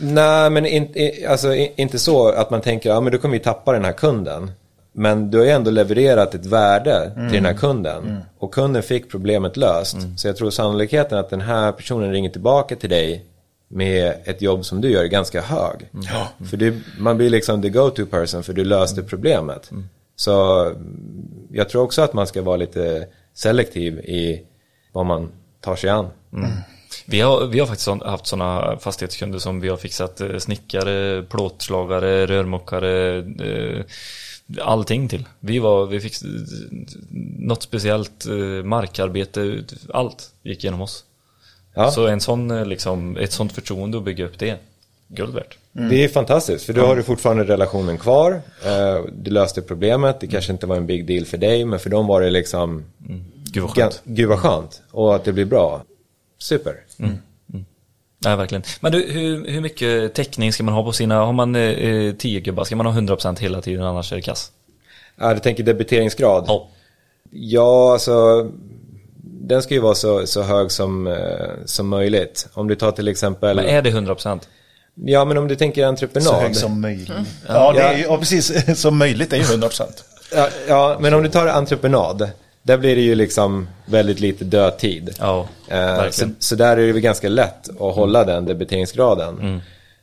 Nej, 0.00 0.50
men 0.50 0.66
in, 0.66 0.94
alltså, 1.28 1.54
inte 1.54 1.98
så 1.98 2.28
att 2.28 2.50
man 2.50 2.60
tänker, 2.60 2.90
ja 2.90 3.00
men 3.00 3.12
då 3.12 3.18
kommer 3.18 3.38
vi 3.38 3.44
tappa 3.44 3.72
den 3.72 3.84
här 3.84 3.92
kunden. 3.92 4.50
Men 4.92 5.30
du 5.30 5.38
har 5.38 5.44
ju 5.44 5.50
ändå 5.50 5.70
levererat 5.70 6.34
ett 6.34 6.46
värde 6.46 7.12
till 7.14 7.36
den 7.42 7.44
här 7.44 7.54
kunden. 7.54 8.20
Och 8.38 8.54
kunden 8.54 8.82
fick 8.82 9.10
problemet 9.10 9.56
löst. 9.56 9.96
Så 10.16 10.28
jag 10.28 10.36
tror 10.36 10.50
sannolikheten 10.50 11.18
att 11.18 11.30
den 11.30 11.40
här 11.40 11.72
personen 11.72 12.12
ringer 12.12 12.30
tillbaka 12.30 12.76
till 12.76 12.90
dig 12.90 13.26
med 13.68 14.14
ett 14.24 14.42
jobb 14.42 14.64
som 14.64 14.80
du 14.80 14.90
gör 14.90 15.04
är 15.04 15.08
ganska 15.08 15.40
hög. 15.40 15.90
För 16.50 16.56
du, 16.56 16.80
man 16.98 17.16
blir 17.16 17.30
liksom 17.30 17.62
the 17.62 17.68
go-to 17.68 18.06
person 18.06 18.42
för 18.42 18.52
du 18.52 18.64
löste 18.64 19.02
problemet. 19.02 19.70
Så 20.16 20.64
mm, 20.64 20.78
jag 21.50 21.68
tror 21.68 21.82
också 21.82 22.02
att 22.02 22.12
man 22.12 22.26
ska 22.26 22.42
vara 22.42 22.56
lite 22.56 23.06
selektiv 23.34 23.98
i 23.98 24.42
vad 24.92 25.06
man 25.06 25.28
tar 25.60 25.76
sig 25.76 25.90
an. 25.90 26.06
Vi 27.06 27.20
har, 27.20 27.46
vi 27.46 27.58
har 27.60 27.66
faktiskt 27.66 27.88
haft 27.88 28.26
sådana 28.26 28.76
fastighetskunder 28.78 29.38
som 29.38 29.60
vi 29.60 29.68
har 29.68 29.76
fixat 29.76 30.20
eh, 30.20 30.38
snickare, 30.38 31.22
plåtslagare, 31.22 32.26
rörmokare, 32.26 33.18
eh, 33.18 33.84
allting 34.60 35.08
till. 35.08 35.24
Vi 35.40 35.58
var, 35.58 35.86
vi 35.86 36.00
fick 36.00 36.14
något 37.38 37.62
speciellt 37.62 38.26
eh, 38.26 38.34
markarbete, 38.64 39.64
allt 39.92 40.30
gick 40.42 40.64
genom 40.64 40.80
oss. 40.80 41.04
Ja. 41.74 41.90
Så 41.90 42.06
en 42.06 42.20
sån, 42.20 42.50
eh, 42.50 42.66
liksom, 42.66 43.16
ett 43.16 43.32
sånt 43.32 43.52
förtroende 43.52 43.98
att 43.98 44.04
bygga 44.04 44.24
upp 44.24 44.38
det. 44.38 44.56
guld 45.08 45.34
värt. 45.34 45.58
Det 45.72 46.04
är 46.04 46.08
fantastiskt, 46.08 46.64
för 46.64 46.72
då 46.72 46.86
har 46.86 46.96
du 46.96 47.02
fortfarande 47.02 47.44
relationen 47.44 47.98
kvar. 47.98 48.42
Eh, 48.66 49.04
Du 49.12 49.30
löste 49.30 49.62
problemet, 49.62 50.20
det 50.20 50.26
kanske 50.26 50.52
inte 50.52 50.66
var 50.66 50.76
en 50.76 50.86
big 50.86 51.06
deal 51.06 51.24
för 51.24 51.38
dig, 51.38 51.64
men 51.64 51.78
för 51.78 51.90
dem 51.90 52.06
var 52.06 52.20
det 52.20 52.30
liksom... 52.30 52.84
Gud 53.52 53.62
vad 53.62 53.70
skönt. 53.74 54.02
Gud 54.04 54.28
vad 54.28 54.38
skönt. 54.38 54.82
Och 54.90 55.14
att 55.14 55.24
det 55.24 55.32
blir 55.32 55.44
bra. 55.44 55.84
Super. 56.38 56.74
Ja, 58.24 58.36
verkligen. 58.36 58.62
Men 58.80 58.92
du, 58.92 58.98
hur, 59.10 59.46
hur 59.50 59.60
mycket 59.60 60.14
täckning 60.14 60.52
ska 60.52 60.62
man 60.64 60.74
ha 60.74 60.84
på 60.84 60.92
sina, 60.92 61.24
har 61.24 61.32
man 61.32 61.56
eh, 61.56 62.14
10 62.14 62.40
gubbar, 62.40 62.64
ska 62.64 62.76
man 62.76 62.86
ha 62.86 62.92
100% 63.00 63.38
hela 63.40 63.60
tiden 63.60 63.84
annars 63.84 64.12
är 64.12 64.16
det 64.16 64.22
kass? 64.22 64.52
Ja, 65.20 65.34
du 65.34 65.40
tänker 65.40 65.62
debiteringsgrad? 65.62 66.44
Ja. 66.48 66.68
Ja, 67.30 67.92
alltså 67.92 68.46
den 69.24 69.62
ska 69.62 69.74
ju 69.74 69.80
vara 69.80 69.94
så, 69.94 70.26
så 70.26 70.42
hög 70.42 70.70
som, 70.70 71.06
eh, 71.06 71.14
som 71.64 71.88
möjligt. 71.88 72.48
Om 72.54 72.68
du 72.68 72.74
tar 72.74 72.92
till 72.92 73.08
exempel... 73.08 73.56
Men 73.56 73.64
är 73.64 73.82
det 73.82 73.90
100%? 73.90 74.40
Ja, 74.94 75.24
men 75.24 75.38
om 75.38 75.48
du 75.48 75.56
tänker 75.56 75.86
entreprenad. 75.86 76.28
Så 76.28 76.40
hög 76.40 76.56
som 76.56 76.80
möjligt. 76.80 77.10
Ja, 77.48 77.72
det 77.72 77.80
är, 77.80 77.96
ju- 77.98 78.02
ja, 78.04 78.18
precis. 78.18 78.52
Som 78.80 78.98
möjligt 78.98 79.32
är 79.32 79.36
ju 79.36 79.42
100 79.42 79.68
procent. 79.68 80.04
Ja, 80.34 80.48
ja, 80.68 80.96
men 81.00 81.14
om 81.14 81.22
du 81.22 81.28
tar 81.28 81.46
entreprenad. 81.46 82.30
Där 82.62 82.78
blir 82.78 82.96
det 82.96 83.02
ju 83.02 83.14
liksom 83.14 83.68
väldigt 83.86 84.20
lite 84.20 84.44
dödtid. 84.44 85.10
Ja, 85.18 85.48
Eh, 85.72 86.10
så, 86.10 86.26
så 86.38 86.54
där 86.54 86.76
är 86.76 86.86
det 86.86 86.92
väl 86.92 87.02
ganska 87.02 87.28
lätt 87.28 87.68
att 87.68 87.94
hålla 87.94 88.24
den 88.24 88.44
debiteringsgraden. 88.44 89.38
Mm. 89.38 89.60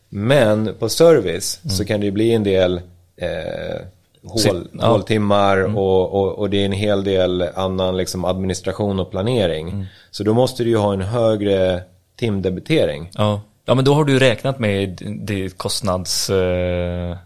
Men 0.10 0.76
på 0.80 0.90
service 0.90 1.60
så 1.78 1.86
kan 1.86 2.00
det 2.00 2.06
ju 2.06 2.12
bli 2.12 2.32
en 2.32 2.44
del 2.44 2.82
eh, 3.18 3.82
hål, 4.24 4.42
ja. 4.44 4.52
Mm. 4.74 4.92
håltimmar 4.92 5.78
och, 5.78 6.14
och, 6.14 6.40
och 6.40 6.50
det 6.50 6.62
är 6.62 6.66
en 6.66 6.72
hel 6.72 7.04
del 7.04 7.42
annan 7.56 7.98
liksom 7.98 8.26
administration 8.26 9.00
och 9.00 9.12
planering. 9.12 9.70
Mm. 9.70 9.86
Så 10.12 10.24
då 10.24 10.34
måste 10.34 10.64
du 10.64 10.70
ju 10.70 10.78
ha 10.78 10.94
en 10.94 11.02
högre 11.02 11.82
timdebitering. 12.20 13.12
Ja. 13.14 13.42
ja, 13.66 13.76
men 13.76 13.86
då 13.86 13.94
har 13.94 14.04
du 14.04 14.20
räknat 14.20 14.60
med 14.60 15.02
det 15.22 15.58
kostnads... 15.58 16.30
Eh, 16.30 17.18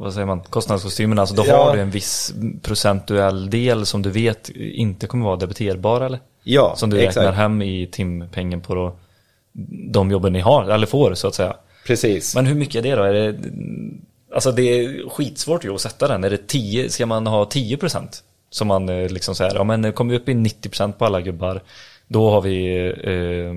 vad 0.00 0.12
säger 0.14 0.26
man? 0.26 0.40
Kostnadskostymen, 0.40 1.18
alltså 1.18 1.34
då 1.34 1.44
Ja. 1.46 1.64
har 1.64 1.74
du 1.76 1.82
en 1.82 1.90
viss 1.90 2.34
procentuell 2.62 3.50
del 3.50 3.86
som 3.86 4.02
du 4.02 4.10
vet 4.10 4.48
inte 4.56 5.06
kommer 5.06 5.24
vara 5.24 5.36
debiterbar 5.36 6.00
eller? 6.00 6.18
Ja, 6.42 6.74
Som 6.76 6.90
du 6.90 6.98
exakt. 6.98 7.16
räknar 7.16 7.32
hem 7.32 7.62
i 7.62 7.86
timpengen 7.86 8.60
på 8.60 8.74
då, 8.74 8.96
de 9.92 10.10
jobben 10.10 10.32
ni 10.32 10.40
har, 10.40 10.64
eller 10.70 10.86
får 10.86 11.14
så 11.14 11.28
att 11.28 11.34
säga. 11.34 11.56
Precis. 11.86 12.34
Men 12.34 12.46
hur 12.46 12.54
mycket 12.54 12.74
är 12.74 12.82
det 12.90 12.96
då? 12.96 13.02
Är 13.02 13.12
det, 13.12 13.36
alltså 14.34 14.52
det 14.52 14.62
är 14.62 15.08
skitsvårt 15.08 15.64
ju 15.64 15.74
att 15.74 15.80
sätta 15.80 16.08
den. 16.08 16.24
Är 16.24 16.30
det 16.30 16.46
10, 16.46 16.90
ska 16.90 17.06
man 17.06 17.26
ha 17.26 17.44
10%? 17.44 18.22
Som 18.50 18.68
man 18.68 18.88
eh, 18.88 19.08
liksom 19.08 19.34
säger, 19.34 19.54
ja 19.54 19.64
men 19.64 19.92
kommer 19.92 20.10
vi 20.12 20.18
upp 20.18 20.28
i 20.28 20.32
90% 20.34 20.92
på 20.92 21.04
alla 21.04 21.20
gubbar, 21.20 21.60
då 22.08 22.30
har 22.30 22.40
vi, 22.40 22.86
eh, 23.04 23.54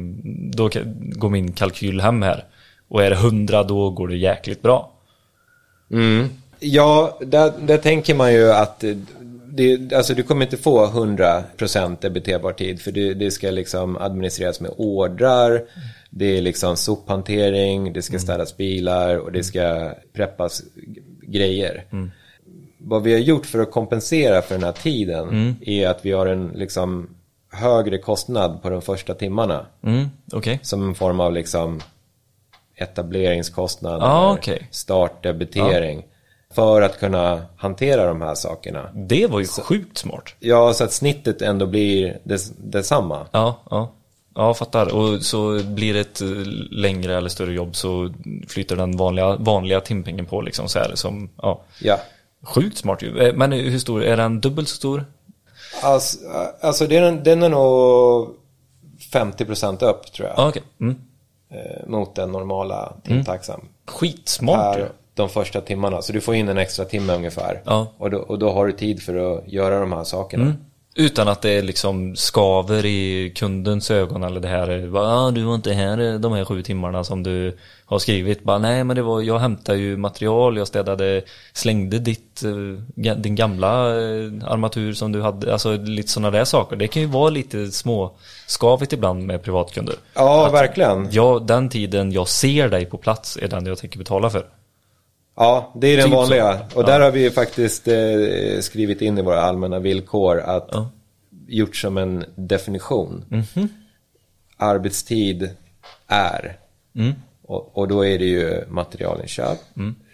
då 0.58 0.70
går 1.16 1.30
min 1.30 1.52
kalkyl 1.54 2.02
hem 2.02 2.22
här. 2.22 2.44
Och 2.88 3.04
är 3.04 3.10
det 3.10 3.16
100 3.16 3.64
då 3.64 3.90
går 3.90 4.08
det 4.08 4.18
jäkligt 4.18 4.62
bra. 4.62 4.93
Mm. 5.92 6.30
Ja, 6.60 7.20
där, 7.22 7.54
där 7.62 7.78
tänker 7.78 8.16
man 8.16 8.34
ju 8.34 8.52
att 8.52 8.84
det, 9.56 9.94
alltså 9.94 10.14
du 10.14 10.24
kommer 10.24 10.46
inte 10.46 10.58
få 10.58 10.86
100% 10.86 11.98
debiterbar 12.02 12.52
tid 12.52 12.82
för 12.82 12.92
det, 12.92 13.14
det 13.14 13.32
ska 13.32 13.52
liksom 13.52 13.98
administreras 13.98 14.62
med 14.62 14.72
ordrar, 14.78 15.62
det 16.10 16.38
är 16.38 16.42
liksom 16.42 16.78
sophantering, 16.78 17.94
det 17.94 18.02
ska 18.02 18.20
städas 18.20 18.58
bilar 18.58 19.18
och 19.18 19.32
det 19.32 19.44
ska 19.44 19.94
preppas 20.14 20.64
grejer. 21.22 21.86
Vad 22.78 23.04
vi 23.04 23.14
har 23.14 23.20
gjort 23.20 23.46
för 23.46 23.60
att 23.60 23.72
kompensera 23.72 24.42
för 24.42 24.56
den 24.56 24.64
här 24.64 24.72
tiden 24.72 25.56
är 25.62 25.88
att 25.88 26.06
vi 26.06 26.12
har 26.12 26.26
en 26.26 26.48
liksom 26.48 27.10
högre 27.52 27.98
kostnad 27.98 28.62
på 28.62 28.70
de 28.70 28.82
första 28.82 29.14
timmarna. 29.14 29.66
Mm, 29.84 30.06
okej. 30.32 30.60
Som 30.62 30.88
en 30.88 30.96
form 30.96 31.20
av 31.20 31.34
liksom 31.34 31.82
etableringskostnad 32.84 34.04
Ah, 34.04 34.32
okej. 34.34 34.68
startdebitering. 34.72 36.04
För 36.54 36.82
att 36.82 37.00
kunna 37.00 37.46
hantera 37.58 38.06
de 38.08 38.22
här 38.22 38.36
sakerna. 38.36 38.90
Det 38.94 39.28
var 39.28 39.40
ju 39.40 39.48
sjukt 39.48 39.98
smart. 39.98 40.34
Ja, 40.40 40.74
så 40.74 40.84
att 40.84 40.92
snittet 40.94 41.42
ändå 41.42 41.66
blir 41.66 42.18
des, 42.24 42.50
detsamma. 42.58 43.28
Ja, 43.32 43.60
ja. 43.70 43.92
Ja, 44.36 44.54
fattar. 44.54 44.94
Och 44.96 45.22
så 45.24 45.64
blir 45.64 45.94
det 45.94 46.00
ett 46.00 46.22
eh, 46.22 46.28
längre 46.72 47.18
eller 47.18 47.30
större 47.30 47.54
jobb 47.54 47.76
så 47.76 48.14
flyter 48.48 48.76
den 48.76 48.98
vanliga, 48.98 49.36
vanliga 49.36 49.82
timpengen 49.82 50.26
på 50.26 50.42
liksom 50.42 50.68
så 50.68 50.80
här 50.80 50.92
som, 50.96 51.30
ja. 51.42 51.62
Ja. 51.82 52.00
Sjukt 52.44 52.78
smart 52.78 53.02
ju. 53.02 53.20
Eh, 53.20 53.34
Men 53.34 53.52
hur 53.52 53.80
stor, 53.80 54.04
är 54.04 54.18
den 54.18 54.42
dubbelt 54.42 54.70
så 54.70 54.76
stor? 54.76 55.06
Alltså, 55.84 56.18
alltså 56.62 56.88
den, 56.88 57.24
den 57.24 57.44
är 57.44 57.50
nog 57.50 58.30
50% 59.14 59.84
upp 59.90 60.14
tror 60.14 60.28
jag. 60.28 60.38
Ja, 60.38 60.48
okej. 60.50 60.64
Mm. 60.82 60.96
Eh, 61.54 61.88
Mot 61.88 62.16
den 62.16 62.32
normala 62.32 62.94
timtaxan. 63.04 63.62
Skitsmart 63.86 64.78
ju. 64.78 64.82
Per 64.82 64.90
de 65.16 65.30
första 65.30 65.62
timmarna. 65.62 66.02
Så 66.02 66.14
du 66.14 66.22
får 66.22 66.36
in 66.36 66.50
en 66.50 66.58
extra 66.58 66.86
timme 66.86 67.14
ungefär. 67.16 67.62
Ja. 67.66 67.88
Och, 67.98 68.12
då, 68.12 68.18
och 68.18 68.40
då 68.40 68.52
har 68.52 68.68
du 68.68 68.74
tid 68.74 69.04
för 69.04 69.16
att 69.38 69.48
göra 69.48 69.80
de 69.80 69.92
här 69.92 70.04
sakerna. 70.04 70.54
Utan 70.96 71.28
att 71.28 71.42
det 71.42 71.62
liksom 71.62 72.16
skaver 72.16 72.86
i 72.86 73.34
kundens 73.36 73.92
ögon 73.92 74.24
eller 74.24 74.40
det 74.40 74.48
här 74.48 74.68
är, 74.68 74.88
bara, 74.88 75.08
ah, 75.08 75.32
du 75.32 75.44
var 75.44 75.56
inte 75.56 75.74
här 75.74 76.18
de 76.18 76.34
här 76.34 76.46
sju 76.46 76.64
timmarna 76.64 77.04
som 77.04 77.24
du 77.24 77.58
har 77.86 78.00
skrivit. 78.00 78.44
Bara, 78.44 78.58
nej 78.58 78.84
men 78.84 78.96
det 78.96 79.02
var, 79.02 79.22
jag 79.22 79.40
hämtade 79.40 79.78
ju 79.78 79.98
material, 79.98 80.58
jag 80.58 80.68
städade, 80.68 81.22
slängde 81.54 82.00
ditt, 82.00 82.44
eh, 82.44 83.16
din 83.16 83.36
gamla 83.36 83.90
eh, 83.90 84.32
armatur 84.46 84.94
som 84.94 85.12
du 85.12 85.22
hade, 85.22 85.54
alltså 85.54 85.78
lite 85.78 86.10
sådana 86.10 86.32
där 86.32 86.46
saker. 86.46 86.76
Det 86.76 86.88
kan 86.88 87.02
ju 87.02 87.08
vara 87.08 87.30
lite 87.30 87.72
småskavigt 87.72 88.94
ibland 88.94 89.26
med 89.26 89.44
privatkunder. 89.44 89.96
Ja, 90.14 90.50
verkligen. 90.50 91.08
Ja, 91.12 91.40
den 91.40 91.70
tiden 91.70 92.12
jag 92.12 92.28
ser 92.28 92.70
dig 92.70 92.86
på 92.86 92.98
plats 92.98 93.38
är 93.42 93.48
den 93.48 93.66
jag 93.66 93.78
tänker 93.78 93.98
betala 93.98 94.30
för. 94.30 94.46
Ja, 95.36 95.72
det 95.76 95.88
är 95.88 95.98
den 95.98 96.06
Typ 96.06 96.14
så. 96.14 96.20
vanliga. 96.20 96.60
Och 96.76 96.86
där 96.86 97.00
har 97.00 97.12
vi 97.12 97.22
ju 97.24 97.32
faktiskt 97.32 97.88
eh, 97.88 98.60
skrivit 98.62 99.02
in 99.02 99.18
i 99.18 99.22
våra 99.22 99.42
allmänna 99.42 99.80
villkor 99.80 100.40
att 100.40 100.68
Ja. 100.72 100.90
gjort 101.48 101.76
som 101.76 101.98
en 101.98 102.26
definition. 102.36 103.26
Mhm. 103.30 103.68
Arbetstid 104.58 105.50
är. 106.08 106.58
Mm. 106.96 107.14
Och, 107.42 107.78
och 107.78 107.88
då 107.88 108.06
är 108.06 108.20
det 108.20 108.26
ju 108.26 108.66
materialinköp, 108.70 109.58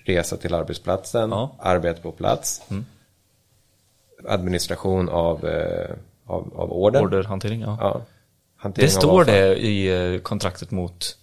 resa 0.05 0.37
till 0.37 0.53
arbetsplatsen, 0.53 1.29
Ja. 1.29 1.55
arbete 1.59 2.01
på 2.01 2.11
plats, 2.11 2.61
administration 4.27 5.09
av, 5.09 5.45
eh, 5.47 5.89
av, 6.25 6.53
av 6.55 6.71
order. 6.71 7.03
Orderhantering, 7.03 7.61
ja. 7.61 7.77
Ja. 7.81 8.01
Hantering 8.57 8.85
Det 8.87 8.91
står 8.93 9.25
det 9.25 9.55
i 9.55 10.13
eh, 10.15 10.21
kontraktet 10.21 10.71
mot 10.71 11.17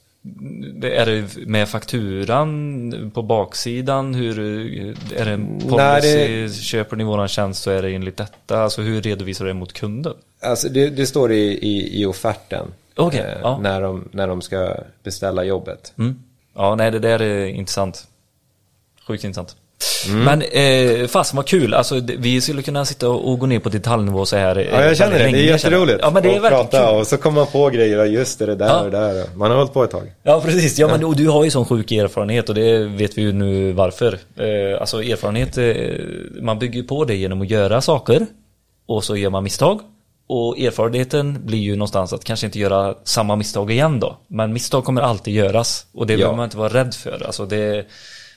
det 0.75 0.97
är 0.97 1.07
det 1.07 1.37
med 1.47 1.69
fakturan 1.69 3.11
på 3.15 3.23
baksidan? 3.23 4.15
Hur, 4.15 4.39
är 5.17 5.25
det 5.25 5.31
en 5.33 5.59
policy? 5.61 5.77
Nej, 5.77 6.43
det- 6.43 6.55
Köper 6.55 6.97
ni 6.97 7.05
våran 7.05 7.29
tjänst 7.29 7.63
så 7.63 7.71
är 7.71 7.83
det 7.83 7.91
enligt 7.91 8.17
detta? 8.17 8.63
Alltså 8.63 8.83
hur 8.83 9.03
redovisar 9.03 9.45
du 9.45 9.51
det 9.51 9.55
mot 9.55 9.73
kunden? 9.73 10.15
Alltså 10.41 10.69
det, 10.69 10.91
det 10.91 11.07
står 11.07 11.33
i, 11.33 11.59
i, 11.59 12.01
i 12.01 12.07
offerten. 12.07 12.67
Okej, 12.97 13.21
eh, 13.21 13.39
ja. 13.43 13.59
när, 13.63 13.83
de, 13.83 14.09
när 14.13 14.29
de 14.29 14.43
ska 14.43 14.77
beställa 15.03 15.45
jobbet. 15.45 15.93
Mm. 15.99 16.23
Ja, 16.55 16.75
nej 16.75 16.91
det 16.91 16.99
där 16.99 17.23
är 17.23 17.47
intressant. 17.47 18.09
Sjukt 19.07 19.25
intressant. 19.25 19.57
Mm. 20.09 20.25
Men 20.25 20.43
eh, 20.43 21.07
fasen 21.07 21.37
vad 21.37 21.47
kul, 21.47 21.75
alltså 21.75 22.01
vi 22.19 22.41
skulle 22.41 22.63
kunna 22.63 22.85
sitta 22.85 23.09
och, 23.09 23.39
gå 23.39 23.47
ner 23.47 23.59
på 23.59 23.69
detaljnivå 23.69 24.27
så 24.27 24.37
här. 24.37 24.57
eh, 24.59 24.65
Ja, 24.65 24.85
jag 24.85 24.97
känner 24.97 25.13
det. 25.13 25.19
väldigt 25.19 25.33
Det 25.35 25.39
är 25.39 25.43
länge, 25.43 25.53
jätteroligt 25.53 25.99
Ja, 26.03 26.11
men 26.11 26.23
det 26.23 26.35
är 26.37 26.43
att 26.43 26.51
prata 26.51 26.87
kul. 26.91 26.97
och 27.01 27.07
så 27.07 27.17
kommer 27.17 27.41
man 27.41 27.47
på 27.47 27.69
grejer. 27.71 28.05
Just 28.05 28.39
det, 28.39 28.47
det 28.47 28.55
där 28.55 28.67
Ja. 28.67 28.81
och 28.81 28.91
det 28.91 28.99
där. 28.99 29.25
Man 29.37 29.51
har 29.51 29.59
hållit 29.59 29.73
på 29.73 29.85
ett 29.85 29.91
tag. 29.91 30.13
Ja 30.23 30.41
precis, 30.45 30.79
ja 30.79 30.89
men 30.89 31.05
och 31.05 31.17
du 31.17 31.29
har 31.29 31.45
ju 31.45 31.51
sån 31.51 31.65
sjuk 31.65 31.93
erfarenhet 31.93 32.49
och 32.49 32.55
det 32.55 32.79
vet 32.79 33.19
vi 33.19 33.23
ju 33.23 33.33
nu 33.33 33.73
varför. 33.73 34.19
Eh, 34.37 34.81
alltså 34.81 35.03
erfarenhet, 35.03 35.59
eh, 35.59 35.75
man 36.43 36.59
bygger 36.59 36.81
ju 36.81 36.87
på 36.87 37.05
det 37.05 37.15
genom 37.15 37.43
att 37.43 37.51
göra 37.51 37.81
saker 37.81 38.27
och 38.87 39.05
så 39.05 39.17
gör 39.17 39.31
man 39.31 39.45
misstag. 39.45 39.81
Och 40.29 40.59
erfarenheten 40.59 41.47
blir 41.47 41.59
ju 41.59 41.77
någonstans 41.77 42.13
att 42.13 42.25
kanske 42.25 42.47
inte 42.47 42.59
göra 42.59 42.95
samma 43.05 43.37
misstag 43.37 43.71
igen 43.71 44.01
då. 44.01 44.19
Men 44.29 44.53
misstag 44.53 44.85
kommer 44.85 45.01
alltid 45.03 45.35
göras 45.35 45.87
och 45.95 46.07
det 46.07 46.13
Ja. 46.13 46.17
behöver 46.19 46.37
man 46.37 46.45
inte 46.45 46.57
vara 46.57 46.69
rädd 46.73 46.95
för. 46.95 47.23
Alltså 47.27 47.47
det, 47.47 47.85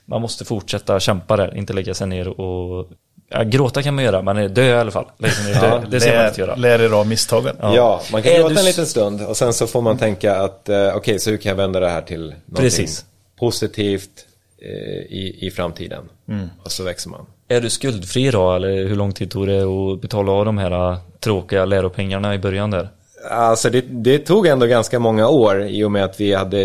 man 0.10 0.22
måste 0.22 0.45
fortsätta 0.45 0.99
kämpa 0.99 1.38
där, 1.38 1.57
inte 1.57 1.73
lägga 1.73 1.94
sig 1.94 2.07
ner 2.07 2.27
och 2.27 2.88
ja, 3.30 3.44
gråta 3.44 3.84
kan 3.84 3.95
man 3.95 4.03
göra, 4.03 4.22
men 4.22 4.53
dö 4.53 4.65
i 4.65 4.73
alla 4.73 4.91
fall. 4.91 5.06
Ner 5.18 5.30
och 5.56 5.61
dö, 5.61 5.81
det 5.90 5.99
ska 5.99 6.15
man 6.15 6.27
inte 6.27 6.41
göra. 6.41 6.56
Lär 6.56 6.81
er 6.81 6.94
av 6.94 7.07
misstagen. 7.07 7.56
Ja, 7.61 8.02
man 8.11 8.23
kan 8.23 8.31
Är 8.31 8.38
gråta 8.38 8.53
du 8.53 8.60
en 8.60 8.65
liten 8.65 8.86
stund 8.86 9.22
och 9.22 9.38
sen 9.38 9.53
så 9.53 9.68
får 9.68 9.81
man 9.81 9.98
tänka 9.98 10.36
att 10.36 10.69
eh, 10.69 10.95
okej, 10.95 11.19
så 11.19 11.30
hur 11.30 11.38
kan 11.38 11.49
jag 11.49 11.57
vända 11.57 11.80
det 11.80 11.90
här 11.90 12.02
till 12.02 12.22
någonting 12.22 12.56
Precis. 12.56 13.06
positivt 13.40 14.26
eh, 14.61 14.69
i, 15.18 15.38
i 15.41 15.52
framtiden? 15.52 16.10
Mm. 16.27 16.49
Och 16.64 16.72
så 16.72 16.84
växer 16.84 17.10
man. 17.10 17.26
Är 17.48 17.61
du 17.61 17.69
skuldfri 17.69 18.31
då, 18.31 18.53
eller 18.56 18.88
hur 18.88 18.95
lång 18.95 19.14
tid 19.14 19.31
tog 19.31 19.48
det 19.48 19.61
att 19.61 20.02
betala 20.02 20.31
av 20.31 20.45
de 20.45 20.57
här 20.57 20.91
äh, 20.91 20.98
tråkiga 21.19 21.65
läropengarna 21.65 22.36
i 22.36 22.40
början 22.40 22.72
där? 22.72 22.90
Alltså 23.30 23.70
det, 23.70 23.82
det 23.82 24.20
tog 24.20 24.48
ändå 24.48 24.66
ganska 24.66 25.00
många 25.00 25.28
år 25.28 25.64
i 25.64 25.84
och 25.84 25.91
med 25.91 26.04
att 26.04 26.20
vi 26.20 26.34
hade 26.34 26.60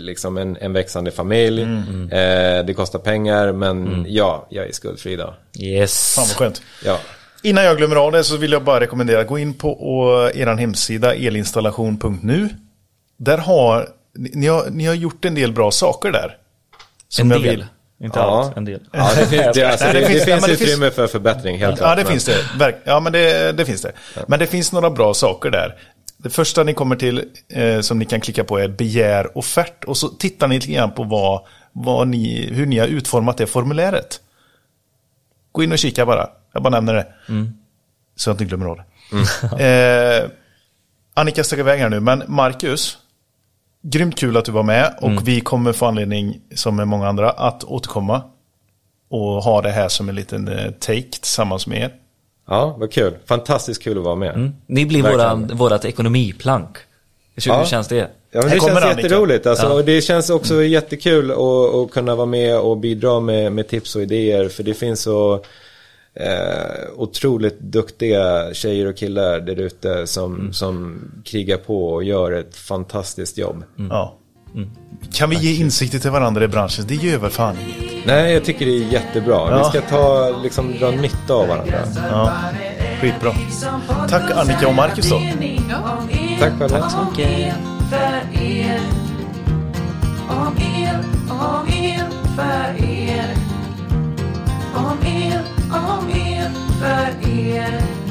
liksom 0.00 0.38
en, 0.38 0.56
en 0.60 0.72
växande 0.72 1.10
familj. 1.10 1.62
Mm, 1.62 2.04
Eh, 2.04 2.64
det 2.64 2.74
kostar 2.74 2.98
pengar 2.98 3.52
men 3.52 4.06
ja, 4.08 4.46
jag 4.50 4.66
är 4.68 4.72
skuldfri 4.72 5.16
då. 5.16 5.34
Yes. 5.58 6.14
Fan 6.14 6.24
vad 6.28 6.36
skönt. 6.36 6.62
Ja. 6.84 6.98
Innan 7.42 7.64
jag 7.64 7.76
glömmer 7.76 7.96
av 7.96 8.12
det 8.12 8.24
så 8.24 8.36
vill 8.36 8.52
jag 8.52 8.64
bara 8.64 8.80
rekommendera 8.80 9.24
gå 9.24 9.38
in 9.38 9.54
på 9.54 9.70
och, 9.70 10.36
er 10.36 10.46
hemsida 10.46 11.14
elinstallation.nu. 11.14 12.48
Där 13.16 13.38
har 13.38 13.88
ni, 14.14 14.30
ni, 14.34 14.46
har, 14.46 14.70
ni 14.70 14.86
har 14.86 14.94
gjort 14.94 15.24
en 15.24 15.34
del 15.34 15.52
bra 15.52 15.70
saker 15.70 16.12
där. 16.12 16.36
Som 17.08 17.30
En 17.32 17.36
jag 17.36 17.42
del. 17.42 17.56
vill. 17.56 17.66
Inte 18.04 18.18
Ja. 18.18 18.44
allt, 18.44 18.56
en 18.56 18.64
del. 18.64 18.80
Ja, 18.92 19.10
det 19.18 19.26
finns, 19.26 19.54
det, 19.54 19.64
alltså, 19.64 19.86
det, 19.86 19.92
det 19.92 20.06
finns- 20.06 20.24
finns, 20.24 20.40
men 20.40 20.50
det 20.50 20.56
finns- 20.56 20.70
utrymme 20.70 20.90
för 20.90 21.06
förbättring, 21.06 21.58
helt 21.58 21.78
klart. 21.78 21.90
Ja, 21.90 21.94
det 21.96 22.02
men- 22.02 22.12
finns 22.12 22.24
det. 22.58 22.74
Ja, 22.84 23.00
men 23.00 23.12
det, 23.12 23.52
det 23.52 23.64
finns 23.64 23.82
det. 23.82 23.92
Men 24.28 24.38
det 24.38 24.46
finns 24.46 24.72
några 24.72 24.90
bra 24.90 25.14
saker 25.14 25.50
där. 25.50 25.74
Det 26.16 26.30
första 26.30 26.62
ni 26.62 26.74
kommer 26.74 26.96
till 26.96 27.24
eh, 27.48 27.80
som 27.80 27.98
ni 27.98 28.04
kan 28.04 28.20
klicka 28.20 28.44
på 28.44 28.58
är 28.58 28.68
begär 28.68 29.38
offert. 29.38 29.84
Och 29.84 29.96
så 29.96 30.08
tittar 30.08 30.48
ni 30.48 30.54
lite 30.54 30.72
grann 30.72 30.92
på 30.92 31.02
vad, 31.04 31.40
vad 31.72 32.08
ni, 32.08 32.48
hur 32.52 32.66
ni 32.66 32.78
har 32.78 32.86
utformat 32.86 33.36
det 33.36 33.46
formuläret. 33.46 34.20
Gå 35.52 35.62
in 35.62 35.72
och 35.72 35.78
kika 35.78 36.06
bara. 36.06 36.28
Jag 36.52 36.62
bara 36.62 36.70
nämner 36.70 36.94
det. 36.94 37.06
Så 38.16 38.30
jag 38.30 38.34
inte 38.34 38.44
glömmer 38.44 38.66
av 38.66 38.76
det. 38.76 38.84
Eh, 40.24 40.30
Annika 41.14 41.44
stack 41.44 41.58
iväg 41.58 41.80
här 41.80 41.88
nu, 41.88 42.00
men 42.00 42.22
Marcus. 42.28 42.98
Grymt 43.86 44.16
kul 44.18 44.36
att 44.36 44.44
du 44.44 44.52
var 44.52 44.62
med 44.62 44.94
och 45.00 45.28
vi 45.28 45.40
kommer 45.40 45.72
få 45.72 45.86
anledning, 45.86 46.40
som 46.54 46.76
med 46.76 46.88
många 46.88 47.08
andra, 47.08 47.30
att 47.30 47.64
återkomma. 47.64 48.22
Och 49.10 49.20
ha 49.20 49.62
det 49.62 49.70
här 49.70 49.88
som 49.88 50.08
en 50.08 50.14
liten 50.14 50.48
eh, 50.48 50.70
take 50.70 51.02
tillsammans 51.02 51.66
med 51.66 51.78
er. 51.82 51.92
Ja, 52.48 52.76
vad 52.78 52.92
kul. 52.92 53.14
Fantastiskt 53.26 53.82
kul 53.82 53.98
att 53.98 54.04
vara 54.04 54.14
med. 54.14 54.52
Ni 54.66 54.86
blir 54.86 55.02
våran, 55.02 55.50
vårat 55.54 55.84
ekonomiplank. 55.84 56.76
Hur, 57.34 57.52
Ja. 57.52 57.64
känns 57.64 57.88
det? 57.88 58.10
Ja, 58.30 58.42
det 58.42 58.50
känns 58.50 58.64
Annika. 58.68 59.00
jätteroligt. 59.00 59.46
Alltså, 59.46 59.66
Ja. 59.66 59.72
och 59.72 59.84
det 59.84 60.00
känns 60.00 60.30
också 60.30 60.62
jättekul 60.62 61.30
att, 61.30 61.38
att 61.74 61.90
kunna 61.90 62.14
vara 62.14 62.26
med 62.26 62.58
och 62.58 62.76
bidra 62.76 63.20
med, 63.20 63.52
med 63.52 63.68
tips 63.68 63.96
och 63.96 64.02
idéer. 64.02 64.48
För 64.48 64.62
det 64.62 64.74
finns 64.74 65.02
så 65.02 65.44
eh, 66.14 66.90
otroligt 66.96 67.60
duktiga 67.60 68.54
tjejer 68.54 68.86
och 68.86 68.96
killar 68.96 69.40
där 69.40 69.60
ute 69.60 70.06
som, 70.06 70.34
mm. 70.34 70.52
som 70.52 71.00
krigar 71.24 71.56
på 71.56 71.88
och 71.88 72.04
gör 72.04 72.32
ett 72.32 72.56
fantastiskt 72.56 73.38
jobb. 73.38 73.62
Mm. 73.78 73.90
Ja. 73.90 74.18
Mm. 74.54 74.70
Kan 75.12 75.30
vi 75.30 75.36
Tack. 75.36 75.44
ge 75.44 75.54
insikter 75.54 75.98
till 75.98 76.10
varandra 76.10 76.44
i 76.44 76.48
branschen? 76.48 76.84
Det 76.88 76.94
gör 76.94 77.18
väl 77.18 77.30
fan 77.30 77.56
inget? 77.60 78.06
Nej, 78.06 78.32
jag 78.32 78.44
tycker 78.44 78.66
det 78.66 78.72
är 78.72 78.92
jättebra. 78.92 79.50
Ja. 79.50 79.58
Vi 79.58 79.78
ska 79.78 79.88
ta, 79.88 80.36
liksom, 80.42 80.74
dra 80.78 80.90
nytta 80.90 81.34
av 81.34 81.48
varandra. 81.48 81.78
Ja. 82.10 82.32
Skitbra. 83.00 83.32
Tack 84.08 84.30
Annika 84.30 84.68
och 84.68 84.74
Marcus 84.74 85.10
då. 85.10 85.22
Ja. 85.70 86.08
Tack 86.40 86.58
själv. 86.58 86.68
Tack 86.68 86.90
så 86.90 86.98
mycket. 87.10 87.54
but 96.80 97.22
yeah 97.22 98.03